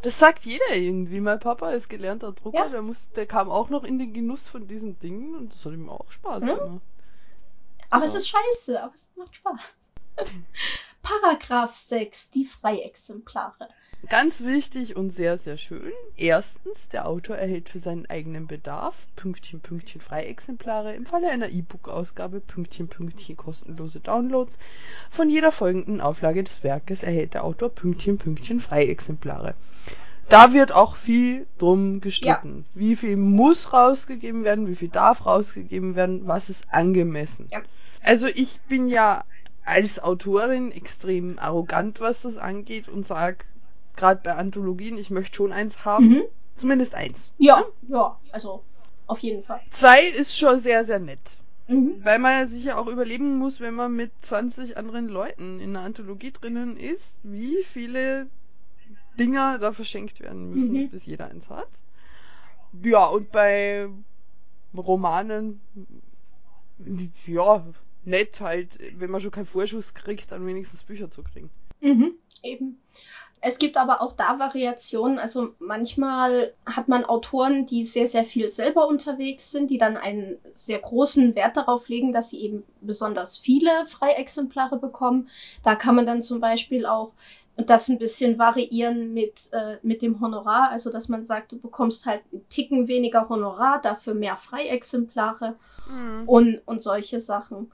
Das 0.00 0.18
sagt 0.18 0.44
jeder 0.46 0.74
irgendwie. 0.74 1.20
Mein 1.20 1.40
Papa 1.40 1.70
ist 1.72 1.90
gelernter 1.90 2.32
Drucker, 2.32 2.64
Ja. 2.64 2.68
der, 2.70 2.82
muss, 2.82 3.08
der 3.14 3.26
kam 3.26 3.50
auch 3.50 3.68
noch 3.68 3.84
in 3.84 3.98
den 3.98 4.14
Genuss 4.14 4.48
von 4.48 4.66
diesen 4.68 4.98
Dingen 5.00 5.34
und 5.36 5.52
das 5.54 5.64
hat 5.66 5.72
ihm 5.72 5.90
auch 5.90 6.10
Spaß 6.10 6.44
Ja. 6.44 6.54
gemacht. 6.54 6.82
Aber 7.90 8.04
Ja. 8.04 8.08
es 8.08 8.14
ist 8.14 8.28
scheiße, 8.28 8.82
aber 8.82 8.94
es 8.94 9.08
macht 9.16 9.34
Spaß. 9.36 9.76
Paragraph 11.02 11.74
6, 11.74 12.30
die 12.30 12.44
Freiexemplare. 12.44 13.68
Ganz 14.10 14.42
wichtig 14.42 14.96
und 14.96 15.10
sehr, 15.10 15.38
sehr 15.38 15.56
schön. 15.56 15.92
Erstens, 16.16 16.88
der 16.90 17.06
Autor 17.08 17.36
erhält 17.36 17.70
für 17.70 17.78
seinen 17.78 18.04
eigenen 18.06 18.46
Bedarf 18.46 18.94
Pünktchen, 19.16 19.60
Pünktchen 19.60 20.00
Freiexemplare, 20.00 20.94
im 20.94 21.06
Falle 21.06 21.30
einer 21.30 21.48
E-Book-Ausgabe 21.48 22.40
Pünktchen, 22.40 22.88
Pünktchen 22.88 23.36
kostenlose 23.36 24.00
Downloads. 24.00 24.58
Von 25.10 25.30
jeder 25.30 25.52
folgenden 25.52 26.00
Auflage 26.02 26.44
des 26.44 26.62
Werkes 26.62 27.02
erhält 27.02 27.32
der 27.34 27.44
Autor 27.44 27.70
Pünktchen, 27.70 28.18
Pünktchen 28.18 28.60
Freiexemplare. 28.60 29.54
Da 30.28 30.52
wird 30.52 30.72
auch 30.72 30.96
viel 30.96 31.46
drum 31.58 32.00
gestritten. 32.00 32.64
Wie 32.74 32.96
viel 32.96 33.16
muss 33.16 33.72
rausgegeben 33.72 34.44
werden, 34.44 34.66
wie 34.68 34.76
viel 34.76 34.88
darf 34.88 35.26
rausgegeben 35.26 35.94
werden, 35.96 36.26
was 36.26 36.50
ist 36.50 36.64
angemessen. 36.70 37.48
Ja. 37.52 37.60
Also 38.02 38.26
ich 38.26 38.60
bin 38.68 38.88
ja 38.88 39.24
als 39.64 40.02
Autorin 40.02 40.72
extrem 40.72 41.38
arrogant, 41.38 42.00
was 42.00 42.22
das 42.22 42.36
angeht 42.36 42.88
und 42.88 43.06
sag 43.06 43.44
gerade 43.96 44.20
bei 44.22 44.34
Anthologien, 44.34 44.98
ich 44.98 45.10
möchte 45.10 45.36
schon 45.36 45.52
eins 45.52 45.84
haben, 45.84 46.08
Mhm. 46.08 46.22
zumindest 46.56 46.94
eins. 46.94 47.30
Ja, 47.38 47.64
ja, 47.88 48.18
also 48.32 48.62
auf 49.06 49.20
jeden 49.20 49.42
Fall. 49.42 49.60
Zwei 49.70 50.04
ist 50.06 50.36
schon 50.36 50.58
sehr, 50.58 50.84
sehr 50.84 50.98
nett. 50.98 51.20
Mhm. 51.68 51.94
Weil 52.02 52.18
man 52.18 52.46
sich 52.48 52.64
ja 52.64 52.76
auch 52.76 52.88
überlegen 52.88 53.38
muss, 53.38 53.60
wenn 53.60 53.74
man 53.74 53.94
mit 53.94 54.10
20 54.22 54.76
anderen 54.76 55.08
Leuten 55.08 55.60
in 55.60 55.74
einer 55.76 55.86
Anthologie 55.86 56.32
drinnen 56.32 56.76
ist, 56.76 57.14
wie 57.22 57.62
viele 57.64 58.26
Dinger 59.18 59.58
da 59.58 59.72
verschenkt 59.72 60.20
werden 60.20 60.50
müssen, 60.50 60.72
Mhm. 60.72 60.88
bis 60.88 61.06
jeder 61.06 61.26
eins 61.28 61.48
hat. 61.50 61.68
Ja, 62.82 63.06
und 63.06 63.30
bei 63.30 63.88
Romanen, 64.76 65.60
ja, 67.26 67.64
nett 68.04 68.40
halt, 68.40 68.78
wenn 68.98 69.10
man 69.10 69.20
schon 69.20 69.30
keinen 69.30 69.46
Vorschuss 69.46 69.94
kriegt, 69.94 70.32
dann 70.32 70.46
wenigstens 70.46 70.82
Bücher 70.82 71.10
zu 71.10 71.22
kriegen. 71.22 71.50
Mhm, 71.80 72.14
eben. 72.42 72.78
Es 73.46 73.58
gibt 73.58 73.76
aber 73.76 74.00
auch 74.00 74.12
da 74.12 74.38
Variationen. 74.38 75.18
Also 75.18 75.54
manchmal 75.58 76.54
hat 76.64 76.88
man 76.88 77.04
Autoren, 77.04 77.66
die 77.66 77.84
sehr, 77.84 78.08
sehr 78.08 78.24
viel 78.24 78.48
selber 78.48 78.88
unterwegs 78.88 79.50
sind, 79.50 79.70
die 79.70 79.76
dann 79.76 79.98
einen 79.98 80.38
sehr 80.54 80.78
großen 80.78 81.34
Wert 81.36 81.58
darauf 81.58 81.88
legen, 81.88 82.10
dass 82.10 82.30
sie 82.30 82.40
eben 82.40 82.64
besonders 82.80 83.36
viele 83.36 83.84
Freiexemplare 83.84 84.78
bekommen. 84.78 85.28
Da 85.62 85.74
kann 85.74 85.94
man 85.94 86.06
dann 86.06 86.22
zum 86.22 86.40
Beispiel 86.40 86.86
auch 86.86 87.12
das 87.56 87.88
ein 87.88 87.98
bisschen 87.98 88.38
variieren 88.38 89.14
mit, 89.14 89.50
äh, 89.52 89.78
mit 89.82 90.02
dem 90.02 90.20
Honorar. 90.20 90.70
Also 90.70 90.90
dass 90.90 91.08
man 91.08 91.24
sagt, 91.24 91.52
du 91.52 91.58
bekommst 91.58 92.06
halt 92.06 92.22
einen 92.32 92.48
Ticken 92.48 92.88
weniger 92.88 93.28
Honorar, 93.28 93.80
dafür 93.80 94.14
mehr 94.14 94.36
Freiexemplare 94.36 95.56
Mhm. 95.86 96.24
und, 96.26 96.60
und 96.66 96.82
solche 96.82 97.20
Sachen. 97.20 97.72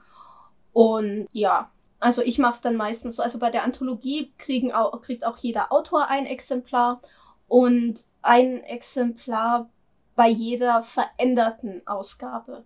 Und 0.73 1.27
ja, 1.31 1.71
also 1.99 2.21
ich 2.21 2.37
mache 2.37 2.53
es 2.55 2.61
dann 2.61 2.75
meistens 2.75 3.15
so. 3.17 3.23
Also 3.23 3.39
bei 3.39 3.49
der 3.49 3.63
Anthologie 3.63 4.31
kriegen 4.37 4.71
auch, 4.73 4.99
kriegt 5.01 5.25
auch 5.25 5.37
jeder 5.37 5.71
Autor 5.71 6.07
ein 6.09 6.25
Exemplar 6.25 7.01
und 7.47 8.05
ein 8.21 8.63
Exemplar 8.63 9.69
bei 10.15 10.27
jeder 10.29 10.83
veränderten 10.83 11.85
Ausgabe. 11.87 12.63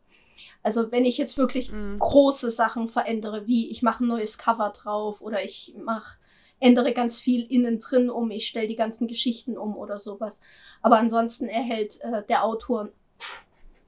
Also 0.64 0.92
wenn 0.92 1.06
ich 1.06 1.18
jetzt 1.18 1.38
wirklich 1.38 1.72
Mhm. 1.72 2.00
große 2.00 2.52
Sachen 2.52 2.88
verändere, 2.88 3.48
wie 3.48 3.70
ich 3.72 3.82
mache 3.84 4.04
ein 4.04 4.08
neues 4.08 4.38
Cover 4.38 4.72
drauf 4.72 5.22
oder 5.22 5.44
ich 5.44 5.74
mache 5.84 6.18
ändere 6.60 6.94
ganz 6.94 7.20
viel 7.20 7.46
innen 7.50 7.80
drin 7.80 8.10
um, 8.10 8.32
ich 8.32 8.48
stelle 8.48 8.68
die 8.68 8.76
ganzen 8.76 9.08
Geschichten 9.08 9.58
um 9.58 9.76
oder 9.76 10.00
sowas. 10.00 10.40
Aber 10.82 10.98
ansonsten 10.98 11.48
erhält 11.48 12.00
äh, 12.02 12.24
der 12.24 12.44
Autor 12.44 12.90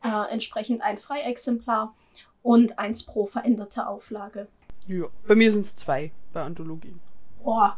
äh, 0.04 0.32
entsprechend 0.32 0.82
ein 0.82 0.98
Freiexemplar 0.98 1.96
und 2.44 2.80
eins 2.80 3.04
pro 3.04 3.26
veränderte 3.26 3.88
Auflage. 3.88 4.48
Ja. 4.88 5.06
Bei 5.28 5.36
mir 5.36 5.52
sind 5.52 5.66
es 5.66 5.76
zwei 5.76 6.12
bei 6.34 6.44
Anthologien. 6.44 7.00
Boah, 7.44 7.78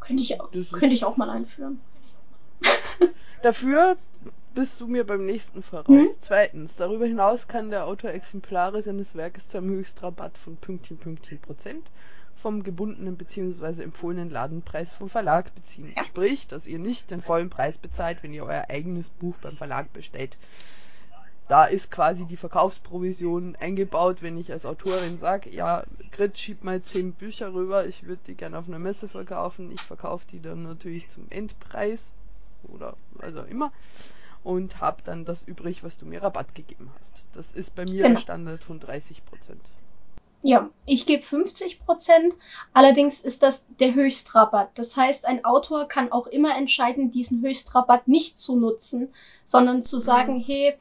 könnte 0.00 0.22
ich, 0.22 0.36
könnte 0.72 0.94
ich 0.94 1.04
auch 1.04 1.16
mal 1.16 1.30
einführen. 1.30 1.80
Dafür 3.42 3.96
bist 4.54 4.80
du 4.80 4.86
mir 4.86 5.04
beim 5.04 5.26
nächsten 5.26 5.62
voraus. 5.62 5.86
Hm? 5.88 6.08
Zweitens, 6.20 6.76
darüber 6.76 7.06
hinaus 7.06 7.48
kann 7.48 7.70
der 7.70 7.86
Autor 7.86 8.10
Exemplare 8.10 8.82
seines 8.82 9.14
Werkes 9.14 9.48
zu 9.48 9.58
einem 9.58 9.70
Höchstrabatt 9.70 10.38
von 10.38 10.56
Pünktchen, 10.56 10.98
Pünktchen 10.98 11.38
Prozent 11.38 11.86
vom 12.42 12.64
gebundenen 12.64 13.16
bzw. 13.16 13.82
empfohlenen 13.82 14.28
Ladenpreis 14.30 14.92
vom 14.92 15.08
Verlag 15.08 15.54
beziehen. 15.54 15.94
Sprich, 16.04 16.48
dass 16.48 16.66
ihr 16.66 16.78
nicht 16.78 17.10
den 17.10 17.22
vollen 17.22 17.50
Preis 17.50 17.78
bezahlt, 17.78 18.22
wenn 18.22 18.34
ihr 18.34 18.44
euer 18.44 18.66
eigenes 18.68 19.08
Buch 19.10 19.36
beim 19.40 19.56
Verlag 19.56 19.92
bestellt. 19.92 20.36
Da 21.48 21.66
ist 21.66 21.90
quasi 21.90 22.24
die 22.24 22.36
Verkaufsprovision 22.36 23.56
eingebaut, 23.56 24.22
wenn 24.22 24.38
ich 24.38 24.50
als 24.52 24.66
Autorin 24.66 25.18
sage, 25.20 25.50
ja, 25.50 25.84
Grit, 26.10 26.38
schieb 26.38 26.64
mal 26.64 26.82
zehn 26.82 27.12
Bücher 27.12 27.52
rüber, 27.52 27.86
ich 27.86 28.06
würde 28.06 28.22
die 28.26 28.34
gerne 28.34 28.58
auf 28.58 28.68
einer 28.68 28.78
Messe 28.78 29.08
verkaufen. 29.08 29.70
Ich 29.70 29.80
verkaufe 29.80 30.26
die 30.32 30.40
dann 30.40 30.62
natürlich 30.64 31.08
zum 31.10 31.26
Endpreis 31.30 32.10
oder 32.64 32.96
also 33.18 33.42
immer 33.42 33.72
und 34.44 34.80
hab 34.80 35.04
dann 35.04 35.24
das 35.24 35.42
übrig, 35.44 35.84
was 35.84 35.98
du 35.98 36.06
mir 36.06 36.22
Rabatt 36.22 36.54
gegeben 36.54 36.90
hast. 36.98 37.12
Das 37.34 37.52
ist 37.52 37.74
bei 37.74 37.84
mir 37.84 38.02
Genau. 38.02 38.14
der 38.14 38.18
Standard 38.20 38.64
von 38.64 38.80
30 38.80 39.24
Prozent. 39.24 39.60
Ja, 40.44 40.70
ich 40.86 41.06
gebe 41.06 41.22
50 41.22 41.84
Prozent. 41.84 42.34
Allerdings 42.72 43.20
ist 43.20 43.44
das 43.44 43.64
der 43.78 43.94
Höchstrabatt. 43.94 44.70
Das 44.74 44.96
heißt, 44.96 45.24
ein 45.24 45.44
Autor 45.44 45.86
kann 45.86 46.10
auch 46.10 46.26
immer 46.26 46.56
entscheiden, 46.56 47.12
diesen 47.12 47.42
Höchstrabatt 47.42 48.08
nicht 48.08 48.38
zu 48.38 48.56
nutzen, 48.56 49.08
sondern 49.44 49.82
zu 49.82 49.98
sagen, 49.98 50.40
hey, 50.40 50.76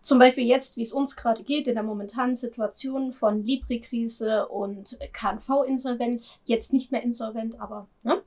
zum 0.00 0.18
Beispiel 0.18 0.46
jetzt, 0.46 0.78
wie 0.78 0.82
es 0.82 0.94
uns 0.94 1.16
gerade 1.16 1.42
geht, 1.42 1.68
in 1.68 1.74
der 1.74 1.82
momentanen 1.82 2.34
Situation 2.34 3.12
von 3.12 3.44
Libri-Krise 3.44 4.48
und 4.48 4.98
KNV-Insolvenz, 5.12 6.40
jetzt 6.46 6.72
nicht 6.72 6.90
mehr 6.90 7.02
insolvent, 7.02 7.60
aber 7.60 7.88
ne, 8.04 8.22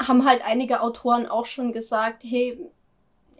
haben 0.00 0.24
halt 0.24 0.44
einige 0.44 0.80
Autoren 0.80 1.26
auch 1.26 1.46
schon 1.46 1.72
gesagt, 1.72 2.24
hey, 2.24 2.58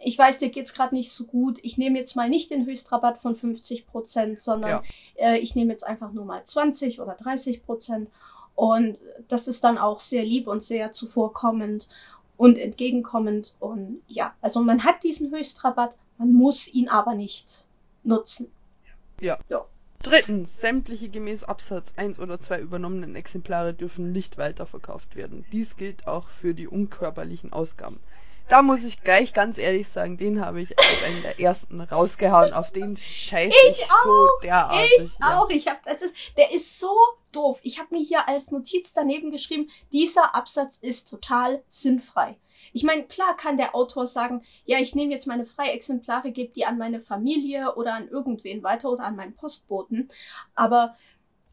ich 0.03 0.17
weiß, 0.17 0.39
dir 0.39 0.49
geht's 0.49 0.73
gerade 0.73 0.95
nicht 0.95 1.11
so 1.11 1.25
gut. 1.25 1.59
Ich 1.63 1.77
nehme 1.77 1.97
jetzt 1.99 2.15
mal 2.15 2.29
nicht 2.29 2.51
den 2.51 2.65
Höchstrabatt 2.65 3.19
von 3.19 3.35
50 3.35 3.87
Prozent, 3.87 4.39
sondern 4.39 4.69
Ja. 4.71 4.83
äh, 5.15 5.37
ich 5.39 5.55
nehme 5.55 5.71
jetzt 5.71 5.85
einfach 5.85 6.11
nur 6.11 6.25
mal 6.25 6.43
20 6.43 6.99
oder 6.99 7.13
30 7.15 7.65
Prozent. 7.65 8.09
Und 8.55 8.99
das 9.27 9.47
ist 9.47 9.63
dann 9.63 9.77
auch 9.77 9.99
sehr 9.99 10.23
lieb 10.23 10.47
und 10.47 10.61
sehr 10.61 10.91
zuvorkommend 10.91 11.89
und 12.37 12.57
entgegenkommend. 12.57 13.55
Und 13.59 14.01
ja, 14.07 14.33
also 14.41 14.61
man 14.61 14.83
hat 14.83 15.03
diesen 15.03 15.31
Höchstrabatt, 15.31 15.97
man 16.17 16.31
muss 16.33 16.67
ihn 16.67 16.89
aber 16.89 17.15
nicht 17.15 17.67
nutzen. 18.03 18.51
Drittens, 20.03 20.59
sämtliche 20.59 21.07
gemäß 21.07 21.45
Absatz 21.45 21.93
1 21.95 22.19
oder 22.19 22.37
2 22.37 22.59
übernommenen 22.59 23.15
Exemplare 23.15 23.73
dürfen 23.73 24.11
nicht 24.11 24.37
weiterverkauft 24.37 25.15
werden. 25.15 25.45
Dies 25.53 25.77
gilt 25.77 26.07
auch 26.07 26.27
für 26.27 26.53
die 26.53 26.67
unkörperlichen 26.67 27.53
Ausgaben. 27.53 28.01
Da 28.49 28.61
muss 28.61 28.83
ich 28.83 29.03
gleich 29.03 29.33
ganz 29.33 29.57
ehrlich 29.57 29.87
sagen, 29.87 30.17
den 30.17 30.43
habe 30.45 30.61
ich 30.61 30.77
als 30.77 31.03
einen 31.05 31.21
der 31.23 31.39
ersten 31.39 31.81
rausgehauen. 31.81 32.53
Auf 32.53 32.71
den 32.71 32.97
scheiße 32.97 33.55
Ich 33.69 33.79
ich 33.79 33.87
so 34.03 34.27
derartig. 34.43 34.91
Ich 34.97 35.11
ja. 35.21 35.39
auch. 35.39 35.49
Ich 35.49 35.67
hab, 35.67 35.83
das 35.85 36.01
ist, 36.01 36.13
der 36.37 36.51
ist 36.51 36.79
so 36.79 36.95
doof. 37.31 37.59
Ich 37.63 37.79
habe 37.79 37.95
mir 37.95 38.03
hier 38.03 38.27
als 38.27 38.51
Notiz 38.51 38.91
daneben 38.93 39.31
geschrieben, 39.31 39.69
dieser 39.91 40.35
Absatz 40.35 40.77
ist 40.77 41.09
total 41.09 41.63
sinnfrei. 41.67 42.37
Ich 42.71 42.83
meine, 42.83 43.03
klar 43.03 43.35
kann 43.35 43.57
der 43.57 43.75
Autor 43.75 44.07
sagen, 44.07 44.43
ja, 44.65 44.79
ich 44.79 44.95
nehme 44.95 45.11
jetzt 45.11 45.27
meine 45.27 45.45
Freiexemplare, 45.45 46.31
gebe 46.31 46.53
die 46.53 46.65
an 46.65 46.77
meine 46.77 47.01
Familie 47.01 47.75
oder 47.75 47.93
an 47.93 48.07
irgendwen 48.07 48.63
weiter 48.63 48.91
oder 48.91 49.03
an 49.03 49.15
meinen 49.15 49.35
Postboten. 49.35 50.09
Aber 50.55 50.95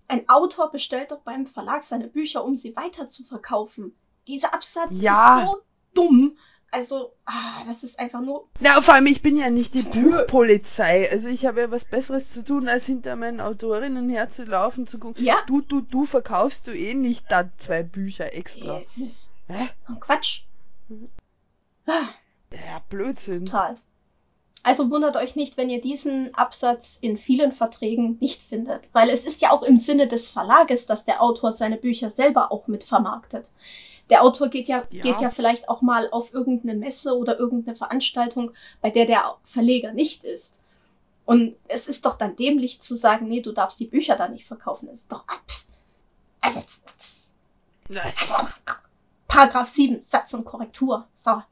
ein 0.09 0.29
Autor 0.29 0.71
bestellt 0.71 1.11
doch 1.11 1.21
beim 1.21 1.47
Verlag 1.47 1.83
seine 1.83 2.09
Bücher, 2.09 2.45
um 2.45 2.57
sie 2.57 2.77
weiter 2.77 3.09
zu 3.09 3.25
verkaufen. 3.25 3.97
Dieser 4.29 4.55
Absatz 4.55 4.91
Ja. 4.93 5.41
ist 5.41 5.47
so 5.47 5.61
dumm. 5.95 6.37
Also, 6.73 7.13
ah, 7.25 7.65
das 7.67 7.83
ist 7.83 7.99
einfach 7.99 8.21
nur. 8.21 8.49
Na, 8.61 8.81
vor 8.81 8.95
allem, 8.95 9.07
ich 9.07 9.23
bin 9.23 9.37
ja 9.37 9.51
nicht 9.51 9.75
die 9.75 9.83
Buchpolizei. 9.83 11.11
Also 11.11 11.29
ich 11.29 11.45
habe 11.45 11.63
ja 11.63 11.71
was 11.71 11.85
Besseres 11.85 12.31
zu 12.33 12.45
tun, 12.45 12.69
als 12.69 12.87
hinter 12.87 13.17
meinen 13.17 13.41
Autorinnen 13.41 14.09
herzulaufen, 14.09 14.87
zu 14.87 14.99
gucken. 14.99 15.25
Ja. 15.25 15.43
Du, 15.49 15.63
du, 15.63 15.81
du 15.81 16.07
verkaufst 16.07 16.69
du 16.69 16.71
eh 16.73 16.95
nicht 16.95 17.31
da 17.31 17.51
zwei 17.59 17.83
Bücher 17.83 18.35
extra. 18.35 18.79
Yes. 18.79 19.03
Hä? 19.49 19.69
Quatsch. 19.99 20.43
Ah. 21.87 22.09
Ja, 22.53 22.83
Blödsinn. 22.89 23.47
Total. 23.47 23.77
Also 24.63 24.91
wundert 24.91 25.17
euch 25.17 25.37
nicht, 25.37 25.57
wenn 25.57 25.71
ihr 25.71 25.81
diesen 25.81 26.35
Absatz 26.35 26.99
in 27.01 27.17
vielen 27.17 27.51
Verträgen 27.51 28.19
nicht 28.21 28.43
findet, 28.43 28.83
weil 28.93 29.09
es 29.09 29.25
ist 29.25 29.41
ja 29.41 29.53
auch 29.53 29.63
im 29.63 29.79
Sinne 29.79 30.07
des 30.07 30.29
Verlages, 30.29 30.87
dass 30.87 31.05
der 31.05 31.23
Autor 31.23 31.53
seine 31.53 31.79
Bücher 31.79 32.11
selber 32.11 32.53
auch 32.53 32.67
mit 32.67 32.85
vermarktet. 32.85 33.51
Der 34.11 34.23
Autor 34.23 34.49
geht 34.49 34.69
ja, 34.69 34.85
ja. 34.91 35.03
geht 35.03 35.21
ja 35.21 35.31
vielleicht 35.31 35.69
auch 35.69 35.81
mal 35.83 36.11
auf 36.11 36.35
irgendeine 36.35 36.79
Messe 36.79 37.17
oder 37.17 37.39
irgendeine 37.39 37.77
Veranstaltung, 37.77 38.51
bei 38.83 38.91
der 38.91 39.07
der 39.07 39.37
Verleger 39.45 39.93
nicht 39.93 40.25
ist. 40.25 40.61
Und 41.25 41.55
es 41.69 41.87
ist 41.87 42.05
doch 42.05 42.19
dann 42.19 42.37
dämlich 42.37 42.81
zu 42.81 42.97
sagen, 42.97 43.29
nee, 43.29 43.41
du 43.41 43.53
darfst 43.53 43.79
die 43.79 43.87
Bücher 43.87 44.17
da 44.17 44.29
nicht 44.29 44.47
verkaufen. 44.47 44.87
Das 44.87 44.97
ist 44.97 45.13
doch 45.13 45.27
ab. 45.29 45.45
Also, 46.41 46.61
Nein. 47.89 48.13
Also, 48.19 48.35
Paragraph 49.29 49.69
7, 49.69 50.03
Satz 50.03 50.35
und 50.35 50.45
Korrektur. 50.45 51.07
So. 51.15 51.43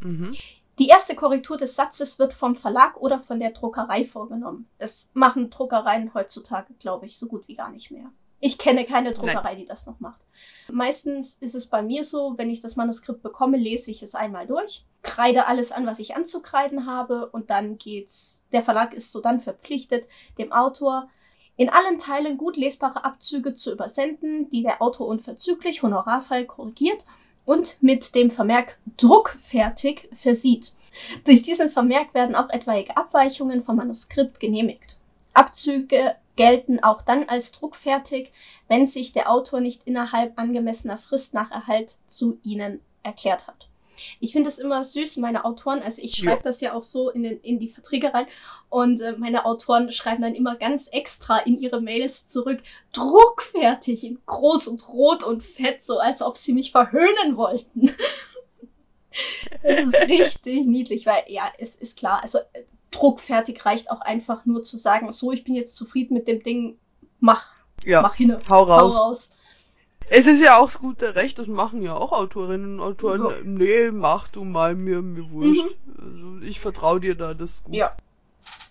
Mhm. 0.00 0.36
Die 0.78 0.86
erste 0.86 1.16
Korrektur 1.16 1.56
des 1.56 1.74
Satzes 1.74 2.18
wird 2.18 2.32
vom 2.32 2.54
Verlag 2.54 2.96
oder 2.98 3.18
von 3.20 3.40
der 3.40 3.50
Druckerei 3.50 4.04
vorgenommen. 4.04 4.68
Das 4.78 5.10
machen 5.12 5.50
Druckereien 5.50 6.14
heutzutage, 6.14 6.72
glaube 6.74 7.06
ich, 7.06 7.18
so 7.18 7.26
gut 7.26 7.48
wie 7.48 7.54
gar 7.54 7.70
nicht 7.70 7.90
mehr. 7.90 8.10
Ich 8.40 8.58
kenne 8.58 8.84
keine 8.84 9.12
Druckerei, 9.12 9.42
Nein. 9.42 9.56
die 9.56 9.66
das 9.66 9.86
noch 9.86 9.98
macht. 9.98 10.24
Meistens 10.70 11.36
ist 11.40 11.56
es 11.56 11.66
bei 11.66 11.82
mir 11.82 12.04
so, 12.04 12.34
wenn 12.36 12.50
ich 12.50 12.60
das 12.60 12.76
Manuskript 12.76 13.22
bekomme, 13.22 13.56
lese 13.56 13.90
ich 13.90 14.04
es 14.04 14.14
einmal 14.14 14.46
durch, 14.46 14.84
kreide 15.02 15.46
alles 15.46 15.72
an, 15.72 15.86
was 15.86 15.98
ich 15.98 16.14
anzukreiden 16.14 16.86
habe 16.86 17.26
und 17.26 17.50
dann 17.50 17.78
geht's. 17.78 18.40
Der 18.52 18.62
Verlag 18.62 18.94
ist 18.94 19.10
so 19.10 19.20
dann 19.20 19.40
verpflichtet, 19.40 20.06
dem 20.38 20.52
Autor 20.52 21.10
in 21.56 21.68
allen 21.68 21.98
Teilen 21.98 22.38
gut 22.38 22.56
lesbare 22.56 23.04
Abzüge 23.04 23.54
zu 23.54 23.72
übersenden, 23.72 24.48
die 24.50 24.62
der 24.62 24.80
Autor 24.80 25.08
unverzüglich 25.08 25.82
honorarfrei 25.82 26.44
korrigiert 26.44 27.04
und 27.48 27.82
mit 27.82 28.14
dem 28.14 28.30
Vermerk 28.30 28.76
druckfertig 28.98 30.10
versieht. 30.12 30.72
Durch 31.24 31.40
diesen 31.40 31.70
Vermerk 31.70 32.12
werden 32.12 32.34
auch 32.34 32.50
etwaige 32.50 32.94
Abweichungen 32.94 33.62
vom 33.62 33.76
Manuskript 33.76 34.38
genehmigt. 34.38 34.98
Abzüge 35.32 36.14
gelten 36.36 36.82
auch 36.82 37.00
dann 37.00 37.26
als 37.26 37.52
druckfertig, 37.52 38.32
wenn 38.68 38.86
sich 38.86 39.14
der 39.14 39.30
Autor 39.30 39.60
nicht 39.60 39.84
innerhalb 39.86 40.38
angemessener 40.38 40.98
Frist 40.98 41.32
nach 41.32 41.50
Erhalt 41.50 41.96
zu 42.06 42.38
ihnen 42.42 42.80
erklärt 43.02 43.46
hat. 43.46 43.67
Ich 44.20 44.32
finde 44.32 44.48
es 44.48 44.58
immer 44.58 44.84
süß, 44.84 45.16
meine 45.18 45.44
Autoren, 45.44 45.82
also 45.82 46.02
ich 46.02 46.16
schreibe 46.16 46.42
das 46.42 46.60
ja 46.60 46.74
auch 46.74 46.82
so 46.82 47.10
in, 47.10 47.22
den, 47.22 47.40
in 47.40 47.58
die 47.58 47.68
Verträge 47.68 48.12
rein 48.12 48.26
und 48.68 49.00
äh, 49.00 49.14
meine 49.18 49.44
Autoren 49.44 49.92
schreiben 49.92 50.22
dann 50.22 50.34
immer 50.34 50.56
ganz 50.56 50.88
extra 50.88 51.38
in 51.38 51.58
ihre 51.58 51.80
Mails 51.80 52.26
zurück, 52.26 52.60
druckfertig 52.92 54.04
in 54.04 54.18
groß 54.26 54.68
und 54.68 54.88
rot 54.88 55.22
und 55.22 55.42
fett, 55.42 55.82
so 55.82 55.98
als 55.98 56.22
ob 56.22 56.36
sie 56.36 56.52
mich 56.52 56.72
verhöhnen 56.72 57.36
wollten. 57.36 57.90
das 59.62 59.84
ist 59.84 59.94
richtig 60.08 60.66
niedlich, 60.66 61.06
weil 61.06 61.24
ja, 61.28 61.44
es 61.58 61.74
ist 61.74 61.96
klar, 61.96 62.22
also 62.22 62.38
äh, 62.52 62.64
druckfertig 62.90 63.64
reicht 63.64 63.90
auch 63.90 64.00
einfach 64.00 64.46
nur 64.46 64.62
zu 64.62 64.76
sagen, 64.76 65.10
so, 65.12 65.32
ich 65.32 65.44
bin 65.44 65.54
jetzt 65.54 65.76
zufrieden 65.76 66.14
mit 66.14 66.28
dem 66.28 66.42
Ding, 66.42 66.78
mach, 67.20 67.54
ja, 67.84 68.02
mach 68.02 68.14
hin, 68.14 68.36
hau 68.50 68.62
raus. 68.64 68.82
Hau 68.82 68.88
raus. 68.88 69.30
Es 70.10 70.26
ist 70.26 70.40
ja 70.40 70.58
auch 70.58 70.70
das 70.70 70.78
gute 70.78 71.14
Recht, 71.14 71.38
das 71.38 71.46
machen 71.46 71.82
ja 71.82 71.94
auch 71.94 72.12
Autorinnen 72.12 72.80
und 72.80 72.80
Autoren. 72.80 73.20
Ja. 73.20 73.36
Nee, 73.44 73.90
mach 73.90 74.28
du 74.28 74.44
mal, 74.44 74.74
mir, 74.74 75.02
mir 75.02 75.30
wurscht. 75.30 75.76
Mhm. 75.86 76.40
Also 76.40 76.46
ich 76.46 76.60
vertraue 76.60 77.00
dir 77.00 77.14
da, 77.14 77.34
das 77.34 77.50
ist 77.50 77.64
gut. 77.64 77.74
Ja. 77.74 77.92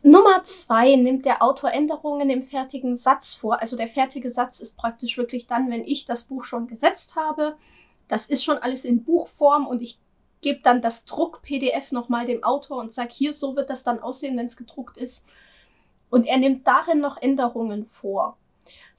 Nummer 0.04 0.44
zwei 0.44 0.96
nimmt 0.96 1.26
der 1.26 1.44
Autor 1.44 1.72
Änderungen 1.72 2.30
im 2.30 2.44
fertigen 2.44 2.98
Satz 2.98 3.34
vor. 3.34 3.62
Also 3.62 3.76
der 3.76 3.88
fertige 3.88 4.32
Satz 4.32 4.60
ist 4.60 4.78
praktisch 4.78 5.18
wirklich 5.18 5.48
dann, 5.48 5.70
wenn 5.70 5.84
ich 5.84 6.06
das 6.06 6.24
Buch 6.24 6.44
schon 6.44 6.68
gesetzt 6.68 7.16
habe. 7.16 7.56
Das 8.08 8.28
ist 8.28 8.44
schon 8.44 8.58
alles 8.58 8.86
in 8.86 9.04
Buchform 9.04 9.68
und 9.68 9.82
ich 9.82 10.00
gebe 10.42 10.62
dann 10.62 10.82
das 10.82 11.06
Druck-PDF 11.06 11.92
nochmal 11.92 12.26
dem 12.26 12.44
Autor 12.44 12.78
und 12.78 12.92
sage, 12.92 13.10
hier, 13.12 13.34
so 13.34 13.56
wird 13.56 13.70
das 13.70 13.84
dann 13.84 14.00
aussehen, 14.00 14.38
wenn 14.38 14.46
es 14.46 14.56
gedruckt 14.58 14.98
ist. 14.98 15.26
Und 16.10 16.26
er 16.26 16.38
nimmt 16.38 16.66
darin 16.66 17.00
noch 17.00 17.18
Änderungen 17.22 17.86
vor. 17.86 18.38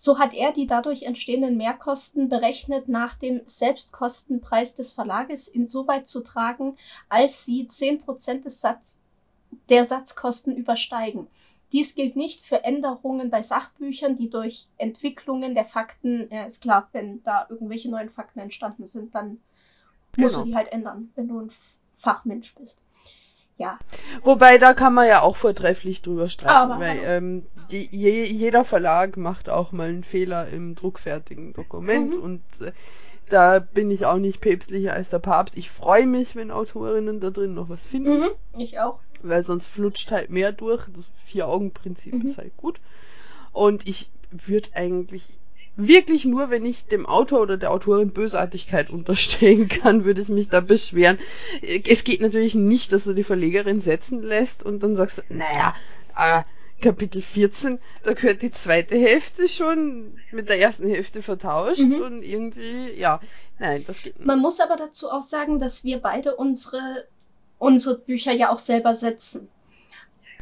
So 0.00 0.20
hat 0.20 0.32
er 0.32 0.52
die 0.52 0.68
dadurch 0.68 1.02
entstehenden 1.02 1.56
Mehrkosten 1.56 2.28
berechnet 2.28 2.86
nach 2.88 3.16
dem 3.16 3.40
Selbstkostenpreis 3.46 4.76
des 4.76 4.92
Verlages 4.92 5.48
insoweit 5.48 6.06
zu 6.06 6.20
tragen, 6.20 6.76
als 7.08 7.44
sie 7.44 7.66
zehn 7.66 8.00
Prozent 8.00 8.44
des 8.44 8.60
Satz, 8.60 8.96
der 9.68 9.86
Satzkosten 9.86 10.54
übersteigen. 10.54 11.26
Dies 11.72 11.96
gilt 11.96 12.14
nicht 12.14 12.42
für 12.42 12.62
Änderungen 12.62 13.28
bei 13.28 13.42
Sachbüchern, 13.42 14.14
die 14.14 14.30
durch 14.30 14.68
Entwicklungen 14.76 15.56
der 15.56 15.64
Fakten, 15.64 16.28
ja, 16.30 16.44
ist 16.44 16.62
klar, 16.62 16.88
wenn 16.92 17.20
da 17.24 17.48
irgendwelche 17.50 17.90
neuen 17.90 18.08
Fakten 18.08 18.38
entstanden 18.38 18.86
sind, 18.86 19.16
dann 19.16 19.40
musst 20.16 20.36
genau. 20.36 20.44
du 20.44 20.50
die 20.50 20.56
halt 20.56 20.70
ändern, 20.70 21.10
wenn 21.16 21.26
du 21.26 21.40
ein 21.40 21.50
Fachmensch 21.96 22.54
bist 22.54 22.84
ja. 23.58 23.78
Wobei, 24.22 24.58
da 24.58 24.72
kann 24.72 24.94
man 24.94 25.08
ja 25.08 25.20
auch 25.20 25.36
vortrefflich 25.36 26.00
drüber 26.00 26.28
streiten, 26.28 26.72
Aber, 26.72 26.80
weil 26.80 27.00
ähm, 27.04 27.46
die, 27.70 27.88
je, 27.90 28.24
jeder 28.24 28.64
Verlag 28.64 29.16
macht 29.16 29.50
auch 29.50 29.72
mal 29.72 29.88
einen 29.88 30.04
Fehler 30.04 30.48
im 30.48 30.74
druckfertigen 30.74 31.52
Dokument 31.52 32.14
mhm. 32.14 32.22
und 32.22 32.42
äh, 32.60 32.72
da 33.28 33.58
bin 33.58 33.90
ich 33.90 34.06
auch 34.06 34.16
nicht 34.16 34.40
päpstlicher 34.40 34.94
als 34.94 35.10
der 35.10 35.18
Papst. 35.18 35.56
Ich 35.58 35.70
freue 35.70 36.06
mich, 36.06 36.34
wenn 36.34 36.50
Autorinnen 36.50 37.20
da 37.20 37.30
drin 37.30 37.54
noch 37.54 37.68
was 37.68 37.86
finden. 37.86 38.20
Mhm, 38.20 38.30
ich 38.56 38.78
auch. 38.80 39.02
Weil 39.22 39.42
sonst 39.42 39.66
flutscht 39.66 40.10
halt 40.12 40.30
mehr 40.30 40.52
durch. 40.52 40.86
Das 40.94 41.04
Vier-Augen-Prinzip 41.26 42.14
mhm. 42.14 42.22
ist 42.22 42.38
halt 42.38 42.56
gut. 42.56 42.80
Und 43.52 43.86
ich 43.86 44.10
würde 44.30 44.70
eigentlich 44.74 45.28
wirklich 45.78 46.24
nur, 46.24 46.50
wenn 46.50 46.66
ich 46.66 46.86
dem 46.86 47.06
Autor 47.06 47.40
oder 47.40 47.56
der 47.56 47.70
Autorin 47.70 48.10
Bösartigkeit 48.10 48.90
unterstellen 48.92 49.68
kann, 49.68 50.04
würde 50.04 50.20
es 50.20 50.28
mich 50.28 50.48
da 50.48 50.60
beschweren. 50.60 51.18
Es 51.62 52.04
geht 52.04 52.20
natürlich 52.20 52.54
nicht, 52.54 52.92
dass 52.92 53.04
du 53.04 53.14
die 53.14 53.24
Verlegerin 53.24 53.80
setzen 53.80 54.22
lässt 54.22 54.62
und 54.62 54.82
dann 54.82 54.96
sagst 54.96 55.18
du, 55.18 55.22
naja, 55.30 55.74
äh, 56.16 56.42
Kapitel 56.80 57.22
14, 57.22 57.78
da 58.04 58.12
gehört 58.12 58.42
die 58.42 58.50
zweite 58.50 58.96
Hälfte 58.96 59.48
schon 59.48 60.16
mit 60.30 60.48
der 60.48 60.60
ersten 60.60 60.88
Hälfte 60.88 61.22
vertauscht 61.22 61.80
mhm. 61.80 62.02
und 62.02 62.22
irgendwie, 62.22 62.92
ja, 62.92 63.20
nein, 63.58 63.84
das 63.86 64.02
geht 64.02 64.16
nicht. 64.16 64.26
Man 64.26 64.40
muss 64.40 64.60
aber 64.60 64.76
dazu 64.76 65.10
auch 65.10 65.22
sagen, 65.22 65.58
dass 65.58 65.82
wir 65.82 65.98
beide 65.98 66.36
unsere, 66.36 67.06
unsere 67.58 67.98
Bücher 67.98 68.32
ja 68.32 68.50
auch 68.50 68.58
selber 68.58 68.94
setzen. 68.94 69.48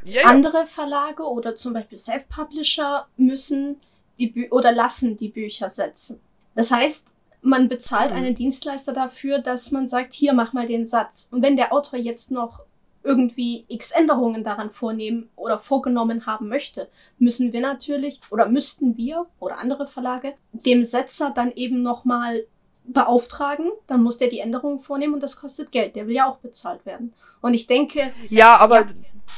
Ja, 0.04 0.22
ja. 0.22 0.28
Andere 0.28 0.66
Verlage 0.66 1.22
oder 1.24 1.54
zum 1.54 1.72
Beispiel 1.72 1.98
Self-Publisher 1.98 3.08
müssen 3.16 3.80
die 4.18 4.28
Bü 4.28 4.48
oder 4.50 4.72
lassen 4.72 5.16
die 5.16 5.28
Bücher 5.28 5.68
setzen. 5.68 6.20
Das 6.54 6.70
heißt, 6.70 7.06
man 7.42 7.68
bezahlt 7.68 8.10
mhm. 8.10 8.16
einen 8.16 8.34
Dienstleister 8.34 8.92
dafür, 8.92 9.38
dass 9.38 9.70
man 9.70 9.88
sagt, 9.88 10.14
hier 10.14 10.32
mach 10.32 10.52
mal 10.52 10.66
den 10.66 10.86
Satz. 10.86 11.28
Und 11.30 11.42
wenn 11.42 11.56
der 11.56 11.72
Autor 11.72 11.98
jetzt 11.98 12.30
noch 12.30 12.60
irgendwie 13.02 13.64
x 13.68 13.92
Änderungen 13.92 14.42
daran 14.42 14.70
vornehmen 14.70 15.28
oder 15.36 15.58
vorgenommen 15.58 16.26
haben 16.26 16.48
möchte, 16.48 16.88
müssen 17.18 17.52
wir 17.52 17.60
natürlich 17.60 18.20
oder 18.30 18.48
müssten 18.48 18.96
wir 18.96 19.26
oder 19.38 19.60
andere 19.60 19.86
Verlage 19.86 20.34
dem 20.52 20.82
Setzer 20.82 21.30
dann 21.30 21.52
eben 21.52 21.82
nochmal 21.82 22.44
beauftragen, 22.84 23.70
dann 23.86 24.02
muss 24.02 24.18
der 24.18 24.28
die 24.28 24.40
Änderungen 24.40 24.80
vornehmen 24.80 25.14
und 25.14 25.22
das 25.22 25.36
kostet 25.36 25.72
Geld. 25.72 25.94
Der 25.94 26.08
will 26.08 26.16
ja 26.16 26.28
auch 26.28 26.38
bezahlt 26.38 26.84
werden. 26.84 27.14
Und 27.40 27.54
ich 27.54 27.66
denke. 27.66 28.12
Ja, 28.28 28.56
aber 28.56 28.80
ja, 28.80 28.86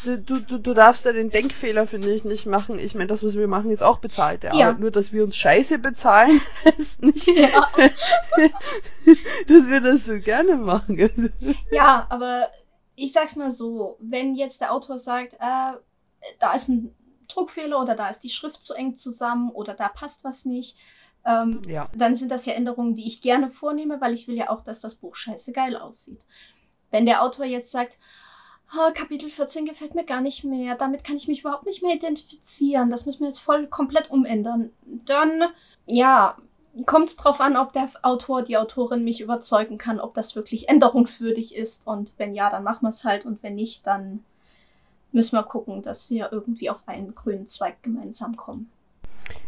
du, 0.05 0.19
du, 0.19 0.59
du 0.59 0.75
darfst 0.75 1.05
ja 1.05 1.13
den 1.13 1.31
Denkfehler, 1.31 1.87
finde 1.87 2.13
ich, 2.13 2.25
nicht 2.25 2.47
machen. 2.47 2.79
Ich 2.79 2.95
meine, 2.95 3.07
das, 3.07 3.23
was 3.23 3.35
wir 3.35 3.49
machen, 3.49 3.71
ist 3.71 3.83
auch 3.83 3.99
bezahlt. 3.99 4.45
Ja. 4.45 4.55
ja. 4.55 4.73
Nur, 4.73 4.91
dass 4.91 5.13
wir 5.13 5.25
uns 5.25 5.37
Scheiße 5.37 5.79
bezahlen, 5.79 6.41
ist 6.79 7.03
nicht, 7.03 7.27
ja. 7.27 7.69
dass 9.49 9.69
wir 9.69 9.81
das 9.81 10.05
so 10.05 10.19
gerne 10.19 10.57
machen. 10.57 11.33
ja, 11.71 12.07
aber 12.09 12.49
ich 12.95 13.13
sag's 13.13 13.37
mal 13.37 13.53
so, 13.53 13.97
wenn 14.01 14.35
jetzt 14.35 14.61
der 14.61 14.73
Autor 14.73 14.99
sagt, 14.99 15.35
äh, 15.35 15.73
da 16.39 16.53
ist 16.55 16.69
ein 16.69 16.95
Druckfehler 17.29 17.81
oder 17.81 17.95
da 17.95 18.09
ist 18.09 18.21
die 18.21 18.31
Schrift 18.31 18.63
zu 18.63 18.75
eng 18.75 18.95
zusammen 18.95 19.51
oder 19.51 19.75
da 19.75 19.89
passt 19.89 20.25
was 20.25 20.45
nicht, 20.45 20.77
ähm, 21.25 21.63
ja. 21.67 21.89
dann 21.95 22.17
sind 22.17 22.31
das 22.31 22.47
ja 22.47 22.55
Änderungen, 22.55 22.95
die 22.95 23.07
ich 23.07 23.23
gerne 23.23 23.51
vornehme, 23.51 24.01
weil 24.01 24.15
ich 24.15 24.29
will 24.29 24.37
ja 24.37 24.51
auch, 24.51 24.63
dass 24.63 24.81
das 24.81 24.95
Buch 24.95 25.15
scheiße 25.15 25.53
geil 25.53 25.77
aussieht. 25.77 26.25
Wenn 26.91 27.07
der 27.07 27.23
Autor 27.23 27.45
jetzt 27.45 27.71
sagt, 27.71 27.99
oh, 28.77 28.91
Kapitel 28.95 29.31
14 29.31 29.67
gefällt 29.67 29.95
mir 29.95 30.05
gar 30.05 30.21
nicht 30.21 30.45
mehr, 30.45 30.75
damit 30.75 31.05
kann 31.05 31.17
ich 31.17 31.29
mich 31.29 31.41
überhaupt 31.41 31.67
nicht 31.67 31.83
mehr 31.83 31.95
identifizieren, 31.95 32.91
das 32.91 33.07
müssen 33.07 33.21
wir 33.21 33.29
jetzt 33.29 33.41
voll 33.41 33.67
komplett 33.67 34.11
umändern, 34.11 34.71
dann, 35.05 35.45
ja, 35.87 36.37
kommt 36.87 37.09
es 37.09 37.17
drauf 37.17 37.41
an, 37.41 37.57
ob 37.57 37.73
der 37.73 37.89
Autor, 38.03 38.43
die 38.43 38.57
Autorin 38.57 39.05
mich 39.05 39.21
überzeugen 39.21 39.79
kann, 39.79 40.01
ob 40.01 40.15
das 40.15 40.37
wirklich 40.37 40.69
änderungswürdig 40.69 41.55
ist. 41.55 41.87
Und 41.87 42.13
wenn 42.19 42.35
ja, 42.35 42.51
dann 42.51 42.65
machen 42.65 42.83
wir 42.83 42.91
es 42.91 43.05
halt. 43.05 43.27
Und 43.27 43.43
wenn 43.43 43.55
nicht, 43.55 43.87
dann 43.87 44.25
müssen 45.13 45.37
wir 45.37 45.43
gucken, 45.43 45.83
dass 45.83 46.11
wir 46.11 46.31
irgendwie 46.33 46.71
auf 46.71 46.87
einen 46.87 47.15
grünen 47.15 47.47
Zweig 47.47 47.83
gemeinsam 47.83 48.37
kommen. 48.37 48.71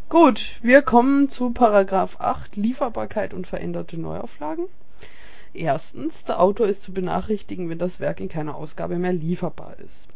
Gut, 0.09 0.59
wir 0.63 0.83
kommen 0.83 1.29
zu 1.29 1.51
Paragraph 1.51 2.17
8, 2.19 2.57
Lieferbarkeit 2.57 3.33
und 3.33 3.47
veränderte 3.47 3.97
Neuauflagen. 3.97 4.67
Erstens, 5.53 6.25
der 6.25 6.41
Autor 6.41 6.69
ist 6.69 6.83
zu 6.83 6.93
benachrichtigen, 6.93 7.69
wenn 7.69 7.79
das 7.79 7.99
Werk 7.99 8.21
in 8.21 8.29
keiner 8.29 8.55
Ausgabe 8.55 8.99
mehr 8.99 9.13
lieferbar 9.13 9.75
ist. 9.85 10.07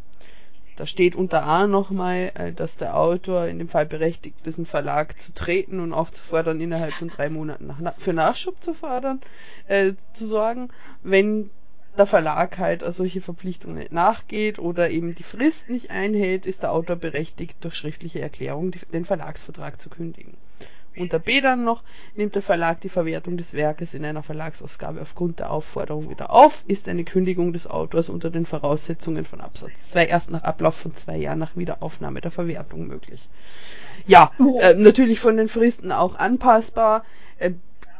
Da 0.77 0.87
steht 0.87 1.15
unter 1.15 1.45
A 1.45 1.67
nochmal, 1.67 2.33
äh, 2.35 2.53
dass 2.53 2.77
der 2.77 2.97
Autor 2.97 3.47
in 3.47 3.59
dem 3.59 3.69
Fall 3.69 3.87
berechtigt 3.87 4.45
ist, 4.45 4.59
einen 4.59 4.67
Verlag 4.67 5.19
zu 5.21 5.33
treten 5.33 5.79
und 5.81 5.93
aufzufordern, 5.93 6.61
innerhalb 6.61 6.93
von 6.95 7.09
drei 7.09 7.29
Monaten 7.29 7.67
nach, 7.67 7.95
für 7.99 8.13
Nachschub 8.13 8.61
zu 8.63 8.75
fordern, 8.75 9.21
äh, 9.69 9.93
zu 10.13 10.27
sorgen. 10.27 10.69
Wenn 11.03 11.51
der 11.97 12.07
Verlag 12.07 12.59
halt 12.59 12.85
solche 12.93 13.21
Verpflichtungen 13.21 13.77
nicht 13.77 13.93
nachgeht 13.93 14.59
oder 14.59 14.91
eben 14.91 15.15
die 15.15 15.23
Frist 15.23 15.71
nicht 15.71 15.91
einhält, 15.91 16.45
ist 16.45 16.65
der 16.65 16.73
Autor 16.73 16.97
berechtigt, 16.97 17.59
durch 17.61 17.77
schriftliche 17.77 18.21
Erklärung 18.21 18.73
den 18.93 19.05
Verlagsvertrag 19.05 19.81
zu 19.81 19.91
kündigen. 19.91 20.37
Unter 20.97 21.19
B 21.19 21.41
dann 21.41 21.65
noch, 21.65 21.83
nimmt 22.15 22.37
der 22.37 22.43
Verlag 22.43 22.81
die 22.81 22.89
Verwertung 22.89 23.37
des 23.37 23.53
Werkes 23.53 23.95
in 23.95 24.05
einer 24.05 24.23
Verlagsausgabe 24.23 25.03
aufgrund 25.03 25.41
der 25.41 25.51
Aufforderung 25.51 26.09
wieder 26.09 26.31
auf, 26.31 26.65
ist 26.69 26.89
eine 26.89 27.05
Kündigung 27.05 27.53
des 27.53 27.67
Autors 27.67 28.09
unter 28.09 28.31
den 28.31 28.47
Voraussetzungen 28.47 29.25
von 29.25 29.41
Absatz 29.41 29.73
2 29.91 30.07
erst 30.07 30.31
nach 30.31 30.45
Ablauf 30.45 30.77
von 30.77 30.95
zwei 30.95 31.17
Jahren 31.17 31.41
nach 31.41 31.57
Wiederaufnahme 31.57 32.21
der 32.21 32.31
Verwertung 32.31 32.87
möglich. 32.87 33.29
Ja, 34.07 34.31
äh, 34.61 34.75
natürlich 34.75 35.19
von 35.19 35.37
den 35.37 35.49
Fristen 35.49 35.91
auch 35.91 36.15
anpassbar. 36.17 37.05
Äh, 37.39 37.53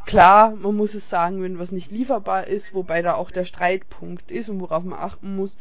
klar, 0.05 0.55
man 0.55 0.75
muss 0.75 0.93
es 0.93 1.09
sagen, 1.09 1.41
wenn 1.41 1.59
was 1.59 1.71
nicht 1.71 1.91
lieferbar 1.91 2.47
ist, 2.47 2.73
wobei 2.73 3.01
da 3.01 3.15
auch 3.15 3.31
der 3.31 3.45
Streitpunkt 3.45 4.31
ist 4.31 4.49
und 4.49 4.61
worauf 4.61 4.83
man 4.83 4.99
achten 4.99 5.35
muss. 5.35 5.55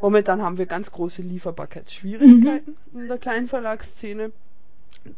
Momentan 0.00 0.42
haben 0.42 0.58
wir 0.58 0.66
ganz 0.66 0.92
große 0.92 1.22
Lieferbarkeitsschwierigkeiten 1.22 2.76
mhm. 2.92 3.00
in 3.00 3.08
der 3.08 3.18
Kleinverlagsszene 3.18 4.32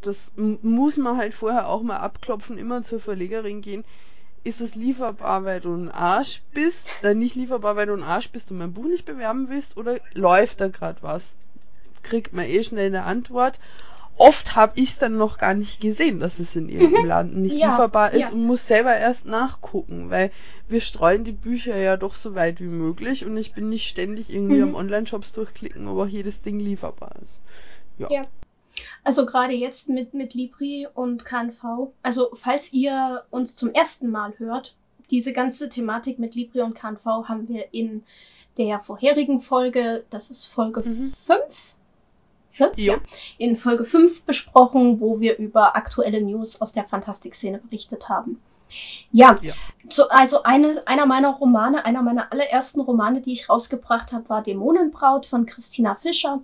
das 0.03 0.33
muss 0.37 0.97
man 0.97 1.17
halt 1.17 1.35
vorher 1.35 1.69
auch 1.69 1.83
mal 1.83 1.99
abklopfen, 1.99 2.59
immer 2.59 2.83
zur 2.83 3.01
Verlegerin 3.01 3.61
gehen. 3.63 3.85
Ist 4.43 4.61
es 4.61 4.75
lieferbar, 4.75 5.45
weil 5.45 5.61
du 5.61 5.75
ein 5.75 5.91
Arsch 5.91 6.43
bist? 6.55 6.89
Äh, 7.03 7.15
nicht 7.15 7.35
lieferbar, 7.35 7.77
weil 7.77 7.87
du 7.87 7.93
ein 7.93 8.03
Arsch 8.03 8.31
bist 8.31 8.51
und 8.51 8.59
mein 8.59 8.73
Buch 8.73 8.87
nicht 8.87 9.05
bewerben 9.05 9.49
willst? 9.51 9.77
Oder 9.77 9.99
läuft 10.15 10.61
da 10.61 10.69
gerade 10.69 11.03
was? 11.03 11.37
Kriegt 12.03 12.33
man 12.33 12.47
eh 12.47 12.63
schnell 12.63 12.87
eine 12.87 13.03
Antwort. 13.03 13.59
Oft 14.17 14.55
habe 14.55 14.79
ich 14.79 14.91
es 14.91 14.99
dann 14.99 15.17
noch 15.17 15.39
gar 15.39 15.55
nicht 15.55 15.81
gesehen, 15.81 16.21
dass 16.21 16.41
es 16.41 16.55
in 16.55 16.69
irgendeinem 16.69 17.03
mhm. 17.05 17.09
Laden 17.09 17.43
nicht 17.43 17.57
ja, 17.57 17.71
lieferbar 17.71 18.13
ist 18.13 18.21
ja. 18.21 18.29
und 18.31 18.45
muss 18.45 18.67
selber 18.67 18.95
erst 18.95 19.25
nachgucken, 19.25 20.11
weil 20.11 20.31
wir 20.69 20.83
streuen 20.83 21.25
die 21.25 21.33
Bücher 21.33 21.77
ja 21.77 21.97
doch 21.97 22.15
so 22.15 22.35
weit 22.35 22.61
wie 22.61 22.67
möglich 22.67 23.25
und 23.25 23.37
ich 23.39 23.55
bin 23.55 23.71
nicht 23.71 23.89
ständig 23.89 24.31
irgendwie 24.31 24.57
mhm. 24.57 24.63
am 24.63 24.75
Online-Shops 24.75 25.33
durchklicken, 25.33 25.89
ob 25.89 25.99
auch 25.99 26.07
jedes 26.07 26.43
Ding 26.43 26.61
lieferbar 26.61 27.13
ist. 27.23 27.33
Ja. 27.99 28.09
ja. 28.11 28.23
Also 29.05 29.27
gerade 29.27 29.53
jetzt 29.53 29.89
mit, 29.89 30.15
mit 30.15 30.35
Libri 30.35 30.87
und 30.93 31.25
KNV. 31.25 31.93
Also 32.03 32.31
falls 32.35 32.73
ihr 32.73 33.25
uns 33.31 33.57
zum 33.57 33.73
ersten 33.73 34.11
Mal 34.11 34.35
hört, 34.39 34.77
diese 35.11 35.33
ganze 35.33 35.69
Thematik 35.69 36.19
mit 36.19 36.35
Libri 36.35 36.61
und 36.61 36.75
KNV 36.75 37.05
haben 37.29 37.49
wir 37.49 37.73
in 37.73 38.05
der 38.59 38.81
vorherigen 38.81 39.41
Folge, 39.41 40.05
das 40.11 40.31
ist 40.31 40.47
Folge 40.47 40.83
5, 40.83 41.01
mhm. 41.29 41.41
Ja. 42.77 42.97
In 43.39 43.57
Folge 43.57 43.85
5 43.85 44.23
besprochen, 44.23 45.01
wo 45.01 45.21
wir 45.21 45.39
über 45.39 45.77
aktuelle 45.77 46.21
News 46.21 46.61
aus 46.61 46.73
der 46.73 46.85
Fantastikszene 46.85 47.59
berichtet 47.59 48.09
haben. 48.09 48.41
Ja, 49.13 49.39
ja. 49.43 49.55
So, 49.89 50.09
also 50.09 50.43
eine, 50.43 50.83
einer 50.87 51.07
meiner 51.07 51.31
Romane, 51.31 51.85
einer 51.85 52.03
meiner 52.03 52.33
allerersten 52.33 52.81
Romane, 52.81 53.21
die 53.21 53.33
ich 53.33 53.49
rausgebracht 53.49 54.13
habe, 54.13 54.29
war 54.29 54.43
Dämonenbraut 54.43 55.27
von 55.27 55.47
Christina 55.47 55.95
Fischer. 55.95 56.41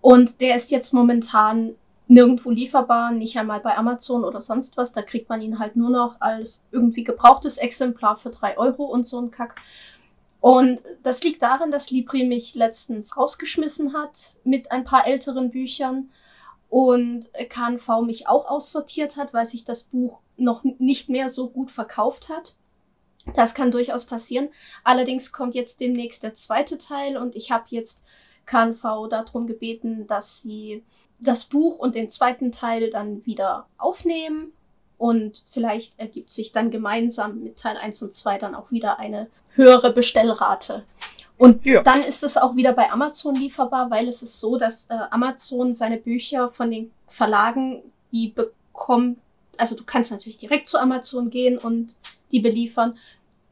Und 0.00 0.40
der 0.40 0.56
ist 0.56 0.70
jetzt 0.70 0.94
momentan 0.94 1.74
nirgendwo 2.06 2.50
lieferbar, 2.50 3.12
nicht 3.12 3.36
einmal 3.38 3.60
bei 3.60 3.76
Amazon 3.76 4.24
oder 4.24 4.40
sonst 4.40 4.76
was. 4.76 4.92
Da 4.92 5.02
kriegt 5.02 5.28
man 5.28 5.42
ihn 5.42 5.58
halt 5.58 5.76
nur 5.76 5.90
noch 5.90 6.20
als 6.20 6.64
irgendwie 6.72 7.04
gebrauchtes 7.04 7.58
Exemplar 7.58 8.16
für 8.16 8.30
drei 8.30 8.56
Euro 8.56 8.84
und 8.84 9.06
so 9.06 9.20
ein 9.20 9.30
Kack. 9.30 9.56
Und 10.40 10.82
das 11.02 11.22
liegt 11.22 11.42
darin, 11.42 11.70
dass 11.70 11.90
Libri 11.90 12.24
mich 12.24 12.54
letztens 12.54 13.16
rausgeschmissen 13.16 13.92
hat 13.92 14.36
mit 14.44 14.70
ein 14.70 14.84
paar 14.84 15.06
älteren 15.06 15.50
Büchern 15.50 16.10
und 16.70 17.30
KNV 17.48 18.02
mich 18.04 18.28
auch 18.28 18.48
aussortiert 18.48 19.16
hat, 19.16 19.34
weil 19.34 19.46
sich 19.46 19.64
das 19.64 19.84
Buch 19.84 20.20
noch 20.36 20.64
nicht 20.64 21.08
mehr 21.08 21.28
so 21.28 21.48
gut 21.48 21.70
verkauft 21.70 22.28
hat. 22.28 22.56
Das 23.34 23.54
kann 23.54 23.70
durchaus 23.70 24.04
passieren. 24.04 24.48
Allerdings 24.84 25.32
kommt 25.32 25.54
jetzt 25.54 25.80
demnächst 25.80 26.22
der 26.22 26.34
zweite 26.34 26.78
Teil 26.78 27.16
und 27.16 27.34
ich 27.36 27.50
habe 27.50 27.66
jetzt 27.70 28.04
KNV 28.48 29.08
darum 29.10 29.46
gebeten, 29.46 30.06
dass 30.06 30.42
sie 30.42 30.82
das 31.20 31.44
Buch 31.44 31.78
und 31.78 31.94
den 31.94 32.10
zweiten 32.10 32.50
Teil 32.50 32.90
dann 32.90 33.24
wieder 33.26 33.66
aufnehmen 33.76 34.52
und 34.96 35.44
vielleicht 35.50 35.98
ergibt 35.98 36.30
sich 36.30 36.50
dann 36.52 36.70
gemeinsam 36.70 37.42
mit 37.42 37.58
Teil 37.58 37.76
1 37.76 38.02
und 38.02 38.14
2 38.14 38.38
dann 38.38 38.54
auch 38.54 38.70
wieder 38.70 38.98
eine 38.98 39.28
höhere 39.54 39.92
Bestellrate. 39.92 40.84
Und 41.36 41.66
ja. 41.66 41.82
dann 41.82 42.02
ist 42.02 42.24
es 42.24 42.36
auch 42.36 42.56
wieder 42.56 42.72
bei 42.72 42.90
Amazon 42.90 43.36
lieferbar, 43.36 43.90
weil 43.90 44.08
es 44.08 44.22
ist 44.22 44.40
so, 44.40 44.56
dass 44.56 44.86
äh, 44.86 44.98
Amazon 45.10 45.72
seine 45.72 45.98
Bücher 45.98 46.48
von 46.48 46.70
den 46.70 46.90
Verlagen, 47.06 47.82
die 48.10 48.28
bekommt, 48.28 49.18
also 49.56 49.76
du 49.76 49.84
kannst 49.84 50.10
natürlich 50.10 50.38
direkt 50.38 50.66
zu 50.66 50.78
Amazon 50.78 51.30
gehen 51.30 51.58
und 51.58 51.94
die 52.32 52.40
beliefern. 52.40 52.98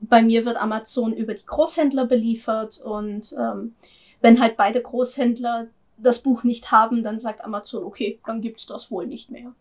Bei 0.00 0.20
mir 0.22 0.44
wird 0.44 0.56
Amazon 0.56 1.12
über 1.12 1.34
die 1.34 1.46
Großhändler 1.46 2.06
beliefert 2.06 2.80
und 2.84 3.34
ähm, 3.38 3.74
wenn 4.20 4.40
halt 4.40 4.56
beide 4.56 4.80
Großhändler 4.80 5.66
das 5.98 6.20
Buch 6.20 6.44
nicht 6.44 6.70
haben, 6.70 7.02
dann 7.02 7.18
sagt 7.18 7.44
Amazon, 7.44 7.84
okay, 7.84 8.18
dann 8.26 8.40
gibt's 8.40 8.66
das 8.66 8.90
wohl 8.90 9.06
nicht 9.06 9.30
mehr. 9.30 9.52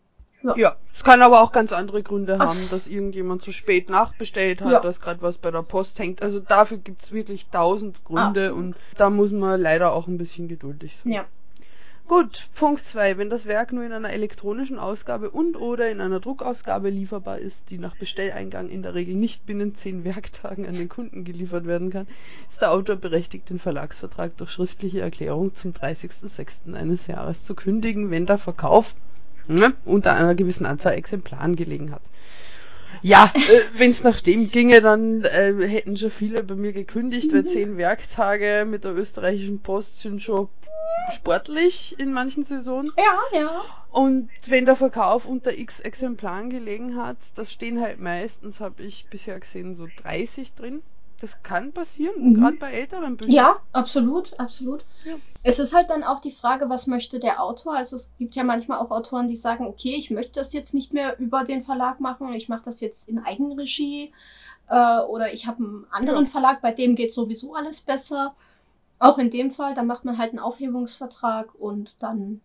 Ja. 0.42 0.56
ja, 0.56 0.76
es 0.94 1.02
kann 1.02 1.22
aber 1.22 1.40
auch 1.40 1.50
ganz 1.50 1.72
andere 1.72 2.02
Gründe 2.02 2.38
haben, 2.38 2.58
Ach. 2.66 2.70
dass 2.70 2.86
irgendjemand 2.86 3.42
zu 3.42 3.52
spät 3.52 3.88
nachbestellt 3.88 4.60
hat, 4.60 4.70
ja. 4.70 4.80
dass 4.80 5.00
gerade 5.00 5.22
was 5.22 5.38
bei 5.38 5.50
der 5.50 5.62
Post 5.62 5.98
hängt. 5.98 6.22
Also 6.22 6.40
dafür 6.40 6.76
gibt's 6.78 7.10
wirklich 7.10 7.46
tausend 7.46 8.04
Gründe 8.04 8.46
Absolut. 8.48 8.58
und 8.58 8.76
da 8.96 9.10
muss 9.10 9.32
man 9.32 9.60
leider 9.60 9.92
auch 9.92 10.06
ein 10.06 10.18
bisschen 10.18 10.46
geduldig 10.46 10.98
sein. 11.02 11.12
Ja. 11.12 11.24
Gut, 12.08 12.48
Punkt 12.54 12.86
2. 12.86 13.18
Wenn 13.18 13.30
das 13.30 13.46
Werk 13.46 13.72
nur 13.72 13.82
in 13.82 13.90
einer 13.90 14.12
elektronischen 14.12 14.78
Ausgabe 14.78 15.28
und 15.28 15.56
oder 15.56 15.90
in 15.90 16.00
einer 16.00 16.20
Druckausgabe 16.20 16.88
lieferbar 16.88 17.40
ist, 17.40 17.68
die 17.70 17.78
nach 17.78 17.96
Bestelleingang 17.96 18.68
in 18.68 18.84
der 18.84 18.94
Regel 18.94 19.16
nicht 19.16 19.44
binnen 19.44 19.74
10 19.74 20.04
Werktagen 20.04 20.66
an 20.66 20.74
den 20.74 20.88
Kunden 20.88 21.24
geliefert 21.24 21.66
werden 21.66 21.90
kann, 21.90 22.06
ist 22.48 22.60
der 22.60 22.70
Autor 22.70 22.94
berechtigt, 22.94 23.50
den 23.50 23.58
Verlagsvertrag 23.58 24.36
durch 24.36 24.52
schriftliche 24.52 25.00
Erklärung 25.00 25.56
zum 25.56 25.72
30.06. 25.72 26.74
eines 26.74 27.08
Jahres 27.08 27.44
zu 27.44 27.56
kündigen, 27.56 28.12
wenn 28.12 28.26
der 28.26 28.38
Verkauf 28.38 28.94
ne, 29.48 29.74
unter 29.84 30.14
einer 30.14 30.36
gewissen 30.36 30.64
Anzahl 30.64 30.94
Exemplaren 30.94 31.56
gelegen 31.56 31.90
hat. 31.90 32.02
Ja, 33.02 33.32
äh, 33.34 33.78
wenn 33.78 33.90
es 33.90 34.02
nach 34.02 34.20
dem 34.20 34.50
ginge, 34.50 34.80
dann 34.80 35.24
äh, 35.24 35.54
hätten 35.66 35.96
schon 35.96 36.10
viele 36.10 36.42
bei 36.42 36.54
mir 36.54 36.72
gekündigt, 36.72 37.32
weil 37.32 37.44
10 37.44 37.76
Werktage 37.76 38.64
mit 38.66 38.84
der 38.84 38.94
österreichischen 38.94 39.60
Post 39.60 40.00
sind 40.00 40.22
schon 40.22 40.48
sportlich 41.12 41.98
in 41.98 42.12
manchen 42.12 42.44
Saisonen. 42.44 42.90
Ja, 42.96 43.38
ja. 43.38 43.64
Und 43.90 44.28
wenn 44.46 44.66
der 44.66 44.76
Verkauf 44.76 45.24
unter 45.24 45.56
x 45.56 45.80
Exemplaren 45.80 46.50
gelegen 46.50 46.96
hat, 46.96 47.16
das 47.34 47.52
stehen 47.52 47.80
halt 47.80 48.00
meistens, 48.00 48.60
habe 48.60 48.82
ich 48.82 49.06
bisher 49.08 49.38
gesehen, 49.40 49.74
so 49.74 49.88
30 50.02 50.54
drin. 50.54 50.82
Das 51.20 51.42
kann 51.42 51.72
passieren, 51.72 52.30
mhm. 52.30 52.34
gerade 52.34 52.56
bei 52.56 52.72
älteren 52.72 53.16
Büchern. 53.16 53.32
Ja, 53.32 53.56
absolut, 53.72 54.38
absolut. 54.38 54.84
Ja. 55.04 55.14
Es 55.42 55.58
ist 55.58 55.74
halt 55.74 55.88
dann 55.88 56.04
auch 56.04 56.20
die 56.20 56.30
Frage, 56.30 56.68
was 56.68 56.86
möchte 56.86 57.18
der 57.18 57.42
Autor? 57.42 57.74
Also 57.74 57.96
es 57.96 58.12
gibt 58.18 58.36
ja 58.36 58.44
manchmal 58.44 58.78
auch 58.78 58.90
Autoren, 58.90 59.28
die 59.28 59.36
sagen, 59.36 59.66
okay, 59.66 59.94
ich 59.96 60.10
möchte 60.10 60.32
das 60.34 60.52
jetzt 60.52 60.74
nicht 60.74 60.92
mehr 60.92 61.18
über 61.18 61.44
den 61.44 61.62
Verlag 61.62 62.00
machen, 62.00 62.34
ich 62.34 62.48
mache 62.48 62.64
das 62.64 62.80
jetzt 62.80 63.08
in 63.08 63.18
Eigenregie. 63.18 64.12
Äh, 64.68 65.00
oder 65.00 65.32
ich 65.32 65.46
habe 65.46 65.64
einen 65.64 65.86
anderen 65.90 66.24
ja. 66.24 66.30
Verlag, 66.30 66.60
bei 66.60 66.72
dem 66.72 66.96
geht 66.96 67.14
sowieso 67.14 67.54
alles 67.54 67.80
besser. 67.80 68.34
Auch 68.98 69.18
in 69.18 69.30
dem 69.30 69.50
Fall, 69.50 69.74
da 69.74 69.82
macht 69.82 70.04
man 70.04 70.18
halt 70.18 70.30
einen 70.30 70.38
Aufhebungsvertrag 70.38 71.54
und 71.54 71.96
dann 72.00 72.40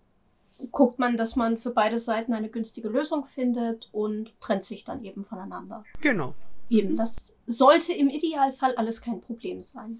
guckt 0.72 1.00
man, 1.00 1.18
dass 1.18 1.36
man 1.36 1.58
für 1.58 1.72
beide 1.72 1.98
Seiten 1.98 2.34
eine 2.34 2.50
günstige 2.50 2.90
Lösung 2.90 3.26
findet 3.26 3.90
und 3.92 4.32
trennt 4.40 4.64
sich 4.64 4.84
dann 4.84 5.04
eben 5.04 5.26
voneinander. 5.26 5.84
Genau. 6.02 6.36
Eben, 6.72 6.96
das 6.96 7.36
sollte 7.48 7.92
im 7.92 8.08
Idealfall 8.08 8.76
alles 8.76 9.02
kein 9.02 9.20
Problem 9.20 9.62
sein. 9.62 10.00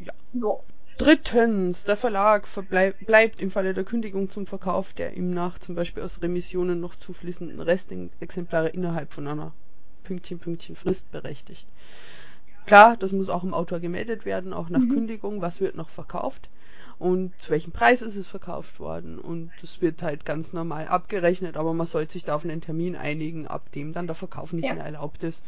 Ja. 0.00 0.12
So. 0.32 0.64
Drittens, 0.96 1.84
der 1.84 1.98
Verlag 1.98 2.48
bleibt 3.04 3.40
im 3.40 3.50
Falle 3.50 3.74
der 3.74 3.84
Kündigung 3.84 4.30
zum 4.30 4.46
Verkauf 4.46 4.94
der 4.94 5.14
ihm 5.14 5.28
nach 5.28 5.58
zum 5.58 5.74
Beispiel 5.74 6.02
aus 6.02 6.22
Remissionen 6.22 6.80
noch 6.80 6.96
zufließenden 6.96 7.60
Restexemplare 7.60 8.70
innerhalb 8.70 9.12
von 9.12 9.28
einer 9.28 9.52
Pünktchen, 10.04 10.38
Pünktchen 10.38 10.74
Frist 10.74 11.12
berechtigt. 11.12 11.66
Klar, 12.64 12.96
das 12.96 13.12
muss 13.12 13.28
auch 13.28 13.44
im 13.44 13.52
Autor 13.52 13.78
gemeldet 13.78 14.24
werden, 14.24 14.54
auch 14.54 14.70
nach 14.70 14.80
mhm. 14.80 14.94
Kündigung, 14.94 15.42
was 15.42 15.60
wird 15.60 15.76
noch 15.76 15.90
verkauft 15.90 16.48
und 16.98 17.32
zu 17.38 17.50
welchem 17.50 17.72
Preis 17.72 18.00
ist 18.00 18.16
es 18.16 18.26
verkauft 18.26 18.80
worden 18.80 19.18
und 19.18 19.50
das 19.60 19.82
wird 19.82 20.02
halt 20.02 20.24
ganz 20.24 20.52
normal 20.52 20.88
abgerechnet, 20.88 21.56
aber 21.56 21.74
man 21.74 21.86
sollte 21.86 22.14
sich 22.14 22.24
da 22.24 22.34
auf 22.34 22.44
einen 22.44 22.60
Termin 22.60 22.96
einigen, 22.96 23.46
ab 23.46 23.70
dem 23.72 23.92
dann 23.92 24.06
der 24.06 24.16
Verkauf 24.16 24.52
nicht 24.52 24.66
ja. 24.66 24.74
mehr 24.74 24.84
erlaubt 24.84 25.22
ist. 25.22 25.42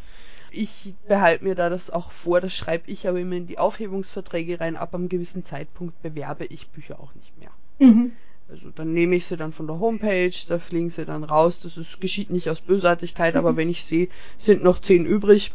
Ich 0.51 0.95
behalte 1.07 1.45
mir 1.45 1.55
da 1.55 1.71
das 1.71 1.91
auch 1.91 2.11
vor, 2.11 2.41
das 2.41 2.55
schreibe 2.55 2.91
ich 2.91 3.09
aber 3.09 3.21
immer 3.21 3.37
in 3.37 3.47
die 3.47 3.59
Aufhebungsverträge 3.59 4.61
rein, 4.61 4.77
ab 4.77 4.95
einem 4.95 5.09
gewissen 5.09 5.45
Zeitpunkt 5.45 6.01
bewerbe 6.03 6.45
ich 6.47 6.69
Bücher 6.69 7.01
auch 7.01 7.15
nicht 7.15 7.33
mehr. 7.39 7.51
Mhm. 7.79 8.13
Also 8.51 8.71
dann 8.71 8.95
nehme 8.95 9.17
ich 9.17 9.27
sie 9.27 9.37
dann 9.37 9.53
von 9.53 9.67
der 9.67 9.79
Homepage, 9.79 10.33
da 10.49 10.59
fliegen 10.59 10.89
sie 10.89 11.05
dann 11.05 11.25
raus, 11.25 11.61
das 11.61 11.77
ist, 11.77 12.01
geschieht 12.01 12.31
nicht 12.31 12.49
aus 12.49 12.61
Bösartigkeit, 12.61 13.35
mhm. 13.35 13.41
aber 13.41 13.57
wenn 13.57 13.69
ich 13.69 13.85
sehe, 13.85 14.09
sind 14.37 14.63
noch 14.63 14.81
zehn 14.81 15.05
übrig, 15.05 15.53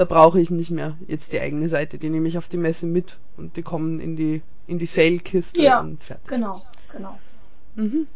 da 0.00 0.06
brauche 0.06 0.40
ich 0.40 0.50
nicht 0.50 0.70
mehr 0.70 0.96
jetzt 1.08 1.34
die 1.34 1.40
eigene 1.40 1.68
Seite, 1.68 1.98
die 1.98 2.08
nehme 2.08 2.26
ich 2.26 2.38
auf 2.38 2.48
die 2.48 2.56
Messe 2.56 2.86
mit 2.86 3.18
und 3.36 3.58
die 3.58 3.62
kommen 3.62 4.00
in 4.00 4.16
die 4.16 4.40
in 4.66 4.78
die 4.78 4.86
Sale-Kiste 4.86 5.60
ja, 5.60 5.80
und 5.80 6.02
fertig. 6.02 6.26
Genau, 6.26 6.62
genau. 6.90 7.18
Mhm. 7.74 8.06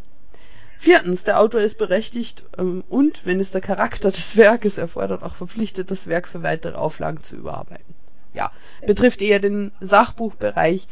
Viertens, 0.78 1.24
der 1.24 1.38
Autor 1.38 1.60
ist 1.60 1.76
berechtigt 1.76 2.42
ähm, 2.56 2.84
und, 2.88 3.26
wenn 3.26 3.38
es 3.38 3.50
der 3.50 3.60
Charakter 3.60 4.10
des 4.10 4.34
Werkes 4.38 4.78
erfordert, 4.78 5.22
auch 5.22 5.34
verpflichtet, 5.34 5.90
das 5.90 6.06
Werk 6.06 6.26
für 6.26 6.42
weitere 6.42 6.74
Auflagen 6.74 7.22
zu 7.22 7.36
überarbeiten. 7.36 7.94
ja, 8.32 8.50
betrifft 8.86 9.20
eher 9.20 9.40
den 9.40 9.70
Sachbuchbereich. 9.82 10.88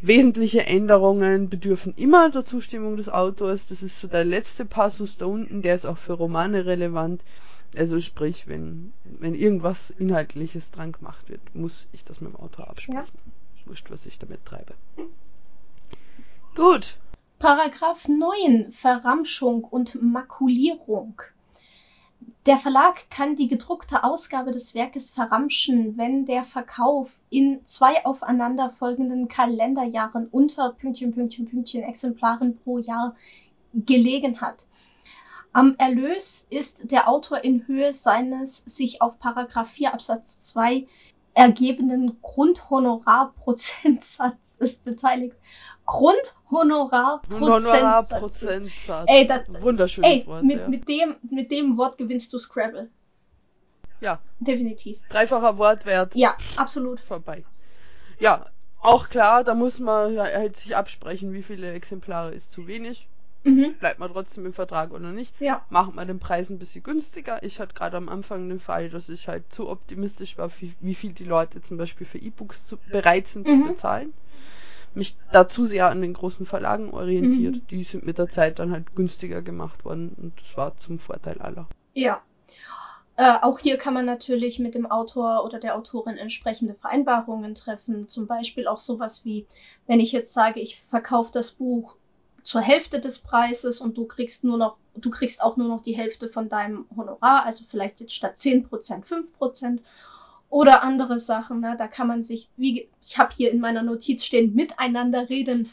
Wesentliche 0.00 0.66
Änderungen 0.66 1.48
bedürfen 1.48 1.94
immer 1.96 2.30
der 2.30 2.44
Zustimmung 2.44 2.96
des 2.96 3.08
Autors. 3.08 3.68
Das 3.68 3.84
ist 3.84 4.00
so 4.00 4.08
der 4.08 4.24
letzte 4.24 4.64
Passus 4.64 5.18
da 5.18 5.26
unten, 5.26 5.62
der 5.62 5.76
ist 5.76 5.86
auch 5.86 5.98
für 5.98 6.14
Romane 6.14 6.66
relevant. 6.66 7.22
Also 7.76 8.00
sprich, 8.00 8.46
wenn, 8.46 8.92
wenn 9.04 9.34
irgendwas 9.34 9.90
Inhaltliches 9.90 10.70
dran 10.70 10.92
gemacht 10.92 11.28
wird, 11.28 11.54
muss 11.54 11.86
ich 11.92 12.04
das 12.04 12.20
mit 12.20 12.32
dem 12.32 12.36
Autor 12.36 12.68
absprechen. 12.68 13.02
Ja. 13.04 13.66
Wurscht, 13.66 13.90
was 13.90 14.06
ich 14.06 14.18
damit 14.18 14.44
treibe. 14.44 14.74
Gut. 16.54 16.96
Paragraph 17.38 18.08
9 18.08 18.70
Verramschung 18.70 19.64
und 19.64 20.00
Makulierung. 20.02 21.20
Der 22.46 22.58
Verlag 22.58 23.10
kann 23.10 23.36
die 23.36 23.48
gedruckte 23.48 24.04
Ausgabe 24.04 24.52
des 24.52 24.74
Werkes 24.74 25.10
verramschen, 25.10 25.96
wenn 25.96 26.26
der 26.26 26.44
Verkauf 26.44 27.12
in 27.30 27.64
zwei 27.64 28.04
aufeinanderfolgenden 28.04 29.28
Kalenderjahren 29.28 30.28
unter 30.28 30.72
Pünktchen, 30.72 31.14
Pünktchen, 31.14 31.48
Pünktchen 31.48 31.82
Exemplaren 31.82 32.56
pro 32.58 32.78
Jahr 32.78 33.16
gelegen 33.72 34.40
hat. 34.42 34.66
Am 35.54 35.74
Erlös 35.78 36.46
ist 36.50 36.90
der 36.90 37.08
Autor 37.08 37.42
in 37.44 37.66
Höhe 37.68 37.92
seines 37.92 38.56
sich 38.58 39.00
auf 39.00 39.20
Paragraph 39.20 39.70
4 39.70 39.94
Absatz 39.94 40.40
2 40.40 40.88
ergebenden 41.32 42.20
Grundhonorarprozentsatzes 42.22 44.78
beteiligt. 44.78 45.36
Grundhonorarprozentsatz. 45.86 48.44
Ey, 49.06 49.28
das, 49.28 49.42
Wunderschönes 49.62 50.10
ey, 50.10 50.26
Wort. 50.26 50.42
Mit, 50.42 50.58
ja. 50.58 50.68
mit, 50.68 50.88
dem, 50.88 51.14
mit 51.30 51.52
dem 51.52 51.78
Wort 51.78 51.98
gewinnst 51.98 52.32
du 52.32 52.40
Scrabble. 52.40 52.90
Ja. 54.00 54.18
Definitiv. 54.40 54.98
Dreifacher 55.08 55.56
Wortwert. 55.56 56.16
Ja, 56.16 56.36
absolut. 56.56 56.98
Vorbei. 56.98 57.44
Ja, 58.18 58.46
auch 58.80 59.08
klar, 59.08 59.44
da 59.44 59.54
muss 59.54 59.78
man 59.78 60.18
halt 60.18 60.56
sich 60.56 60.74
absprechen, 60.74 61.32
wie 61.32 61.44
viele 61.44 61.72
Exemplare 61.72 62.34
ist 62.34 62.50
zu 62.50 62.66
wenig. 62.66 63.06
Mhm. 63.44 63.74
Bleibt 63.78 63.98
man 63.98 64.10
trotzdem 64.10 64.46
im 64.46 64.54
Vertrag 64.54 64.90
oder 64.92 65.12
nicht? 65.12 65.38
Ja. 65.38 65.64
Macht 65.68 65.94
man 65.94 66.08
den 66.08 66.18
Preis 66.18 66.50
ein 66.50 66.58
bisschen 66.58 66.82
günstiger. 66.82 67.42
Ich 67.42 67.60
hatte 67.60 67.74
gerade 67.74 67.96
am 67.96 68.08
Anfang 68.08 68.48
den 68.48 68.58
Fall, 68.58 68.88
dass 68.88 69.08
ich 69.08 69.28
halt 69.28 69.52
zu 69.52 69.68
optimistisch 69.68 70.38
war, 70.38 70.50
wie, 70.80 70.94
viel 70.94 71.12
die 71.12 71.24
Leute 71.24 71.60
zum 71.60 71.76
Beispiel 71.76 72.06
für 72.06 72.18
E-Books 72.18 72.76
bereit 72.90 73.28
sind 73.28 73.46
mhm. 73.46 73.62
zu 73.62 73.68
bezahlen. 73.68 74.12
Mich 74.94 75.16
dazu 75.32 75.66
sehr 75.66 75.88
an 75.90 76.00
den 76.00 76.14
großen 76.14 76.46
Verlagen 76.46 76.90
orientiert. 76.92 77.56
Mhm. 77.56 77.66
Die 77.68 77.84
sind 77.84 78.06
mit 78.06 78.16
der 78.18 78.30
Zeit 78.30 78.58
dann 78.58 78.72
halt 78.72 78.94
günstiger 78.94 79.42
gemacht 79.42 79.84
worden 79.84 80.14
und 80.16 80.40
das 80.40 80.56
war 80.56 80.76
zum 80.78 80.98
Vorteil 80.98 81.40
aller. 81.40 81.68
Ja. 81.92 82.22
Äh, 83.16 83.38
auch 83.42 83.58
hier 83.58 83.76
kann 83.76 83.94
man 83.94 84.06
natürlich 84.06 84.58
mit 84.58 84.74
dem 84.74 84.86
Autor 84.86 85.44
oder 85.44 85.60
der 85.60 85.76
Autorin 85.76 86.16
entsprechende 86.16 86.74
Vereinbarungen 86.74 87.54
treffen. 87.54 88.08
Zum 88.08 88.26
Beispiel 88.26 88.66
auch 88.66 88.78
sowas 88.78 89.24
wie, 89.24 89.46
wenn 89.86 90.00
ich 90.00 90.12
jetzt 90.12 90.32
sage, 90.32 90.60
ich 90.60 90.80
verkaufe 90.80 91.30
das 91.32 91.52
Buch 91.52 91.96
zur 92.44 92.60
Hälfte 92.60 93.00
des 93.00 93.18
Preises 93.18 93.80
und 93.80 93.96
du 93.96 94.04
kriegst 94.04 94.44
nur 94.44 94.58
noch, 94.58 94.76
du 94.94 95.10
kriegst 95.10 95.42
auch 95.42 95.56
nur 95.56 95.66
noch 95.66 95.82
die 95.82 95.96
Hälfte 95.96 96.28
von 96.28 96.48
deinem 96.48 96.84
Honorar, 96.94 97.44
also 97.44 97.64
vielleicht 97.68 98.00
jetzt 98.00 98.14
statt 98.14 98.36
10% 98.36 99.02
5% 99.02 99.80
oder 100.50 100.82
andere 100.82 101.18
Sachen. 101.18 101.60
Ne? 101.60 101.74
Da 101.76 101.88
kann 101.88 102.06
man 102.06 102.22
sich, 102.22 102.50
wie 102.56 102.88
ich 103.02 103.18
habe 103.18 103.34
hier 103.34 103.50
in 103.50 103.60
meiner 103.60 103.82
Notiz 103.82 104.24
stehen, 104.24 104.54
miteinander 104.54 105.28
reden. 105.30 105.70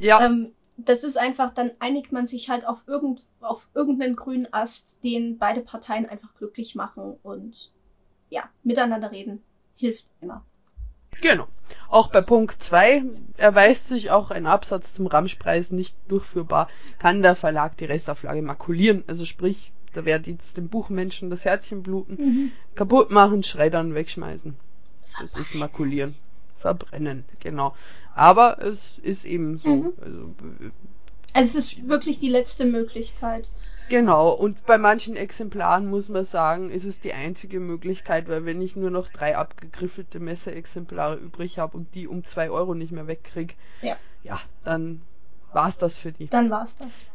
Ja. 0.00 0.24
Ähm, 0.24 0.52
das 0.76 1.02
ist 1.02 1.18
einfach, 1.18 1.50
dann 1.52 1.72
einigt 1.80 2.12
man 2.12 2.28
sich 2.28 2.48
halt 2.48 2.64
auf, 2.64 2.84
irgend, 2.86 3.24
auf 3.40 3.68
irgendeinen 3.74 4.14
grünen 4.14 4.46
Ast, 4.52 5.02
den 5.02 5.36
beide 5.36 5.60
Parteien 5.60 6.08
einfach 6.08 6.32
glücklich 6.36 6.76
machen 6.76 7.18
und 7.24 7.72
ja, 8.30 8.48
miteinander 8.62 9.10
reden 9.10 9.42
hilft 9.74 10.06
immer. 10.20 10.44
Genau. 11.20 11.48
Auch 11.88 12.10
bei 12.10 12.20
Punkt 12.20 12.62
2 12.62 13.02
erweist 13.38 13.88
sich 13.88 14.10
auch 14.10 14.30
ein 14.30 14.46
Absatz 14.46 14.92
zum 14.92 15.06
Ramschpreis 15.06 15.70
nicht 15.70 15.96
durchführbar, 16.08 16.68
kann 16.98 17.22
der 17.22 17.34
Verlag 17.34 17.76
die 17.78 17.86
Restauflage 17.86 18.42
makulieren. 18.42 19.04
Also 19.06 19.24
sprich, 19.24 19.72
da 19.94 20.04
wird 20.04 20.26
jetzt 20.26 20.58
dem 20.58 20.68
Buchmenschen 20.68 21.30
das 21.30 21.44
Herzchen 21.44 21.82
bluten, 21.82 22.14
mhm. 22.16 22.52
kaputt 22.74 23.10
machen, 23.10 23.42
schreddern, 23.42 23.94
wegschmeißen. 23.94 24.54
Das 25.20 25.40
ist 25.40 25.54
makulieren. 25.54 26.14
Verbrennen, 26.58 27.24
genau. 27.40 27.74
Aber 28.14 28.62
es 28.62 28.98
ist 28.98 29.24
eben 29.24 29.58
so. 29.58 29.68
Mhm. 29.68 29.92
Also, 30.00 30.34
also 30.44 30.70
es 31.44 31.54
ist 31.54 31.88
wirklich 31.88 32.18
die 32.18 32.28
letzte 32.28 32.64
Möglichkeit. 32.64 33.50
Genau, 33.88 34.30
und 34.30 34.66
bei 34.66 34.76
manchen 34.76 35.16
Exemplaren 35.16 35.86
muss 35.86 36.10
man 36.10 36.24
sagen, 36.24 36.70
ist 36.70 36.84
es 36.84 37.00
die 37.00 37.14
einzige 37.14 37.58
Möglichkeit, 37.58 38.28
weil 38.28 38.44
wenn 38.44 38.60
ich 38.60 38.76
nur 38.76 38.90
noch 38.90 39.08
drei 39.08 39.36
abgegriffelte 39.36 40.20
Messeexemplare 40.20 41.16
übrig 41.16 41.58
habe 41.58 41.76
und 41.76 41.94
die 41.94 42.06
um 42.06 42.22
zwei 42.24 42.50
Euro 42.50 42.74
nicht 42.74 42.92
mehr 42.92 43.06
wegkriege, 43.06 43.54
ja. 43.80 43.96
ja, 44.22 44.38
dann 44.62 45.00
war's 45.52 45.78
das 45.78 45.96
für 45.96 46.12
die. 46.12 46.28
Dann 46.28 46.50
war's 46.50 46.76
das. 46.76 47.06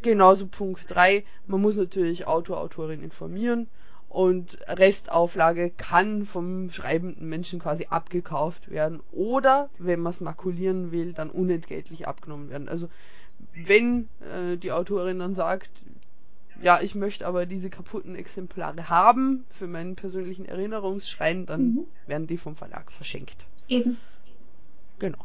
Genauso 0.00 0.46
Punkt 0.46 0.84
3, 0.88 1.22
man 1.46 1.60
muss 1.60 1.76
natürlich 1.76 2.26
Autor, 2.26 2.60
Autorin 2.60 3.02
informieren 3.02 3.68
und 4.08 4.58
Restauflage 4.66 5.70
kann 5.70 6.26
vom 6.26 6.70
schreibenden 6.70 7.28
Menschen 7.28 7.60
quasi 7.60 7.86
abgekauft 7.88 8.70
werden 8.70 9.00
oder, 9.12 9.70
wenn 9.78 10.00
man 10.00 10.12
es 10.12 10.20
makulieren 10.20 10.92
will, 10.92 11.12
dann 11.12 11.30
unentgeltlich 11.30 12.08
abgenommen 12.08 12.50
werden. 12.50 12.68
Also 12.68 12.88
wenn 13.54 14.08
äh, 14.20 14.56
die 14.56 14.72
Autorin 14.72 15.18
dann 15.18 15.34
sagt, 15.34 15.70
ja, 16.62 16.80
ich 16.80 16.94
möchte 16.94 17.26
aber 17.26 17.44
diese 17.44 17.70
kaputten 17.70 18.14
Exemplare 18.14 18.88
haben 18.88 19.44
für 19.50 19.66
meinen 19.66 19.96
persönlichen 19.96 20.46
Erinnerungsschrein, 20.46 21.46
dann 21.46 21.62
mhm. 21.62 21.86
werden 22.06 22.26
die 22.26 22.38
vom 22.38 22.56
Verlag 22.56 22.92
verschenkt. 22.92 23.36
Eben. 23.68 23.98
Genau. 24.98 25.18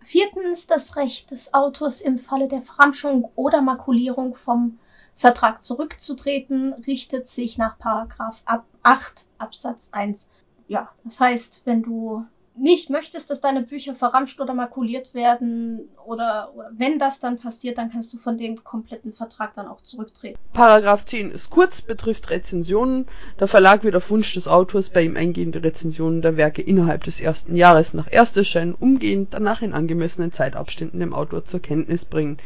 Viertens 0.00 0.68
das 0.68 0.96
Recht 0.96 1.32
des 1.32 1.52
Autors 1.52 2.00
im 2.00 2.18
Falle 2.18 2.46
der 2.46 2.62
Verramschung 2.62 3.28
oder 3.34 3.60
Makulierung 3.60 4.36
vom 4.36 4.78
Vertrag 5.16 5.62
zurückzutreten, 5.62 6.74
richtet 6.74 7.28
sich 7.28 7.58
nach 7.58 7.78
Paragraph 7.78 8.44
8 8.82 9.24
Absatz 9.38 9.88
1. 9.90 10.28
Ja, 10.68 10.90
das 11.02 11.18
heißt, 11.18 11.62
wenn 11.64 11.82
du 11.82 12.24
nicht 12.58 12.90
möchtest, 12.90 13.30
dass 13.30 13.40
deine 13.40 13.62
Bücher 13.62 13.94
verramscht 13.94 14.40
oder 14.40 14.54
makuliert 14.54 15.14
werden 15.14 15.88
oder, 16.04 16.52
oder 16.54 16.70
wenn 16.72 16.98
das 16.98 17.20
dann 17.20 17.38
passiert, 17.38 17.78
dann 17.78 17.90
kannst 17.90 18.12
du 18.14 18.18
von 18.18 18.38
dem 18.38 18.62
kompletten 18.64 19.12
Vertrag 19.12 19.54
dann 19.54 19.68
auch 19.68 19.80
zurücktreten. 19.82 20.38
Paragraph 20.52 21.04
10 21.04 21.30
ist 21.30 21.50
kurz, 21.50 21.82
betrifft 21.82 22.30
Rezensionen. 22.30 23.06
Der 23.38 23.48
Verlag 23.48 23.84
wird 23.84 23.96
auf 23.96 24.10
Wunsch 24.10 24.34
des 24.34 24.48
Autors 24.48 24.90
bei 24.90 25.02
ihm 25.02 25.16
eingehende 25.16 25.62
Rezensionen 25.62 26.22
der 26.22 26.36
Werke 26.36 26.62
innerhalb 26.62 27.04
des 27.04 27.20
ersten 27.20 27.56
Jahres 27.56 27.94
nach 27.94 28.10
Ersterscheinen 28.10 28.74
umgehend 28.74 29.34
danach 29.34 29.62
in 29.62 29.72
angemessenen 29.72 30.32
Zeitabständen 30.32 31.00
dem 31.00 31.14
Autor 31.14 31.44
zur 31.44 31.60
Kenntnis 31.60 32.04
bringen. 32.04 32.38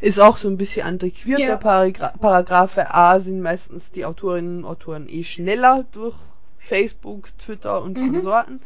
Ist 0.00 0.20
auch 0.20 0.36
so 0.36 0.48
ein 0.48 0.56
bisschen 0.56 0.86
antiquiert, 0.86 1.40
ja. 1.40 1.46
der 1.46 1.56
Paragra 1.56 2.12
Paragraphe 2.20 2.94
A 2.94 3.20
sind 3.20 3.40
meistens 3.40 3.92
die 3.92 4.04
Autorinnen 4.04 4.64
und 4.64 4.64
Autoren 4.64 5.08
eh 5.08 5.24
schneller 5.24 5.84
durch 5.92 6.16
Facebook, 6.58 7.36
Twitter 7.38 7.82
und 7.82 7.96
mhm. 7.96 8.12
Konsorten. 8.12 8.60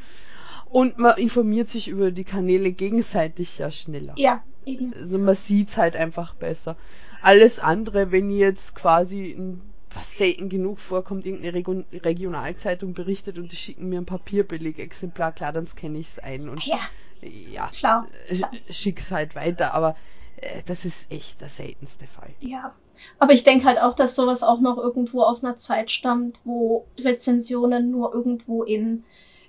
Und 0.77 0.99
man 0.99 1.17
informiert 1.17 1.71
sich 1.71 1.89
über 1.89 2.11
die 2.11 2.25
Kanäle 2.25 2.71
gegenseitig 2.71 3.57
ja 3.57 3.71
schneller. 3.71 4.13
Ja, 4.19 4.45
eben. 4.67 4.93
Also 4.93 5.17
man 5.17 5.35
sieht's 5.35 5.79
halt 5.79 5.97
einfach 5.97 6.35
besser. 6.35 6.77
Alles 7.23 7.59
andere, 7.59 8.13
wenn 8.13 8.31
jetzt 8.31 8.75
quasi 8.75 9.35
ein 9.39 9.63
was 9.95 10.19
selten 10.19 10.51
genug 10.51 10.79
vorkommt, 10.79 11.25
irgendeine 11.25 11.65
Regionalzeitung 12.05 12.93
berichtet 12.93 13.39
und 13.39 13.51
die 13.51 13.57
schicken 13.57 13.89
mir 13.89 13.99
ein 13.99 14.05
Papierbeleg-Exemplar, 14.05 15.33
klar, 15.33 15.55
dann 15.55 15.67
scanne 15.67 15.99
ich 15.99 16.09
es 16.09 16.19
ein 16.19 16.51
und 16.51 16.63
ja, 16.67 16.77
ja 17.23 17.71
klar, 17.71 18.07
klar. 18.29 18.51
schick's 18.69 19.11
halt 19.11 19.35
weiter, 19.35 19.73
aber 19.73 19.97
äh, 20.43 20.63
das 20.67 20.85
ist 20.85 21.11
echt 21.11 21.41
der 21.41 21.49
seltenste 21.49 22.07
Fall. 22.07 22.35
Ja, 22.41 22.75
aber 23.19 23.33
ich 23.33 23.45
denke 23.45 23.65
halt 23.65 23.81
auch, 23.81 23.95
dass 23.95 24.15
sowas 24.15 24.43
auch 24.43 24.61
noch 24.61 24.77
irgendwo 24.77 25.23
aus 25.23 25.43
einer 25.43 25.57
Zeit 25.57 25.91
stammt, 25.91 26.39
wo 26.45 26.85
Rezensionen 26.99 27.91
nur 27.91 28.13
irgendwo 28.13 28.63
in 28.63 29.05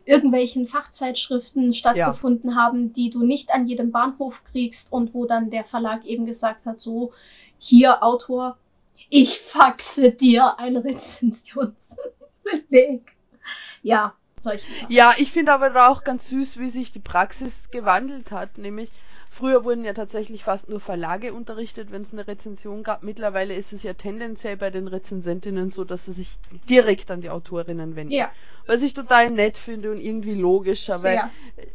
irgendwelchen 0.08 0.68
Fachzeitschriften 0.68 1.74
stattgefunden 1.74 2.52
ja. 2.52 2.56
haben, 2.56 2.94
die 2.94 3.10
du 3.10 3.26
nicht 3.26 3.54
an 3.54 3.68
jedem 3.68 3.92
Bahnhof 3.92 4.46
kriegst 4.46 4.92
und 4.92 5.14
wo 5.14 5.26
dann 5.26 5.50
der 5.50 5.66
Verlag 5.66 6.06
eben 6.06 6.26
gesagt 6.26 6.66
hat, 6.66 6.80
so, 6.80 7.12
hier 7.60 8.04
Autor, 8.04 8.58
ich 9.10 9.40
faxe 9.40 10.12
dir 10.12 10.60
ein 10.60 10.78
Rezensionsbeleg. 10.78 13.16
ja, 13.84 14.14
solche 14.38 14.72
Sachen. 14.72 14.92
Ja, 14.92 15.14
ich 15.18 15.32
finde 15.32 15.52
aber 15.52 15.90
auch 15.90 16.04
ganz 16.04 16.30
süß, 16.30 16.58
wie 16.58 16.70
sich 16.70 16.92
die 16.92 17.00
Praxis 17.00 17.70
gewandelt 17.72 18.32
hat, 18.32 18.58
nämlich 18.58 18.90
Früher 19.30 19.64
wurden 19.64 19.86
ja 19.86 19.94
tatsächlich 19.94 20.44
fast 20.44 20.70
nur 20.70 20.80
Verlage 20.80 21.34
unterrichtet, 21.34 21.92
wenn 21.92 22.02
es 22.02 22.12
eine 22.12 22.28
Rezension 22.28 22.84
gab. 22.84 23.04
Mittlerweile 23.04 23.54
ist 23.54 23.74
es 23.74 23.84
ja 23.84 23.94
tendenziell 23.94 24.58
bei 24.58 24.70
den 24.70 24.88
Rezensentinnen 24.88 25.70
so, 25.70 25.84
dass 25.84 26.06
sie 26.06 26.14
sich 26.14 26.38
direkt 26.70 27.12
an 27.12 27.22
die 27.22 27.30
Autorinnen 27.30 27.96
wenden. 27.96 28.14
Ja. 28.14 28.32
Was 28.66 28.82
ich 28.82 28.94
total 28.94 29.30
nett 29.30 29.58
finde 29.58 29.92
und 29.92 30.00
irgendwie 30.00 30.40
logischer, 30.40 30.98
Sehr. 30.98 31.32
weil 31.56 31.68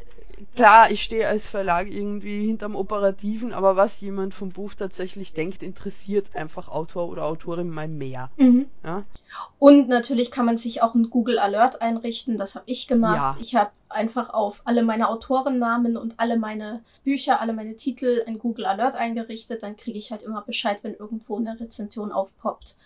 klar, 0.54 0.90
ich 0.90 1.02
stehe 1.02 1.28
als 1.28 1.46
Verlag 1.46 1.88
irgendwie 1.88 2.46
hinterm 2.46 2.76
Operativen, 2.76 3.52
aber 3.52 3.76
was 3.76 4.00
jemand 4.00 4.34
vom 4.34 4.50
Buch 4.50 4.74
tatsächlich 4.74 5.32
denkt, 5.32 5.62
interessiert 5.62 6.34
einfach 6.34 6.68
Autor 6.68 7.09
oder 7.09 7.24
Autorin 7.24 7.70
mal 7.70 7.88
mehr. 7.88 8.30
Mhm. 8.36 8.66
Ja? 8.84 9.04
Und 9.59 9.88
natürlich 9.88 10.30
kann 10.30 10.46
man 10.46 10.56
sich 10.56 10.82
auch 10.82 10.94
ein 10.94 11.10
Google 11.10 11.38
Alert 11.38 11.82
einrichten, 11.82 12.36
das 12.36 12.54
habe 12.54 12.64
ich 12.68 12.86
gemacht. 12.86 13.36
Ja. 13.36 13.40
Ich 13.40 13.54
habe 13.54 13.70
einfach 13.88 14.30
auf 14.30 14.62
alle 14.64 14.82
meine 14.82 15.09
Autorennamen 15.09 15.96
und 15.96 16.14
alle 16.18 16.38
meine 16.38 16.82
Bücher, 17.04 17.40
alle 17.40 17.52
meine 17.52 17.76
Titel 17.76 18.22
ein 18.26 18.38
Google 18.38 18.66
Alert 18.66 18.96
eingerichtet, 18.96 19.62
dann 19.62 19.76
kriege 19.76 19.98
ich 19.98 20.10
halt 20.10 20.22
immer 20.22 20.42
Bescheid, 20.42 20.78
wenn 20.82 20.94
irgendwo 20.94 21.36
eine 21.36 21.59
Rezension 21.60 22.12
aufpoppt. 22.12 22.76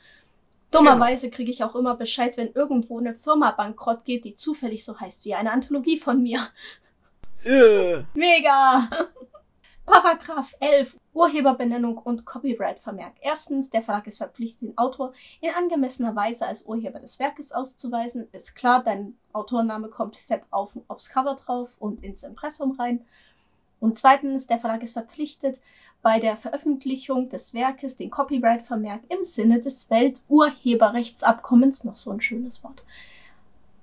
Dummerweise 0.73 1.31
kriege 1.31 1.51
ich 1.51 1.63
auch 1.63 1.77
immer 1.77 1.95
Bescheid, 1.95 2.37
wenn 2.37 2.53
irgendwo 2.53 2.99
eine 2.99 3.15
Firma 3.15 3.53
bankrott 3.53 4.05
geht, 4.05 4.25
die 4.25 4.35
zufällig 4.35 4.85
so 4.85 4.99
heißt 4.99 5.25
wie 5.25 5.35
eine 5.35 5.53
Anthologie 5.53 5.99
von 5.99 6.23
mir. 6.23 6.41
Äh. 7.47 8.03
Mega! 8.15 8.89
Paragraph 9.87 10.57
11 10.59 10.99
Urheberbenennung 11.15 11.97
und 11.97 12.25
Copyright-Vermerk. 12.27 13.15
Erstens, 13.21 13.71
der 13.71 13.83
Verlag 13.83 14.09
ist 14.09 14.19
verpflichtet, 14.19 14.71
den 14.71 14.77
Autor 14.79 15.13
in 15.41 15.51
angemessener 15.55 16.17
Weise 16.17 16.45
als 16.45 16.63
Urheber 16.63 16.99
des 16.99 17.21
Werkes 17.21 17.53
auszuweisen. 17.53 18.27
Ist 18.33 18.57
klar, 18.57 18.83
dein 18.83 19.17
Autorname 19.33 19.89
kommt 19.89 20.17
fett 20.17 20.43
auf, 20.51 20.77
aufs 20.89 21.09
Cover 21.09 21.37
drauf 21.37 21.77
und 21.79 22.03
ins 22.03 22.25
Impressum 22.25 22.73
rein. 22.73 23.05
Und 23.79 23.97
zweitens, 23.97 24.49
der 24.49 24.59
Verlag 24.59 24.83
ist 24.83 24.95
verpflichtet, 24.95 25.61
bei 26.03 26.19
der 26.19 26.37
Veröffentlichung 26.37 27.29
des 27.29 27.55
Werkes 27.55 27.95
den 27.95 28.11
Copyright-Vermerk 28.11 29.03
im 29.09 29.25
Sinne 29.25 29.61
des 29.61 29.89
Welturheberrechtsabkommens, 29.89 31.85
noch 31.85 31.95
so 31.95 32.11
ein 32.11 32.21
schönes 32.21 32.65
Wort, 32.65 32.83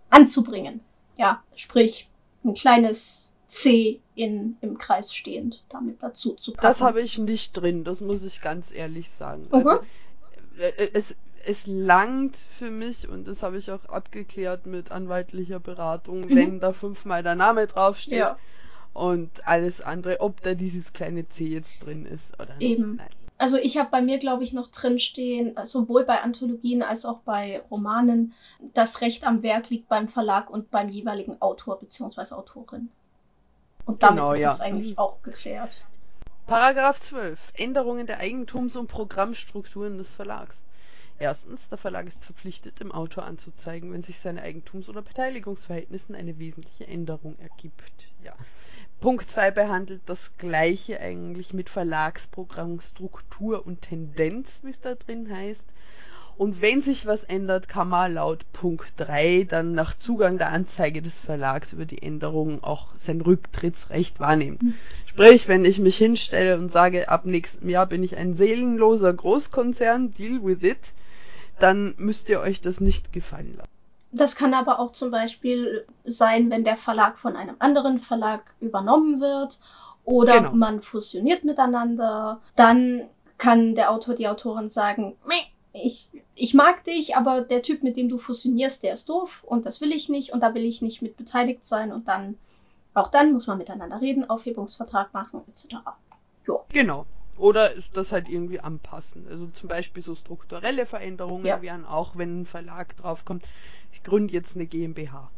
anzubringen. 0.09 0.81
Ja, 1.15 1.41
sprich, 1.55 2.09
ein 2.43 2.55
kleines 2.55 3.32
C 3.53 4.01
in, 4.15 4.57
im 4.61 4.79
Kreis 4.79 5.13
stehend 5.13 5.63
damit 5.69 6.01
dazu 6.01 6.33
zu 6.33 6.53
packen. 6.53 6.65
Das 6.65 6.81
habe 6.81 7.01
ich 7.01 7.19
nicht 7.19 7.53
drin, 7.53 7.83
das 7.83 8.01
muss 8.01 8.23
ich 8.23 8.41
ganz 8.41 8.73
ehrlich 8.73 9.11
sagen. 9.11 9.47
Okay. 9.51 9.67
Also, 9.67 9.83
äh, 10.57 10.83
äh, 10.83 10.89
es, 10.93 11.15
es 11.45 11.67
langt 11.67 12.35
für 12.57 12.71
mich, 12.71 13.07
und 13.07 13.27
das 13.27 13.43
habe 13.43 13.57
ich 13.59 13.69
auch 13.69 13.85
abgeklärt 13.85 14.65
mit 14.65 14.91
anwaltlicher 14.91 15.59
Beratung, 15.59 16.21
mhm. 16.21 16.35
wenn 16.35 16.59
da 16.59 16.73
fünfmal 16.73 17.21
der 17.21 17.35
Name 17.35 17.67
draufsteht. 17.67 18.19
Ja. 18.19 18.39
Und 18.93 19.47
alles 19.47 19.81
andere, 19.81 20.19
ob 20.21 20.41
da 20.41 20.55
dieses 20.55 20.91
kleine 20.91 21.29
C 21.29 21.45
jetzt 21.45 21.85
drin 21.85 22.05
ist 22.07 22.25
oder 22.39 22.55
nicht. 22.55 22.71
Eben. 22.71 22.95
Nein. 22.95 23.09
Also 23.37 23.57
ich 23.57 23.77
habe 23.77 23.89
bei 23.91 24.01
mir, 24.01 24.17
glaube 24.17 24.43
ich, 24.43 24.53
noch 24.53 24.67
drinstehen, 24.67 25.55
sowohl 25.63 26.05
bei 26.05 26.21
Anthologien 26.21 26.81
als 26.81 27.05
auch 27.05 27.19
bei 27.19 27.61
Romanen, 27.69 28.33
das 28.73 29.01
Recht 29.01 29.27
am 29.27 29.43
Werk 29.43 29.69
liegt 29.69 29.89
beim 29.89 30.07
Verlag 30.07 30.49
und 30.49 30.71
beim 30.71 30.89
jeweiligen 30.89 31.41
Autor 31.41 31.79
bzw. 31.79 32.33
Autorin. 32.33 32.89
Und 33.85 34.01
damit 34.03 34.19
genau, 34.19 34.31
ist 34.31 34.41
ja. 34.41 34.53
es 34.53 34.61
eigentlich 34.61 34.97
auch 34.97 35.21
geklärt. 35.21 35.85
Paragraph 36.47 36.99
12. 36.99 37.53
Änderungen 37.55 38.05
der 38.05 38.19
Eigentums- 38.19 38.75
und 38.75 38.87
Programmstrukturen 38.87 39.97
des 39.97 40.13
Verlags. 40.13 40.63
Erstens, 41.19 41.69
der 41.69 41.77
Verlag 41.77 42.07
ist 42.07 42.23
verpflichtet, 42.23 42.79
dem 42.79 42.91
Autor 42.91 43.23
anzuzeigen, 43.23 43.93
wenn 43.93 44.03
sich 44.03 44.19
seine 44.19 44.41
Eigentums- 44.41 44.89
oder 44.89 45.01
Beteiligungsverhältnissen 45.01 46.15
eine 46.15 46.37
wesentliche 46.39 46.87
Änderung 46.87 47.37
ergibt. 47.39 48.07
Ja. 48.23 48.33
Punkt 48.99 49.29
2 49.29 49.51
behandelt 49.51 50.01
das 50.05 50.31
gleiche 50.37 50.99
eigentlich 50.99 51.53
mit 51.53 51.69
Verlagsprogramm, 51.69 52.81
Struktur 52.81 53.65
und 53.65 53.81
Tendenz, 53.81 54.61
wie 54.63 54.71
es 54.71 54.81
da 54.81 54.95
drin 54.95 55.29
heißt. 55.33 55.65
Und 56.37 56.61
wenn 56.61 56.81
sich 56.81 57.05
was 57.05 57.23
ändert, 57.23 57.69
kann 57.69 57.89
man 57.89 58.15
laut 58.15 58.51
Punkt 58.53 58.93
3 58.97 59.45
dann 59.49 59.73
nach 59.73 59.97
Zugang 59.97 60.37
der 60.37 60.49
Anzeige 60.49 61.01
des 61.01 61.17
Verlags 61.17 61.73
über 61.73 61.85
die 61.85 62.01
Änderungen 62.01 62.63
auch 62.63 62.87
sein 62.97 63.21
Rücktrittsrecht 63.21 64.19
wahrnehmen. 64.19 64.57
Mhm. 64.61 64.73
Sprich, 65.05 65.47
wenn 65.47 65.63
ich 65.63 65.79
mich 65.79 65.97
hinstelle 65.97 66.57
und 66.57 66.71
sage, 66.71 67.09
ab 67.09 67.25
nächstem 67.25 67.69
Jahr 67.69 67.85
bin 67.85 68.03
ich 68.03 68.17
ein 68.17 68.35
seelenloser 68.35 69.13
Großkonzern, 69.13 70.13
deal 70.13 70.43
with 70.43 70.63
it, 70.63 70.79
dann 71.59 71.93
müsst 71.97 72.29
ihr 72.29 72.39
euch 72.39 72.61
das 72.61 72.79
nicht 72.79 73.13
gefallen 73.13 73.53
lassen. 73.55 73.69
Das 74.11 74.35
kann 74.35 74.53
aber 74.53 74.79
auch 74.79 74.91
zum 74.91 75.11
Beispiel 75.11 75.85
sein, 76.03 76.51
wenn 76.51 76.63
der 76.63 76.77
Verlag 76.77 77.17
von 77.17 77.35
einem 77.35 77.55
anderen 77.59 77.97
Verlag 77.97 78.53
übernommen 78.59 79.21
wird 79.21 79.59
oder 80.03 80.37
genau. 80.37 80.53
man 80.53 80.81
fusioniert 80.81 81.43
miteinander. 81.43 82.39
Dann 82.55 83.03
kann 83.37 83.75
der 83.75 83.91
Autor, 83.91 84.13
die 84.13 84.27
Autorin 84.27 84.69
sagen, 84.69 85.15
ich, 85.73 86.07
ich 86.35 86.53
mag 86.53 86.83
dich, 86.83 87.15
aber 87.15 87.41
der 87.41 87.61
Typ, 87.61 87.83
mit 87.83 87.97
dem 87.97 88.09
du 88.09 88.17
fusionierst, 88.17 88.83
der 88.83 88.93
ist 88.93 89.09
doof 89.09 89.43
und 89.43 89.65
das 89.65 89.81
will 89.81 89.91
ich 89.91 90.09
nicht 90.09 90.33
und 90.33 90.41
da 90.41 90.53
will 90.53 90.65
ich 90.65 90.81
nicht 90.81 91.01
mit 91.01 91.15
beteiligt 91.17 91.65
sein 91.65 91.91
und 91.91 92.07
dann, 92.07 92.37
auch 92.93 93.09
dann 93.09 93.33
muss 93.33 93.47
man 93.47 93.57
miteinander 93.57 94.01
reden, 94.01 94.29
Aufhebungsvertrag 94.29 95.13
machen, 95.13 95.41
etc. 95.47 95.75
Jo. 96.45 96.63
Genau. 96.69 97.05
Oder 97.37 97.71
das 97.93 98.11
halt 98.11 98.29
irgendwie 98.29 98.59
anpassen. 98.59 99.27
Also 99.29 99.47
zum 99.47 99.67
Beispiel 99.67 100.03
so 100.03 100.15
strukturelle 100.15 100.85
Veränderungen 100.85 101.45
ja. 101.45 101.61
wären 101.61 101.85
auch, 101.85 102.15
wenn 102.15 102.41
ein 102.41 102.45
Verlag 102.45 102.95
draufkommt, 102.97 103.43
ich 103.91 104.03
gründe 104.03 104.33
jetzt 104.33 104.55
eine 104.55 104.65
GmbH. 104.65 105.29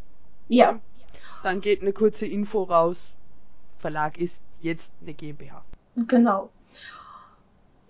Ja. 0.49 0.79
Dann 1.43 1.61
geht 1.61 1.81
eine 1.81 1.93
kurze 1.93 2.25
Info 2.25 2.63
raus, 2.63 3.11
Verlag 3.67 4.17
ist 4.17 4.41
jetzt 4.61 4.91
eine 5.01 5.13
GmbH. 5.13 5.63
Genau. 5.95 6.49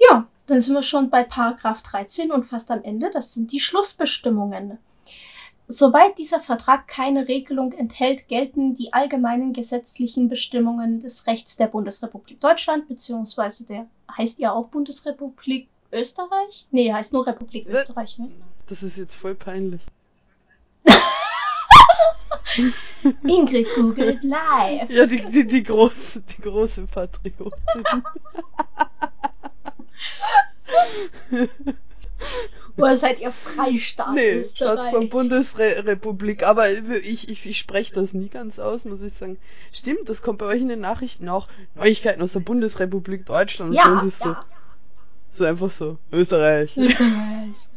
Ja, 0.10 0.28
dann 0.48 0.62
sind 0.62 0.76
wir 0.76 0.84
schon 0.84 1.10
bei 1.10 1.24
Paragraph 1.24 1.82
13 1.82 2.32
und 2.32 2.44
fast 2.44 2.72
am 2.72 2.84
Ende. 2.84 3.10
Das 3.12 3.34
sind 3.34 3.52
die 3.52 3.60
Schlussbestimmungen. 3.60 4.78
Soweit 5.68 6.20
dieser 6.20 6.40
Vertrag 6.40 6.88
keine 6.88 7.28
Regelung 7.28 7.74
enthält, 7.74 8.28
gelten 8.28 8.76
die 8.76 8.94
allgemeinen 8.94 9.52
gesetzlichen 9.52 10.30
Bestimmungen 10.30 11.00
des 11.00 11.26
Rechts 11.26 11.58
der 11.58 11.66
Bundesrepublik 11.68 12.40
Deutschland, 12.40 12.88
beziehungsweise 12.88 13.66
der 13.66 13.88
heißt 14.16 14.38
ja 14.40 14.52
auch 14.52 14.68
Bundesrepublik 14.68 15.68
Österreich? 15.92 16.68
Nee, 16.70 16.94
heißt 16.94 17.14
nur 17.14 17.26
Republik 17.26 17.68
Österreich, 17.68 18.20
ne? 18.20 18.30
Das 18.68 18.84
ist 18.84 18.98
jetzt 18.98 19.16
voll 19.16 19.34
peinlich. 19.34 19.82
Ingrid 23.28 23.68
googelt 23.76 24.24
live. 24.24 24.92
Ja, 24.92 25.08
die, 25.08 25.26
die, 25.32 25.48
die 25.48 25.64
große, 25.64 26.22
die 26.22 26.42
große 26.42 26.86
Patriotin. 26.88 27.52
Oder 32.78 32.98
seid 32.98 33.22
ihr 33.22 33.32
Freistaat 33.32 34.16
nee, 34.16 34.32
Österreich? 34.32 34.80
Staatsform 34.80 35.10
Bundesrepublik. 35.10 36.44
Aber 36.44 36.70
ich, 36.72 37.30
ich, 37.30 37.46
ich 37.46 37.58
spreche 37.58 37.94
das 37.94 38.14
nie 38.14 38.28
ganz 38.28 38.60
aus, 38.60 38.86
muss 38.86 39.02
ich 39.02 39.14
sagen. 39.14 39.38
Stimmt, 39.72 40.10
das 40.10 40.22
kommt 40.22 40.40
bei 40.40 40.46
euch 40.46 40.62
in 40.62 40.68
den 40.68 40.82
Nachrichten 40.82 41.30
auch. 41.30 41.48
Neuigkeiten 41.76 42.22
aus 42.22 42.34
der 42.34 42.42
Bundesrepublik 42.42 43.26
Deutschland. 43.26 43.74
Ja, 43.74 44.00
und 44.00 44.08
ist 44.08 44.24
ja. 44.24 44.46
So, 45.32 45.38
so 45.38 45.46
einfach 45.46 45.72
so. 45.72 45.98
Österreich. 46.12 46.76
Österreich. 46.76 47.70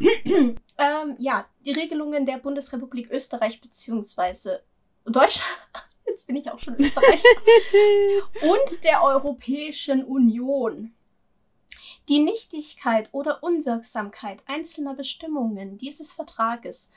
ähm, 0.78 1.16
ja, 1.18 1.46
die 1.64 1.72
Regelungen 1.72 2.26
der 2.26 2.38
Bundesrepublik 2.38 3.10
Österreich 3.10 3.60
beziehungsweise 3.60 4.60
Deutschland. 5.06 5.48
Jetzt 6.06 6.26
bin 6.26 6.36
ich 6.36 6.50
auch 6.50 6.58
schon 6.58 6.74
Österreich. 6.78 7.22
und 8.42 8.84
der 8.84 9.02
Europäischen 9.02 10.04
Union 10.04 10.92
die 12.08 12.18
Nichtigkeit 12.18 13.08
oder 13.12 13.42
Unwirksamkeit 13.42 14.42
einzelner 14.46 14.94
Bestimmungen 14.94 15.78
dieses 15.78 16.12
Vertrages 16.12 16.90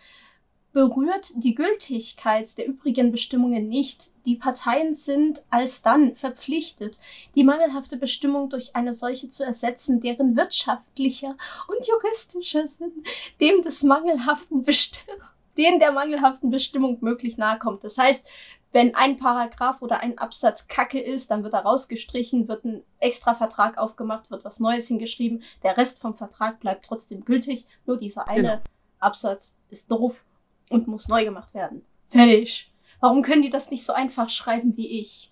berührt 0.74 1.32
die 1.36 1.56
Gültigkeit 1.56 2.58
der 2.58 2.68
übrigen 2.68 3.12
Bestimmungen 3.12 3.68
nicht. 3.68 4.12
Die 4.26 4.36
Parteien 4.36 4.94
sind 4.94 5.42
alsdann 5.50 6.14
verpflichtet, 6.14 7.00
die 7.36 7.44
mangelhafte 7.44 7.98
Bestimmung 7.98 8.50
durch 8.50 8.76
eine 8.76 8.94
solche 8.94 9.30
zu 9.30 9.44
ersetzen, 9.44 10.02
deren 10.02 10.36
wirtschaftlicher 10.36 11.36
und 11.68 11.88
juristischer 11.88 12.68
Sinn 12.68 13.04
dem 13.40 13.62
des 13.64 13.84
mangelhaften 13.84 14.64
Bestimmung 14.64 15.22
den 15.58 15.80
der 15.80 15.92
mangelhaften 15.92 16.52
Bestimmung 16.52 17.00
möglich 17.02 17.38
nahe 17.38 17.58
kommt. 17.58 17.84
Das 17.84 17.98
heißt, 17.98 18.28
wenn 18.72 18.96
ein 18.96 19.18
Paragraph 19.18 19.82
oder 19.82 20.02
ein 20.02 20.18
Absatz 20.18 20.68
kacke 20.68 21.00
ist, 21.00 21.32
dann 21.32 21.44
wird 21.44 21.54
er 21.54 21.62
rausgestrichen, 21.62 22.48
wird 22.48 22.66
ein 22.66 22.84
extra 23.00 23.34
Vertrag 23.34 23.78
aufgemacht, 23.78 24.30
wird 24.30 24.44
was 24.44 24.60
Neues 24.60 24.88
hingeschrieben. 24.88 25.44
Der 25.64 25.78
Rest 25.78 26.00
vom 26.00 26.16
Vertrag 26.16 26.60
bleibt 26.60 26.86
trotzdem 26.86 27.24
gültig. 27.24 27.66
Nur 27.86 27.98
dieser 27.98 28.30
eine 28.30 28.42
genau. 28.42 28.62
Absatz 29.00 29.56
ist 29.70 29.90
doof 29.90 30.24
und 30.70 30.88
muss 30.88 31.08
neu 31.08 31.24
gemacht 31.24 31.54
werden. 31.54 31.84
Fertig. 32.10 32.72
Warum 33.00 33.22
können 33.22 33.42
die 33.42 33.50
das 33.50 33.72
nicht 33.72 33.86
so 33.86 33.94
einfach 33.94 34.30
schreiben 34.30 34.76
wie 34.76 35.00
ich? 35.00 35.32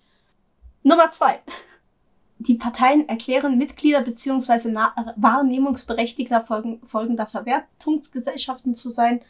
Nummer 0.82 1.10
zwei. 1.10 1.40
Die 2.38 2.54
Parteien 2.54 3.08
erklären 3.08 3.58
Mitglieder 3.58 4.02
bzw. 4.02 4.74
Wahrnehmungsberechtigter 5.16 6.44
folgender 6.44 7.26
Verwertungsgesellschaften 7.26 8.74
zu 8.74 8.90
sein 8.90 9.22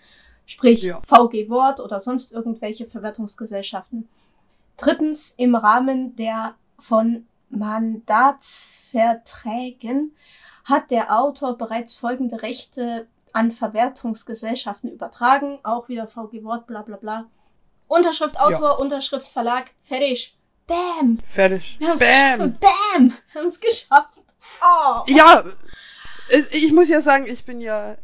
sprich 0.47 0.83
ja. 0.83 1.01
VG 1.03 1.51
Wort 1.51 1.81
oder 1.81 2.01
sonst 2.01 2.33
irgendwelche 2.33 2.87
Verwertungsgesellschaften. 2.87 4.09
Drittens, 4.77 5.35
im 5.37 5.55
Rahmen 5.55 6.17
der 6.17 6.55
von 6.79 7.27
Mandatsverträgen 7.51 10.17
hat 10.65 10.91
der 10.91 11.21
Autor 11.21 11.59
bereits 11.59 11.95
folgende 11.95 12.43
Rechte 12.43 13.07
an 13.33 13.53
Verwertungsgesellschaften 13.53 14.91
übertragen, 14.91 15.59
auch 15.63 15.89
wieder 15.89 16.09
VG 16.09 16.43
Wort, 16.45 16.67
bla 16.67 16.83
bla 16.83 16.97
bla. 16.97 17.27
Unterschrift 17.89 18.41
Autor, 18.41 18.71
ja. 18.71 18.77
Unterschrift 18.77 19.29
Verlag, 19.29 19.71
fertig. 19.83 20.37
Bam! 20.67 21.19
Fertig. 21.29 21.77
Wir 21.79 21.95
Bam! 21.95 22.59
Bam! 22.59 23.13
Wir 23.33 23.41
haben 23.41 23.47
es 23.47 23.61
geschafft. 23.61 24.19
Oh. 24.61 25.03
Ja, 25.07 25.45
ich 26.29 26.73
muss 26.73 26.89
ja 26.89 27.03
sagen, 27.03 27.27
ich 27.27 27.45
bin 27.45 27.61
ja. 27.61 27.97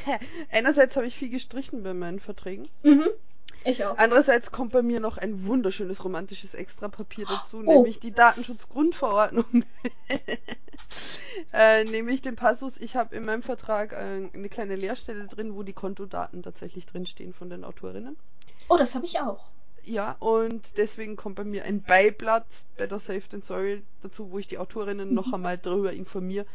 Einerseits 0.52 0.96
habe 0.96 1.06
ich 1.06 1.16
viel 1.16 1.30
gestrichen 1.30 1.82
bei 1.82 1.94
meinen 1.94 2.20
Verträgen. 2.20 2.68
Mhm. 2.82 3.08
Ich 3.64 3.84
auch. 3.84 3.98
Andererseits 3.98 4.50
kommt 4.52 4.72
bei 4.72 4.82
mir 4.82 5.00
noch 5.00 5.18
ein 5.18 5.46
wunderschönes 5.46 6.02
romantisches 6.02 6.54
Extrapapier 6.54 7.26
dazu, 7.26 7.58
oh. 7.58 7.62
nämlich 7.62 8.00
die 8.00 8.12
Datenschutzgrundverordnung. 8.12 9.64
äh, 11.52 11.84
nämlich 11.84 12.22
den 12.22 12.36
Passus, 12.36 12.78
ich 12.78 12.96
habe 12.96 13.14
in 13.14 13.24
meinem 13.24 13.42
Vertrag 13.42 13.92
äh, 13.92 14.28
eine 14.32 14.48
kleine 14.48 14.76
Leerstelle 14.76 15.26
drin, 15.26 15.54
wo 15.54 15.62
die 15.62 15.74
Kontodaten 15.74 16.42
tatsächlich 16.42 16.86
drinstehen 16.86 17.34
von 17.34 17.50
den 17.50 17.64
Autorinnen. 17.64 18.16
Oh, 18.68 18.78
das 18.78 18.94
habe 18.94 19.04
ich 19.04 19.20
auch. 19.20 19.44
Ja, 19.84 20.16
und 20.20 20.62
deswegen 20.76 21.16
kommt 21.16 21.36
bei 21.36 21.44
mir 21.44 21.64
ein 21.64 21.82
Beiblatt, 21.82 22.46
Better 22.76 22.98
Safe 22.98 23.22
Than 23.30 23.42
Sorry, 23.42 23.82
dazu, 24.02 24.30
wo 24.30 24.38
ich 24.38 24.46
die 24.46 24.58
Autorinnen 24.58 25.12
noch 25.12 25.28
mhm. 25.28 25.34
einmal 25.34 25.58
darüber 25.58 25.92
informiere, 25.92 26.46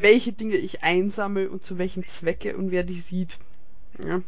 welche 0.00 0.32
Dinge 0.32 0.56
ich 0.56 0.82
einsammle 0.82 1.50
und 1.50 1.64
zu 1.64 1.78
welchem 1.78 2.06
Zwecke 2.06 2.56
und 2.56 2.70
wer 2.70 2.82
die 2.82 3.00
sieht. 3.00 3.38
Ja. 3.98 4.22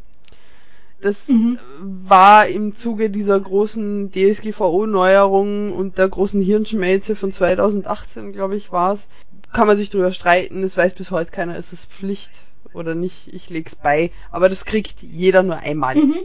Das 1.00 1.28
mhm. 1.28 1.58
war 1.80 2.48
im 2.48 2.74
Zuge 2.74 3.08
dieser 3.10 3.38
großen 3.38 4.10
DSGVO-Neuerung 4.10 5.72
und 5.72 5.96
der 5.96 6.08
großen 6.08 6.42
Hirnschmelze 6.42 7.14
von 7.14 7.32
2018, 7.32 8.32
glaube 8.32 8.56
ich, 8.56 8.72
war 8.72 8.94
es. 8.94 9.08
Kann 9.52 9.68
man 9.68 9.76
sich 9.76 9.90
drüber 9.90 10.12
streiten, 10.12 10.64
es 10.64 10.76
weiß 10.76 10.94
bis 10.94 11.10
heute 11.10 11.30
keiner, 11.30 11.56
ist 11.56 11.72
es 11.72 11.84
Pflicht 11.84 12.30
oder 12.74 12.94
nicht, 12.94 13.32
ich 13.32 13.48
leg's 13.48 13.76
bei, 13.76 14.10
aber 14.30 14.48
das 14.48 14.64
kriegt 14.64 15.00
jeder 15.00 15.42
nur 15.42 15.56
einmal. 15.56 15.94
Mhm. 15.94 16.16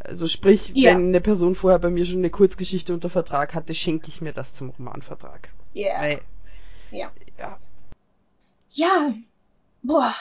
Also 0.00 0.28
sprich, 0.28 0.72
ja. 0.74 0.92
wenn 0.92 1.08
eine 1.08 1.20
Person 1.20 1.54
vorher 1.54 1.78
bei 1.78 1.90
mir 1.90 2.06
schon 2.06 2.18
eine 2.18 2.30
Kurzgeschichte 2.30 2.94
unter 2.94 3.10
Vertrag 3.10 3.54
hatte, 3.54 3.74
schenke 3.74 4.08
ich 4.08 4.20
mir 4.20 4.32
das 4.32 4.54
zum 4.54 4.70
Romanvertrag. 4.70 5.48
Yeah. 5.74 6.00
Weil, 6.00 6.20
ja. 6.90 7.10
Ja. 7.38 7.58
Ja. 8.70 9.14
Boah. 9.82 10.14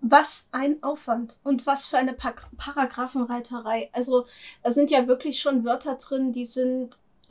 Was 0.00 0.48
ein 0.50 0.82
Aufwand 0.82 1.38
und 1.44 1.64
was 1.66 1.86
für 1.86 1.96
eine 1.96 2.12
pa 2.12 2.34
Paragraphenreiterei. 2.56 3.88
Also, 3.92 4.26
da 4.62 4.72
sind 4.72 4.90
ja 4.90 5.06
wirklich 5.06 5.40
schon 5.40 5.64
Wörter 5.64 5.94
drin, 5.94 6.32
die 6.32 6.44
sind, 6.44 6.90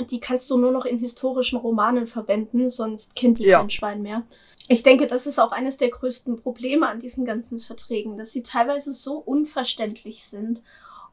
die 0.09 0.22
kannst 0.22 0.49
du 0.49 0.57
nur 0.57 0.72
noch 0.72 0.85
in 0.85 0.97
historischen 0.97 1.57
Romanen 1.57 2.07
verwenden, 2.07 2.69
sonst 2.69 3.15
kennt 3.15 3.39
die 3.39 3.45
ja. 3.45 3.59
kein 3.59 3.69
Schwein 3.69 4.01
mehr. 4.01 4.23
Ich 4.69 4.84
denke, 4.84 5.05
das 5.05 5.27
ist 5.27 5.39
auch 5.39 5.51
eines 5.51 5.77
der 5.77 5.89
größten 5.89 6.41
Probleme 6.41 6.88
an 6.88 7.01
diesen 7.01 7.26
ganzen 7.26 7.59
Verträgen, 7.59 8.18
dass 8.18 8.31
sie 8.31 8.41
teilweise 8.41 8.93
so 8.93 9.18
unverständlich 9.18 10.23
sind 10.23 10.61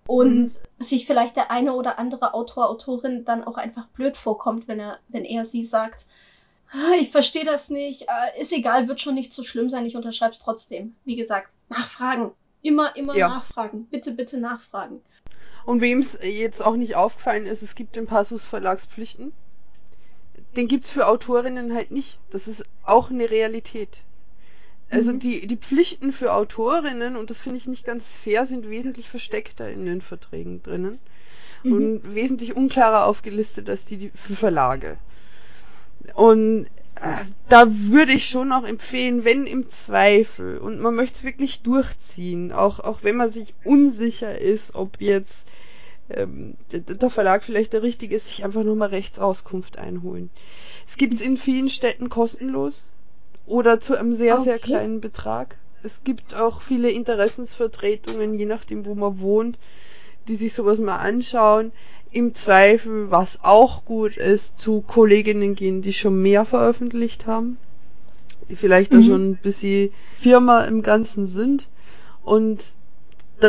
und 0.06 0.42
mhm. 0.42 0.50
sich 0.78 1.06
vielleicht 1.06 1.36
der 1.36 1.50
eine 1.50 1.74
oder 1.74 1.98
andere 1.98 2.34
Autor, 2.34 2.70
Autorin 2.70 3.24
dann 3.24 3.42
auch 3.44 3.56
einfach 3.56 3.86
blöd 3.88 4.16
vorkommt, 4.16 4.68
wenn 4.68 4.78
er, 4.80 4.98
wenn 5.08 5.24
er 5.24 5.44
sie 5.44 5.64
sagt, 5.64 6.06
ich 7.00 7.10
verstehe 7.10 7.44
das 7.44 7.70
nicht, 7.70 8.02
äh, 8.02 8.40
ist 8.40 8.52
egal, 8.52 8.88
wird 8.88 9.00
schon 9.00 9.14
nicht 9.14 9.32
so 9.32 9.42
schlimm 9.42 9.70
sein, 9.70 9.86
ich 9.86 9.96
unterschreib's 9.96 10.38
trotzdem. 10.38 10.94
Wie 11.04 11.16
gesagt, 11.16 11.48
nachfragen. 11.68 12.32
Immer, 12.62 12.96
immer 12.96 13.16
ja. 13.16 13.28
nachfragen. 13.28 13.86
Bitte, 13.86 14.12
bitte 14.12 14.38
nachfragen. 14.38 15.00
Und 15.64 15.80
wem 15.80 16.00
es 16.00 16.18
jetzt 16.22 16.62
auch 16.64 16.76
nicht 16.76 16.96
aufgefallen 16.96 17.46
ist, 17.46 17.62
es 17.62 17.74
gibt 17.74 17.96
den 17.96 18.06
Passus 18.06 18.44
Verlagspflichten 18.44 19.32
den 20.56 20.68
gibt's 20.68 20.90
für 20.90 21.06
Autorinnen 21.06 21.74
halt 21.74 21.90
nicht. 21.90 22.18
Das 22.30 22.48
ist 22.48 22.64
auch 22.82 23.10
eine 23.10 23.30
Realität. 23.30 24.02
Also 24.90 25.12
mhm. 25.12 25.20
die, 25.20 25.46
die 25.46 25.56
Pflichten 25.56 26.12
für 26.12 26.32
Autorinnen, 26.32 27.16
und 27.16 27.30
das 27.30 27.42
finde 27.42 27.58
ich 27.58 27.66
nicht 27.66 27.84
ganz 27.84 28.16
fair, 28.16 28.46
sind 28.46 28.68
wesentlich 28.70 29.08
versteckter 29.08 29.70
in 29.70 29.84
den 29.84 30.00
Verträgen 30.00 30.62
drinnen. 30.62 30.98
Mhm. 31.62 31.72
Und 31.72 32.14
wesentlich 32.14 32.56
unklarer 32.56 33.04
aufgelistet 33.04 33.68
als 33.68 33.84
die 33.84 34.10
für 34.14 34.34
Verlage. 34.34 34.98
Und 36.14 36.66
äh, 36.96 37.24
da 37.48 37.66
würde 37.68 38.12
ich 38.12 38.28
schon 38.28 38.52
auch 38.52 38.64
empfehlen, 38.64 39.24
wenn 39.24 39.46
im 39.46 39.68
Zweifel, 39.68 40.58
und 40.58 40.80
man 40.80 40.94
möchte 40.94 41.16
es 41.16 41.24
wirklich 41.24 41.62
durchziehen, 41.62 42.52
auch, 42.52 42.80
auch 42.80 43.02
wenn 43.02 43.16
man 43.16 43.30
sich 43.30 43.54
unsicher 43.64 44.38
ist, 44.38 44.74
ob 44.74 45.00
jetzt 45.00 45.46
ähm, 46.10 46.54
der 46.72 47.10
Verlag 47.10 47.44
vielleicht 47.44 47.72
der 47.72 47.82
richtige 47.82 48.16
ist, 48.16 48.28
sich 48.28 48.44
einfach 48.44 48.64
nur 48.64 48.76
mal 48.76 48.88
Rechtsauskunft 48.88 49.78
einholen. 49.78 50.30
Es 50.86 50.96
gibt 50.96 51.14
es 51.14 51.20
in 51.20 51.36
vielen 51.36 51.68
Städten 51.68 52.08
kostenlos 52.08 52.82
oder 53.46 53.80
zu 53.80 53.96
einem 53.96 54.14
sehr, 54.14 54.34
okay. 54.34 54.44
sehr 54.44 54.58
kleinen 54.58 55.00
Betrag. 55.00 55.56
Es 55.82 56.02
gibt 56.04 56.34
auch 56.34 56.62
viele 56.62 56.90
Interessensvertretungen, 56.90 58.34
je 58.34 58.46
nachdem, 58.46 58.84
wo 58.84 58.94
man 58.94 59.20
wohnt, 59.20 59.58
die 60.26 60.36
sich 60.36 60.52
sowas 60.52 60.78
mal 60.80 60.96
anschauen. 60.96 61.72
Im 62.10 62.34
Zweifel, 62.34 63.10
was 63.10 63.40
auch 63.42 63.84
gut 63.84 64.16
ist, 64.16 64.58
zu 64.58 64.80
Kolleginnen 64.80 65.54
gehen, 65.54 65.82
die 65.82 65.92
schon 65.92 66.22
mehr 66.22 66.44
veröffentlicht 66.44 67.26
haben, 67.26 67.58
die 68.48 68.56
vielleicht 68.56 68.92
mhm. 68.92 68.96
da 68.96 69.02
schon 69.02 69.30
ein 69.30 69.36
bisschen 69.36 69.90
Firma 70.16 70.64
im 70.64 70.82
Ganzen 70.82 71.26
sind 71.26 71.68
und 72.24 72.64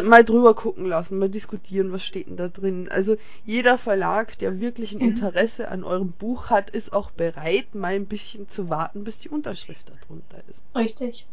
mal 0.03 0.23
drüber 0.23 0.53
gucken 0.53 0.85
lassen, 0.85 1.17
mal 1.17 1.29
diskutieren, 1.29 1.91
was 1.91 2.03
steht 2.03 2.27
denn 2.27 2.37
da 2.37 2.47
drin. 2.47 2.89
Also 2.91 3.17
jeder 3.45 3.77
Verlag, 3.77 4.37
der 4.37 4.59
wirklich 4.59 4.91
ein 4.91 4.99
mhm. 4.99 5.09
Interesse 5.09 5.69
an 5.69 5.83
eurem 5.83 6.11
Buch 6.11 6.49
hat, 6.49 6.69
ist 6.69 6.93
auch 6.93 7.11
bereit, 7.11 7.73
mal 7.73 7.93
ein 7.93 8.05
bisschen 8.05 8.49
zu 8.49 8.69
warten, 8.69 9.03
bis 9.03 9.19
die 9.19 9.29
Unterschrift 9.29 9.89
darunter 9.89 10.37
ist. 10.49 10.63
Richtig. 10.75 11.25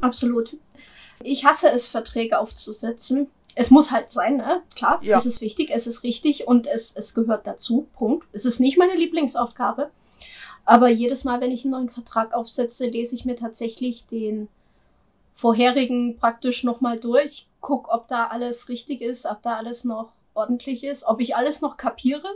Absolut. 0.00 0.56
Ich 1.22 1.44
hasse 1.44 1.70
es, 1.70 1.90
Verträge 1.90 2.38
aufzusetzen. 2.38 3.28
Es 3.56 3.70
muss 3.70 3.90
halt 3.90 4.10
sein, 4.10 4.36
ne? 4.36 4.62
Klar, 4.74 5.00
ja. 5.02 5.16
es 5.16 5.26
ist 5.26 5.40
wichtig, 5.40 5.70
es 5.72 5.86
ist 5.86 6.02
richtig 6.02 6.46
und 6.46 6.66
es, 6.66 6.94
es 6.94 7.14
gehört 7.14 7.46
dazu. 7.46 7.88
Punkt. 7.94 8.26
Es 8.32 8.44
ist 8.44 8.60
nicht 8.60 8.78
meine 8.78 8.94
Lieblingsaufgabe. 8.94 9.90
Aber 10.64 10.88
jedes 10.88 11.24
Mal, 11.24 11.40
wenn 11.40 11.50
ich 11.50 11.64
einen 11.64 11.72
neuen 11.72 11.88
Vertrag 11.88 12.32
aufsetze, 12.34 12.86
lese 12.86 13.14
ich 13.14 13.24
mir 13.24 13.36
tatsächlich 13.36 14.06
den 14.06 14.48
vorherigen 15.34 16.16
praktisch 16.16 16.64
nochmal 16.64 17.00
durch, 17.00 17.48
guck, 17.60 17.88
ob 17.88 18.08
da 18.08 18.26
alles 18.26 18.68
richtig 18.68 19.00
ist, 19.00 19.26
ob 19.26 19.42
da 19.42 19.56
alles 19.56 19.84
noch 19.84 20.12
ordentlich 20.34 20.84
ist, 20.84 21.04
ob 21.04 21.20
ich 21.20 21.34
alles 21.34 21.60
noch 21.60 21.76
kapiere. 21.76 22.28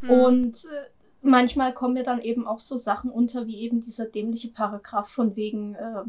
Hm. 0.00 0.10
Und 0.10 0.64
äh, 0.64 0.88
manchmal 1.22 1.72
kommen 1.72 1.94
mir 1.94 2.02
dann 2.02 2.20
eben 2.20 2.46
auch 2.46 2.58
so 2.58 2.76
Sachen 2.76 3.10
unter, 3.10 3.46
wie 3.46 3.60
eben 3.60 3.80
dieser 3.80 4.06
dämliche 4.06 4.48
Paragraph 4.48 5.08
von 5.08 5.34
wegen 5.34 5.74
äh, 5.74 6.02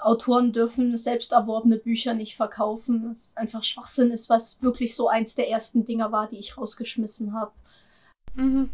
Autoren 0.00 0.52
dürfen 0.52 0.96
selbst 0.96 1.32
erworbene 1.32 1.76
Bücher 1.76 2.14
nicht 2.14 2.36
verkaufen. 2.36 3.08
Das 3.08 3.36
einfach 3.36 3.62
Schwachsinn 3.62 4.10
ist, 4.10 4.28
was 4.28 4.62
wirklich 4.62 4.94
so 4.94 5.08
eins 5.08 5.34
der 5.34 5.48
ersten 5.48 5.84
Dinger 5.84 6.12
war, 6.12 6.28
die 6.28 6.38
ich 6.38 6.56
rausgeschmissen 6.56 7.34
habe. 7.34 7.52
Mhm. 8.34 8.70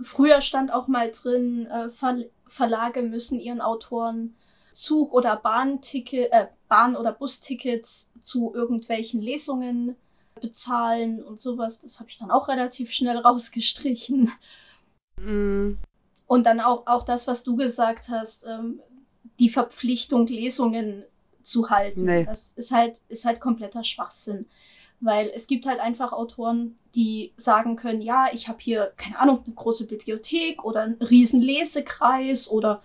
Früher 0.00 0.40
stand 0.40 0.72
auch 0.72 0.88
mal 0.88 1.10
drin, 1.10 1.66
äh, 1.66 1.88
Ver 1.88 2.24
Verlage 2.46 3.02
müssen 3.02 3.40
ihren 3.40 3.60
Autoren 3.60 4.36
Zug- 4.72 5.12
oder 5.12 5.36
Bahnticket, 5.36 6.30
äh, 6.32 6.48
Bahn- 6.68 6.96
oder 6.96 7.12
Bustickets 7.12 8.10
zu 8.20 8.54
irgendwelchen 8.54 9.22
Lesungen 9.22 9.96
bezahlen 10.40 11.24
und 11.24 11.40
sowas. 11.40 11.80
Das 11.80 11.98
habe 11.98 12.10
ich 12.10 12.18
dann 12.18 12.30
auch 12.30 12.48
relativ 12.48 12.92
schnell 12.92 13.16
rausgestrichen. 13.24 14.30
Mm. 15.16 15.72
Und 16.26 16.44
dann 16.44 16.60
auch, 16.60 16.86
auch 16.86 17.04
das, 17.04 17.26
was 17.26 17.42
du 17.42 17.56
gesagt 17.56 18.10
hast, 18.10 18.44
ähm, 18.44 18.80
die 19.38 19.48
Verpflichtung, 19.48 20.26
Lesungen 20.26 21.04
zu 21.42 21.70
halten. 21.70 22.04
Nee. 22.04 22.24
Das 22.24 22.52
ist 22.56 22.70
halt, 22.70 23.00
ist 23.08 23.24
halt 23.24 23.40
kompletter 23.40 23.84
Schwachsinn. 23.84 24.46
Weil 25.00 25.30
es 25.34 25.46
gibt 25.46 25.66
halt 25.66 25.78
einfach 25.78 26.12
Autoren, 26.12 26.78
die 26.94 27.32
sagen 27.36 27.76
können, 27.76 28.00
ja, 28.00 28.28
ich 28.32 28.48
habe 28.48 28.58
hier, 28.60 28.92
keine 28.96 29.18
Ahnung, 29.18 29.42
eine 29.44 29.54
große 29.54 29.86
Bibliothek 29.86 30.64
oder 30.64 30.82
einen 30.82 30.94
riesen 30.94 31.42
Lesekreis 31.42 32.50
oder 32.50 32.82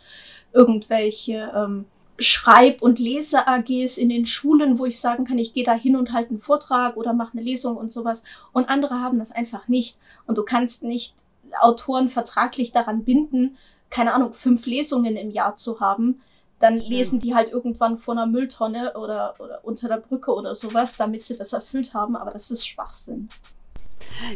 irgendwelche 0.51 1.51
ähm, 1.55 1.85
Schreib- 2.18 2.81
und 2.81 2.99
Lese-AGs 2.99 3.97
in 3.97 4.09
den 4.09 4.26
Schulen, 4.26 4.77
wo 4.77 4.85
ich 4.85 4.99
sagen 4.99 5.26
kann, 5.26 5.39
ich 5.39 5.53
gehe 5.53 5.63
da 5.63 5.73
hin 5.73 5.95
und 5.95 6.13
halte 6.13 6.31
einen 6.31 6.39
Vortrag 6.39 6.97
oder 6.97 7.13
mache 7.13 7.34
eine 7.34 7.41
Lesung 7.41 7.77
und 7.77 7.91
sowas. 7.91 8.23
Und 8.51 8.69
andere 8.69 8.99
haben 8.99 9.19
das 9.19 9.31
einfach 9.31 9.68
nicht. 9.68 9.97
Und 10.27 10.38
du 10.38 10.43
kannst 10.43 10.84
nicht 10.84 11.15
Autoren 11.59 12.09
vertraglich 12.09 12.72
daran 12.72 13.03
binden, 13.03 13.57
keine 13.89 14.13
Ahnung, 14.13 14.34
fünf 14.34 14.65
Lesungen 14.65 15.15
im 15.15 15.31
Jahr 15.31 15.55
zu 15.55 15.80
haben. 15.80 16.22
Dann 16.62 16.78
lesen 16.78 17.20
die 17.20 17.36
halt 17.36 17.52
irgendwann 17.52 17.98
vor 17.98 18.14
einer 18.14 18.28
Mülltonne 18.28 18.94
oder, 18.94 19.36
oder 19.40 19.60
unter 19.64 19.88
der 19.88 19.98
Brücke 19.98 20.34
oder 20.34 20.56
sowas, 20.56 20.96
damit 20.96 21.26
sie 21.26 21.38
das 21.38 21.54
erfüllt 21.54 21.94
haben. 21.94 22.16
Aber 22.16 22.32
das 22.32 22.52
ist 22.52 22.68
Schwachsinn. 22.68 23.30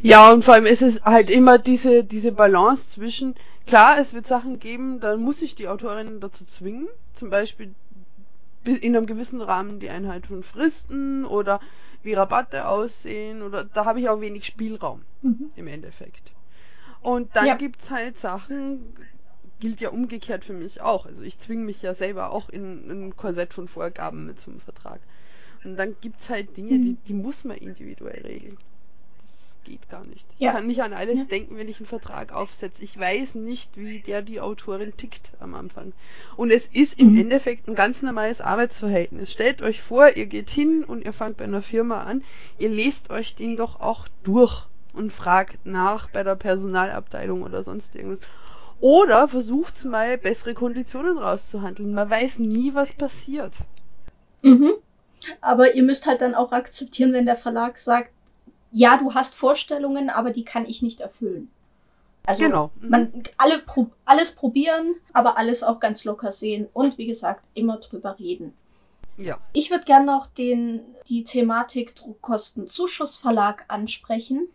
Ja, 0.01 0.31
und 0.31 0.43
vor 0.43 0.55
allem 0.55 0.65
ist 0.65 0.81
es 0.81 1.03
halt 1.03 1.29
immer 1.29 1.57
diese, 1.57 2.03
diese 2.03 2.31
Balance 2.31 2.89
zwischen, 2.89 3.35
klar, 3.65 3.99
es 3.99 4.13
wird 4.13 4.27
Sachen 4.27 4.59
geben, 4.59 4.99
dann 4.99 5.21
muss 5.21 5.41
ich 5.41 5.55
die 5.55 5.67
Autorinnen 5.67 6.19
dazu 6.19 6.45
zwingen, 6.45 6.87
zum 7.15 7.29
Beispiel 7.29 7.73
in 8.63 8.95
einem 8.95 9.05
gewissen 9.05 9.41
Rahmen 9.41 9.79
die 9.79 9.89
Einheit 9.89 10.27
von 10.27 10.41
Fristen 10.41 11.25
oder 11.25 11.59
wie 12.01 12.13
Rabatte 12.13 12.67
aussehen 12.67 13.41
oder 13.41 13.63
da 13.63 13.85
habe 13.85 13.99
ich 13.99 14.09
auch 14.09 14.21
wenig 14.21 14.45
Spielraum 14.45 15.01
mhm. 15.21 15.51
im 15.55 15.67
Endeffekt. 15.67 16.31
Und 17.01 17.35
dann 17.35 17.45
ja. 17.45 17.55
gibt's 17.55 17.91
halt 17.91 18.17
Sachen, 18.17 18.95
gilt 19.59 19.81
ja 19.81 19.89
umgekehrt 19.89 20.45
für 20.45 20.53
mich 20.53 20.81
auch. 20.81 21.05
Also 21.05 21.21
ich 21.21 21.39
zwinge 21.39 21.63
mich 21.63 21.81
ja 21.81 21.93
selber 21.93 22.31
auch 22.31 22.49
in 22.49 22.89
ein 22.89 23.15
Korsett 23.15 23.53
von 23.53 23.67
Vorgaben 23.67 24.25
mit 24.25 24.39
zum 24.39 24.59
Vertrag. 24.59 24.99
Und 25.63 25.77
dann 25.77 25.95
gibt's 26.01 26.29
halt 26.29 26.55
Dinge, 26.57 26.79
die, 26.79 26.97
die 27.07 27.13
muss 27.13 27.43
man 27.43 27.57
individuell 27.57 28.21
regeln 28.21 28.57
geht 29.65 29.89
gar 29.89 30.05
nicht. 30.05 30.25
Ich 30.37 30.45
ja. 30.45 30.53
kann 30.53 30.67
nicht 30.67 30.81
an 30.81 30.93
alles 30.93 31.19
ja. 31.19 31.25
denken, 31.25 31.57
wenn 31.57 31.67
ich 31.67 31.77
einen 31.77 31.87
Vertrag 31.87 32.31
aufsetze. 32.31 32.83
Ich 32.83 32.97
weiß 32.97 33.35
nicht, 33.35 33.75
wie 33.75 33.99
der 33.99 34.21
die 34.21 34.39
Autorin 34.39 34.95
tickt 34.95 35.31
am 35.39 35.55
Anfang. 35.55 35.91
Und 36.37 36.51
es 36.51 36.67
ist 36.67 36.99
im 36.99 37.13
mhm. 37.13 37.21
Endeffekt 37.21 37.67
ein 37.67 37.75
ganz 37.75 38.01
normales 38.01 38.39
Arbeitsverhältnis. 38.39 39.31
Stellt 39.31 39.61
euch 39.61 39.81
vor, 39.81 40.15
ihr 40.15 40.27
geht 40.27 40.49
hin 40.49 40.83
und 40.83 41.03
ihr 41.03 41.13
fangt 41.13 41.37
bei 41.37 41.43
einer 41.43 41.61
Firma 41.61 42.03
an. 42.03 42.23
Ihr 42.59 42.69
lest 42.69 43.09
euch 43.09 43.35
den 43.35 43.57
doch 43.57 43.81
auch 43.81 44.07
durch 44.23 44.67
und 44.93 45.11
fragt 45.11 45.65
nach 45.65 46.09
bei 46.09 46.23
der 46.23 46.35
Personalabteilung 46.35 47.43
oder 47.43 47.63
sonst 47.63 47.95
irgendwas. 47.95 48.21
Oder 48.79 49.27
versucht 49.27 49.85
mal 49.85 50.17
bessere 50.17 50.53
Konditionen 50.53 51.17
rauszuhandeln. 51.17 51.93
Man 51.93 52.09
weiß 52.09 52.39
nie, 52.39 52.73
was 52.73 52.91
passiert. 52.93 53.53
Mhm. 54.41 54.73
Aber 55.41 55.73
ihr 55.73 55.83
müsst 55.83 56.05
halt 56.05 56.21
dann 56.21 56.35
auch 56.35 56.51
akzeptieren, 56.51 57.13
wenn 57.13 57.25
der 57.25 57.37
Verlag 57.37 57.77
sagt, 57.77 58.11
ja, 58.71 58.97
du 58.97 59.13
hast 59.13 59.35
Vorstellungen, 59.35 60.09
aber 60.09 60.31
die 60.31 60.43
kann 60.43 60.65
ich 60.65 60.81
nicht 60.81 61.01
erfüllen. 61.01 61.49
Also 62.25 62.43
genau. 62.43 62.71
Mhm. 62.79 62.89
man 62.89 63.23
alle 63.37 63.59
pro, 63.59 63.87
alles 64.03 64.31
probieren, 64.31 64.95
aber 65.13 65.37
alles 65.37 65.63
auch 65.63 65.79
ganz 65.79 66.03
locker 66.03 66.31
sehen 66.31 66.67
und 66.73 66.97
wie 66.97 67.05
gesagt 67.05 67.45
immer 67.53 67.77
drüber 67.77 68.17
reden. 68.19 68.53
Ja. 69.17 69.37
Ich 69.53 69.71
würde 69.71 69.85
gerne 69.85 70.05
noch 70.05 70.27
den 70.27 70.81
die 71.07 71.23
Thematik 71.23 71.95
Druckkostenzuschussverlag 71.95 73.65
ansprechen. 73.69 74.47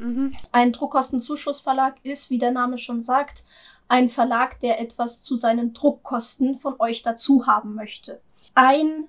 Mhm. 0.00 0.34
Ein 0.50 0.72
Druckkostenzuschussverlag 0.72 2.04
ist, 2.04 2.30
wie 2.30 2.38
der 2.38 2.50
Name 2.50 2.78
schon 2.78 3.02
sagt, 3.02 3.44
ein 3.86 4.08
Verlag, 4.08 4.58
der 4.60 4.80
etwas 4.80 5.22
zu 5.22 5.36
seinen 5.36 5.74
Druckkosten 5.74 6.54
von 6.54 6.76
euch 6.78 7.02
dazu 7.02 7.46
haben 7.46 7.74
möchte. 7.74 8.20
Ein 8.54 9.08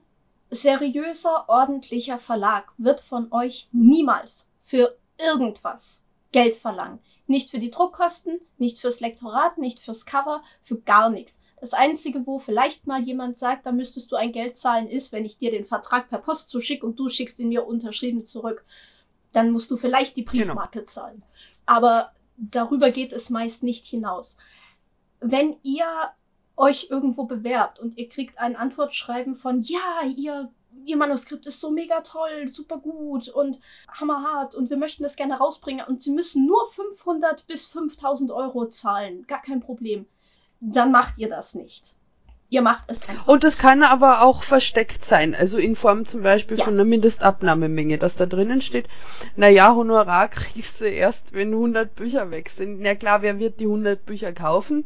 seriöser, 0.50 1.46
ordentlicher 1.48 2.18
Verlag 2.18 2.72
wird 2.78 3.00
von 3.00 3.32
euch 3.32 3.70
niemals 3.72 4.50
für 4.60 4.98
irgendwas 5.18 6.04
Geld 6.32 6.58
verlangen. 6.58 7.00
Nicht 7.28 7.52
für 7.52 7.60
die 7.60 7.72
Druckkosten, 7.72 8.42
nicht 8.58 8.80
fürs 8.80 9.00
Lektorat, 9.00 9.58
nicht 9.58 9.80
fürs 9.80 10.06
Cover, 10.06 10.42
für 10.62 10.80
gar 10.80 11.10
nichts. 11.10 11.40
Das 11.60 11.74
Einzige, 11.74 12.26
wo 12.26 12.40
vielleicht 12.40 12.88
mal 12.88 13.02
jemand 13.02 13.38
sagt, 13.38 13.66
da 13.66 13.72
müsstest 13.72 14.12
du 14.12 14.16
ein 14.16 14.32
Geld 14.32 14.58
zahlen, 14.58 14.88
ist, 14.88 15.12
wenn 15.12 15.26
ich 15.26 15.38
dir 15.38 15.52
den 15.52 15.64
Vertrag 15.66 16.10
per 16.10 16.20
Post 16.20 16.50
zuschicke 16.50 16.86
und 16.86 17.00
du 17.00 17.08
schickst 17.08 17.40
ihn 17.40 17.50
mir 17.50 17.66
unterschrieben 17.66 18.26
zurück. 18.26 18.66
Dann 19.34 19.52
musst 19.52 19.72
du 19.72 19.78
vielleicht 19.78 20.18
die 20.18 20.26
genau. 20.26 20.46
Briefmarke 20.46 20.80
genau. 20.80 20.90
zahlen. 20.90 21.24
Aber 21.66 22.12
darüber 22.38 22.92
geht 22.92 23.14
es 23.14 23.30
meist 23.30 23.64
nicht 23.64 23.86
hinaus. 23.86 24.38
Wenn 25.20 25.56
ihr 25.64 25.86
euch 26.58 26.88
irgendwo 26.90 27.26
bewerbt 27.26 27.80
und 27.80 27.98
ihr 27.98 28.08
kriegt 28.08 28.40
ein 28.40 28.56
Antwortschreiben 28.56 29.36
von, 29.36 29.62
ja, 29.62 30.04
ihr, 30.16 30.52
ihr 30.86 30.98
Manuskript 30.98 31.48
ist 31.48 31.60
so 31.60 31.72
mega 31.72 32.02
toll, 32.02 32.50
super 32.50 32.78
gut 32.78 33.30
und 33.30 33.60
hammerhart 33.88 34.56
und 34.56 34.70
wir 34.70 34.78
möchten 34.78 35.04
das 35.04 35.16
gerne 35.16 35.38
rausbringen 35.38 35.86
und 35.88 36.02
sie 36.02 36.12
müssen 36.12 36.46
nur 36.46 36.70
500 36.72 37.48
bis 37.48 37.66
5000 37.68 38.32
Euro 38.32 38.68
zahlen, 38.68 39.26
gar 39.28 39.42
kein 39.42 39.62
Problem, 39.62 40.06
dann 40.60 40.92
macht 40.92 41.18
ihr 41.18 41.30
das 41.30 41.56
nicht. 41.56 41.96
Ihr 42.52 42.62
macht 42.62 42.84
es 42.88 43.10
einfach. 43.10 43.28
Und 43.28 43.44
es 43.44 43.58
kann 43.58 43.82
aber 43.82 44.22
auch 44.22 44.44
versteckt 44.44 45.04
sein, 45.04 45.34
also 45.34 45.58
in 45.58 45.76
Form 45.76 46.06
zum 46.06 46.22
Beispiel 46.22 46.60
ja. 46.60 46.66
von 46.66 46.76
einer 46.76 46.86
Mindestabnahmemenge, 46.86 47.98
dass 47.98 48.18
da 48.18 48.28
drinnen 48.28 48.62
steht, 48.62 48.88
naja, 49.36 49.74
Honorar 49.74 50.28
kriegst 50.28 50.82
du 50.82 50.86
erst, 50.86 51.34
wenn 51.34 51.54
100 51.54 51.96
Bücher 51.96 52.30
weg 52.30 52.50
sind. 52.50 52.82
Na 52.82 52.94
klar, 52.94 53.24
wer 53.24 53.40
wird 53.40 53.60
die 53.60 53.66
100 53.66 54.06
Bücher 54.06 54.34
kaufen? 54.34 54.86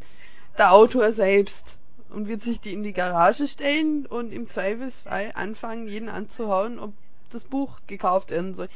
der 0.58 0.72
Autor 0.72 1.12
selbst 1.12 1.76
und 2.10 2.28
wird 2.28 2.42
sich 2.42 2.60
die 2.60 2.72
in 2.72 2.82
die 2.82 2.92
Garage 2.92 3.46
stellen 3.48 4.06
und 4.06 4.32
im 4.32 4.48
Zweifelsfall 4.48 5.32
anfangen, 5.34 5.88
jeden 5.88 6.08
anzuhauen, 6.08 6.78
ob 6.78 6.92
das 7.30 7.44
Buch 7.44 7.78
gekauft 7.86 8.30
werden 8.30 8.54
soll. 8.54 8.68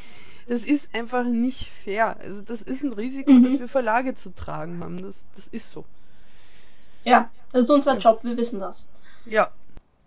Das 0.49 0.62
ist 0.62 0.95
einfach 0.95 1.25
nicht 1.25 1.69
fair. 1.85 2.17
Also 2.21 2.43
das 2.43 2.61
ist 2.61 2.83
ein 2.83 2.93
Risiko, 2.93 3.31
mhm. 3.31 3.45
das 3.45 3.61
wir 3.61 3.69
Verlage 3.69 4.17
zu 4.17 4.35
tragen 4.35 4.83
haben. 4.83 5.03
Das, 5.03 5.15
das 5.37 5.47
ist 5.47 5.71
so. 5.71 5.85
Ja, 7.05 7.31
das 7.52 7.64
ist 7.64 7.70
unser 7.70 7.98
Job, 7.98 8.20
wir 8.22 8.36
wissen 8.36 8.60
das. 8.60 8.86
Ja. 9.27 9.51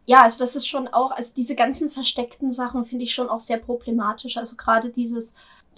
Ja, 0.06 0.24
also 0.24 0.40
das 0.40 0.56
ist 0.56 0.68
schon 0.68 0.90
auch, 0.90 1.12
also 1.12 1.34
diese 1.36 1.56
ganzen 1.56 1.90
versteckten 1.90 2.52
Sachen 2.52 2.84
finde 2.84 3.06
ich 3.06 3.14
schon 3.14 3.30
auch 3.30 3.40
sehr 3.40 3.58
problematisch. 3.58 4.36
Also 4.36 4.56
gerade 4.58 4.90
dieses, 4.90 5.34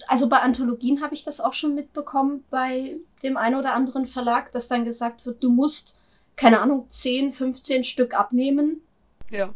also 0.08 0.28
bei 0.28 0.38
Anthologien 0.38 1.00
habe 1.02 1.14
ich 1.14 1.22
das 1.22 1.40
auch 1.40 1.52
schon 1.52 1.74
mitbekommen 1.74 2.44
bei 2.50 2.96
dem 3.22 3.36
einen 3.36 3.56
oder 3.56 3.74
anderen 3.74 4.06
Verlag, 4.06 4.50
dass 4.52 4.66
dann 4.66 4.84
gesagt 4.84 5.26
wird, 5.26 5.44
du 5.44 5.50
musst, 5.50 5.96
keine 6.34 6.60
Ahnung, 6.60 6.86
10, 6.88 7.32
15 7.32 7.84
Stück 7.84 8.14
abnehmen. 8.14 8.80
Ja. 9.30 9.54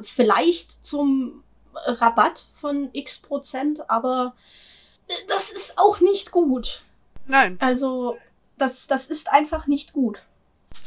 Vielleicht 0.00 0.84
zum 0.84 1.42
Rabatt 1.74 2.48
von 2.54 2.90
x 2.92 3.18
Prozent, 3.18 3.88
aber 3.88 4.34
das 5.28 5.50
ist 5.50 5.78
auch 5.78 6.00
nicht 6.00 6.32
gut. 6.32 6.82
Nein. 7.26 7.56
Also, 7.60 8.16
das, 8.58 8.86
das 8.86 9.06
ist 9.06 9.30
einfach 9.30 9.66
nicht 9.66 9.92
gut. 9.92 10.22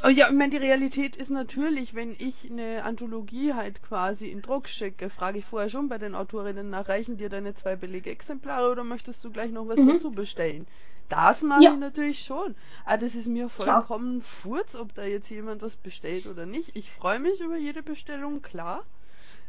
Oh 0.04 0.08
ja, 0.08 0.28
ich 0.28 0.34
meine, 0.34 0.52
die 0.52 0.58
Realität 0.58 1.16
ist 1.16 1.30
natürlich, 1.30 1.94
wenn 1.94 2.16
ich 2.18 2.50
eine 2.50 2.84
Anthologie 2.84 3.54
halt 3.54 3.82
quasi 3.84 4.28
in 4.28 4.42
Druck 4.42 4.68
schicke, 4.68 5.10
frage 5.10 5.40
ich 5.40 5.46
vorher 5.46 5.70
schon 5.70 5.90
bei 5.90 5.98
den 5.98 6.16
Autorinnen 6.16 6.70
nach, 6.70 6.88
reichen 6.88 7.18
dir 7.18 7.30
deine 7.30 7.54
zwei 7.54 7.76
billige 7.76 8.10
Exemplare 8.10 8.72
oder 8.72 8.84
möchtest 8.84 9.24
du 9.24 9.32
gleich 9.32 9.52
noch 9.52 9.68
was 9.68 9.80
mhm. 9.80 9.90
dazu 9.90 10.12
bestellen? 10.12 10.68
Das 11.10 11.42
mache 11.42 11.64
ja. 11.64 11.74
ich 11.74 11.80
natürlich 11.80 12.24
schon. 12.24 12.56
Aber 12.86 12.94
ah, 12.94 12.98
das 12.98 13.16
ist 13.16 13.28
mir 13.28 13.50
vollkommen 13.50 14.22
klar. 14.22 14.30
Furz, 14.30 14.76
ob 14.76 14.94
da 14.94 15.04
jetzt 15.04 15.30
jemand 15.30 15.62
was 15.62 15.76
bestellt 15.76 16.28
oder 16.28 16.46
nicht. 16.46 16.76
Ich 16.76 16.92
freue 16.92 17.20
mich 17.20 17.42
über 17.42 17.58
jede 17.58 17.82
Bestellung, 17.82 18.42
klar. 18.42 18.86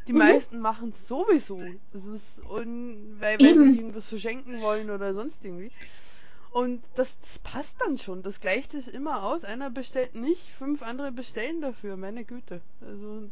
Die 0.06 0.12
mhm. 0.12 0.18
meisten 0.18 0.58
machen 0.60 0.88
es 0.90 1.06
sowieso. 1.06 1.60
Das 1.92 2.06
ist, 2.06 2.40
und, 2.40 3.16
weil, 3.20 3.38
weil 3.38 3.54
sie 3.54 3.76
irgendwas 3.76 4.06
verschenken 4.06 4.62
wollen 4.62 4.90
oder 4.90 5.12
sonst 5.12 5.44
irgendwie. 5.44 5.70
Und 6.52 6.82
das, 6.96 7.18
das 7.20 7.38
passt 7.38 7.80
dann 7.80 7.96
schon. 7.96 8.22
Das 8.22 8.40
gleicht 8.40 8.72
sich 8.72 8.92
immer 8.92 9.22
aus. 9.22 9.44
Einer 9.44 9.70
bestellt 9.70 10.14
nicht, 10.14 10.48
fünf 10.58 10.82
andere 10.82 11.12
bestellen 11.12 11.60
dafür. 11.60 11.96
Meine 11.96 12.24
Güte. 12.24 12.60
Also 12.84 13.22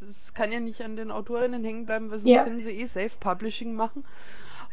das 0.00 0.32
kann 0.34 0.52
ja 0.52 0.60
nicht 0.60 0.80
an 0.82 0.94
den 0.94 1.10
Autorinnen 1.10 1.64
hängen 1.64 1.86
bleiben, 1.86 2.10
weil 2.10 2.18
sonst 2.18 2.30
ja. 2.30 2.44
können 2.44 2.62
sie 2.62 2.70
eh 2.70 2.86
Self-Publishing 2.86 3.74
machen. 3.74 4.04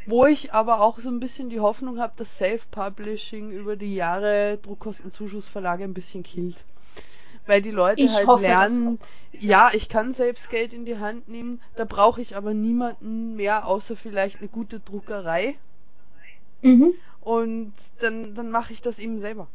Wo 0.05 0.27
ich 0.27 0.53
aber 0.53 0.81
auch 0.81 0.99
so 0.99 1.09
ein 1.09 1.19
bisschen 1.19 1.49
die 1.49 1.59
Hoffnung 1.59 1.99
habe, 1.99 2.13
dass 2.17 2.37
Self-Publishing 2.37 3.49
über 3.49 3.75
die 3.75 3.95
Jahre 3.95 4.59
Druckkostenzuschussverlage 4.61 5.83
ein 5.83 5.95
bisschen 5.95 6.21
killt. 6.21 6.63
Weil 7.47 7.63
die 7.63 7.71
Leute 7.71 8.03
ich 8.03 8.15
halt 8.25 8.41
lernen, 8.41 8.99
ja, 9.31 9.71
ich 9.73 9.89
kann 9.89 10.13
selbst 10.13 10.51
Geld 10.51 10.73
in 10.73 10.85
die 10.85 10.97
Hand 10.97 11.27
nehmen, 11.27 11.59
da 11.75 11.85
brauche 11.85 12.21
ich 12.21 12.35
aber 12.35 12.53
niemanden 12.53 13.35
mehr, 13.35 13.67
außer 13.67 13.95
vielleicht 13.95 14.39
eine 14.39 14.47
gute 14.47 14.79
Druckerei. 14.79 15.55
Mhm. 16.61 16.93
Und 17.25 17.73
dann, 17.99 18.35
dann 18.35 18.51
mache 18.51 18.71
ich 18.71 18.81
das 18.81 18.99
eben 18.99 19.19
selber. 19.19 19.47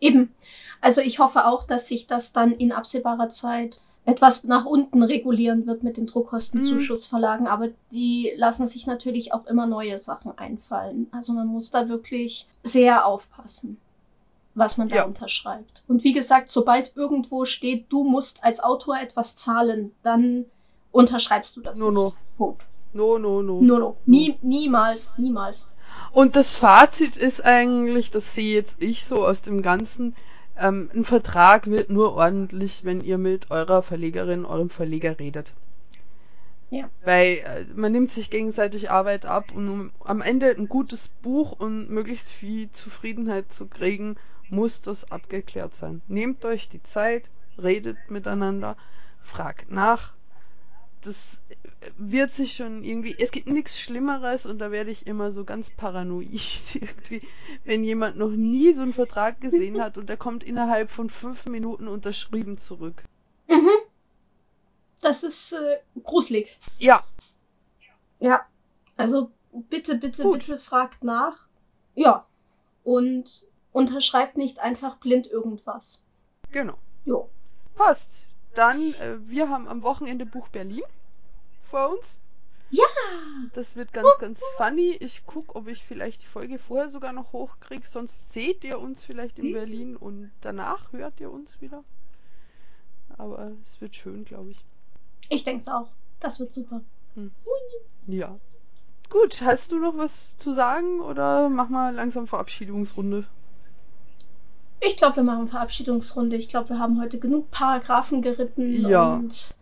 Eben. 0.00 0.32
Also 0.80 1.00
ich 1.00 1.18
hoffe 1.18 1.46
auch, 1.46 1.64
dass 1.64 1.88
sich 1.88 2.06
das 2.06 2.32
dann 2.32 2.52
in 2.52 2.72
absehbarer 2.72 3.30
Zeit 3.30 3.80
etwas 4.06 4.44
nach 4.44 4.64
unten 4.64 5.02
regulieren 5.02 5.66
wird 5.66 5.82
mit 5.82 5.96
den 5.96 6.06
Druckkostenzuschussverlagen, 6.06 7.46
mhm. 7.46 7.50
aber 7.50 7.68
die 7.90 8.32
lassen 8.36 8.66
sich 8.66 8.86
natürlich 8.86 9.32
auch 9.32 9.46
immer 9.46 9.66
neue 9.66 9.98
Sachen 9.98 10.36
einfallen. 10.38 11.08
Also 11.10 11.32
man 11.32 11.46
muss 11.46 11.70
da 11.70 11.88
wirklich 11.88 12.46
sehr 12.62 13.06
aufpassen, 13.06 13.78
was 14.54 14.76
man 14.76 14.88
da 14.88 14.96
ja. 14.96 15.04
unterschreibt. 15.04 15.84
Und 15.88 16.04
wie 16.04 16.12
gesagt, 16.12 16.50
sobald 16.50 16.94
irgendwo 16.96 17.44
steht, 17.44 17.86
du 17.90 18.04
musst 18.04 18.44
als 18.44 18.60
Autor 18.60 18.98
etwas 19.00 19.36
zahlen, 19.36 19.92
dann 20.02 20.44
unterschreibst 20.92 21.56
du 21.56 21.60
das 21.60 21.78
no, 21.78 21.90
nicht. 21.90 21.96
No. 21.96 22.12
Punkt. 22.36 22.62
No, 22.92 23.18
no, 23.18 23.42
no. 23.42 23.60
No, 23.60 23.78
no. 23.78 23.96
Nie, 24.06 24.38
niemals, 24.42 25.14
niemals. 25.16 25.70
Und 26.14 26.36
das 26.36 26.54
Fazit 26.54 27.16
ist 27.16 27.44
eigentlich, 27.44 28.12
das 28.12 28.34
sehe 28.34 28.54
jetzt 28.54 28.80
ich 28.80 29.04
so 29.04 29.26
aus 29.26 29.42
dem 29.42 29.62
Ganzen, 29.62 30.14
ähm, 30.56 30.88
ein 30.94 31.04
Vertrag 31.04 31.66
wird 31.66 31.90
nur 31.90 32.14
ordentlich, 32.14 32.84
wenn 32.84 33.00
ihr 33.00 33.18
mit 33.18 33.50
eurer 33.50 33.82
Verlegerin, 33.82 34.46
eurem 34.46 34.70
Verleger 34.70 35.18
redet. 35.18 35.52
Ja. 36.70 36.88
Weil 37.04 37.38
äh, 37.38 37.64
man 37.74 37.90
nimmt 37.90 38.12
sich 38.12 38.30
gegenseitig 38.30 38.92
Arbeit 38.92 39.26
ab 39.26 39.50
und 39.52 39.68
um 39.68 39.90
am 40.04 40.22
Ende 40.22 40.50
ein 40.50 40.68
gutes 40.68 41.08
Buch 41.08 41.50
und 41.50 41.90
möglichst 41.90 42.28
viel 42.28 42.70
Zufriedenheit 42.70 43.52
zu 43.52 43.66
kriegen, 43.66 44.14
muss 44.48 44.82
das 44.82 45.10
abgeklärt 45.10 45.74
sein. 45.74 46.00
Nehmt 46.06 46.44
euch 46.44 46.68
die 46.68 46.82
Zeit, 46.84 47.28
redet 47.58 47.96
miteinander, 48.08 48.76
fragt 49.20 49.68
nach, 49.68 50.12
das 51.04 51.38
wird 51.98 52.32
sich 52.32 52.54
schon 52.54 52.82
irgendwie, 52.82 53.14
es 53.18 53.30
gibt 53.30 53.48
nichts 53.48 53.78
Schlimmeres 53.78 54.46
und 54.46 54.58
da 54.58 54.70
werde 54.70 54.90
ich 54.90 55.06
immer 55.06 55.32
so 55.32 55.44
ganz 55.44 55.70
paranoid 55.70 56.74
irgendwie, 56.74 57.22
wenn 57.64 57.84
jemand 57.84 58.16
noch 58.16 58.30
nie 58.30 58.72
so 58.72 58.82
einen 58.82 58.94
Vertrag 58.94 59.40
gesehen 59.40 59.80
hat 59.80 59.98
und 59.98 60.08
der 60.08 60.16
kommt 60.16 60.44
innerhalb 60.44 60.90
von 60.90 61.10
fünf 61.10 61.46
Minuten 61.46 61.88
unterschrieben 61.88 62.58
zurück. 62.58 63.04
Mhm. 63.48 63.70
Das 65.00 65.22
ist 65.22 65.52
äh, 65.52 65.78
gruselig. 66.02 66.58
Ja. 66.78 67.04
Ja. 68.20 68.46
Also 68.96 69.30
bitte, 69.52 69.96
bitte, 69.96 70.22
Gut. 70.22 70.40
bitte 70.40 70.58
fragt 70.58 71.04
nach. 71.04 71.46
Ja. 71.94 72.26
Und 72.82 73.46
unterschreibt 73.72 74.36
nicht 74.36 74.60
einfach 74.60 74.96
blind 74.96 75.26
irgendwas. 75.26 76.02
Genau. 76.52 76.78
Jo. 77.04 77.28
Passt. 77.74 78.08
Dann, 78.54 78.94
äh, 78.94 79.16
wir 79.26 79.48
haben 79.48 79.68
am 79.68 79.82
Wochenende 79.82 80.26
Buch 80.26 80.48
Berlin 80.48 80.84
vor 81.62 81.90
uns. 81.90 82.18
Ja! 82.70 82.84
Das 83.52 83.76
wird 83.76 83.92
ganz, 83.92 84.08
ganz 84.18 84.40
funny. 84.56 84.96
Ich 85.00 85.26
gucke, 85.26 85.54
ob 85.54 85.68
ich 85.68 85.84
vielleicht 85.84 86.22
die 86.22 86.26
Folge 86.26 86.58
vorher 86.58 86.88
sogar 86.88 87.12
noch 87.12 87.32
hochkriege. 87.32 87.86
Sonst 87.86 88.32
seht 88.32 88.64
ihr 88.64 88.80
uns 88.80 89.04
vielleicht 89.04 89.38
in 89.38 89.52
Berlin 89.52 89.96
und 89.96 90.32
danach 90.40 90.92
hört 90.92 91.20
ihr 91.20 91.30
uns 91.30 91.60
wieder. 91.60 91.84
Aber 93.16 93.52
es 93.64 93.80
wird 93.80 93.94
schön, 93.94 94.24
glaube 94.24 94.50
ich. 94.50 94.64
Ich 95.28 95.44
denke 95.44 95.62
es 95.62 95.68
auch. 95.68 95.88
Das 96.20 96.40
wird 96.40 96.52
super. 96.52 96.80
Hm. 97.14 97.30
Ja. 98.06 98.38
Gut, 99.10 99.42
hast 99.42 99.70
du 99.70 99.78
noch 99.78 99.96
was 99.96 100.36
zu 100.38 100.52
sagen 100.52 101.00
oder 101.00 101.48
mach 101.48 101.68
mal 101.68 101.94
langsam 101.94 102.26
Verabschiedungsrunde? 102.26 103.24
Ich 104.86 104.96
glaube, 104.96 105.16
wir 105.16 105.22
machen 105.22 105.48
Verabschiedungsrunde. 105.48 106.36
Ich 106.36 106.48
glaube, 106.48 106.70
wir 106.70 106.78
haben 106.78 107.00
heute 107.00 107.18
genug 107.18 107.50
Paragraphen 107.50 108.22
geritten 108.22 108.88
ja. 108.88 109.14
und 109.14 109.56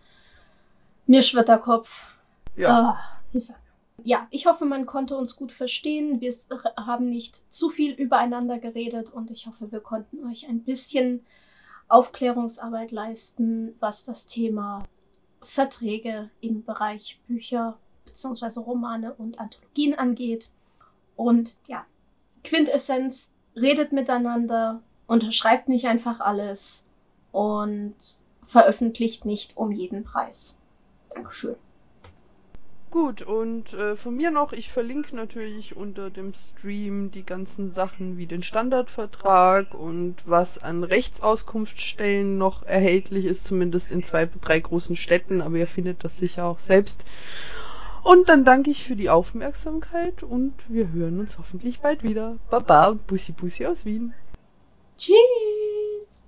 mir 1.07 1.23
schwirrt 1.23 1.49
der 1.49 1.59
Kopf. 1.59 2.15
Ja. 2.57 2.97
Ah. 3.35 3.49
Ja, 4.05 4.27
ich 4.31 4.47
hoffe, 4.47 4.65
man 4.65 4.85
konnte 4.85 5.17
uns 5.17 5.37
gut 5.37 5.53
verstehen. 5.53 6.21
Wir 6.21 6.35
haben 6.77 7.09
nicht 7.09 7.53
zu 7.53 7.71
viel 7.71 7.93
übereinander 7.93 8.59
geredet 8.59 9.13
und 9.13 9.31
ich 9.31 9.47
hoffe, 9.47 9.71
wir 9.71 9.81
konnten 9.81 10.29
euch 10.29 10.49
ein 10.49 10.65
bisschen 10.65 11.25
Aufklärungsarbeit 11.89 12.91
leisten, 12.91 13.77
was 13.79 14.05
das 14.05 14.27
Thema 14.27 14.85
Verträge 15.41 16.31
im 16.41 16.65
Bereich 16.65 17.21
Bücher 17.29 17.79
bzw. 18.07 18.61
Romane 18.61 19.15
und 19.15 19.39
Anthologien 19.39 19.95
angeht. 19.95 20.51
Und 21.15 21.57
ja, 21.69 21.85
Quintessenz, 22.43 23.33
redet 23.55 23.93
miteinander, 23.93 24.83
unterschreibt 25.07 25.69
nicht 25.69 25.87
einfach 25.87 26.21
alles 26.21 26.85
und 27.33 27.95
veröffentlicht 28.47 29.25
nicht 29.25 29.57
um 29.57 29.73
jeden 29.73 30.05
Preis. 30.05 30.59
Dankeschön. 31.15 31.57
Gut, 32.93 33.23
und 33.23 33.73
äh, 33.73 33.97
von 33.97 34.15
mir 34.15 34.31
noch, 34.31 34.53
ich 34.53 34.71
verlinke 34.71 35.17
natürlich 35.17 35.75
unter 35.75 36.11
dem 36.11 36.35
Stream 36.35 37.11
die 37.11 37.25
ganzen 37.25 37.73
Sachen 37.73 38.19
wie 38.19 38.27
den 38.27 38.43
Standardvertrag 38.43 39.73
und 39.73 40.17
was 40.27 40.59
an 40.59 40.85
Rechtsauskunftsstellen 40.85 42.37
noch 42.37 42.65
erhältlich 42.65 43.25
ist, 43.25 43.45
zumindest 43.45 43.91
in 43.91 44.03
zwei, 44.03 44.29
drei 44.43 44.61
großen 44.61 44.95
Städten, 44.95 45.41
aber 45.41 45.57
ihr 45.57 45.67
findet 45.67 46.05
das 46.05 46.19
sicher 46.19 46.45
auch 46.45 46.59
selbst. 46.59 47.07
Und 48.05 48.29
dann 48.29 48.45
danke 48.45 48.71
ich 48.71 48.85
für 48.85 48.97
die 48.97 49.09
Aufmerksamkeit 49.09 50.23
und 50.23 50.53
wir 50.69 50.93
hören 50.93 51.19
uns 51.19 51.39
hoffentlich 51.39 51.81
bald 51.81 52.03
wieder. 52.03 52.37
Baba 52.51 52.89
und 52.89 53.07
Bussi 53.07 53.33
Bussi 53.33 53.65
aus 53.65 53.87
Wien. 53.87 54.13
Cheers. 54.99 56.23